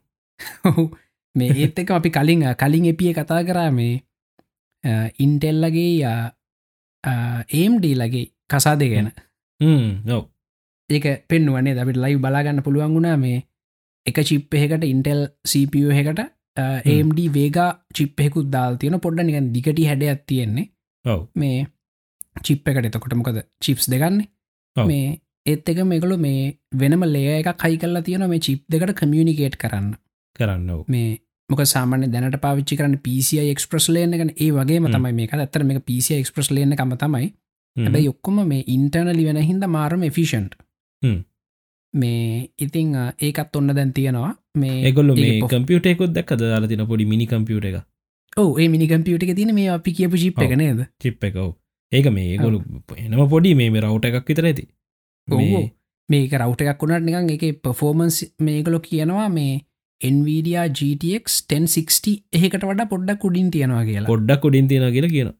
මේ 1.35 1.49
ඒත් 1.55 1.79
එක 1.79 1.91
අපි 1.91 2.09
කලින් 2.11 2.43
කලින් 2.55 2.85
එපිය 2.85 3.13
කතා 3.13 3.41
කරා 3.43 3.71
මේ 3.71 3.93
ඉන්ටෙල්ලගේ 5.19 6.13
ඒම්ඩී 7.53 7.95
ලගේ 7.95 8.25
කසා 8.49 8.75
දෙගෙන 8.79 9.11
නොව 10.05 10.23
ඒක 10.89 11.05
පෙන්වනේ 11.27 11.75
දවිට 11.75 12.01
ලයි 12.03 12.17
බලාගන්න 12.17 12.63
පුළුවන් 12.63 12.95
වුණා 12.95 13.17
මේ 13.17 13.37
එක 14.05 14.21
චිප්පෙකට 14.21 14.85
ඉන්ටෙල් 14.85 15.21
CPU 15.43 15.91
එකට 15.93 16.23
AMD 16.57 17.19
වේගා 17.33 17.69
චිප්පෙකුත් 17.93 18.49
දාල් 18.49 18.77
තියෙන 18.77 18.99
පොඩ්ඩ 18.99 19.27
නිකන් 19.27 19.51
දිගටි 19.55 19.89
හැඩ 19.89 20.05
ඇත්තියෙන්නේ 20.05 20.69
ඔව. 21.05 21.27
මේ 21.33 21.67
චිප් 22.41 22.67
එකට 22.67 22.89
එතකොටමකද 22.89 23.43
චිප්ස් 23.61 23.89
දෙගන්නේ. 23.89 24.29
මේ 24.75 25.19
ඒත් 25.45 25.69
එක 25.69 25.83
මේකළු 25.83 26.17
මේ 26.17 26.57
වෙනම 26.73 27.05
ලේ 27.07 27.37
එක 27.39 27.51
කයි 27.57 27.77
කල්ලා 27.77 28.01
තියෙන 28.01 28.27
මේ 28.29 28.39
චිප් 28.39 28.65
දෙකට 28.69 28.95
කමියනිකේට් 29.01 29.57
කරන්න. 29.57 29.93
කරන්න. 30.35 30.83
මේ 30.87 31.19
මොක 31.49 31.61
සාමාන්‍ය 31.65 32.11
දැනට 32.11 32.39
පාවිච්චි 32.41 32.77
කරන්න 32.77 33.01
පිසි 33.03 33.39
එක්ස්ප්‍රස් 33.43 33.89
ලේන 33.89 34.13
එක 34.13 34.23
ඒ 34.37 34.51
වගේ. 34.51 34.79
තමයි 34.87 35.13
මේ 35.13 35.27
ඇත්තර 35.33 35.63
මේ 35.63 35.79
පිසි 35.81 36.19
එක්ස්ප්‍රස් 36.19 36.51
ලේන 36.51 36.75
කම 36.75 36.95
තමයි. 36.97 37.33
හැබැයි 37.75 38.09
ඔක්කොම 38.09 38.41
මේ 38.47 38.63
ඉන්ටර්නලි 38.67 39.23
වෙන 39.25 39.41
හින්ද 39.43 39.65
මාරම 39.67 40.03
එෆිෂන්ට් 40.03 40.55
හ්ම්. 41.03 41.17
මේ 41.95 42.49
ඉතිං 42.59 42.95
ඒකත් 43.19 43.55
ඔන්න 43.55 43.73
දැන් 43.75 43.93
තියෙනවා. 43.93 44.31
මේ 44.55 44.77
ඒගොල්ල 44.87 45.13
මේ 45.15 45.35
කම්පියුටෙකුත් 45.53 46.15
දැක් 46.15 46.33
දාලා 46.41 46.67
තින 46.67 46.85
පොඩි 46.87 47.05
මිනි 47.05 47.27
කම්පියුට 47.27 47.65
එක 47.65 47.77
ඔව් 48.37 48.59
ඒ 48.59 48.67
මිනි 48.67 48.87
කම්පියුට 48.87 49.23
එක 49.23 49.35
තින 49.35 49.53
මේ 49.53 49.69
අපි 49.69 49.93
කියපු 49.93 50.17
චිප් 50.17 50.41
එක. 50.41 50.55
නේද? 50.57 50.81
චිප් 51.01 51.23
එක 51.23 51.35
ඔව්. 51.35 51.51
ඒක 51.91 52.09
මේ 52.11 52.27
ඒගොලු 52.33 52.61
එනම 52.97 53.27
පොඩි 53.29 53.55
මේ 53.55 53.69
රවට් 53.79 54.05
එකක් 54.11 54.27
විතර 54.27 54.45
ඇති. 54.45 54.67
මේ-. 55.27 55.71
මේක 56.09 56.33
රවට් 56.33 56.61
එකක් 56.65 56.83
වුණට 56.83 57.05
නිකන් 57.05 57.31
එක 57.35 57.61
පෆෝමන්ස් 57.63 58.19
මේකලො 58.39 58.79
කියනවා 58.79 59.29
මේ 59.29 59.53
එන්වීඩිය 60.01 60.57
GTX 60.79 61.39
1060 61.49 62.15
එහෙකට 62.33 62.65
වඩා 62.65 62.85
පොඩ්ඩක් 62.85 63.19
කුඩින් 63.19 63.49
තියෙනවා 63.51 63.85
කියලා. 63.85 64.07
පොඩ්ඩක් 64.07 64.41
කොඩින් 64.41 64.67
තියෙන 64.67 64.91
කියලා 64.91 65.09
කියන 65.09 65.31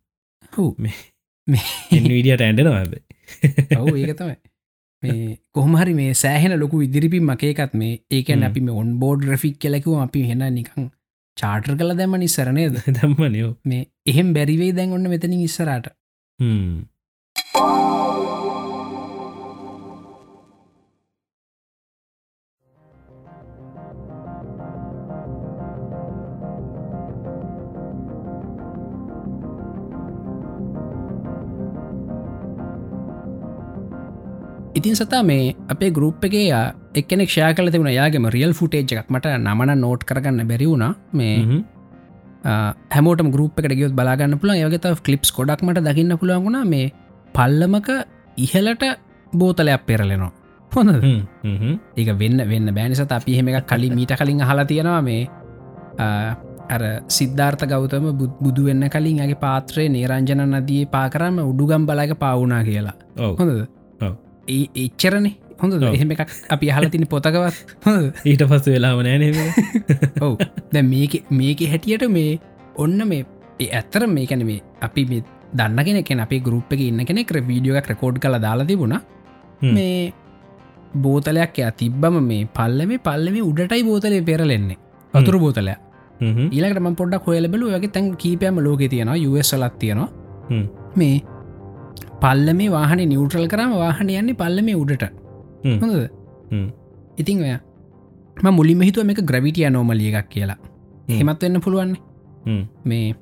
හු. 0.57 0.65
මේ- 0.77 1.03
මේ 1.47 2.01
විඩියට 2.09 2.41
ඇන්ඩෙනවා 2.41 2.79
ඇබ 2.79 2.93
ඔව් 3.79 3.97
ඒක 3.97 4.13
තමයි 4.17 4.35
මේ 5.07 5.37
කොහමහරි 5.53 5.93
මේ 5.93 6.11
සෑහෙන 6.15 6.55
ලොකු 6.59 6.81
ඉදිරිපි 6.81 7.19
මකේකත් 7.21 7.73
මේ 7.75 7.93
ඒකැන 8.11 8.39
හ්ම්. 8.39 8.47
අපි 8.47 8.61
මේ 8.61 8.75
ඔන් 8.75 8.91
බෝඩ් 8.99 9.27
රෆික් 9.29 9.57
කෙලෙකුව 9.59 10.01
අපි 10.01 10.23
හෙන 10.29 10.43
නිකං 10.53 10.89
චාටර් 11.37 11.77
කල 11.77 11.93
දැම 11.95 12.17
නිස්සරනේද 12.17 12.75
දම්මනයෝ 12.95 13.51
මේ 13.65 13.83
එහෙම 14.05 14.33
බැරිවේ 14.33 14.73
දැන් 14.73 14.93
ඔන්න 14.93 15.09
මෙතනින් 15.09 15.41
ඉස්සරට 15.43 15.87
ඉතින් 34.85 34.95
සතා 34.95 35.23
මේ 35.23 35.55
අපේ 35.69 35.89
ගරුප් 35.89 36.25
එකේ 36.25 36.49
එක්නෙක් 36.95 37.29
ෂයා 37.29 37.53
කල 37.53 37.69
තිබුණ. 37.69 37.89
යාගේම 37.89 38.27
රියල් 38.29 38.53
ෆුටේජ් 38.53 38.85
එකක්. 38.85 39.09
මට 39.09 39.25
නමන 39.37 39.77
නෝට් 39.77 40.03
කරගන්න 40.03 40.47
බැරි 40.47 40.65
වුණා. 40.65 40.93
මේ 41.13 41.35
හැමෝට 42.93 43.21
ගරුප් 43.35 43.59
එකට 43.59 43.73
ගියොත් 43.73 43.93
බලාගන්න 43.93 44.37
පුළන් 44.37 44.61
යගත 44.67 44.87
කලිප්ස් 45.01 45.31
කොඩක්මට 45.31 45.81
දකින්න 45.81 46.17
පුළුවන්ගුණා 46.17 46.65
මේ 46.65 46.91
පල්ලමක 47.33 47.89
ඉහලට 48.37 48.83
බෝතලයක් 49.33 49.85
පෙරලෙනවා. 49.85 50.31
හොඳ 50.71 50.91
හ්ම්, 51.43 51.57
හ්ම්. 51.61 51.75
ඒක 51.97 52.09
වෙන්න 52.19 52.49
වෙන්න 52.49 52.73
බෑනිසත 52.73 53.11
අපි 53.11 53.33
එහෙම 53.33 53.47
එකක් 53.49 53.67
කලින් 53.67 53.95
මීට 53.95 54.13
කලින් 54.21 54.41
අහලා 54.41 54.65
තියෙනවා. 54.65 55.01
මේ 55.01 55.21
අර 56.69 56.81
සිද්ධාර්ථ 57.09 57.65
ගෞතම 57.65 58.05
බුද්- 58.19 58.65
වෙන්න 58.65 58.89
කලින් 58.89 59.19
ඇගේ 59.21 59.39
පාත්‍රය 59.39 59.89
නේරංජන 59.89 60.45
නදී 60.53 60.85
පාකරම 60.85 61.39
උඩුගම් 61.41 61.85
බලක 61.85 62.13
පාවුනා 62.19 62.63
කියලා. 62.63 62.95
හොඳද 63.39 63.67
ඔව්. 64.45 64.49
ඒ 64.49 64.65
එච්චරනේ. 64.85 65.35
හොඳ. 65.61 65.73
එහෙම 65.83 66.11
එකක් 66.11 66.33
අපි 66.49 66.71
අහලතින 66.71 67.07
පොතකවත් 67.07 67.77
හොඳ 67.85 68.25
ඊට 68.25 68.43
පස්ස 68.43 68.67
වෙලාම 68.67 69.01
නෑන 69.03 69.23
ඔව්. 70.25 70.35
දැ 70.73 70.83
මේක 70.83 71.15
මේක 71.31 71.63
හැටියට 71.71 72.05
මේ 72.09 72.39
ඔන්න 72.77 73.07
මේ 73.07 73.25
ඒ 73.59 73.69
ඇත්තර 73.71 74.07
මේකැන 74.07 74.45
මේ 74.45 74.61
අපි 74.81 75.05
මේ 75.05 75.23
දන්න 75.53 76.03
කෙනෙ 76.07 76.21
අපේ 76.21 76.39
ගරුප් 76.39 76.73
එක 76.73 76.79
ඉන්න 76.81 77.05
කෙනෙක් 77.05 77.33
වීඩියෝ 77.47 77.77
එකක් 77.77 77.91
රකෝඩ් 77.93 78.19
කළ 78.19 78.39
දාලා 78.41 78.65
තිබුණා. 78.65 79.01
මේ 79.61 80.13
බෝතලයක් 80.95 81.59
ය 81.59 81.71
තිබ්බම 81.77 82.19
මේ 82.23 82.47
පල්ලම 82.53 82.91
පල්ලම 82.99 83.37
උඩටයි 83.49 83.83
බෝතලය 83.83 84.21
පෙරලෙන්නේ. 84.21 84.77
වතුර 85.13 85.37
බෝතලයක්. 85.39 85.79
ඊලකට 86.51 86.79
ම 86.79 86.95
පොඩක් 86.95 87.27
හොයලබලු 87.27 87.71
වගේ 87.71 87.91
තැන් 87.91 88.15
කීපයම 88.15 88.59
ලෝක 88.59 88.79
තියෙනවා 88.89 89.15
යුවස්සලත් 89.15 89.79
තියෙනවා. 89.79 90.09
මේ 90.95 91.21
පල්ල 92.21 92.47
මේ 92.53 92.71
වාහන 92.71 93.03
නිියවටල් 93.11 93.47
කරම 93.53 93.75
වාහන 93.83 94.09
යන්නේ 94.11 94.39
පල්ලම 94.41 94.67
උඩට 94.81 95.05
හ්ම්. 95.63 95.77
හොඳද. 95.81 96.09
ඉතිං 97.17 97.43
ඔය 97.43 97.53
ම 98.43 98.47
මුලිම 98.59 98.81
හිතුව 98.81 99.05
මේක 99.05 99.21
ග්‍රවිටිය 99.31 99.69
නෝමලිය 99.69 100.11
එකක් 100.13 100.29
කියලා 100.29 100.57
හ්ම්. 100.57 101.17
හෙමත් 101.19 101.41
වෙන්න 101.41 101.61
පුළුවන් 101.61 101.95
මේ 102.85 103.15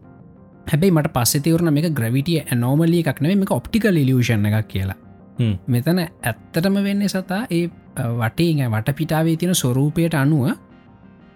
හැබැයි 0.72 0.96
මට 0.98 1.14
පස්සෙතවරන 1.16 1.74
මේ 1.74 1.94
ග්‍රවිටිය 2.00 2.40
ඇනෝමලිය 2.42 3.02
එකක් 3.04 3.22
නෙවේ 3.22 3.40
මේ 3.42 3.56
ඔප්ටිකල් 3.60 4.02
ඉලියෂන් 4.04 4.46
එකක් 4.52 4.68
කියලා. 4.68 4.98
මෙතන 5.68 6.00
ඇත්තටම 6.00 6.76
වෙන්නේ 6.88 7.10
සතා 7.10 7.42
ඒ 7.50 7.66
වටේ 8.22 8.70
වට 8.70 8.96
පිටාවේ 8.96 9.36
තියෙන 9.38 9.56
ස්වරූපයට 9.56 10.16
අනුව 10.16 10.50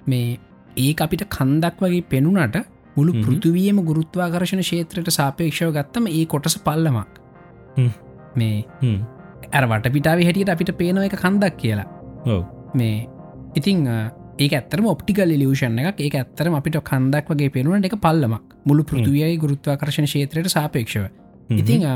මේ 0.07 0.39
ඒ 0.77 0.93
අපිට 1.05 1.23
කන්දක් 1.37 1.81
වගේ 1.81 2.03
පෙනුනට 2.09 2.57
මුළු. 2.95 3.13
පෘතුවියම 3.23 3.79
ගුරුත්වාකර්ශණ 3.85 4.63
ශේත්‍රයට 4.63 5.09
සාපේක්ෂව 5.11 5.71
ගත්තම 5.71 6.05
ඒ 6.09 6.25
කොටස 6.25 6.57
පල්ලමක්. 6.59 7.09
මේ 8.35 8.65
ඇර 9.51 9.65
වට 9.65 9.93
පිටාව 9.93 10.23
හැටියට 10.23 10.49
අපිට 10.49 10.71
පේනව 10.77 11.03
එක 11.03 11.17
කන්දක් 11.17 11.57
කියලා. 11.57 11.87
මේ 12.73 13.07
ඉතිං 13.55 13.87
ඒ 13.87 14.49
ඇතරම 14.51 14.85
ඔප්ටිකල් 14.93 15.33
ලියෂන් 15.33 15.79
එක 15.83 16.01
ඒ 16.01 16.11
ඇත්තරම 16.15 16.57
අපිට 16.59 16.79
කන්දක් 16.91 17.33
වගේ 17.33 17.49
පෙනුවන 17.49 17.85
එක 17.85 17.97
පල්ලමක්. 17.99 18.43
මුළු 18.65 18.83
පෘතුවියයි 18.83 19.37
ගුරුත්වාකර්ශණ 19.37 20.07
ශේත්‍රයට 20.07 20.49
සාපේක්ෂව. 20.49 21.07
ඉතිං 21.51 21.87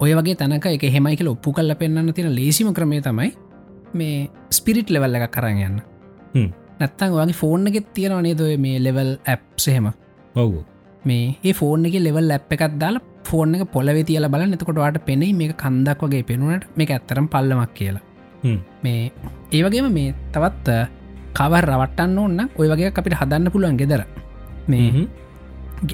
ඔය 0.00 0.14
වගේ 0.14 0.36
තැනක 0.36 0.66
එක 0.66 0.88
හෙමයි 0.94 1.16
කියල 1.16 1.34
ඔප්පු 1.34 1.52
කල්ල 1.52 1.74
පෙන්න්න 1.74 2.14
තියෙන 2.14 2.34
ලේසිම 2.34 2.72
ක්‍රමේ 2.74 3.02
තමයි 3.02 3.30
මේ 3.94 4.28
ස්පිරිට් 4.50 4.90
ලෙවල්ල 4.90 5.18
එක 5.18 5.30
කරන්න 5.30 5.62
යන්න. 5.68 5.78
හ්ම්. 6.34 6.48
නැත්තන් 6.80 7.14
වගේ 7.14 7.38
ෆෝර්න් 7.42 7.66
එකෙත් 7.66 7.92
තියෙනවා 7.94 8.22
නේද 8.22 8.40
ඔය 8.40 8.56
මේ 8.56 8.78
ලෙවල් 8.78 9.14
ඇප්සහෙම 9.26 9.90
ඔව්. 10.34 10.52
මේ 11.04 11.36
ඒ 11.42 11.52
ෆෝර්න් 11.52 11.86
එක 11.86 11.98
ලෙවල් 12.00 12.30
ඇප් 12.30 12.52
එකත් 12.56 12.78
දාලා 12.80 13.02
ෆෝර්න් 13.28 13.54
එක 13.56 13.64
පොලවෙ 13.76 14.02
තියල 14.08 14.28
බල 14.34 14.54
එතකොට 14.56 14.80
වාට 14.82 14.98
පෙනෙයි 15.08 15.32
මේ 15.40 15.56
කන්දක් 15.62 16.00
වගේ 16.04 16.26
පෙනුනට. 16.30 16.64
මේ 16.76 16.92
ඇත්තරම් 16.96 17.26
පල්ලමක් 17.34 17.72
කියලා. 17.78 18.04
මේ 18.84 19.12
ඒවගේම 19.52 19.88
මේ 19.98 20.14
තවත් 20.34 20.68
කවර 21.38 21.64
රවටන්න 21.70 22.18
ඕන්න 22.18 22.40
ඔය 22.60 22.68
වගේ 22.72 22.92
අපිට 23.00 23.18
හදන්න 23.22 23.52
පුළුවන් 23.54 23.80
ගෙදර 23.80 24.04
මේ. 24.68 25.06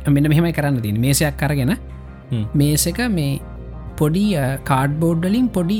මෙන්න 0.09 0.31
මෙහෙමයි 0.33 0.55
කරන්න 0.59 0.81
තින් 0.87 1.01
මේසයක් 1.01 1.37
කරගෙන. 1.41 1.75
මේසක 2.55 3.01
මේ 3.19 3.41
පොඩි 3.99 4.25
කාඩ්බෝඩ්ඩලින් 4.71 5.49
පොඩි 5.57 5.79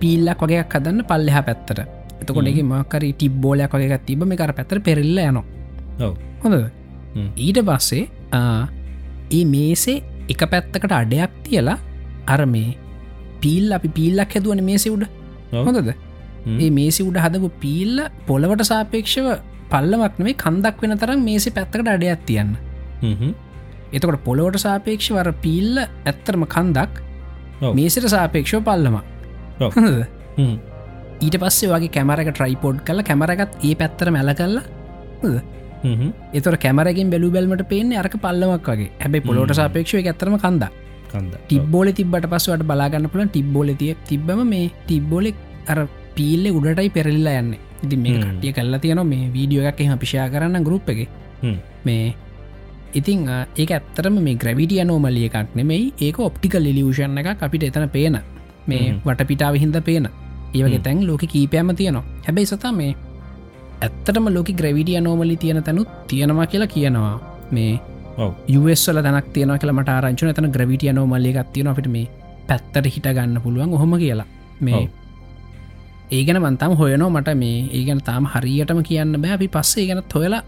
පීල්ලක් 0.00 0.42
වගේක් 0.44 0.74
හදන්න 0.74 1.06
පල්ලෙහ 1.10 1.38
පැත්තට. 1.46 1.80
එතකොට 2.20 2.50
මකරි 2.72 3.12
ටිබ්බෝලයක් 3.14 3.72
වගේ 3.74 3.98
තිබ 4.08 4.22
මේ 4.24 4.40
කර 4.42 4.52
පැතර 4.58 4.80
පෙරල්ල 4.80 5.18
යනවා. 5.22 5.44
හොඳ. 6.42 6.56
ඊට 7.36 7.58
පස්සේ 7.68 8.04
ඒ 9.30 9.44
මේසේ 9.54 9.98
එක 10.28 10.42
පැත්තකට 10.52 10.92
අඩයක් 10.92 11.32
තියලා 11.46 11.78
අර 12.26 12.40
මේ 12.46 12.76
පීල් 13.42 13.72
අපි 13.72 13.88
පීල්ලක් 13.88 14.34
හැදුවන 14.34 14.62
මේසි 14.64 14.90
උඩ. 14.90 15.04
හොඳද. 15.52 15.92
ඒ 16.58 16.70
මේසි 16.70 17.02
උඩ 17.02 17.20
හදපු 17.24 17.50
පීල්ල 17.60 17.98
පොළවට 18.26 18.70
සාපේක්ෂව 18.72 19.28
පල්ලමක්නේ 19.72 20.38
කන්දක් 20.44 20.82
වෙන 20.82 20.98
තරම් 20.98 21.20
මේසි 21.24 21.50
පැත්තකට 21.50 21.92
අඩයක් 21.96 22.24
තියන්න. 22.26 22.56
එතකොට 23.92 24.24
පොළොවට 24.24 24.60
සාපේක්ෂ 24.60 25.12
වර 25.16 25.32
පීල්ල 25.44 25.84
ඇත්තරම 26.04 26.44
කන්දක්. 26.46 27.04
මේසිට 27.74 28.08
සාපේක්ෂව 28.08 28.64
පල්ලම 28.64 28.98
ඔව්. 29.60 29.70
හොඳද. 29.74 30.02
ඊට 31.20 31.36
පස්සේ 31.42 31.70
වගේ 31.72 31.90
කැමරක 31.90 32.32
ට්‍රයිපෝඩ් 32.32 32.82
කල 32.86 33.02
කැමරගත් 33.02 33.64
ඒ 33.64 33.74
පැත්තර 33.74 34.10
මැල 34.10 34.34
කල්ලා. 34.34 34.64
එතර 36.32 36.56
කැමරගෙන් 36.64 37.10
බැලු 37.12 37.30
බැල්මට 37.30 37.64
පේන්නේ 37.72 37.98
අරක 38.02 38.14
පල්ලමක් 38.24 38.68
වගේ 38.72 38.90
හැබයි 39.00 39.20
පොලොට 39.20 39.50
හ්ම්. 39.50 39.58
සාපේක්ෂව 39.60 39.98
ඇත්තරම 40.02 40.36
කන්ද 40.38 40.64
ටිබ්බෝල 41.48 41.88
තිබට 41.98 42.26
පස්සවට 42.32 42.66
බලාගන්න 42.70 43.08
පුලන් 43.12 43.28
ටිබ්බෝල 43.28 43.70
තිය 43.80 43.94
තිබ්බම 44.08 44.40
මේ 44.52 44.70
ටිබ්බෝලෙක් 44.84 45.36
අර 45.66 45.80
පීල්ලෙ 46.16 46.50
උඩටයි 46.50 46.90
පෙරල්ලා 46.90 47.40
යන්න 47.42 47.52
ඉති 47.84 47.96
මේ. 47.96 48.18
කටිය 48.22 48.52
කල්ලා 48.52 48.80
තියන 48.84 49.00
මේ 49.06 49.28
වීඩියෝ 49.34 49.68
එකක් 49.70 49.80
එහම 49.80 49.98
පිෂා 49.98 50.28
කරන්න 50.28 50.64
ගරුප් 50.64 50.88
එක. 50.92 51.00
මේ 51.84 52.14
ඉතිං 52.94 53.26
ඒක 53.56 53.70
ඇත්තරම 53.70 54.16
මේ 54.26 54.36
ග්‍රවිටිය 54.42 54.84
නෝමලිය 54.84 55.26
එකක් 55.28 55.54
නෙමෙයි 55.54 55.92
ඒක 56.00 56.18
ඔප්ටිකල් 56.20 56.66
ලියෂන් 56.68 57.18
එක 57.18 57.42
අපිට 57.42 57.68
එතන 57.68 57.88
පේන 57.88 58.18
මේ. 58.66 58.86
වටපිටාව 59.04 59.54
හින්ද 59.62 59.76
පේන 59.84 60.08
ඒවගේ. 60.54 60.80
තැන් 60.82 61.06
ලෝක 61.06 61.22
කීපයම 61.34 61.70
තියනවා 61.76 62.04
හැබැයි 62.26 62.50
සතා 62.52 62.72
මේ 62.72 62.94
ඇත්තටම 63.82 64.28
ලෝක 64.36 64.50
ග්‍රවිටිය 64.60 65.00
නෝමලි 65.00 65.36
තියෙන 65.36 65.62
තැනුත් 65.62 65.88
තියෙනවා 66.08 66.46
කියලා 66.52 66.70
කියනවා. 66.74 67.16
මේ 67.50 67.80
ඔව්. 68.16 68.32
යුවස්වල 68.54 69.02
තැනක් 69.06 69.28
තියෙන 69.34 69.58
කලමට 69.62 69.90
ආරංචන 69.94 70.30
එතන 70.32 70.50
ග්‍රවිටිය 70.56 70.92
නෝමල්ලිය 70.92 71.34
එකක් 71.34 71.52
තියෙන 71.52 71.70
අපිට 71.72 71.90
මේ 71.96 72.06
පැත්තට 72.48 72.86
හිට 72.94 73.08
ගන්න 73.16 73.40
පුළුවන් 73.44 73.74
ඔහොම 73.78 73.98
කියලා. 74.04 74.28
මේ. 74.60 74.84
ඒගැන 76.10 76.42
බන්තම් 76.44 76.78
හොයනෝ 76.80 77.10
මට 77.10 77.36
මේ 77.42 77.58
ඒගැන 77.78 78.00
තාම 78.08 78.30
හරියටම 78.34 78.80
කියන්න 78.88 79.20
බෑ. 79.22 79.34
අපි 79.38 79.48
පස්සේ 79.56 79.86
ගැන 79.88 80.02
හොයලා 80.14 80.42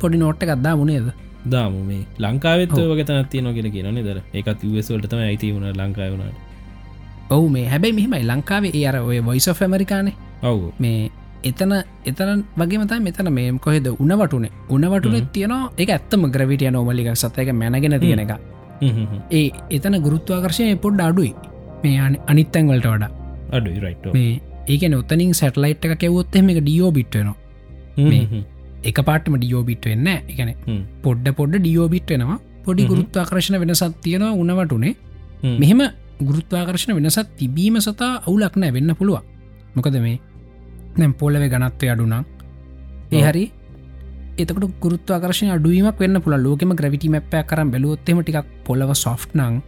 පොඩි 0.00 0.18
නෝට්ට 0.24 0.48
ගත්දා 0.50 0.74
වුණේද 0.80 1.12
දාම. 1.50 1.74
මේ 1.90 2.02
ලංකාවෙත්. 2.18 2.72
වග 2.72 3.04
තනත් 3.04 3.30
තියන 3.30 3.72
කියෙන 3.72 4.02
දර 4.06 4.20
එකත් 4.32 4.64
වසල්ට 4.72 5.08
තම 5.10 5.22
ඇති 5.28 5.52
වුණ 5.54 5.70
ලංකාය 5.80 6.10
වුණට. 6.12 6.38
ඔවු 7.30 7.48
මේ 7.48 7.68
හැබැයි 7.68 7.96
මෙහෙමයි. 7.98 8.24
ලංකාවේ 8.32 8.88
අර 8.88 8.96
ඔය 9.02 9.20
වොයිස් 9.28 9.48
of 9.48 9.62
ඇමරිකානේ 9.62 10.14
ඔව්. 10.42 10.60
මේ 10.78 11.10
එතන 11.44 11.72
එතන 12.04 12.42
වගේ 12.56 12.78
මත 12.78 12.92
මෙතන 13.00 13.30
මේ 13.32 13.52
කොහෙද 13.58 13.86
උනවටුනේ 13.94 14.50
උනවටුන 14.70 15.14
හ්ම්. 15.14 15.26
තියන 15.32 15.52
එක 15.78 15.90
ඇත්තම 15.90 16.26
ග්‍රවිටිය 16.30 16.70
නෝමලික 16.70 17.10
සතයක 17.16 17.52
මැනගෙන 17.54 18.00
තියෙන 18.00 18.20
එක 18.20 18.32
ඒ 19.30 19.50
එතන 19.70 19.96
ගුරුත්වාකර්ශය 20.00 20.76
පොඩ්ඩ 20.76 21.00
අඩුයි. 21.02 21.32
මේ 21.84 21.98
අනි- 22.00 22.20
අනිත්තැන් 22.26 22.68
වලට 22.68 22.86
වඩා. 22.86 23.10
අඩු 23.52 23.70
රයිට් 23.80 24.06
මේ 24.14 24.40
ඒකන 24.68 24.94
ඔත්තනින් 24.94 25.34
සැටලයිට් 25.34 25.84
එක 25.86 25.98
කෙවොත් 25.98 26.36
එම 26.36 26.48
එක 26.50 26.60
ඩියෝ 26.60 26.90
බිට්වෙනවා 26.92 27.36
මේ 28.04 28.44
එක 28.84 28.98
පාටම 29.04 29.36
ඩියෝ 29.36 29.62
බිට් 29.64 29.84
වෙන්න 29.86 30.06
එකන 30.06 30.50
පොඩ්ඩ 31.02 31.28
පොඩ්ඩ 31.34 31.60
ඩියෝ 31.60 31.88
බිට් 31.88 32.10
වෙනවා. 32.10 32.38
පොඩි. 32.64 32.84
ගුරුත්වාකර්ශණ 32.84 33.60
වෙනසත් 33.62 34.00
තියෙනවා 34.02 34.32
උනවටුනේ 34.34 34.94
මෙහෙම 35.60 35.80
ගුරුත්වාකර්ශණ 36.20 36.94
වෙනසත් 36.96 37.28
තිබීම 37.38 37.76
සතා 37.80 38.12
අවුලක් 38.26 38.56
නෑ 38.56 38.72
වෙන්න 38.72 38.94
පුළුවන්. 38.94 39.22
මොකද 39.74 39.96
මේ 40.00 40.18
නැම් 40.96 41.12
පොලව 41.14 41.44
ගනත්වය 41.44 41.90
අඩුනම් 41.90 42.24
ඒ. 43.12 43.22
හරි. 43.22 43.44
එතකට 44.38 44.66
ගුරුත්වාකර්ශය 44.80 45.50
අඩුවීමක් 45.50 46.00
වෙන්න 46.00 46.20
පුළ 46.20 46.36
ලෝකෙම 46.38 46.74
ග්‍රවිටි 46.74 47.08
මැප්පය 47.08 47.42
කරම් 47.44 47.70
බැලුවොත්තෙම 47.70 48.22
ටික් 48.22 48.52
පොලව 48.64 48.92
සොෆ් 48.94 49.28
නං 49.34 49.62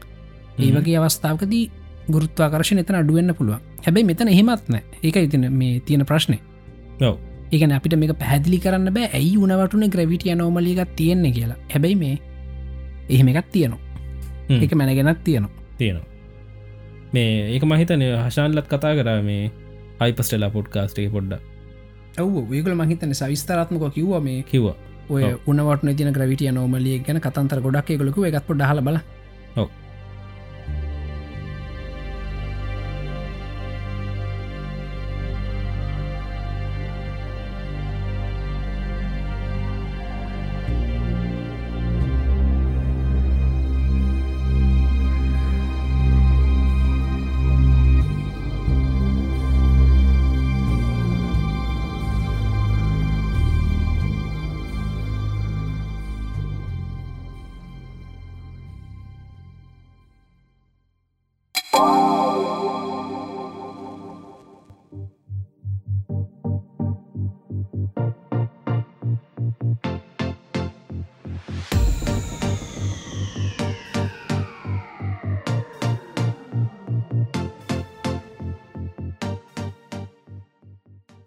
ඒ 0.59 0.71
වගේ 0.71 0.99
අවස්ථාවකදී 0.99 1.65
ගුරුත්වාකර්ශණ 2.09 2.83
එතන 2.83 3.01
අඩුවෙන්න්න 3.03 3.35
පුළුවන්. 3.35 3.61
හැබැයි 3.85 4.09
මෙතන 4.11 4.29
එහෙමත් 4.29 4.69
නෑ. 4.69 4.85
ඒක 5.03 5.17
ඉතින 5.19 5.53
මේ 5.53 5.81
තියෙන 5.81 6.05
ප්‍රශ්නය 6.05 6.39
ඒකන 7.53 7.73
අපිට 7.73 7.97
මේ 7.97 8.15
පැදිලි 8.15 8.59
කරන්න 8.59 8.93
බෑ. 8.93 9.11
ඇයි 9.13 9.37
උනවටුන 9.39 9.89
ග්‍රවිටිය 9.89 10.35
නෝමලිකක් 10.35 10.97
තියෙන්නේ 10.97 11.33
කියලා. 11.33 11.59
හැබැයි 11.73 11.97
මේ 11.97 12.17
එහෙම 13.09 13.29
එකක් 13.29 13.49
තියනවා. 13.53 13.81
එක 14.63 14.75
මැනගෙනත් 14.75 15.25
තියනවා. 15.25 15.53
තියෙනවා. 15.79 16.07
මේ 17.13 17.55
ඒක 17.55 17.65
මහිතන 17.65 18.05
හශාන්ලත් 18.21 18.67
කතා 18.67 18.95
කර 18.95 19.11
මේ 19.23 19.51
හයිපස්ටලා 20.01 20.51
පොඩ්කාස්ටේ 20.51 21.09
පොඩ්ඩ 21.11 21.35
ඔව 22.19 22.53
ඒකල 22.53 22.75
මහිතන 22.75 23.15
සවිස්තරත්මක 23.15 23.85
කිව්ව 23.97 24.13
මේ 24.23 24.43
කිව්වා 24.45 24.77
ඔය. 25.11 25.23
උනවට 25.47 25.97
තින 25.97 26.13
ග්‍රවිටිය 26.13 26.53
නෝමලිය 26.53 26.99
ගැන 27.01 27.21
කතන්තර 27.21 27.61
ගොඩක් 27.61 27.91
එකලකු 27.91 28.25
එකත් 28.25 28.47
පොඩ 28.47 28.63
හල 28.63 28.81
බල 28.81 28.99
ඔව්. 29.57 29.69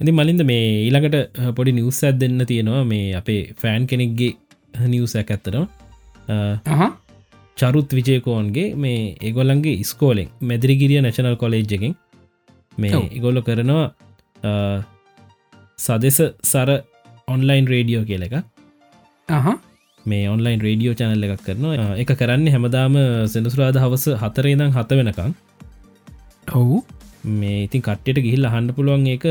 ඉති 0.01 0.11
මලින්ද 0.11 0.41
මේ 0.49 0.65
ඊළඟට 0.85 1.17
පොඩි 1.57 1.71
නිවස්සත් 1.77 2.17
දෙන්න 2.21 2.41
තියෙනවා. 2.51 2.83
මේ 2.91 3.07
අපේ 3.19 3.41
ෆෑන් 3.61 3.83
කෙනෙක්ගේ 3.89 4.31
නිවසැක් 4.85 5.31
ඇත්තනවා 5.35 6.89
චරුත් 7.57 7.91
විජයකෝන්ගේ 7.97 8.67
මේ 8.83 9.01
ඒගොල්ලන්ගේ 9.27 9.75
ස්කෝලෙන් 9.83 10.29
මැදිරිගිරිය 10.49 11.01
නැශනල් 11.05 11.37
කොලේජ් 11.43 11.73
එකෙන් 11.77 11.93
මේ 12.77 13.01
ඉගොල්ලො 13.17 13.41
කරනවා 13.47 13.85
සදෙස 15.79 16.19
සර 16.51 16.69
ඔන්ලයින් 17.27 17.67
රේඩියෝ 17.73 18.03
කියල 18.09 18.23
එක 18.27 18.35
මේ 20.05 20.23
ඔන්ලයින් 20.33 20.61
රේඩියෝ 20.65 20.95
චැනල්ල 20.99 21.23
එකක් 21.27 21.43
කරනවා. 21.47 21.93
එක 22.01 22.11
කරන්න 22.19 22.47
හැමදාම 22.55 22.95
සෙනසුරාද 23.33 23.77
හවස 23.83 24.05
හතරේදම් 24.23 24.71
හත 24.77 24.89
වෙනකං 24.99 25.33
ඔවු. 26.59 26.77
මේ 27.39 27.57
ඉතින් 27.65 27.81
කට්ටට 27.87 28.23
ගිහිල් 28.25 28.49
අහන්න 28.49 28.73
පුළුවන් 28.77 29.05
එක 29.15 29.25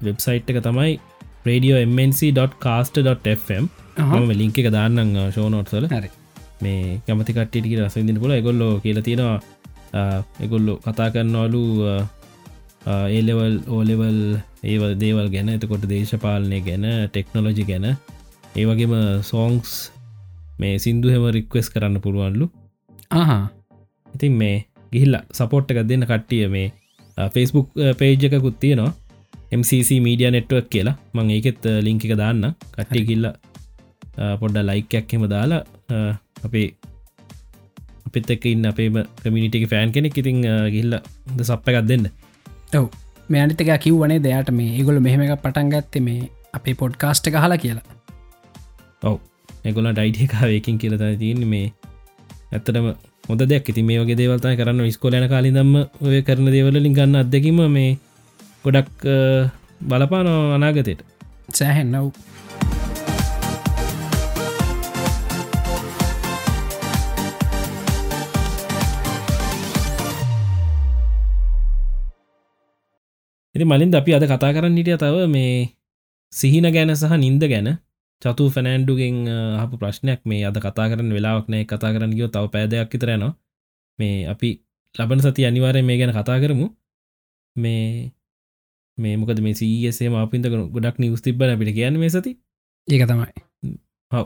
වෙබ්සයිට් 0.00 0.50
එක 0.50 0.62
තමයි 0.62 0.98
radio.mnc.cast.fm 1.46 3.64
මම 3.98 4.30
ලිංක 4.40 4.58
එක 4.58 4.70
දාන්නම් 4.70 5.16
ෂෝනෝට්සල 5.28 5.86
හරි. 5.90 6.10
මේ 6.62 7.00
කැමති 7.06 7.32
කට්ටිට 7.36 7.80
රසවිදින 7.80 8.20
පුල 8.22 8.32
එගොල්ලෝ 8.32 8.80
කියල 8.84 8.98
තියෙනවා 9.02 9.40
එගොල්ලෝ 10.40 10.76
කතා 10.78 11.10
කරන්නවලු 11.14 11.62
ඒලෙවල් 13.08 13.54
ඕලෙවල් 13.68 14.38
ඒවල් 14.64 14.94
දේවල් 15.02 15.28
ගැන. 15.34 15.48
එතකොට 15.48 15.88
දේශපාලනය 15.92 16.60
ගැන 16.68 16.84
ටෙක්නොලොජි 17.08 17.64
ගැන. 17.64 17.96
ඒවගේම 18.56 18.94
සෝංක්ස් 19.22 19.92
මේ 20.58 20.78
සිින්දුහෙම 20.78 21.24
රික්වෙස් 21.36 21.70
කරන්න 21.74 22.00
පුළුවන්ලු. 22.00 22.50
ආහා 23.10 23.48
ඉතින් 24.08 24.32
මේ 24.34 24.66
ගිහිල්ල 24.92 25.16
සපෝට් 25.32 25.70
එකක් 25.72 25.88
දෙන්න 25.90 26.04
කට්ටිය 26.04 26.48
මේ 26.54 26.72
ෆෙස්බුක් 27.34 27.68
පේජ් 27.98 28.24
එකකුත් 28.28 28.56
තියෙනවා 28.60 28.92
MCC 29.58 30.00
මීඩිය 30.06 30.30
නෙට්ුවක් 30.36 30.66
කියලා. 30.74 30.96
මං 31.14 31.30
ඒකෙත් 31.36 31.64
ලිංක 31.86 32.04
එක 32.06 32.14
දාන්න. 32.22 32.44
කට්ටිය 32.76 33.04
කිල්ල 33.10 33.26
පොඩ්ඩ 34.40 34.66
ලයිකයක් 34.70 35.12
හෙම 35.14 35.24
දාලා 35.34 35.62
අපේ 36.46 36.66
අපිත් 38.06 38.30
එක් 38.34 38.44
ඉන්න 38.50 38.66
අපේම 38.70 38.96
කමිනිිටි 39.22 39.68
ෆෑන් 39.72 39.92
කෙනෙක් 39.96 40.16
ඉතින් 40.22 40.40
ගිල්ල 40.76 40.92
ද 41.36 41.40
සප්ප 41.48 41.66
එකක් 41.72 41.86
දෙන්න. 41.90 42.06
ඔව. 42.78 42.86
මේ 43.30 43.42
අනිතක 43.44 43.70
කිව්වනේ 43.84 44.22
දෙයාට 44.26 44.50
මේ 44.58 44.70
ඒගොල 44.78 44.98
මෙහෙම 45.06 45.22
එක 45.26 45.34
පටන් 45.44 45.68
ගත්තේ 45.74 46.02
මේ 46.08 46.30
අපේ 46.58 46.74
පොඩ්කාස්ට 46.82 47.28
එක 47.30 47.36
හලා 47.44 47.58
කියලා. 47.64 47.84
ඔව. 49.08 49.16
එගොල 49.68 49.88
ඩයිට 49.92 50.22
එකකාවයකින් 50.26 50.78
කියලත 50.82 51.04
තියන්නේ 51.22 51.50
මේ. 51.54 51.66
ඇත්තටම 52.52 52.88
හොද 53.28 53.42
දෙයක්. 53.50 53.68
ඉති 53.72 53.82
මේ 53.90 53.98
වගේ 54.02 54.18
දේවල්තයි 54.20 54.56
කරන්න. 54.60 54.90
ස්කොලන 54.96 55.28
කාලි 55.34 55.52
දම්ම 55.56 55.76
ඔය 56.06 56.22
කරන 56.28 56.48
දේවලින් 56.56 56.96
ගන්න 56.98 57.20
අත්දැකීම 57.22 57.60
මේ 57.76 57.92
ගොඩක් 58.64 59.06
බලපාන 59.90 60.28
අනාගතයට. 60.56 61.00
සෑහෙන් 61.58 61.88
නව් 61.92 62.06
ඉති 73.54 73.64
මලින් 73.70 73.90
අපි 73.98 74.10
අද 74.16 74.24
කතා 74.30 74.52
කරන්න 74.56 74.76
හිටිය 74.78 74.96
තව 75.02 75.16
මේ 75.34 75.56
සිහින 76.32 76.66
ගැන 76.74 76.90
සහ 76.96 77.12
නින්ද 77.24 77.42
ගැන. 77.52 77.68
චතු 78.22 78.44
ෆැනෑන්ඩුගෙන් 78.54 79.16
අප 79.62 79.72
ප්‍රශ්නයක් 79.80 80.20
මේ 80.30 80.46
අද 80.48 80.56
කතා 80.64 80.86
කරන 80.90 81.10
වෙලාක් 81.16 81.46
නෑ 81.52 81.64
කතා 81.70 81.90
කරන්න 81.94 82.14
ගියෝ 82.16 82.30
තව 82.34 82.44
පෑදයක් 82.54 82.92
විතරනවා 82.94 83.32
මේ 83.98 84.16
අපි 84.32 84.50
ලබන 84.94 85.20
සති 85.24 85.42
අනිවාරය 85.48 85.82
මේ 85.88 85.98
ගැන 86.00 86.12
කතා 86.18 86.38
කරමු. 86.42 86.66
මේ 87.56 88.12
මේ 88.98 89.16
මොකද 89.16 89.40
මේ 89.40 89.54
සීසේ 89.54 90.10
මාපින්ත 90.10 90.48
ගොඩක් 90.74 90.98
නිවස් 90.98 91.22
තිබන 91.22 91.54
අපිට 91.54 91.74
කියන්න 91.74 91.98
මේ 91.98 92.10
සති? 92.10 92.36
ඒක 92.88 93.06
තමයි. 93.08 93.30
හව 94.12 94.24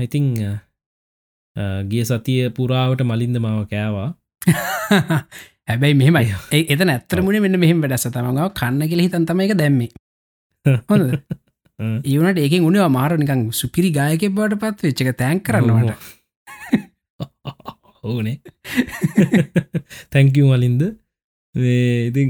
ඉතිං 0.00 0.26
ගිය 1.88 2.04
සතිය 2.04 2.50
පුරාවට 2.50 3.02
මලින්ද 3.02 3.38
මාව 3.38 3.66
කෑවා. 3.66 4.08
හැබැයි 5.68 5.94
මෙහෙමයි. 5.94 6.34
ඒ 6.56 6.64
එතන 6.68 6.90
ඇත්තරමුණ 6.90 7.40
මෙන්න 7.42 7.60
මෙහෙම 7.60 7.80
වැඩස 7.80 8.08
තමඟ 8.08 8.52
කන්න 8.52 8.90
කියල 8.90 9.04
හිතන් 9.06 9.26
තමයි 9.26 9.48
එක 9.48 9.58
දැම්මේ. 9.58 9.90
හොඳ 10.90 11.16
ඒවනට 12.06 12.38
ඒකින් 12.38 12.66
උනේ 12.66 12.88
මාර 12.88 13.16
නිකං 13.18 13.48
සුපිරි 13.52 13.90
ගායක 13.92 14.28
බවට 14.30 14.60
පත් 14.60 14.78
වෙච්චක 14.88 15.16
තැන් 15.18 15.40
කරන්නවට 15.40 16.12
ඕනේ 18.04 18.36
තැංකව 20.12 20.44
මලින්ද 20.44 20.82
ඉති 21.54 22.22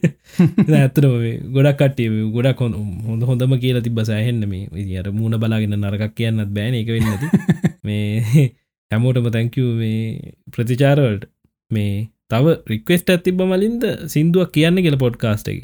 ඇතරම 0.76 1.14
ගොඩක් 1.52 1.80
කටේ 1.80 2.28
ගොඩක් 2.32 2.60
හොඳ 2.60 2.76
හොඳ 3.04 3.22
හොඳම 3.22 3.52
කියලා 3.58 3.82
තිබ 3.82 3.98
සෑහෙන්න 4.02 4.42
මේ 4.48 4.68
විදිට 4.72 5.10
මූුණ 5.12 5.38
බලාගෙන 5.38 5.76
නරකක් 5.76 6.14
කියන්නත් 6.14 6.50
බෑන 6.50 6.74
එක 6.74 6.88
වෙන්නති 6.88 7.28
මේ 7.86 8.46
හැමෝටම 8.90 9.28
තැංකව 9.28 9.66
මේ 9.74 10.34
ප්‍රතිචාරවලට 10.50 11.28
මේ 11.70 12.08
තව 12.28 12.56
රික්වෙස්ට 12.66 13.10
ඇතිබ 13.10 13.42
මලින්ද 13.44 13.84
සිින්දුවක් 14.06 14.52
කියන්න 14.52 14.80
කියල 14.80 14.96
පොඩ්කාස්ට 14.96 15.52
එක. 15.52 15.60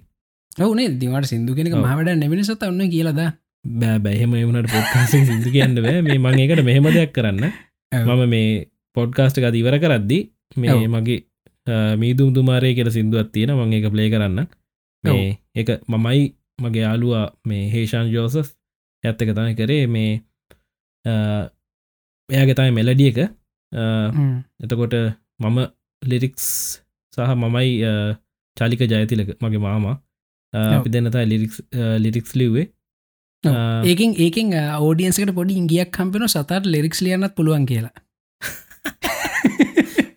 ඔවනේ 0.58 0.92
දිවට 0.94 1.26
සිදු 1.26 1.56
කෙනෙක 1.56 1.74
මහට 1.74 2.16
නැමිනිසත 2.16 2.62
ඔන්න 2.62 2.84
කියලද? 2.88 3.20
බෑ 3.80 3.98
බැහෙම 3.98 4.34
එවුණට 4.34 4.68
පොඩ්කාස 4.68 5.10
සිදු 5.10 5.50
කියන්න 5.50 5.80
බෑ. 5.80 6.02
මේ 6.02 6.18
මං 6.18 6.40
එකට 6.44 6.64
මෙහෙම 6.64 6.88
දෙයක් 6.90 7.12
කරන්න. 7.12 7.44
මම 7.92 8.22
මේ 8.28 8.48
පොඩ්කාස්ට 8.96 9.40
එක 9.40 9.54
ඉවර 9.54 9.80
කරද්දි 9.80 10.18
මේ 10.56 10.88
මගේ 10.88 11.20
මීදුම් 11.96 12.34
තුමාරය 12.34 12.74
කියල 12.74 12.90
සිින්දුවත් 12.90 13.32
තියෙන 13.32 13.54
මං 13.54 13.72
එක 13.72 13.86
ප්ලේ 13.92 14.10
කරන්න. 14.10 14.46
මේ 15.04 15.38
එක 15.54 15.68
මමයි 15.88 16.22
මගේ 16.58 16.84
යාලුවා 16.86 17.26
මේ 17.44 17.70
හේෂාන් 17.70 18.10
ජෝසස් 18.10 18.36
ඇත්තක 19.04 19.34
තමයි 19.36 19.54
කරේ. 19.54 19.86
මේ 19.86 20.12
එයාගෙතයි 22.28 22.70
මෙලඩිය 22.70 23.10
එක. 23.12 23.18
එතකොට 24.60 24.94
මම 25.40 25.58
ලිරික්ස් 26.02 26.46
සහ 27.12 27.34
මමයි 27.36 27.70
චාලික 28.56 28.80
ජයතිලක 28.84 29.30
මගේ 29.40 29.64
මාමා. 29.66 29.96
අපි 30.52 30.92
දෙන්නතා 30.92 31.24
ලිරික්ස් 31.24 31.58
ලිරික්ස් 31.98 32.32
ලිවේ 32.34 32.66
ඒකින් 33.84 34.10
ඒකින් 34.18 34.48
ඕඩියන්සකට 34.78 35.34
පොඩි 35.34 35.58
ඉංගියක් 35.60 35.90
කම්පෙන 35.90 36.28
සතට 36.28 36.66
ලෙරික්ස් 36.66 37.00
ලියන්නත් 37.02 37.34
පුළුවන් 37.36 37.66
කියලා 37.66 38.01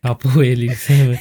අපෝ 0.05 0.41
එලික්ම 0.45 1.17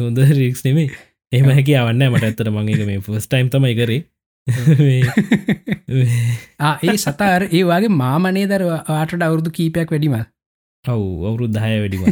හොඳ 0.00 0.18
රික්ස් 0.32 0.64
නෙමේ 0.64 0.90
එහම 1.32 1.48
හැකි 1.48 1.74
අවන්න 1.74 2.02
මට 2.06 2.24
ඇත්තර 2.24 2.50
මගේ 2.50 2.86
මේ 2.86 3.00
ෆස්ටයිම් 3.00 3.50
තමයි 3.50 3.74
කරේ. 3.74 4.04
ඒ 6.88 6.96
සතාර 6.96 7.42
ඒ 7.48 7.64
වගේ 7.64 7.88
මාමනේ 7.94 8.46
දර 8.50 8.62
ආටට 8.70 9.20
අවුරුදු 9.20 9.50
කීපයක් 9.50 9.90
වැඩිම? 9.94 10.24
ඔවු 10.84 11.26
අවුරුදු 11.26 11.52
දහය 11.56 11.76
වැඩිම. 11.76 12.00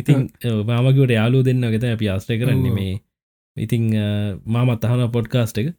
ඉතින් 0.00 0.30
මාමකට 0.66 1.10
යාලු 1.10 1.44
දෙන්න 1.44 1.60
ගෙත 1.68 1.84
අපි 1.88 2.08
ආස්ට්‍රය 2.08 2.38
කරන්නේ 2.40 2.72
මේ. 2.72 3.00
ඉතිං 3.56 3.92
මාමත් 4.48 4.84
අහන 4.84 5.10
පොඩ්කාස්ට 5.12 5.58
එක. 5.60 5.76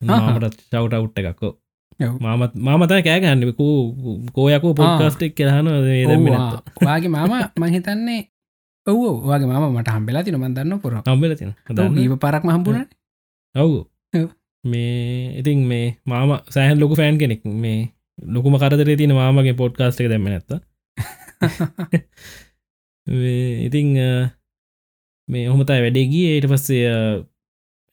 මාමටත් 0.00 0.64
චවට් 0.64 0.94
අවුට් 0.94 1.18
එකක්කෝ 1.20 1.65
මාමත් 2.20 2.54
මාමතයි 2.56 3.02
කෑගන්නකෝ 3.02 3.76
කෝයකෝ 4.32 4.72
පොඩ්කාස්ටෙක් 4.74 5.34
කරහන 5.34 5.68
වාගේ 6.80 7.10
මාම 7.10 7.32
මහිතන්නේ 7.56 8.22
ඔව 8.86 9.02
වගේ 9.22 9.48
මම 9.48 9.66
මට 9.72 9.88
හම්බෙලා 9.88 10.22
තින 10.22 10.36
මන්දන්න 10.36 10.78
පුර. 10.78 10.94
හම්බල 11.02 11.32
තින 11.34 11.50
ඊව 11.96 12.12
පරක්ම 12.16 12.48
හම්බුණ 12.48 12.86
ඔවු 13.54 13.78
මේ 14.64 15.40
ඉතින් 15.40 15.58
මේ 15.64 15.86
මාම 16.04 16.30
සෑහන් 16.48 16.80
ලොකු 16.80 16.94
ෆෑන් 16.94 17.18
කෙනෙක්. 17.18 17.42
මේ 17.56 17.80
ලොකුම 18.26 18.54
කරදර 18.56 18.90
තින 18.94 19.12
මාමගේ 19.12 19.54
පොඩ්කාස්ට 19.54 20.00
එක 20.00 20.08
දැම 20.08 20.24
නැත්ත 20.24 20.50
ඉතිං 23.66 23.88
මේ 25.28 25.44
ඔහොමතයි 25.48 25.80
වැඩේගිය 25.80 26.26
ඒට 26.28 26.46
පස්සේ 26.46 26.88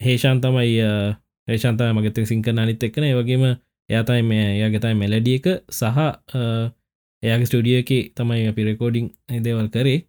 හේෂාන් 0.02 0.40
තමයි 0.40 0.80
ඒශන්තය 1.48 1.90
මගත 1.90 2.26
සිංකන 2.26 2.60
අනිත් 2.60 2.84
එක්කන 2.84 3.08
වගේම 3.14 3.44
එයාතයි 3.90 4.24
මේ 4.30 4.46
එයාගෙතයි 4.56 4.96
මෙලඩිය 5.02 5.36
එක 5.40 5.48
සහ 5.72 6.00
එයාගේ 7.24 7.48
ස්ටඩිය 7.50 7.78
එක 7.82 7.92
තමයි 8.18 8.48
අපි 8.52 8.62
රෙකෝඩිං 8.70 9.08
දේවල් 9.46 9.68
කරේ. 9.76 10.00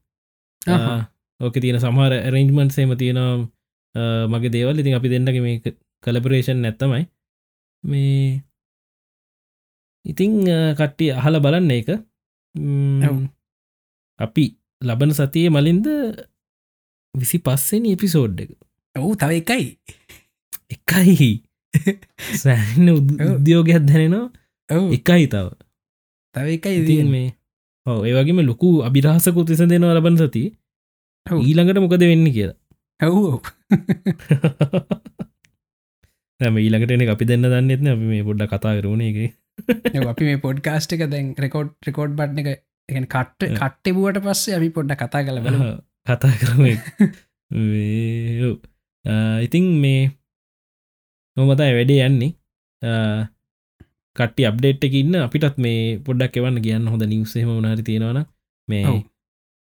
ඕක 1.41 1.57
තියෙන 1.63 1.81
සමහර 1.83 2.13
රෙන්ජ්මන්් 2.35 2.71
සේම 2.71 2.95
තියෙනවා 2.97 4.27
මගේ 4.33 4.55
දේවල්. 4.57 4.77
ඉතින් 4.81 4.99
අපි 4.99 5.13
දෙන්නක 5.13 5.39
මේ 5.47 5.75
කලපරේෂන් 6.05 6.59
නැත්තමයි. 6.65 7.05
මේ 7.85 8.43
ඉතිං 10.05 10.33
කට්ටිය 10.79 11.11
අහල 11.19 11.41
බලන්න 11.45 11.71
එක 11.79 11.89
අපි 14.21 14.45
ලබන 14.83 15.13
සතිය 15.19 15.49
මලින්ද 15.51 15.87
විසි 17.15 17.39
පස්සෙන 17.39 17.85
එපිසෝඩ් 17.87 18.37
එක. 18.43 18.51
ඔවු 18.97 19.15
තව 19.21 19.31
එකයි. 19.43 19.67
එකයි 20.75 21.31
සෑන්න 22.43 22.89
උද්‍යෝගයක් 23.31 23.87
දැනෙනවා. 23.89 24.27
එකයි 24.91 25.27
තව. 25.27 25.47
තව 26.35 26.47
එකයි 26.57 26.77
ඉතින් 26.81 27.09
මේ 27.11 27.29
ඔව 27.87 28.05
ඒවගේම 28.09 28.43
ලොකු 28.43 28.71
අභිරහසකුත් 28.89 29.47
තිස 29.49 29.63
දෙනවා 29.65 29.97
ලබන 29.97 30.21
සති. 30.21 30.45
ඊළඟට 31.27 31.83
මොකද 31.85 32.05
වෙන්න 32.05 32.29
කියලා. 32.31 32.59
ඇව් 33.01 33.15
ඇම 36.41 36.57
ඊලකට 36.59 37.11
අපි 37.11 37.25
දෙන්න 37.25 37.47
දන්නෙත්න 37.47 37.89
අපි 37.89 38.07
මේ 38.13 38.27
පොඩ්ඩ 38.29 38.51
කතා 38.53 38.75
කරුණේ 38.79 39.11
එක 39.13 40.05
අපි 40.05 40.25
මේ 40.25 40.41
පොඩ්කාස්ට 40.41 40.95
එක 40.97 41.05
දැන් 41.11 41.35
රෙකෝඩ් 41.39 41.75
රෙකෝඩ් 41.89 42.17
බට්න 42.19 42.41
එක 42.43 42.49
එ 42.49 43.05
කට්ට 43.07 43.55
කට්ටබුවට 43.55 44.21
පස්සේ 44.25 44.57
අපි 44.59 44.71
පොඩ්ඩ 44.71 44.97
කතා 44.97 45.23
කල 45.23 45.39
කතා 46.09 46.33
කරම. 46.41 46.63
ඉතිං 49.41 49.67
මේ 49.85 50.03
නොමතයි 51.37 51.73
වැඩේ 51.73 52.07
යන්නේ. 52.07 52.33
කට්ටි 54.17 54.47
අප්ඩේට් 54.47 54.85
එක 54.87 54.95
ඉන්න 54.95 55.17
අපිටත් 55.19 55.59
මේ 55.59 55.99
පොඩ්ඩක් 55.99 56.39
එවන්න 56.39 56.63
කියන්න 56.63 56.87
හොඳ 56.87 57.05
නිවසේම 57.05 57.51
වනාරි 57.51 57.83
තියෙනවන 57.83 58.21
මේ 58.69 58.85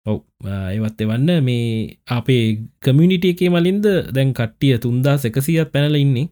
ඔව්. 0.05 0.19
ඒවත් 0.45 1.01
එවන්න. 1.01 1.29
මේ 1.43 1.67
අපේ 2.09 2.43
කමියනිිටිය 2.79 3.35
එකේ 3.35 3.49
මලින්ද 3.49 3.87
දැන් 4.15 4.33
කට්ටිය 4.33 4.77
තුන්දා 4.79 5.15
එකසියත් 5.23 5.71
පැනල 5.71 5.95
ඉන්නේ. 5.95 6.27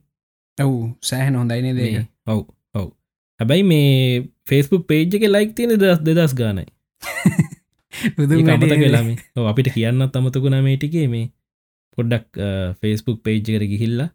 ඔව් 0.57 0.73
සෑහන 1.01 1.35
හොඳයින 1.35 1.69
දේ 1.75 2.05
ඔව් 2.27 2.41
ඔව්. 2.75 2.87
හැබැයි 3.39 3.63
මේ 3.63 4.23
ෆෙස්බුක් 4.45 4.83
පේජ් 4.87 5.07
එක 5.09 5.27
ලයික් 5.27 5.55
තියෙන 5.55 5.79
දස් 5.79 6.01
දෙදස් 6.01 6.33
ගානයි. 6.33 6.67
අමත 8.53 8.73
කලාම 8.73 9.07
අපිට 9.47 9.71
කියන්නත් 9.71 10.15
අමතකුණ 10.15 10.59
මේටිකේ 10.61 11.07
මේ 11.07 11.31
පොඩ්ඩක් 11.97 12.43
ෆෙස්බුක් 12.81 13.23
පේජ් 13.23 13.39
කර 13.47 13.65
ගිහිල්ලා 13.65 14.09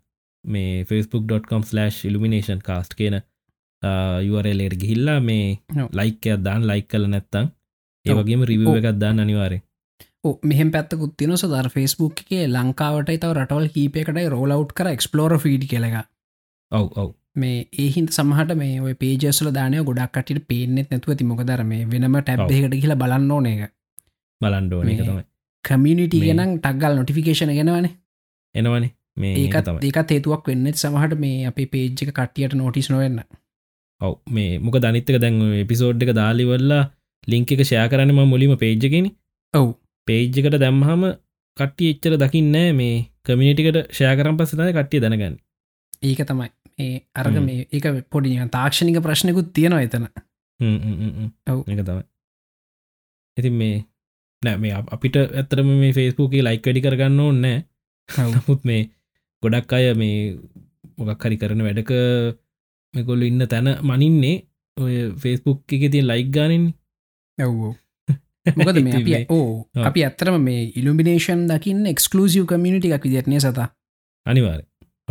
මේ 0.48 0.84
ෆස්බුක්.com/ 0.84 1.62
ඉල්ිනේෂන් 2.04 2.60
කාස්ට් 2.60 2.94
කියන 2.94 3.20
යුවරලේට 4.22 4.76
ගිහිල්ලා 4.76 5.20
මේ 5.20 5.46
ලයිකයක් 5.92 6.44
දාන් 6.44 6.66
ලයික් 6.66 6.88
කල 6.88 7.06
නැත්තං 7.06 7.48
ඒවගේම 8.06 8.44
රිව් 8.44 8.68
එකක් 8.70 8.90
දාන්න 8.98 9.20
අනිවාරය 9.20 9.60
මෙහම 10.44 10.70
පැත්තකුත් 10.70 11.14
තින 11.16 11.36
සදර 11.36 11.68
ෆස්බුක් 11.68 12.24
එකේ 12.24 12.44
ලංකාවට 12.48 13.14
තව 13.14 13.32
රටවල් 13.34 13.68
කීපයකටයි 13.68 14.28
රෝලව් 14.28 14.72
කර 14.72 14.90
එක්ස්පලෝර 14.92 15.38
ෆීඩ් 15.38 15.64
කෙලක 15.70 15.96
ඔව් 16.72 16.86
ඔව්. 16.96 17.10
මේ 17.36 17.68
ඒහින්ත 17.78 18.10
සමහට 18.10 18.54
මේ 18.56 18.80
ඔය 18.80 18.94
පේජස්ල 18.96 19.50
දානය 19.52 19.82
ගොඩක්ට 19.84 20.44
පේනෙත් 20.48 20.90
නැතුව 20.90 21.16
ති 21.16 21.24
මොකදර 21.24 21.64
මේ 21.64 21.86
වෙනම 21.86 22.20
ටැබ්හකට 22.20 22.74
කියලා 22.74 23.00
බලන්න 23.02 23.30
ඕන 23.30 23.46
එක 23.46 23.72
බලන්ඩෝ 24.40 24.82
තමයි. 24.82 25.24
කමියනිිටි 25.64 26.20
ගෙනම් 26.20 26.58
ටක්ගල් 26.58 26.96
නොටිෆිකේෂන 26.96 27.54
ගෙනවනේ 27.54 27.94
එනවනේ 28.54 28.90
මේ 29.18 29.34
ඒකත් 29.36 29.68
ඒකත් 29.80 30.14
හේතුවක් 30.14 30.50
වෙන්නෙත් 30.50 30.80
සමහට 30.82 31.18
මේ 31.24 31.46
අපේ 31.50 31.66
පේජ්ක 31.66 32.02
කට්ටියට 32.08 32.54
නොටිස් 32.54 32.90
නොවෙන්න. 32.90 33.20
ඔව 34.00 34.14
මේ 34.30 34.58
මොක 34.58 34.78
දනිත්තක 34.78 35.18
දැන් 35.24 35.40
එපිසෝඩ් 35.62 36.04
එක 36.04 36.12
දාලිවල්ලා 36.20 36.82
ලිංක 37.26 37.54
එක 37.54 37.62
ෂයා 37.62 37.86
කරන්නම 37.88 38.20
මුලිම 38.26 38.54
පේජ්ජගෙන 38.56 39.10
ඔව්. 39.54 39.66
පේජ්ජකට 40.08 40.58
දැම්හම 40.64 41.04
කට්ටිය 41.56 41.90
එච්චර 41.94 42.16
දකින්න 42.16 42.56
මේ 42.74 42.94
කමිනිටිකට 43.24 43.80
ෂයා 43.88 44.14
කරම් 44.18 44.38
පස්සතයි 44.38 44.72
කට්ටිය 44.72 45.02
දැනගන්න. 45.04 45.36
ඒක 46.02 46.22
තමයි. 46.24 46.50
ඒ 46.78 46.96
අරග 47.14 47.36
මේ 47.42 47.66
ඒක 47.72 47.86
පොඩි 48.10 48.38
තාක්ෂණික 48.50 49.02
ප්‍රශ්නකුත් 49.02 49.52
තියෙනවා 49.54 49.82
එතන. 49.82 50.08
ඔව්. 51.46 51.60
එක 51.66 51.82
තමයි. 51.82 52.04
ඉතින් 53.36 53.54
මේ 53.54 53.74
නෑ 54.42 54.58
මේ 54.58 54.84
අපිට 54.88 55.16
ඇත්තරම 55.18 55.70
මේ 55.80 55.92
ෆේස්බුකේ 55.92 56.42
ලයික් 56.42 56.66
වැඩි 56.66 56.84
කරගන්න 56.84 57.20
ඕන්නෑ 57.20 57.58
නමුත් 58.28 58.64
මේ 58.64 58.82
ගොඩක් 59.42 59.72
අය 59.72 59.88
මේ 59.94 60.36
මොකක් 60.98 61.24
හරි 61.24 61.36
කරන 61.36 61.62
වැඩක 61.62 61.92
මෙකොල්ල 62.94 63.22
ඉන්න 63.22 63.46
තැන 63.46 63.74
මනින්නේ 63.82 64.36
ඔය 64.76 64.96
ෆේස්බුක් 65.16 65.76
එක 65.76 65.84
තිය 65.92 66.02
ලයික් 66.02 66.30
ගානෙන් 66.30 66.64
ඇව්ෝ 67.38 67.74
මොකද 68.56 68.80
මේ 68.82 68.96
අපි 68.96 69.20
ඕ 69.30 69.68
අපි 69.84 70.04
ඇත්තරම 70.04 70.40
මේ 70.40 70.64
ඉල්ිනේෂන් 70.76 71.44
දකින්න 71.50 71.86
එක්ස්කලසිව් 71.86 72.46
කමියනිටි 72.46 72.92
එකක් 72.92 73.06
විදිරනය 73.06 73.40
සත. 73.40 73.68
අනිවාර 74.26 74.60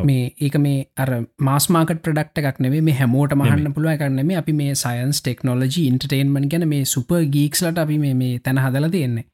මේ 0.03 0.25
ඒක 0.39 0.57
මේ 0.57 0.83
අර 0.97 1.09
මාස්මාකට 1.39 2.03
ප්‍රඩක්ට 2.03 2.43
එකක් 2.43 2.59
නෙවේ 2.59 2.81
මේ 2.81 2.97
හැමෝට 2.99 3.33
මහන්න 3.35 3.73
පුළුව 3.73 3.97
කරන්න 4.01 4.27
මේ 4.27 4.41
අපි 4.41 4.53
මේ 4.53 4.75
සයින්ස් 4.75 5.21
ටෙක්නෝලජි 5.21 5.87
ඉන්ටර්ටේන්මන් 5.87 6.49
ගැන 6.49 6.67
මේ 6.67 6.85
සුප 6.85 7.15
ගීක්ස්ලට 7.35 7.83
අපි 7.85 7.97
මේ 7.99 8.39
තැන 8.39 8.63
හදල 8.65 8.89
තියෙන්නේ 8.89 9.25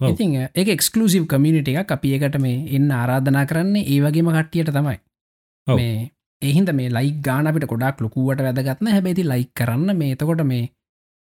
ඉතින් 0.00 0.34
එක 0.54 0.68
එක්ස්කලසිව් 0.68 1.26
කමියනිට 1.26 1.68
එකක්. 1.70 1.90
අපි 1.90 2.14
ඒකට 2.14 2.38
මේ 2.38 2.56
එන්න 2.70 2.90
ආරාධනා 2.92 3.44
කරන්නේ 3.46 3.86
ඒ 3.86 4.00
වගේම 4.00 4.30
කට්ටියට 4.30 4.72
තමයි. 4.72 4.98
මේ 5.66 6.10
එහින්ද 6.42 6.72
මේ 6.72 6.90
ලයි 6.90 7.10
ගාන 7.22 7.46
අපිට 7.46 7.66
ගොඩක් 7.66 8.00
ලොකුවට 8.00 8.44
වැදගත්න 8.46 8.88
හැබැති 8.88 9.24
ලයි 9.24 9.44
කරන්න 9.54 9.96
මේ 9.96 10.12
එතකොට 10.12 10.42
මේ 10.44 10.62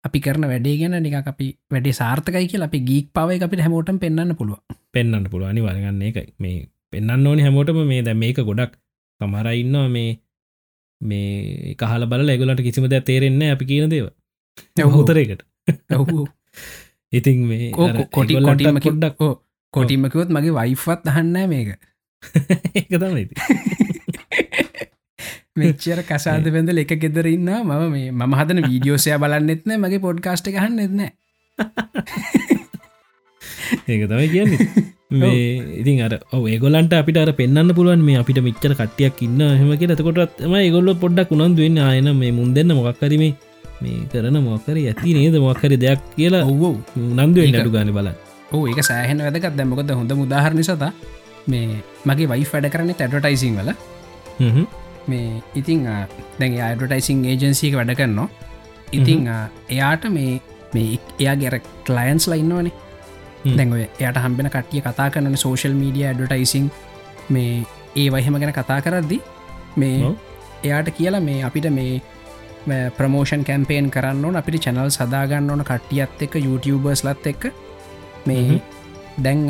අපි 0.03 0.19
කරන 0.19 0.45
වැඩේ 0.45 0.75
ගැන 0.79 0.97
නික 1.03 1.15
අපි 1.23 1.47
වැඩේ 1.71 1.93
සාර්ථකයි 1.93 2.47
කිය 2.47 2.63
අපි 2.63 2.79
ගීක් 2.81 3.07
පවයි 3.13 3.39
අපිට 3.41 3.63
හැමෝටම 3.65 3.99
පෙන්න්න 3.99 4.35
පුළුව 4.35 4.59
පෙන්න්න 4.93 5.29
පුළුව 5.31 5.51
අනිවාරගන්න 5.51 6.01
එක 6.09 6.19
මේ 6.37 6.57
පෙන්න්න 6.91 7.27
ඕනි 7.27 7.41
හැමෝටම 7.41 7.81
මේ 7.85 8.01
දැ 8.01 8.15
මේක 8.15 8.41
ගොඩක් 8.43 8.73
සමහරඉන්නවා 9.21 9.87
මේ 9.89 10.09
මේ 11.01 11.75
කහල 11.75 12.05
බල 12.05 12.29
ඇගලට 12.29 12.63
කිසිම 12.63 12.89
දැ 12.89 13.01
තේරෙන්න 13.01 13.45
අපි 13.47 13.65
කියන 13.65 13.89
දේව 13.89 14.09
හුතරයකට 14.91 15.41
ඉතින් 17.13 17.37
මේ 17.45 17.71
කොටි 17.71 18.35
කොටිම 18.39 18.79
කොඩ්ඩක් 18.79 19.21
කොටිමකවොත් 19.73 20.29
මගේ 20.29 20.53
වයිෆත් 20.53 21.01
අහන්න 21.05 21.35
මේක. 21.47 21.69
ඒක 22.75 22.89
තමයි 22.91 23.25
මෙච්චර 25.57 25.99
කසාද 26.03 26.45
පැඳල 26.47 26.81
එක 26.81 26.93
ගෙදර 26.97 27.27
ඉන්න 27.27 27.49
මම 27.59 27.71
මේ 27.87 28.11
මම 28.11 28.33
හදන 28.39 28.59
වීඩියෝසය 28.65 29.15
බලන්නෙත්න 29.17 29.71
මගේ 29.77 29.99
පොඩ්කාස්ට 29.99 30.49
ගහන්න 30.49 30.79
එත්න 30.79 31.01
ඒක 33.87 34.03
තමයි 34.03 34.27
කියන්නේ. 34.27 34.67
මේ 35.13 35.41
ඉතින් 35.79 36.03
අර 36.03 36.13
ඒගොලන්ට 36.45 36.93
අපිට 36.93 37.17
අර 37.17 37.31
පෙන්න්න 37.33 37.73
පුළුවන් 37.73 38.03
මේ 38.03 38.19
අපිට 38.21 38.39
මිච්චර 38.43 38.73
කට්ටියක් 38.73 39.23
ඉන්න 39.23 39.41
හෙම 39.53 39.71
කිය 39.79 39.89
එතකොටත් 39.89 40.45
ම 40.45 40.55
ඒගොල්ල 40.57 40.93
පොඩ්ඩක් 40.97 41.33
උනන්ද 41.33 41.57
වෙන්න. 41.57 41.77
ආයන 41.81 42.09
මේ 42.15 42.31
මුන් 42.31 42.53
දෙන්න 42.53 42.75
මොක්කරීම 42.79 43.25
මේ 43.81 43.99
කරන 44.11 44.39
මොක්කර 44.47 44.77
ඇති 44.77 45.13
නේද? 45.17 45.37
මොක්කරි 45.45 45.77
දෙයක් 45.85 46.01
කියලා 46.15 46.43
ඔව්ෝ 46.51 46.73
නන්ද 46.95 47.37
නටු 47.51 47.71
ගන 47.75 47.93
බල 47.97 48.09
ඕ 48.53 48.63
ඒක 48.71 48.81
සෑහන 48.89 49.23
වැදකත් 49.25 49.55
දැමකොද 49.59 49.93
හොඳ 49.99 50.11
මුදාහරණි 50.21 50.65
සතා 50.69 50.91
මේ 51.47 51.67
මගේ 52.07 52.27
වයි 52.33 52.49
වැඩ 52.51 52.69
කරන්න 52.73 52.91
ඇඩටයිසිං 52.95 53.55
වල. 53.59 53.71
මේ 55.07 55.29
ඉතිං 55.55 55.87
දැන් 56.39 56.59
අඩටයිසිං 56.67 57.23
ඒජන්සික 57.25 57.79
වැඩ 57.79 57.95
කරනවා. 57.99 58.27
ඉතිං 58.91 59.29
එයාට 59.69 60.05
මේ 60.17 60.33
මේ 60.73 60.99
එයා 61.19 61.35
ගැර 61.41 61.55
කලයින්ස් 61.87 62.27
ලයින්නවනේ 62.31 62.73
දැන්ව 63.57 63.75
එයට 63.79 64.19
හම්බෙන 64.23 64.49
කටිය 64.55 64.81
කතා 64.81 65.09
කරන 65.13 65.37
සෝශල් 65.37 65.75
මීඩිය 65.81 66.05
ඇඩටයිසිං 66.09 66.69
මේ 67.29 67.53
ඒ 67.95 68.07
වහෙම 68.13 68.37
ගැන 68.41 68.53
කතා 68.53 68.79
කරද්දි 68.81 69.17
මේ 69.77 70.11
එයාට 70.63 70.89
කියලා 70.97 71.21
මේ 71.21 71.39
අපිට 71.43 71.67
මේ 71.71 72.01
ප්‍රමෝෂන් 72.97 73.43
කැම්පේන් 73.47 73.91
කරන්න 73.95 74.25
ඕන. 74.25 74.35
අපිට 74.39 74.63
චැනල් 74.65 74.89
සදාගන්න 74.97 75.49
ඕන 75.51 75.63
කට්ටියත් 75.69 76.23
එක්ක 76.25 76.33
YouTubeබර්ස් 76.45 77.03
ලත් 77.07 77.33
එක්ක. 77.33 77.51
මේ 78.27 78.61
දැන් 79.25 79.43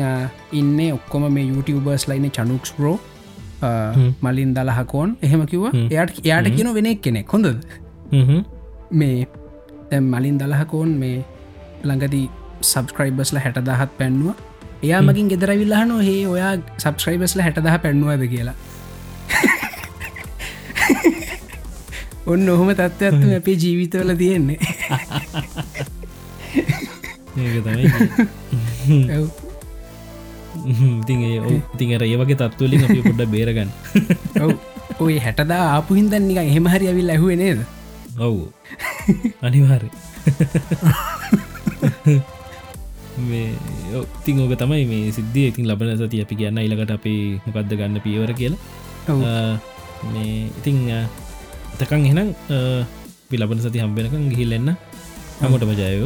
ඉන්න 0.52 0.78
ඔක්කොම 0.96 1.24
මේ 1.36 1.46
YouTubeබර්ස් 1.52 2.08
ලයින 2.10 2.30
චනුක්ස් 2.36 2.72
ප්‍රෝ 2.76 2.96
මලින් 4.26 4.54
දලහකෝන් 4.56 5.16
එහෙම 5.22 5.42
කිව 5.52 5.64
එයට 5.74 6.20
එයාට 6.24 6.50
කියන 6.56 6.74
වෙනෙක් 6.78 7.02
කෙනෙක්. 7.06 7.32
හොඳ 7.32 7.46
මේ 9.00 9.26
දැම් 9.90 10.04
මලින් 10.14 10.38
දලහකෝන් 10.40 10.90
මේ 11.02 11.24
ළඟදී 11.82 12.26
සබස්ක්‍රයිබස්ල 12.70 13.38
හැට 13.44 13.58
දහත් 13.68 13.90
පැන්නුව. 13.98 14.34
එයා 14.86 15.02
මකින් 15.02 15.28
ගෙදරවිල්ලහන 15.32 15.90
හේ 16.08 16.20
ඔයා 16.34 16.52
සබස්ක්‍රයිබස්ල 16.78 17.40
හැටදහ 17.44 17.78
පැන්නුවද? 17.84 18.22
කියලා 18.34 18.56
ඔන්න 22.32 22.48
ඔහොම 22.54 22.70
තත්ත්වත්තු 22.78 23.26
අපේ 23.36 23.56
ජීවිතවල 23.62 24.10
තියෙන්නේ. 24.22 24.58
ඉතින් 31.02 31.18
ඉතින් 31.74 31.88
අර 31.96 32.02
ඒ 32.04 32.16
වගේ 32.20 32.38
තත්තුවලින් 32.40 32.84
අපි 32.86 33.00
පොඩ්ඩ 33.06 33.30
බේරගන්න. 33.34 33.70
ඔය 35.04 35.14
හැටදා 35.24 35.62
ආපු 35.74 35.96
හින්දන්නික 35.98 36.38
එහෙම 36.42 36.66
හරි 36.72 36.86
ඇවිල් 36.90 37.10
ඇහුව 37.14 37.30
නේද? 37.42 37.60
ඔවු. 38.26 38.42
අනිවාරය 39.46 39.88
මේ 43.28 43.50
ඉතිං 44.00 44.36
ඕක 44.42 44.54
තමයි 44.62 44.84
මේ 44.90 45.14
සිද්ධිය. 45.16 45.46
ඉතින් 45.52 45.64
ලබන 45.70 45.96
සති 46.00 46.22
අපි 46.24 46.34
කියන්න 46.40 46.60
ඉලකට 46.66 46.92
අපි 46.98 47.14
මොකක්ද 47.46 47.72
ගන්න 47.78 48.04
පියවර 48.04 48.32
කියලා. 48.40 48.60
මේ 50.12 50.52
ඉතිං 50.58 50.76
තකං 51.80 52.02
එහෙනම් 52.08 52.28
පිලබන 53.30 53.60
සති 53.64 53.78
හම්බෙනකං 53.84 54.24
ගිහිල්ලෙන්න 54.32 54.68
හමටම 55.40 55.72
ජයව 55.80 56.04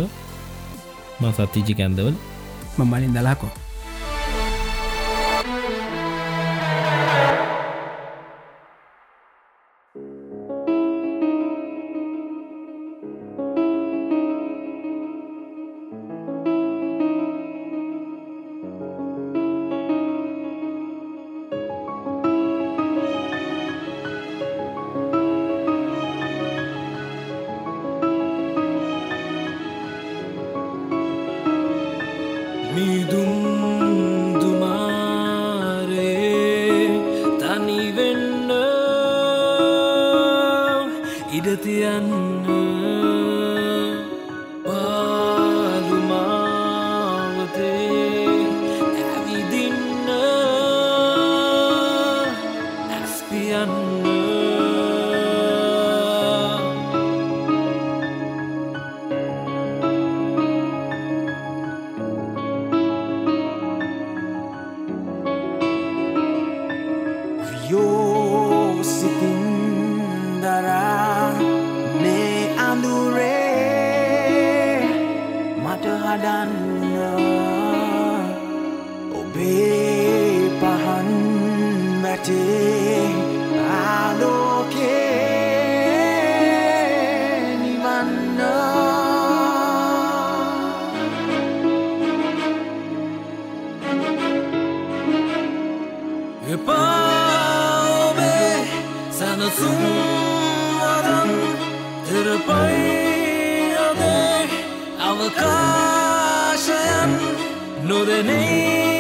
ම 1.20 1.24
සත්තිජි 1.36 1.74
කැන්දවල්. 1.78 2.14
මමලින් 2.78 3.12
දලාකෝ 3.16 3.52
know 107.92 108.06
their 108.06 108.22
name. 108.22 108.91